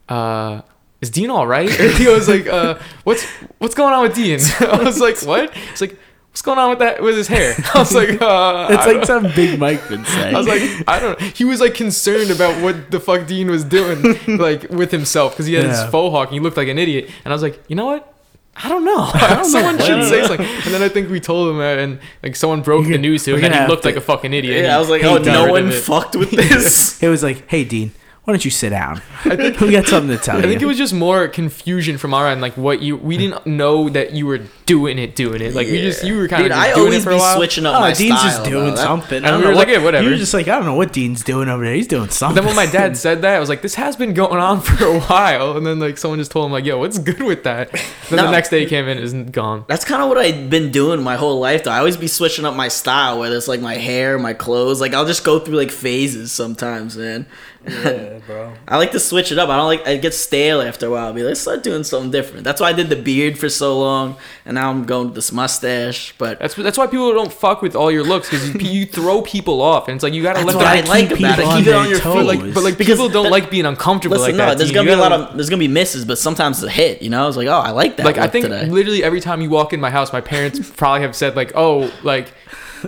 uh, 0.09 0.61
"Is 1.01 1.09
Dean 1.09 1.29
all 1.29 1.45
right?" 1.45 1.69
Or 1.79 1.89
he 2.01 2.07
was 2.07 2.27
like, 2.27 2.47
uh, 2.47 2.79
"What's 3.03 3.23
what's 3.59 3.75
going 3.75 3.93
on 3.93 4.03
with 4.03 4.15
Dean?" 4.15 4.39
I 4.61 4.81
was 4.83 4.99
like, 4.99 5.21
"What?" 5.21 5.51
It's 5.71 5.81
like. 5.81 5.97
What's 6.31 6.43
going 6.43 6.59
on 6.59 6.69
with 6.69 6.79
that 6.79 7.01
with 7.01 7.17
his 7.17 7.27
hair? 7.27 7.55
I 7.73 7.79
was 7.79 7.95
like, 7.95 8.21
uh, 8.21 8.67
It's 8.71 8.85
like 8.85 9.05
some 9.05 9.23
big 9.35 9.57
Mike 9.57 9.89
would 9.89 10.05
say. 10.05 10.31
I 10.35 10.37
was 10.37 10.47
like, 10.47 10.61
I 10.87 10.99
don't. 10.99 11.19
He 11.19 11.43
was 11.45 11.59
like 11.59 11.73
concerned 11.73 12.29
about 12.29 12.61
what 12.61 12.91
the 12.91 12.99
fuck 12.99 13.25
Dean 13.25 13.49
was 13.49 13.63
doing, 13.63 14.03
like 14.37 14.69
with 14.69 14.91
himself, 14.91 15.33
because 15.33 15.47
he 15.47 15.55
had 15.55 15.65
Yeah. 15.65 15.81
his 15.85 15.89
faux 15.91 16.11
hawk 16.13 16.27
and 16.27 16.35
he 16.35 16.39
looked 16.39 16.55
like 16.55 16.67
an 16.67 16.77
idiot. 16.77 17.09
And 17.25 17.33
I 17.33 17.35
was 17.35 17.41
like, 17.41 17.63
you 17.69 17.75
know 17.75 17.87
what? 17.87 18.13
I 18.63 18.69
don't 18.69 18.83
know. 18.85 18.97
I 19.13 19.35
don't 19.35 19.45
someone 19.45 19.77
know. 19.77 19.85
should 19.85 20.03
say 20.05 20.25
something. 20.25 20.45
And 20.45 20.73
then 20.73 20.81
I 20.81 20.89
think 20.89 21.09
we 21.09 21.19
told 21.19 21.49
him 21.49 21.57
that, 21.59 21.77
and 21.79 21.99
like 22.23 22.35
someone 22.35 22.61
broke 22.61 22.87
the 22.87 22.97
news 22.97 23.23
to 23.25 23.35
him 23.35 23.43
and 23.45 23.53
he 23.53 23.67
looked 23.67 23.83
to- 23.83 23.89
like 23.89 23.95
a 23.97 24.01
fucking 24.01 24.33
idiot. 24.33 24.63
yeah, 24.65 24.75
I 24.75 24.79
was 24.79 24.89
like, 24.89 25.01
He 25.01 25.07
oh, 25.07 25.17
got 25.19 25.25
no 25.25 25.51
one 25.51 25.71
fucked 25.71 26.15
with 26.15 26.31
this. 26.41 27.01
it 27.01 27.07
was 27.09 27.21
like, 27.23 27.47
hey 27.49 27.63
Dean, 27.63 27.91
why 28.27 28.33
don't 28.33 28.43
you 28.43 28.51
sit 28.51 28.71
down? 28.71 29.01
we 29.25 29.71
got 29.71 29.85
something 29.87 30.09
to 30.09 30.21
tell 30.21 30.35
I 30.35 30.39
you. 30.39 30.45
I 30.45 30.49
think 30.49 30.61
it 30.61 30.65
was 30.65 30.77
just 30.77 30.93
more 30.93 31.29
confusion 31.29 31.97
from 31.97 32.13
our 32.13 32.27
end, 32.27 32.41
like 32.41 32.57
what 32.57 32.81
you. 32.81 32.97
We 32.97 33.15
didn't 33.15 33.47
know 33.47 33.87
that 33.87 34.11
you 34.11 34.25
were 34.25 34.41
doing 34.65 34.99
it, 34.99 35.15
doing 35.15 35.41
it. 35.41 35.53
Like 35.55 35.67
we 35.67 35.79
just 35.79 36.03
you 36.03 36.17
were 36.17 36.27
kind 36.27 36.43
Dude, 36.43 36.51
of 36.51 36.57
I 36.57 36.73
doing 36.73 36.87
always 36.87 36.95
it 36.99 37.03
for 37.05 37.09
be 37.11 37.15
a 37.15 37.19
while. 37.19 37.37
switching 37.37 37.65
up 37.65 37.77
Oh, 37.77 37.79
my 37.79 37.93
Dean's 37.93 38.19
style. 38.19 38.29
just 38.29 38.43
doing 38.43 38.75
though. 38.75 38.81
Something. 38.83 39.23
I 39.23 39.27
and 39.29 39.33
don't 39.35 39.37
we 39.37 39.43
know 39.45 39.49
were 39.51 39.55
what, 39.55 39.67
like, 39.69 39.77
yeah, 39.77 39.81
whatever. 39.81 40.03
You 40.03 40.09
were 40.09 40.17
just 40.17 40.33
like, 40.33 40.49
I 40.49 40.55
don't 40.57 40.65
know 40.65 40.73
what 40.75 40.91
Dean's 40.91 41.23
doing 41.23 41.47
over 41.47 41.63
there. 41.63 41.73
He's 41.73 41.87
doing 41.87 42.09
something. 42.09 42.35
Then 42.35 42.45
when 42.45 42.57
my 42.57 42.65
dad 42.69 42.97
said 42.97 43.21
that, 43.21 43.33
I 43.33 43.39
was 43.39 43.47
like, 43.47 43.61
"This 43.61 43.75
has 43.75 43.95
been 43.95 44.13
going 44.13 44.41
on 44.41 44.59
for 44.67 44.83
a 44.83 44.99
while." 44.99 45.55
And 45.55 45.65
then 45.65 45.79
like 45.79 45.97
someone 45.97 46.19
just 46.19 46.31
told 46.31 46.47
him 46.47 46.51
like, 46.51 46.65
"Yo, 46.65 46.77
what's 46.79 46.99
good 46.99 47.21
with 47.21 47.43
that?" 47.43 47.71
Then 48.09 48.17
the 48.25 48.29
next 48.29 48.49
day 48.49 48.59
he 48.59 48.65
came 48.65 48.89
in, 48.89 48.97
and 48.97 49.05
it's 49.23 49.31
gone. 49.31 49.63
That's 49.69 49.85
kind 49.85 50.01
of 50.03 50.09
what 50.09 50.17
I've 50.17 50.49
been 50.49 50.69
doing 50.73 51.01
my 51.01 51.15
whole 51.15 51.39
life, 51.39 51.63
though. 51.63 51.71
I 51.71 51.77
always 51.79 51.95
be 51.95 52.07
switching 52.07 52.43
up 52.43 52.55
my 52.57 52.67
style, 52.67 53.19
whether 53.19 53.37
it's 53.37 53.47
like 53.47 53.61
my 53.61 53.75
hair, 53.75 54.19
my 54.19 54.33
clothes. 54.33 54.81
Like 54.81 54.93
I'll 54.93 55.05
just 55.05 55.23
go 55.23 55.39
through 55.39 55.55
like 55.55 55.71
phases 55.71 56.33
sometimes, 56.33 56.97
man. 56.97 57.25
Yeah, 57.67 58.19
bro. 58.25 58.53
I 58.67 58.77
like 58.77 58.91
to 58.91 58.99
switch 58.99 59.31
it 59.31 59.37
up. 59.39 59.49
I 59.49 59.57
don't 59.57 59.67
like 59.67 59.85
it 59.87 60.01
gets 60.01 60.17
stale 60.17 60.61
after 60.61 60.87
a 60.87 60.89
while. 60.91 61.07
I'll 61.07 61.13
be 61.13 61.21
like, 61.23 61.29
let's 61.29 61.41
start 61.41 61.63
doing 61.63 61.83
something 61.83 62.11
different. 62.11 62.43
That's 62.43 62.61
why 62.61 62.69
I 62.69 62.73
did 62.73 62.89
the 62.89 62.95
beard 62.95 63.37
for 63.37 63.49
so 63.49 63.79
long, 63.79 64.15
and 64.45 64.55
now 64.55 64.69
I'm 64.69 64.85
going 64.85 65.07
with 65.07 65.15
this 65.15 65.31
mustache. 65.31 66.13
But 66.17 66.39
That's 66.39 66.55
that's 66.55 66.77
why 66.77 66.87
people 66.87 67.11
don't 67.13 67.31
fuck 67.31 67.61
with 67.61 67.75
all 67.75 67.91
your 67.91 68.03
looks 68.03 68.29
because 68.29 68.53
you, 68.53 68.59
you 68.81 68.85
throw 68.85 69.21
people 69.21 69.61
off, 69.61 69.87
and 69.87 69.95
it's 69.95 70.03
like 70.03 70.13
you 70.13 70.23
gotta 70.23 70.43
that's 70.45 70.47
let 70.47 70.55
what 70.55 70.63
them. 70.75 70.85
I 70.85 70.89
like 70.89 71.09
keep 71.09 71.19
about 71.19 71.39
it. 71.39 71.45
people 71.45 71.57
Keep 71.57 71.67
on 71.67 71.73
it 71.73 71.75
on 71.85 71.89
your 71.89 71.99
toes. 71.99 72.15
feet. 72.15 72.25
Like, 72.45 72.53
but 72.53 72.63
like 72.63 72.77
Because 72.77 72.95
people 72.97 73.09
don't 73.09 73.23
that- 73.25 73.31
like 73.31 73.49
being 73.51 73.65
uncomfortable 73.65 74.17
Listen, 74.17 74.31
like 74.33 74.37
that. 74.37 74.53
no, 74.53 74.55
there's 74.55 74.71
gonna 74.71 74.89
You 74.89 74.95
be 74.95 74.99
a 74.99 75.03
lot 75.03 75.11
of 75.11 75.35
there's 75.35 75.49
gonna 75.49 75.59
be 75.59 75.67
misses, 75.67 76.05
but 76.05 76.17
sometimes 76.17 76.57
it's 76.63 76.67
a 76.67 76.69
hit. 76.71 77.01
You 77.01 77.09
know, 77.09 77.27
it's 77.27 77.37
like, 77.37 77.47
oh, 77.47 77.51
I 77.59 77.71
like 77.71 77.97
that. 77.97 78.05
like 78.05 78.17
I 78.17 78.27
think 78.27 78.45
today. 78.45 78.65
literally 78.67 79.03
every 79.03 79.21
time 79.21 79.41
you 79.41 79.49
walk 79.49 79.73
in 79.73 79.79
my 79.79 79.89
house, 79.89 80.11
my 80.13 80.21
parents 80.21 80.69
probably 80.75 81.01
have 81.01 81.15
said 81.15 81.35
like, 81.35 81.51
"Oh, 81.55 81.91
like." 82.03 82.27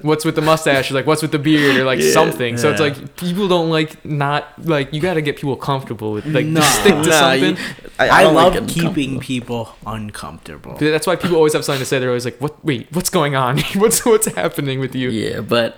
What's 0.02 0.24
with 0.26 0.36
the 0.36 0.42
mustache? 0.42 0.92
Or 0.92 0.94
like, 0.94 1.06
what's 1.08 1.22
with 1.22 1.32
the 1.32 1.40
beard? 1.40 1.78
Or 1.78 1.84
like 1.84 2.00
Yeah. 2.00 2.12
something. 2.12 2.58
So 2.58 2.72
it's 2.72 2.80
like 2.82 3.16
people 3.18 3.48
don't 3.48 3.70
like 3.70 4.04
not 4.06 4.44
like 4.66 4.94
you 4.94 5.02
got 5.02 5.16
to 5.16 5.22
get 5.22 5.36
people 5.38 5.56
comfortable 5.56 6.12
with 6.14 6.26
like 6.26 6.46
No. 6.46 6.62
just 6.62 6.80
stick 6.82 6.94
to 6.94 7.10
Nah, 7.10 7.20
something. 7.20 7.56
you- 7.58 7.64
I, 8.00 8.08
I, 8.08 8.18
I 8.20 8.24
don't 8.24 8.36
like 8.36 8.54
love 8.54 8.68
keeping 8.70 9.20
people 9.20 9.76
uncomfortable. 9.86 10.76
That's 10.80 11.06
why 11.08 11.16
people 11.16 11.38
always 11.38 11.54
have 11.54 11.66
something 11.66 11.80
to 11.82 11.86
say. 11.86 12.00
They're 12.00 12.10
always 12.10 12.26
like, 12.26 12.38
"What? 12.40 12.64
Wait, 12.64 12.88
what's 12.94 13.10
going 13.10 13.36
on? 13.36 13.60
what's 13.76 14.06
what's 14.06 14.28
happening 14.28 14.80
with 14.80 14.96
you?" 14.96 15.10
Yeah, 15.10 15.42
but 15.42 15.76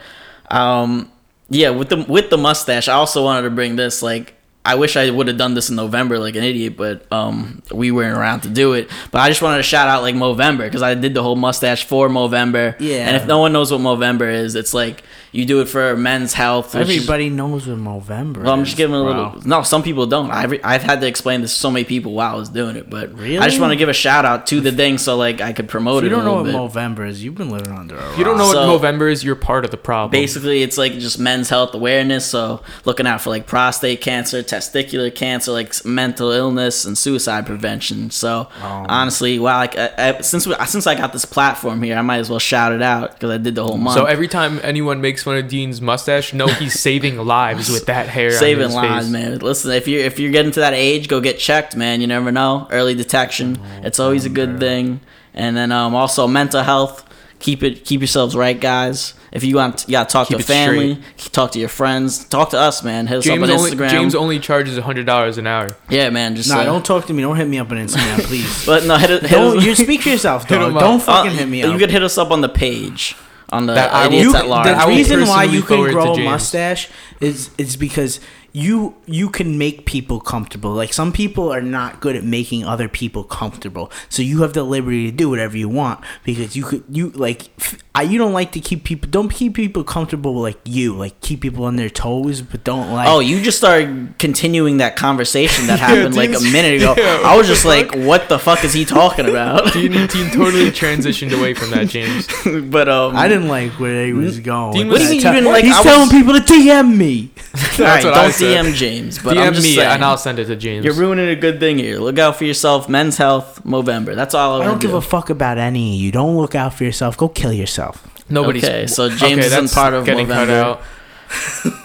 um, 0.50 1.12
yeah, 1.50 1.70
with 1.70 1.90
the 1.90 2.06
with 2.08 2.30
the 2.30 2.38
mustache, 2.38 2.88
I 2.88 2.94
also 2.94 3.24
wanted 3.24 3.44
to 3.44 3.50
bring 3.52 3.76
this. 3.76 4.02
Like, 4.04 4.34
I 4.64 4.76
wish 4.76 4.96
I 4.96 5.10
would 5.10 5.28
have 5.28 5.38
done 5.38 5.56
this 5.56 5.72
in 5.72 5.76
Movember 5.76 6.20
like 6.20 6.36
an 6.36 6.44
idiot, 6.44 6.78
but 6.78 7.12
um, 7.12 7.64
we 7.74 7.90
weren't 7.90 8.16
around 8.16 8.42
to 8.42 8.50
do 8.50 8.74
it. 8.74 8.90
But 9.10 9.20
I 9.22 9.28
just 9.30 9.42
wanted 9.42 9.58
to 9.58 9.64
shout 9.64 9.88
out 9.88 10.04
like 10.04 10.14
Movember 10.14 10.60
because 10.66 10.84
I 10.84 10.94
did 10.94 11.16
the 11.16 11.24
whole 11.24 11.36
mustache 11.36 11.84
for 11.86 12.10
Movember. 12.10 12.76
Yeah. 12.80 13.08
And 13.08 13.16
if 13.16 13.26
no 13.26 13.40
one 13.40 13.54
knows 13.54 13.72
what 13.72 13.82
Movember 13.82 14.32
is, 14.32 14.54
it's 14.54 14.72
like 14.74 15.02
you 15.32 15.46
do 15.46 15.62
it 15.62 15.66
for 15.66 15.96
men's 15.98 16.34
health. 16.34 16.76
which 16.76 16.90
is- 16.90 16.96
Everybody 16.98 17.30
knows 17.32 17.66
what 17.66 17.78
Movember. 17.80 18.44
well, 18.44 18.54
I'm 18.54 18.64
just 18.66 18.78
giving 18.78 18.96
a 18.96 19.02
bro. 19.02 19.12
little. 19.34 19.48
No, 19.48 19.64
some 19.64 19.82
people 19.82 20.06
don't. 20.06 20.30
I've, 20.30 20.54
I've 20.64 20.84
had 20.84 21.02
to 21.02 21.08
explain 21.08 21.42
this 21.42 21.54
to 21.56 21.60
so 21.60 21.72
many 21.72 21.84
people 21.86 22.12
while 22.14 22.36
I 22.36 22.38
was 22.38 22.50
doing 22.50 22.76
it, 22.76 22.88
but 22.88 23.12
really? 23.18 23.40
I 23.40 23.48
just 23.48 23.60
want 23.60 23.72
to 23.72 23.78
give 23.78 23.90
a 23.90 23.94
shout 23.94 24.26
out 24.26 24.46
to 24.48 24.62
the 24.62 24.72
thing 24.72 25.00
so 25.00 25.18
like 25.18 25.42
I 25.42 25.54
could 25.54 25.70
promote 25.70 26.04
If 26.04 26.08
it. 26.08 26.10
you 26.12 26.16
don't 26.18 26.26
know 26.26 26.36
what 26.36 26.44
bit. 26.44 26.54
Movember 26.54 27.08
is, 27.08 27.24
you've 27.24 27.34
been 27.34 27.50
living 27.50 27.74
under 27.74 27.96
a 27.98 28.12
If 28.12 28.20
you 28.20 28.24
don't 28.24 28.38
know 28.38 28.52
So- 28.52 28.60
what 28.60 28.68
November 28.68 29.08
is, 29.10 29.24
you're 29.24 29.36
part 29.36 29.66
of 29.66 29.72
the 29.72 29.78
problem. 29.78 30.12
Basically, 30.12 30.62
it's 30.62 30.78
like 30.78 30.94
just 31.00 31.18
men's 31.18 31.50
health 31.50 31.74
awareness. 31.74 32.28
So 32.28 32.62
looking 32.86 33.08
out 33.08 33.22
for 33.22 33.32
like 33.32 33.48
prostate 33.48 34.02
cancer, 34.02 34.44
testicular 34.52 35.14
cancer, 35.14 35.52
like 35.52 35.86
mental 35.86 36.32
illness 36.32 36.86
and 36.86 36.98
suicide 36.98 37.46
prevention. 37.46 38.12
So 38.12 38.50
honestly, 38.62 39.40
wow, 39.40 39.58
like 39.58 39.78
I, 39.78 39.92
I, 39.98 40.22
since 40.22 40.46
we, 40.46 40.54
since 40.66 40.88
I 40.88 40.96
got 40.96 41.14
this 41.14 41.26
platform 41.26 41.82
here, 41.82 41.96
I 41.98 42.02
might 42.02 42.18
as 42.18 42.30
well 42.30 42.40
shout 42.40 42.74
it 42.74 42.82
out 42.82 43.14
because 43.14 43.30
I 43.30 43.38
did 43.38 43.56
the 43.56 43.64
whole 43.64 43.78
month. 43.78 43.98
So 43.98 44.06
every 44.06 44.28
time 44.28 44.60
anyone 44.64 45.02
makes 45.02 45.24
fun 45.24 45.38
of 45.38 45.48
Dean's 45.48 45.82
mustache, 45.82 46.34
no, 46.34 46.48
he's 46.48 46.80
saving 46.80 47.18
lives 47.18 47.70
with 47.70 47.86
that 47.86 48.08
hair. 48.08 48.32
saving 48.32 48.72
lives, 48.72 49.06
face. 49.06 49.12
man. 49.12 49.40
Listen, 49.40 49.72
if 49.72 49.88
you're 49.88 50.02
if 50.02 50.20
you're 50.20 50.32
getting 50.32 50.52
to 50.52 50.60
that 50.60 50.74
age, 50.74 51.08
go 51.08 51.22
get 51.22 51.40
checked, 51.40 51.76
man. 51.76 52.02
You 52.02 52.08
never 52.08 52.32
know. 52.32 52.68
Early 52.72 52.96
detection, 52.96 53.60
it's 53.84 54.00
always 54.00 54.26
a 54.26 54.30
good 54.30 54.60
thing. 54.60 55.00
And 55.34 55.56
then 55.56 55.72
um, 55.72 55.96
also 55.96 56.28
mental 56.28 56.64
health. 56.64 57.08
Keep 57.42 57.64
it 57.64 57.86
keep 57.86 58.02
yourselves 58.02 58.36
right, 58.36 58.60
guys. 58.60 59.14
If 59.32 59.44
you 59.44 59.56
want, 59.56 59.86
you 59.88 59.94
gotta 59.94 60.10
talk 60.12 60.28
Keep 60.28 60.38
to 60.38 60.44
it 60.44 60.46
family, 60.46 61.02
talk 61.32 61.52
to 61.54 61.60
your 61.60 61.70
friends, 61.70 62.26
talk 62.26 62.50
to 62.52 62.60
us, 62.60 62.84
man. 62.84 63.08
Hit 63.08 63.20
us 63.20 63.24
James 63.24 63.42
up 63.44 63.50
on 63.50 63.58
only 63.60 63.72
Instagram. 63.72 63.90
James 63.90 64.16
only 64.16 64.40
charges 64.40 64.78
hundred 64.78 65.06
dollars 65.06 65.38
an 65.38 65.48
hour. 65.48 65.70
yeah, 65.90 66.10
man. 66.10 66.36
Just 66.36 66.50
Nah, 66.50 66.60
uh, 66.60 66.66
don't 66.66 66.86
talk 66.86 67.06
to 67.08 67.14
me. 67.14 67.22
Don't 67.22 67.36
hit 67.38 67.48
me 67.48 67.58
up 67.58 67.72
on 67.72 67.78
Instagram, 67.78 68.20
please. 68.26 68.66
But 68.66 68.86
no, 68.86 68.98
hit, 68.98 69.10
hit 69.22 69.32
don't 69.32 69.58
us- 69.60 69.66
you 69.66 69.74
speak 69.76 70.02
for 70.02 70.10
yourself, 70.10 70.44
Hit 70.50 70.56
dog. 70.60 70.70
'em 70.72 70.78
up. 70.78 70.82
Don't 70.84 70.96
uh, 71.02 71.04
fucking 71.04 71.32
hit 71.32 71.48
me 71.48 71.62
You 71.62 71.68
up. 71.72 71.80
could 71.80 71.92
hit 71.92 72.04
us 72.04 72.18
up 72.18 72.30
on 72.32 72.42
the 72.42 72.50
page 72.50 73.16
on 73.54 73.66
the 73.68 73.74
That 73.74 73.94
I 73.94 74.08
will- 74.08 74.16
idiots 74.16 74.36
at 74.36 74.48
large. 74.48 74.66
that 74.66 74.78
I 74.78 74.86
the 74.90 74.96
reason 74.96 75.22
why 75.28 75.44
you 75.46 75.62
can 75.62 75.92
grow 75.92 76.14
a 76.14 76.24
mustache 76.24 76.90
is 77.22 77.50
is 77.58 77.76
because 77.78 78.20
you 78.54 78.96
you 79.06 79.30
can 79.30 79.58
make 79.58 79.86
people 79.86 80.20
comfortable. 80.20 80.72
Like 80.72 80.92
some 80.94 81.12
people 81.14 81.52
are 81.52 81.62
not 81.62 82.02
good 82.02 82.16
at 82.16 82.24
making 82.24 82.66
other 82.66 82.90
people 82.90 83.24
comfortable. 83.24 83.92
So 84.10 84.22
you 84.22 84.42
have 84.42 84.54
the 84.54 84.64
liberty 84.64 85.10
to 85.10 85.16
do 85.16 85.30
whatever 85.30 85.58
you 85.58 85.70
want 85.70 86.04
because 86.26 86.56
you 86.56 86.64
could 86.64 86.84
you 86.90 87.12
like 87.12 87.50
f- 87.60 87.78
I, 87.94 88.04
you 88.04 88.18
don't 88.18 88.32
like 88.34 88.52
to 88.54 88.60
keep 88.62 88.84
people 88.86 89.10
don't 89.10 89.30
keep 89.30 89.54
people 89.54 89.84
comfortable 89.84 90.34
like 90.34 90.58
you 90.66 90.96
like 90.96 91.20
keep 91.22 91.42
people 91.42 91.66
on 91.66 91.76
their 91.76 91.90
toes 91.90 92.42
but 92.42 92.64
don't 92.64 92.92
like 92.92 93.08
Oh, 93.08 93.20
you 93.20 93.42
just 93.42 93.58
started 93.58 94.14
continuing 94.18 94.78
that 94.78 94.96
conversation 94.96 95.68
that 95.68 95.80
happened 95.88 96.16
like 96.16 96.30
a 96.30 96.40
minute 96.42 96.76
ago. 96.82 96.94
Yeah, 96.98 97.22
I 97.24 97.38
was 97.38 97.48
just 97.48 97.66
like, 97.66 97.94
what 97.96 98.28
the 98.30 98.40
fuck 98.40 98.64
is 98.64 98.74
he 98.74 98.86
talking 98.86 99.26
about? 99.30 99.72
Dean, 99.74 99.92
Dean 100.08 100.08
totally 100.32 100.72
transitioned 100.72 101.38
away 101.38 101.54
from 101.54 101.70
that, 101.72 101.88
James. 101.90 102.28
but 102.70 102.88
um, 102.90 103.16
I 103.16 103.28
didn't 103.28 103.48
like 103.50 103.72
where 103.74 104.06
he 104.06 104.14
was 104.14 104.40
going. 104.40 104.74
Dean 104.74 104.88
was- 104.88 105.00
What 105.02 105.08
do 105.08 105.16
you 105.16 105.22
mean 105.22 105.26
you 105.28 105.32
didn't 105.34 105.52
like- 105.52 105.64
He's 105.66 105.76
I 105.76 105.84
telling 105.84 106.02
was- 106.02 106.12
people 106.12 106.34
to 106.34 106.40
DM 106.42 106.96
me. 106.98 107.32
That's 107.52 107.80
Alright, 107.80 108.06
what 108.06 108.14
I 108.14 108.22
don't 108.24 108.32
said. 108.32 108.41
DM 108.42 108.74
James, 108.74 109.20
but 109.22 109.38
I'm 109.38 109.54
just 109.54 109.66
me 109.66 109.76
saying, 109.76 109.88
and 109.90 110.04
I'll 110.06 110.18
send 110.18 110.40
it 110.40 110.46
to 110.46 110.56
James. 110.56 110.84
you're 110.86 110.94
ruining 110.94 111.30
a 111.30 111.36
good 111.36 111.60
thing 111.60 111.78
here. 111.80 112.00
Look 112.00 112.20
out 112.20 112.36
for 112.36 112.46
yourself. 112.46 112.88
Men's 112.90 113.18
health, 113.18 113.62
Movember. 113.64 114.16
That's 114.16 114.34
all 114.34 114.56
I, 114.56 114.58
do. 114.58 114.64
I 114.64 114.72
don't 114.72 114.82
give 114.82 114.92
to 114.92 114.98
a 114.98 115.02
fuck 115.02 115.30
about 115.30 115.58
any 115.58 115.96
of 115.96 116.02
you. 116.02 116.12
Don't 116.12 116.38
look 116.38 116.56
out 116.56 116.74
for 116.74 116.84
yourself. 116.84 117.18
Go 117.18 117.28
kill 117.30 117.54
yourself. 117.54 118.08
Nobody's 118.30 118.64
Okay, 118.64 118.88
so 118.88 119.10
James 119.10 119.46
isn't 119.46 119.72
part 119.72 119.94
of 119.94 120.06
getting 120.06 120.28
cut 120.28 120.50
out. 120.50 120.82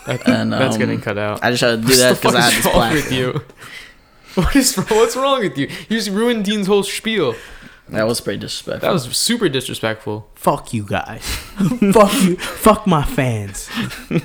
That- 0.06 0.28
And, 0.28 0.52
that's 0.52 0.74
um, 0.74 0.80
getting 0.80 1.00
cut 1.00 1.18
out. 1.18 1.42
I 1.44 1.50
just 1.50 1.60
had 1.62 1.70
to 1.70 1.76
do 1.76 1.88
What 1.88 1.96
that 1.98 2.14
because 2.16 2.34
I 2.34 2.48
is 2.48 2.54
had 2.54 2.62
this 2.64 2.74
wrong 2.74 2.92
with 2.92 3.12
you? 3.12 3.40
What 4.42 4.54
is 4.54 4.76
what's 4.76 5.16
wrong 5.16 5.40
with 5.40 5.56
you? 5.56 5.66
You 5.88 5.96
just 5.96 6.10
ruined 6.10 6.44
Dean's 6.44 6.66
whole 6.66 6.82
spiel. 6.82 7.34
That 7.88 8.06
was 8.06 8.20
pretty 8.20 8.40
disrespectful. 8.40 8.86
That 8.88 8.92
was 8.92 9.16
super 9.16 9.48
disrespectful. 9.48 10.28
Fuck 10.34 10.74
you 10.74 10.84
guys. 10.84 11.22
fuck 11.92 12.12
you. 12.22 12.36
Fuck 12.36 12.86
my 12.86 13.04
fans. 13.04 13.68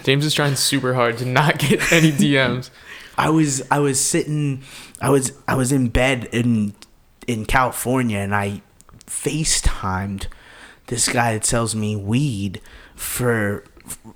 James 0.04 0.26
is 0.26 0.34
trying 0.34 0.56
super 0.56 0.96
hard 0.96 1.18
to 1.20 1.26
not 1.26 1.60
get 1.60 1.92
any 1.92 2.12
DMs. 2.12 2.72
I 3.18 3.30
was 3.30 3.62
I 3.70 3.80
was 3.80 4.00
sitting 4.00 4.64
I 5.00 5.10
was 5.12 5.34
I 5.48 5.56
was 5.56 5.72
in 5.72 5.90
bed 5.90 6.28
in 6.32 6.74
in 7.28 7.46
California 7.46 8.18
and 8.18 8.34
I 8.34 8.62
FaceTimed 9.06 10.28
this 10.88 11.08
guy 11.08 11.34
that 11.34 11.46
sells 11.46 11.76
me 11.76 11.96
weed 11.96 12.62
for 12.96 13.64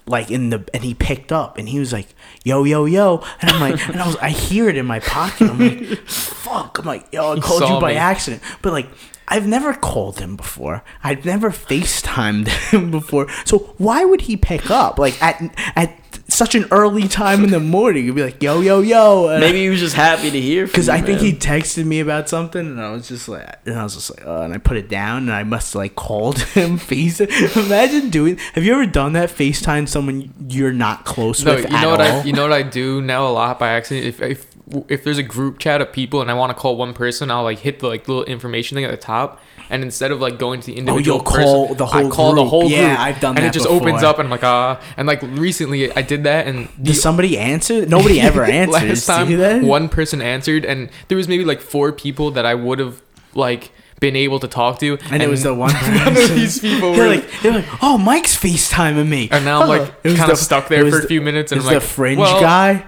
like 0.08 0.32
in 0.32 0.50
the 0.50 0.68
and 0.74 0.84
he 0.84 0.94
picked 0.94 1.32
up 1.32 1.58
and 1.58 1.70
he 1.70 1.80
was 1.80 1.94
like 1.94 2.08
yo 2.44 2.64
yo 2.64 2.86
yo 2.86 3.24
and 3.42 3.52
I'm 3.52 3.62
like 3.62 3.88
and 3.90 4.02
I 4.02 4.08
was 4.08 4.16
I 4.18 4.30
hear 4.30 4.70
it 4.70 4.78
in 4.78 4.86
my 4.86 5.00
pocket 5.00 5.50
I'm 5.50 5.60
like 5.60 5.98
fuck 6.08 6.80
I'm 6.80 6.86
like 6.86 7.12
yo 7.14 7.34
I 7.34 7.40
called 7.40 7.62
you 7.70 7.80
by 7.80 7.92
me. 7.92 7.98
accident 7.98 8.42
but 8.62 8.74
like 8.74 8.88
I've 9.28 9.48
never 9.48 9.74
called 9.74 10.20
him 10.20 10.36
before. 10.36 10.84
I've 11.04 11.26
never 11.26 11.50
FaceTimed 11.50 12.48
him 12.72 12.92
before. 12.92 13.28
So 13.46 13.74
why 13.78 14.06
would 14.06 14.22
he 14.22 14.38
pick 14.38 14.70
up 14.70 15.00
like 15.00 15.22
at 15.22 15.42
at 15.76 15.98
such 16.28 16.56
an 16.56 16.66
early 16.72 17.08
time 17.08 17.44
in 17.44 17.50
the 17.52 17.60
morning? 17.60 18.06
He'd 18.06 18.16
be 18.16 18.24
like, 18.24 18.42
"Yo, 18.42 18.62
yo, 18.62 18.82
yo." 18.82 19.30
and 19.30 19.40
Maybe 19.42 19.64
he 19.64 19.70
was 19.70 19.80
just 19.80 19.96
happy 19.96 20.32
to 20.32 20.42
hear 20.42 20.66
from 20.68 20.72
because 20.72 20.90
I 20.90 21.02
think 21.02 21.22
man. 21.22 21.26
he 21.32 21.34
texted 21.34 21.86
me 21.86 22.00
about 22.00 22.30
something, 22.30 22.62
and 22.62 22.82
I 22.82 22.92
was 22.92 23.08
just 23.08 23.28
like, 23.28 23.48
and 23.66 23.78
I 23.80 23.84
was 23.84 23.96
just 23.96 24.10
like, 24.16 24.24
oh, 24.26 24.42
and 24.44 24.54
I 24.54 24.58
put 24.58 24.78
it 24.78 24.90
down, 24.90 25.24
and 25.24 25.32
I 25.34 25.44
must 25.44 25.74
have 25.74 25.80
like 25.82 25.96
called 25.96 26.40
him. 26.56 26.78
Face. 26.78 27.20
Imagine 27.20 28.10
doing. 28.10 28.38
Have 28.54 28.64
you 28.64 28.74
ever 28.74 28.86
done 28.86 29.14
that? 29.14 29.30
FaceTime 29.30 29.88
someone 29.88 30.34
you're 30.50 30.74
not 30.74 31.06
close 31.06 31.44
No, 31.44 31.56
with 31.56 31.70
you 31.70 31.76
at 31.76 31.82
know 31.82 31.90
what 31.92 32.02
all. 32.02 32.22
I 32.22 32.24
you 32.24 32.34
know 32.34 32.44
what 32.44 32.54
I 32.54 32.64
do 32.64 33.02
now 33.02 33.28
a 33.28 33.30
lot 33.30 33.60
by 33.60 33.70
accident. 33.70 34.06
If 34.08 34.22
if 34.22 34.55
if 34.88 35.04
there's 35.04 35.18
a 35.18 35.24
group 35.24 35.60
chat 35.60 35.80
of 35.82 35.92
people 35.94 36.22
and 36.22 36.32
I 36.32 36.34
want 36.34 36.50
to 36.50 36.54
call 36.56 36.76
one 36.76 36.94
person, 36.94 37.30
I'll 37.30 37.44
like 37.44 37.60
hit 37.60 37.80
the 37.80 37.88
like 37.88 38.08
little 38.08 38.24
information 38.24 38.76
thing 38.76 38.84
at 38.86 38.92
the 38.92 38.98
top, 38.98 39.42
and 39.70 39.84
instead 39.84 40.12
of 40.12 40.20
like 40.20 40.40
going 40.40 40.60
to 40.62 40.66
the 40.66 40.78
individual 40.78 41.18
Oh, 41.18 41.20
you'll 41.20 41.24
call 41.24 41.68
person, 41.68 41.78
the 41.78 41.86
I 41.86 42.02
whole 42.02 42.12
call 42.12 42.30
the 42.36 42.42
group. 42.42 42.50
whole 42.50 42.62
group. 42.62 42.72
Yeah, 42.72 42.96
I've 43.00 43.20
done 43.20 43.30
and 43.32 43.38
that 43.38 43.42
And 43.44 43.50
it 43.50 43.54
just 43.54 43.66
before. 43.68 43.82
opens 43.88 44.02
up, 44.04 44.18
and 44.20 44.26
I'm 44.28 44.32
like 44.32 44.44
ah, 44.44 44.82
and 44.98 45.08
like 45.08 45.22
recently 45.22 45.92
I 45.92 46.02
did 46.02 46.24
that, 46.24 46.48
and 46.48 46.68
the 46.78 46.84
Does 46.86 47.02
somebody 47.02 47.38
answer? 47.38 47.86
Nobody 47.86 48.20
ever 48.20 48.44
answers. 48.62 48.74
last 48.74 49.06
time 49.06 49.26
Do 49.28 49.34
you 49.34 49.38
that? 49.40 49.62
one 49.64 49.88
person 49.90 50.22
answered, 50.22 50.66
and 50.66 50.90
there 51.10 51.18
was 51.18 51.28
maybe 51.28 51.46
like 51.46 51.62
four 51.62 51.92
people 51.92 52.32
that 52.32 52.46
I 52.46 52.56
would 52.56 52.80
have 52.80 53.02
like 53.36 53.72
been 54.00 54.16
able 54.16 54.40
to 54.42 54.48
talk 54.48 54.80
to, 54.80 54.98
and 55.10 55.24
it 55.24 55.30
was 55.30 55.44
the 55.44 55.54
one 55.54 55.72
none 55.88 56.08
of 56.10 56.30
these 56.30 56.60
people 56.60 56.92
were 56.92 57.08
like, 57.08 57.30
they're 57.42 57.54
like, 57.54 57.66
oh, 57.84 57.98
Mike's 57.98 58.38
FaceTiming 58.38 59.08
me. 59.08 59.30
And 59.32 59.46
now 59.46 59.62
I'm 59.62 59.70
Oh. 59.70 59.78
like 59.84 59.94
It 60.04 60.18
kind 60.18 60.32
of 60.32 60.38
stuck 60.38 60.68
there 60.68 60.90
for 60.90 60.98
a 60.98 61.02
the- 61.02 61.08
few 61.08 61.22
minutes, 61.22 61.52
and 61.52 61.62
I'm 61.62 61.68
like, 61.68 61.76
the 61.76 61.82
fringe 61.82 62.20
well, 62.20 62.40
guy? 62.42 62.86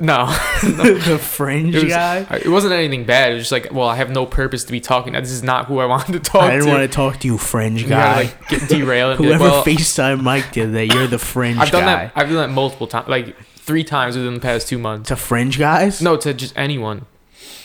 No, 0.00 0.26
the 0.62 1.18
fringe 1.22 1.74
it 1.76 1.84
was, 1.84 1.92
guy? 1.92 2.26
It 2.44 2.48
wasn't 2.48 2.72
anything 2.72 3.04
bad. 3.04 3.30
It 3.30 3.34
was 3.34 3.42
just 3.48 3.52
like, 3.52 3.72
well, 3.72 3.86
I 3.88 3.94
have 3.94 4.10
no 4.10 4.26
purpose 4.26 4.64
to 4.64 4.72
be 4.72 4.80
talking. 4.80 5.12
This 5.12 5.30
is 5.30 5.44
not 5.44 5.66
who 5.66 5.78
I 5.78 5.86
wanted 5.94 6.12
to 6.14 6.18
talk 6.18 6.40
to. 6.42 6.46
I 6.48 6.50
didn't 6.50 6.64
to. 6.66 6.70
want 6.72 6.82
to 6.82 6.88
talk 6.88 7.18
to 7.20 7.26
you, 7.28 7.38
fringe 7.38 7.82
guy. 7.82 7.82
You 7.82 7.88
gotta, 7.88 8.24
like 8.24 8.48
get 8.48 8.68
derailed. 8.68 9.10
and 9.12 9.20
like, 9.20 9.38
Whoever 9.38 9.44
well, 9.52 9.64
FaceTime 9.64 10.20
Mike 10.22 10.50
did 10.52 10.74
that, 10.74 10.86
you're 10.86 11.06
the 11.06 11.18
fringe 11.18 11.58
I've 11.58 11.70
done 11.70 11.82
guy. 11.84 12.06
that. 12.06 12.12
I've 12.16 12.26
done 12.26 12.36
that 12.38 12.50
multiple 12.50 12.88
times, 12.88 13.06
like 13.08 13.40
three 13.54 13.84
times 13.84 14.16
within 14.16 14.34
the 14.34 14.40
past 14.40 14.66
two 14.66 14.78
months. 14.78 15.08
To 15.10 15.16
fringe 15.16 15.58
guys? 15.60 16.02
No, 16.02 16.16
to 16.16 16.34
just 16.34 16.54
anyone. 16.58 17.06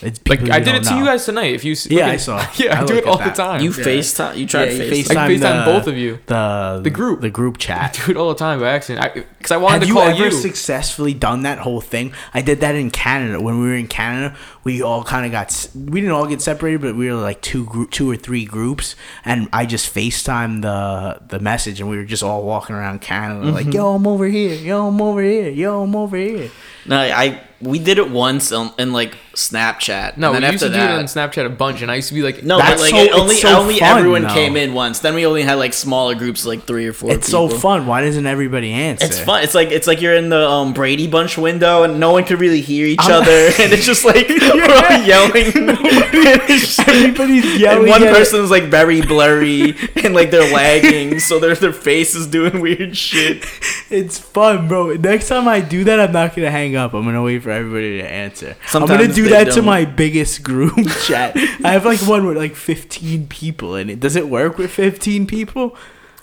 It's 0.03 0.19
Like 0.27 0.39
people 0.39 0.53
I 0.53 0.59
did 0.59 0.65
don't 0.65 0.75
it 0.75 0.84
to 0.89 0.95
you 0.97 1.05
guys 1.05 1.25
tonight. 1.25 1.53
If 1.53 1.63
you 1.63 1.71
s- 1.73 1.88
Yeah, 1.89 2.05
look 2.05 2.13
I 2.13 2.17
saw. 2.17 2.47
Yeah, 2.57 2.80
I, 2.80 2.84
I 2.84 2.85
do 2.85 2.95
it 2.97 3.05
all 3.05 3.19
at 3.21 3.35
the 3.35 3.43
time. 3.43 3.61
You 3.61 3.71
Yeah. 3.71 3.84
FaceTime. 3.85 4.38
You 4.38 4.45
try 4.45 4.63
Yeah, 4.65 4.77
to 4.77 4.85
you 4.95 5.03
FaceTime. 5.03 5.15
I 5.17 5.30
FaceTime 5.30 5.39
FaceTime 5.39 5.65
the- 5.65 5.71
both 5.71 5.88
of 5.88 5.97
you. 5.97 6.19
The 6.25 6.80
The 6.84 6.89
group. 6.89 7.21
The 7.21 7.30
group 7.30 7.55
I 7.59 7.59
chat. 7.59 7.99
do 8.05 8.11
it 8.11 8.17
all 8.17 8.30
the 8.30 8.35
time 8.35 8.59
by 8.59 8.69
accident. 8.69 9.13
Because 9.38 9.51
I, 9.51 9.57
wanted 9.57 9.73
Have 9.73 9.81
to 9.84 9.88
you 9.88 9.93
call 9.95 10.03
ever 10.09 10.25
you. 10.25 10.31
successfully 10.31 11.13
done 11.13 11.43
that 11.43 11.59
whole 11.59 11.81
thing? 11.81 12.13
I 12.34 12.41
did 12.41 12.61
that 12.61 12.75
in 12.75 12.91
Canada. 12.91 13.39
When 13.41 13.59
we 13.61 13.67
were 13.67 13.75
in 13.75 13.88
Canada, 13.88 14.35
we 14.63 14.81
all 14.81 15.03
kind 15.03 15.25
of 15.25 15.31
got. 15.31 15.67
We 15.75 15.99
didn't 16.01 16.15
all 16.15 16.25
get 16.27 16.41
separated, 16.41 16.81
but 16.81 16.95
we 16.95 17.07
were 17.11 17.15
like 17.19 17.41
two 17.41 17.65
group, 17.65 17.91
two 17.91 18.09
or 18.09 18.15
three 18.15 18.45
groups, 18.45 18.95
and 19.25 19.49
I 19.51 19.65
just 19.65 19.93
FaceTime 19.93 20.61
the 20.61 21.19
the 21.27 21.39
message, 21.39 21.80
and 21.81 21.89
we 21.89 21.97
were 21.97 22.05
just 22.05 22.23
all 22.23 22.43
walking 22.43 22.75
around 22.75 23.01
Canada, 23.01 23.45
Mm-hmm. 23.47 23.55
like, 23.55 23.73
"Yo, 23.73 23.93
I'm 23.95 24.07
over 24.07 24.27
here. 24.27 24.55
Yo, 24.55 24.88
I'm 24.88 25.01
over 25.01 25.21
here. 25.21 25.49
Yo, 25.49 25.84
I'm 25.84 25.95
over 25.95 26.15
here." 26.17 26.49
No, 26.85 26.99
I 26.99 27.41
we 27.64 27.80
did 27.80 27.98
it 27.98 28.10
once 28.10 28.52
on, 28.52 28.72
in 28.77 28.94
like 28.94 29.15
Snapchat. 29.34 30.18
no, 30.18 30.31
we 30.34 30.40
used 30.45 30.60
to 30.60 30.68
do 30.68 30.73
that, 30.73 30.91
it 30.91 30.98
on 30.99 31.06
Snapchat 31.06 31.45
a 31.45 31.49
bunch, 31.49 31.81
and 31.81 31.90
I 31.90 31.95
used 31.95 32.10
to 32.10 32.14
be 32.14 32.22
like, 32.22 32.44
No, 32.44 32.57
That's 32.57 32.81
but 32.81 32.81
like 32.81 32.91
so- 32.91 32.98
it 32.98 33.11
only 33.19 33.35
so 33.35 33.60
only 33.60 33.80
fun, 33.80 33.98
everyone 33.98 34.22
though. 34.23 34.34
came 34.34 34.56
in 34.57 34.73
once. 34.73 34.99
Then 34.99 35.15
we 35.15 35.26
only 35.26 35.41
had 35.44 35.56
like 35.56 35.73
smaller 35.73 36.14
groups, 36.14 36.45
like 36.45 36.64
three 36.65 36.85
or 36.88 36.94
four. 36.94 37.11
It's 37.11 37.27
so 37.27 37.49
fun. 37.49 37.88
Why 37.88 38.02
doesn't 38.02 38.26
everybody 38.27 38.72
answer? 38.72 39.06
It's 39.06 39.19
fun. 39.19 39.44
It's 39.44 39.56
like 39.56 39.72
it's 39.72 39.88
like 39.88 40.02
you're 40.02 40.14
in 40.15 40.30
the 40.30 40.48
um, 40.48 40.73
Brady 40.73 41.07
Bunch 41.07 41.38
window 41.38 41.84
and 41.84 41.99
no 41.99 42.11
one 42.11 42.26
could 42.26 42.40
really 42.40 42.61
hear 42.61 42.85
each 42.85 42.99
I'm- 43.02 43.22
other, 43.23 43.31
and 43.60 43.73
it's 43.73 43.85
just 43.85 44.06
like 44.06 44.27
we're 44.30 44.64
all 44.72 45.02
yelling. 45.03 45.48
Everybody's 46.88 47.60
yelling. 47.60 47.80
and 47.80 47.88
one 47.90 48.02
person's 48.03 48.52
like 48.52 48.64
very 48.65 49.02
blurry 49.02 49.76
and 50.03 50.14
like 50.14 50.31
they're 50.31 50.53
lagging, 50.53 51.19
so 51.19 51.40
their 51.40 51.56
their 51.56 51.73
face 51.73 52.14
is 52.15 52.27
doing 52.27 52.60
weird 52.61 52.95
shit. 52.95 53.45
It's 53.90 54.18
fun, 54.19 54.68
bro. 54.68 54.94
Next 54.95 55.27
time 55.27 55.48
I 55.48 55.61
do 55.61 55.84
that, 55.85 55.99
I'm 55.99 56.11
not 56.11 56.35
gonna 56.35 56.52
hang 56.52 56.76
up. 56.76 56.94
I'm 56.94 57.03
gonna 57.06 57.23
wait 57.23 57.41
for 57.44 57.49
everybody 57.53 57.97
to 57.99 58.11
answer. 58.11 58.55
I'm 58.73 58.85
gonna 58.85 59.07
do 59.07 59.30
that 59.30 59.45
to 59.45 59.55
don't. 59.55 59.65
my 59.65 59.85
biggest 59.85 60.43
group 60.43 60.75
chat. 61.05 61.35
I 61.63 61.71
have 61.71 61.85
like 61.85 61.99
one 62.01 62.25
with 62.25 62.38
like 62.38 62.55
15 62.55 63.27
people 63.27 63.75
in 63.75 63.89
it. 63.89 63.99
Does 63.99 64.15
it 64.15 64.27
work 64.27 64.57
with 64.57 64.71
15 64.71 65.27
people? 65.27 65.75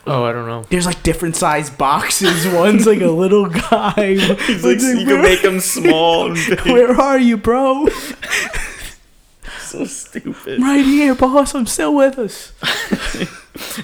Oh, 0.07 0.25
I 0.25 0.33
don't 0.33 0.47
know. 0.47 0.65
There's 0.71 0.87
like 0.87 1.03
different 1.03 1.37
size 1.37 1.69
boxes. 1.71 2.47
One's 2.55 2.87
like 2.87 3.01
a 3.01 3.11
little 3.11 3.47
guy. 3.47 4.15
He's 4.17 4.65
like, 4.65 4.81
you 4.81 5.07
can 5.07 5.23
make 5.23 5.43
them 5.43 5.61
small. 5.61 6.33
And. 6.33 6.61
Where 6.63 6.99
are 7.01 7.19
you, 7.19 7.37
bro? 7.37 7.87
so 9.61 9.85
stupid. 9.85 10.61
Right 10.61 10.85
here, 10.85 11.15
boss. 11.15 11.55
I'm 11.55 11.67
still 11.67 11.95
with 11.95 12.19
us. 12.19 12.53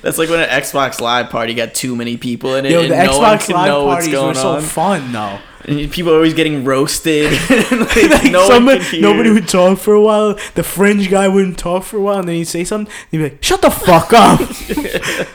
That's 0.00 0.16
like 0.18 0.30
when 0.30 0.40
an 0.40 0.48
Xbox 0.48 1.00
Live 1.00 1.28
party 1.30 1.54
got 1.54 1.74
too 1.74 1.94
many 1.94 2.16
people 2.16 2.54
in 2.54 2.64
it, 2.66 2.72
Yo, 2.72 2.82
and 2.82 2.90
the 2.90 3.04
no 3.04 3.18
one 3.18 3.38
Xbox 3.38 3.46
can 3.46 3.54
Live 3.56 3.66
know 3.66 3.84
what's 3.84 4.06
parties 4.08 4.20
were 4.20 4.34
so 4.34 4.48
on. 4.56 4.62
fun, 4.62 5.12
though. 5.12 5.38
And 5.66 5.90
people 5.90 6.12
are 6.12 6.16
always 6.16 6.34
getting 6.34 6.64
roasted. 6.64 7.32
like, 7.50 7.96
like 7.96 8.30
no 8.32 8.46
somebody, 8.48 9.00
nobody 9.00 9.30
would 9.30 9.48
talk 9.48 9.78
for 9.78 9.92
a 9.94 10.00
while. 10.00 10.38
The 10.54 10.62
fringe 10.62 11.10
guy 11.10 11.28
wouldn't 11.28 11.58
talk 11.58 11.82
for 11.84 11.96
a 11.96 12.00
while, 12.00 12.18
and 12.20 12.28
then 12.28 12.36
he'd 12.36 12.44
say 12.44 12.64
something. 12.64 12.92
He'd 13.10 13.18
be 13.18 13.22
like, 13.24 13.42
"Shut 13.42 13.62
the 13.62 13.70
fuck 13.70 14.12
up!" 14.12 14.40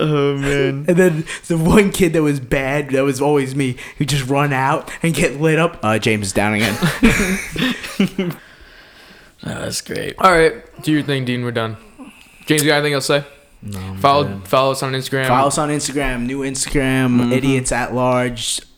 Oh 0.00 0.36
man. 0.36 0.84
and 0.86 0.96
then 0.96 1.24
the 1.48 1.58
one 1.58 1.90
kid 1.90 2.12
that 2.12 2.22
was 2.22 2.38
bad, 2.38 2.90
that 2.90 3.02
was 3.02 3.20
always 3.20 3.56
me, 3.56 3.76
who'd 3.96 4.08
just 4.08 4.28
run 4.28 4.52
out 4.52 4.88
and 5.02 5.12
get 5.12 5.40
lit 5.40 5.58
up. 5.58 5.80
Uh, 5.82 5.98
James 5.98 6.28
is 6.28 6.32
down 6.32 6.54
again. 6.54 6.76
Oh, 9.44 9.54
that's 9.60 9.80
great. 9.80 10.14
All 10.18 10.30
right, 10.32 10.54
do 10.82 10.92
your 10.92 11.02
thing, 11.02 11.24
Dean. 11.24 11.42
We're 11.44 11.50
done. 11.50 11.76
James, 12.46 12.62
you 12.62 12.68
got 12.68 12.76
anything 12.76 12.94
else 12.94 13.06
to 13.08 13.22
say? 13.22 13.26
no, 13.62 13.96
Follow 13.98 14.38
follow 14.44 14.70
us 14.72 14.82
on 14.84 14.92
Instagram. 14.92 15.26
Follow 15.26 15.48
us 15.48 15.58
on 15.58 15.68
Instagram, 15.68 16.26
new 16.26 16.40
Instagram, 16.42 17.18
Mhm. 17.20 17.32
idiots 17.32 17.72
at 17.72 17.92
large, 17.94 18.60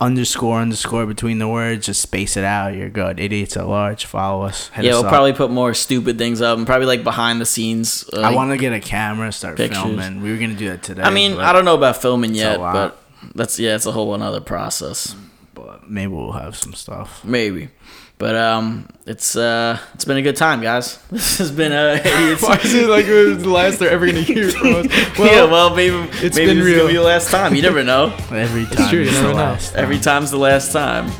underscore 0.00 0.60
underscore 0.60 1.06
between 1.06 1.38
the 1.38 1.48
words. 1.48 1.86
Just 1.86 2.00
space 2.02 2.36
it 2.36 2.44
out. 2.44 2.74
You're 2.74 2.88
good. 2.88 3.20
Idiots 3.20 3.56
at 3.56 3.66
large. 3.66 4.04
Follow 4.04 4.44
us. 4.44 4.70
Yeah, 4.76 4.90
us 4.90 4.96
we'll 4.96 5.04
up. 5.04 5.08
probably 5.10 5.32
put 5.32 5.50
more 5.50 5.74
stupid 5.74 6.18
things 6.18 6.40
up, 6.40 6.56
and 6.58 6.66
probably 6.66 6.86
like 6.86 7.04
behind 7.04 7.40
the 7.40 7.46
scenes. 7.46 8.08
uh, 8.12 8.20
I 8.20 8.34
want 8.34 8.50
to 8.52 8.56
get 8.56 8.72
a 8.72 8.80
camera, 8.80 9.32
start 9.32 9.56
pictures. 9.56 9.82
filming. 9.82 10.22
We 10.22 10.30
were 10.32 10.38
gonna 10.38 10.54
do 10.54 10.68
that 10.68 10.82
today. 10.82 11.02
I 11.02 11.10
mean, 11.10 11.38
I 11.38 11.52
don't 11.52 11.64
know 11.64 11.74
about 11.76 12.00
filming 12.00 12.34
yet, 12.34 12.58
but 12.58 13.00
that's 13.34 13.58
yeah, 13.58 13.74
it's 13.74 13.86
a 13.86 13.92
whole 13.92 14.14
another 14.14 14.40
process. 14.40 15.14
but 15.54 15.88
maybe 15.88 16.12
we'll 16.12 16.32
have 16.32 16.56
some 16.56 16.74
stuff. 16.74 17.24
Maybe. 17.24 17.68
But 18.16 18.36
um, 18.36 18.88
it's 19.06 19.36
uh, 19.36 19.78
it's 19.94 20.04
been 20.04 20.16
a 20.16 20.22
good 20.22 20.36
time, 20.36 20.62
guys. 20.62 20.98
This 21.10 21.38
has 21.38 21.50
been 21.50 21.72
a. 21.72 21.98
Why 22.40 22.56
is 22.62 22.72
it 22.74 22.88
like 22.88 23.06
it 23.06 23.38
the 23.40 23.48
last 23.48 23.78
they're 23.78 23.90
ever 23.90 24.06
gonna 24.06 24.22
hear 24.22 24.50
from 24.50 24.74
us? 24.76 24.86
yeah, 25.18 25.44
well, 25.44 25.74
maybe 25.74 25.96
it's 26.24 26.36
maybe 26.36 26.50
been 26.54 26.58
this 26.58 26.66
is 26.66 26.72
real. 26.72 26.76
gonna 26.78 26.88
be 26.88 26.96
the 26.96 27.02
last 27.02 27.30
time. 27.30 27.54
You 27.54 27.62
never 27.62 27.82
know. 27.82 28.14
Every 28.30 28.66
time. 28.66 28.88
true, 28.88 29.00
you 29.00 29.06
the 29.06 29.12
never 29.12 29.28
know. 29.28 29.34
last 29.34 29.74
Every 29.74 29.98
time's 29.98 30.30
the 30.30 30.38
last 30.38 30.72
time. 30.72 31.10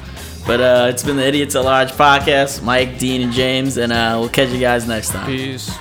But 0.47 0.61
uh, 0.61 0.87
it's 0.91 1.03
been 1.03 1.17
the 1.17 1.27
Idiots 1.27 1.57
at 1.57 1.65
Large 1.65 1.93
podcast. 1.93 2.63
Mike, 2.63 2.99
Dean, 2.99 3.23
and 3.23 3.33
James, 3.33 3.77
and 3.77 3.93
uh, 3.93 4.17
we'll 4.21 4.29
catch 4.29 4.51
you 4.51 4.61
guys 4.61 4.87
next 4.87 5.09
time. 5.11 5.27
Peace. 5.27 5.75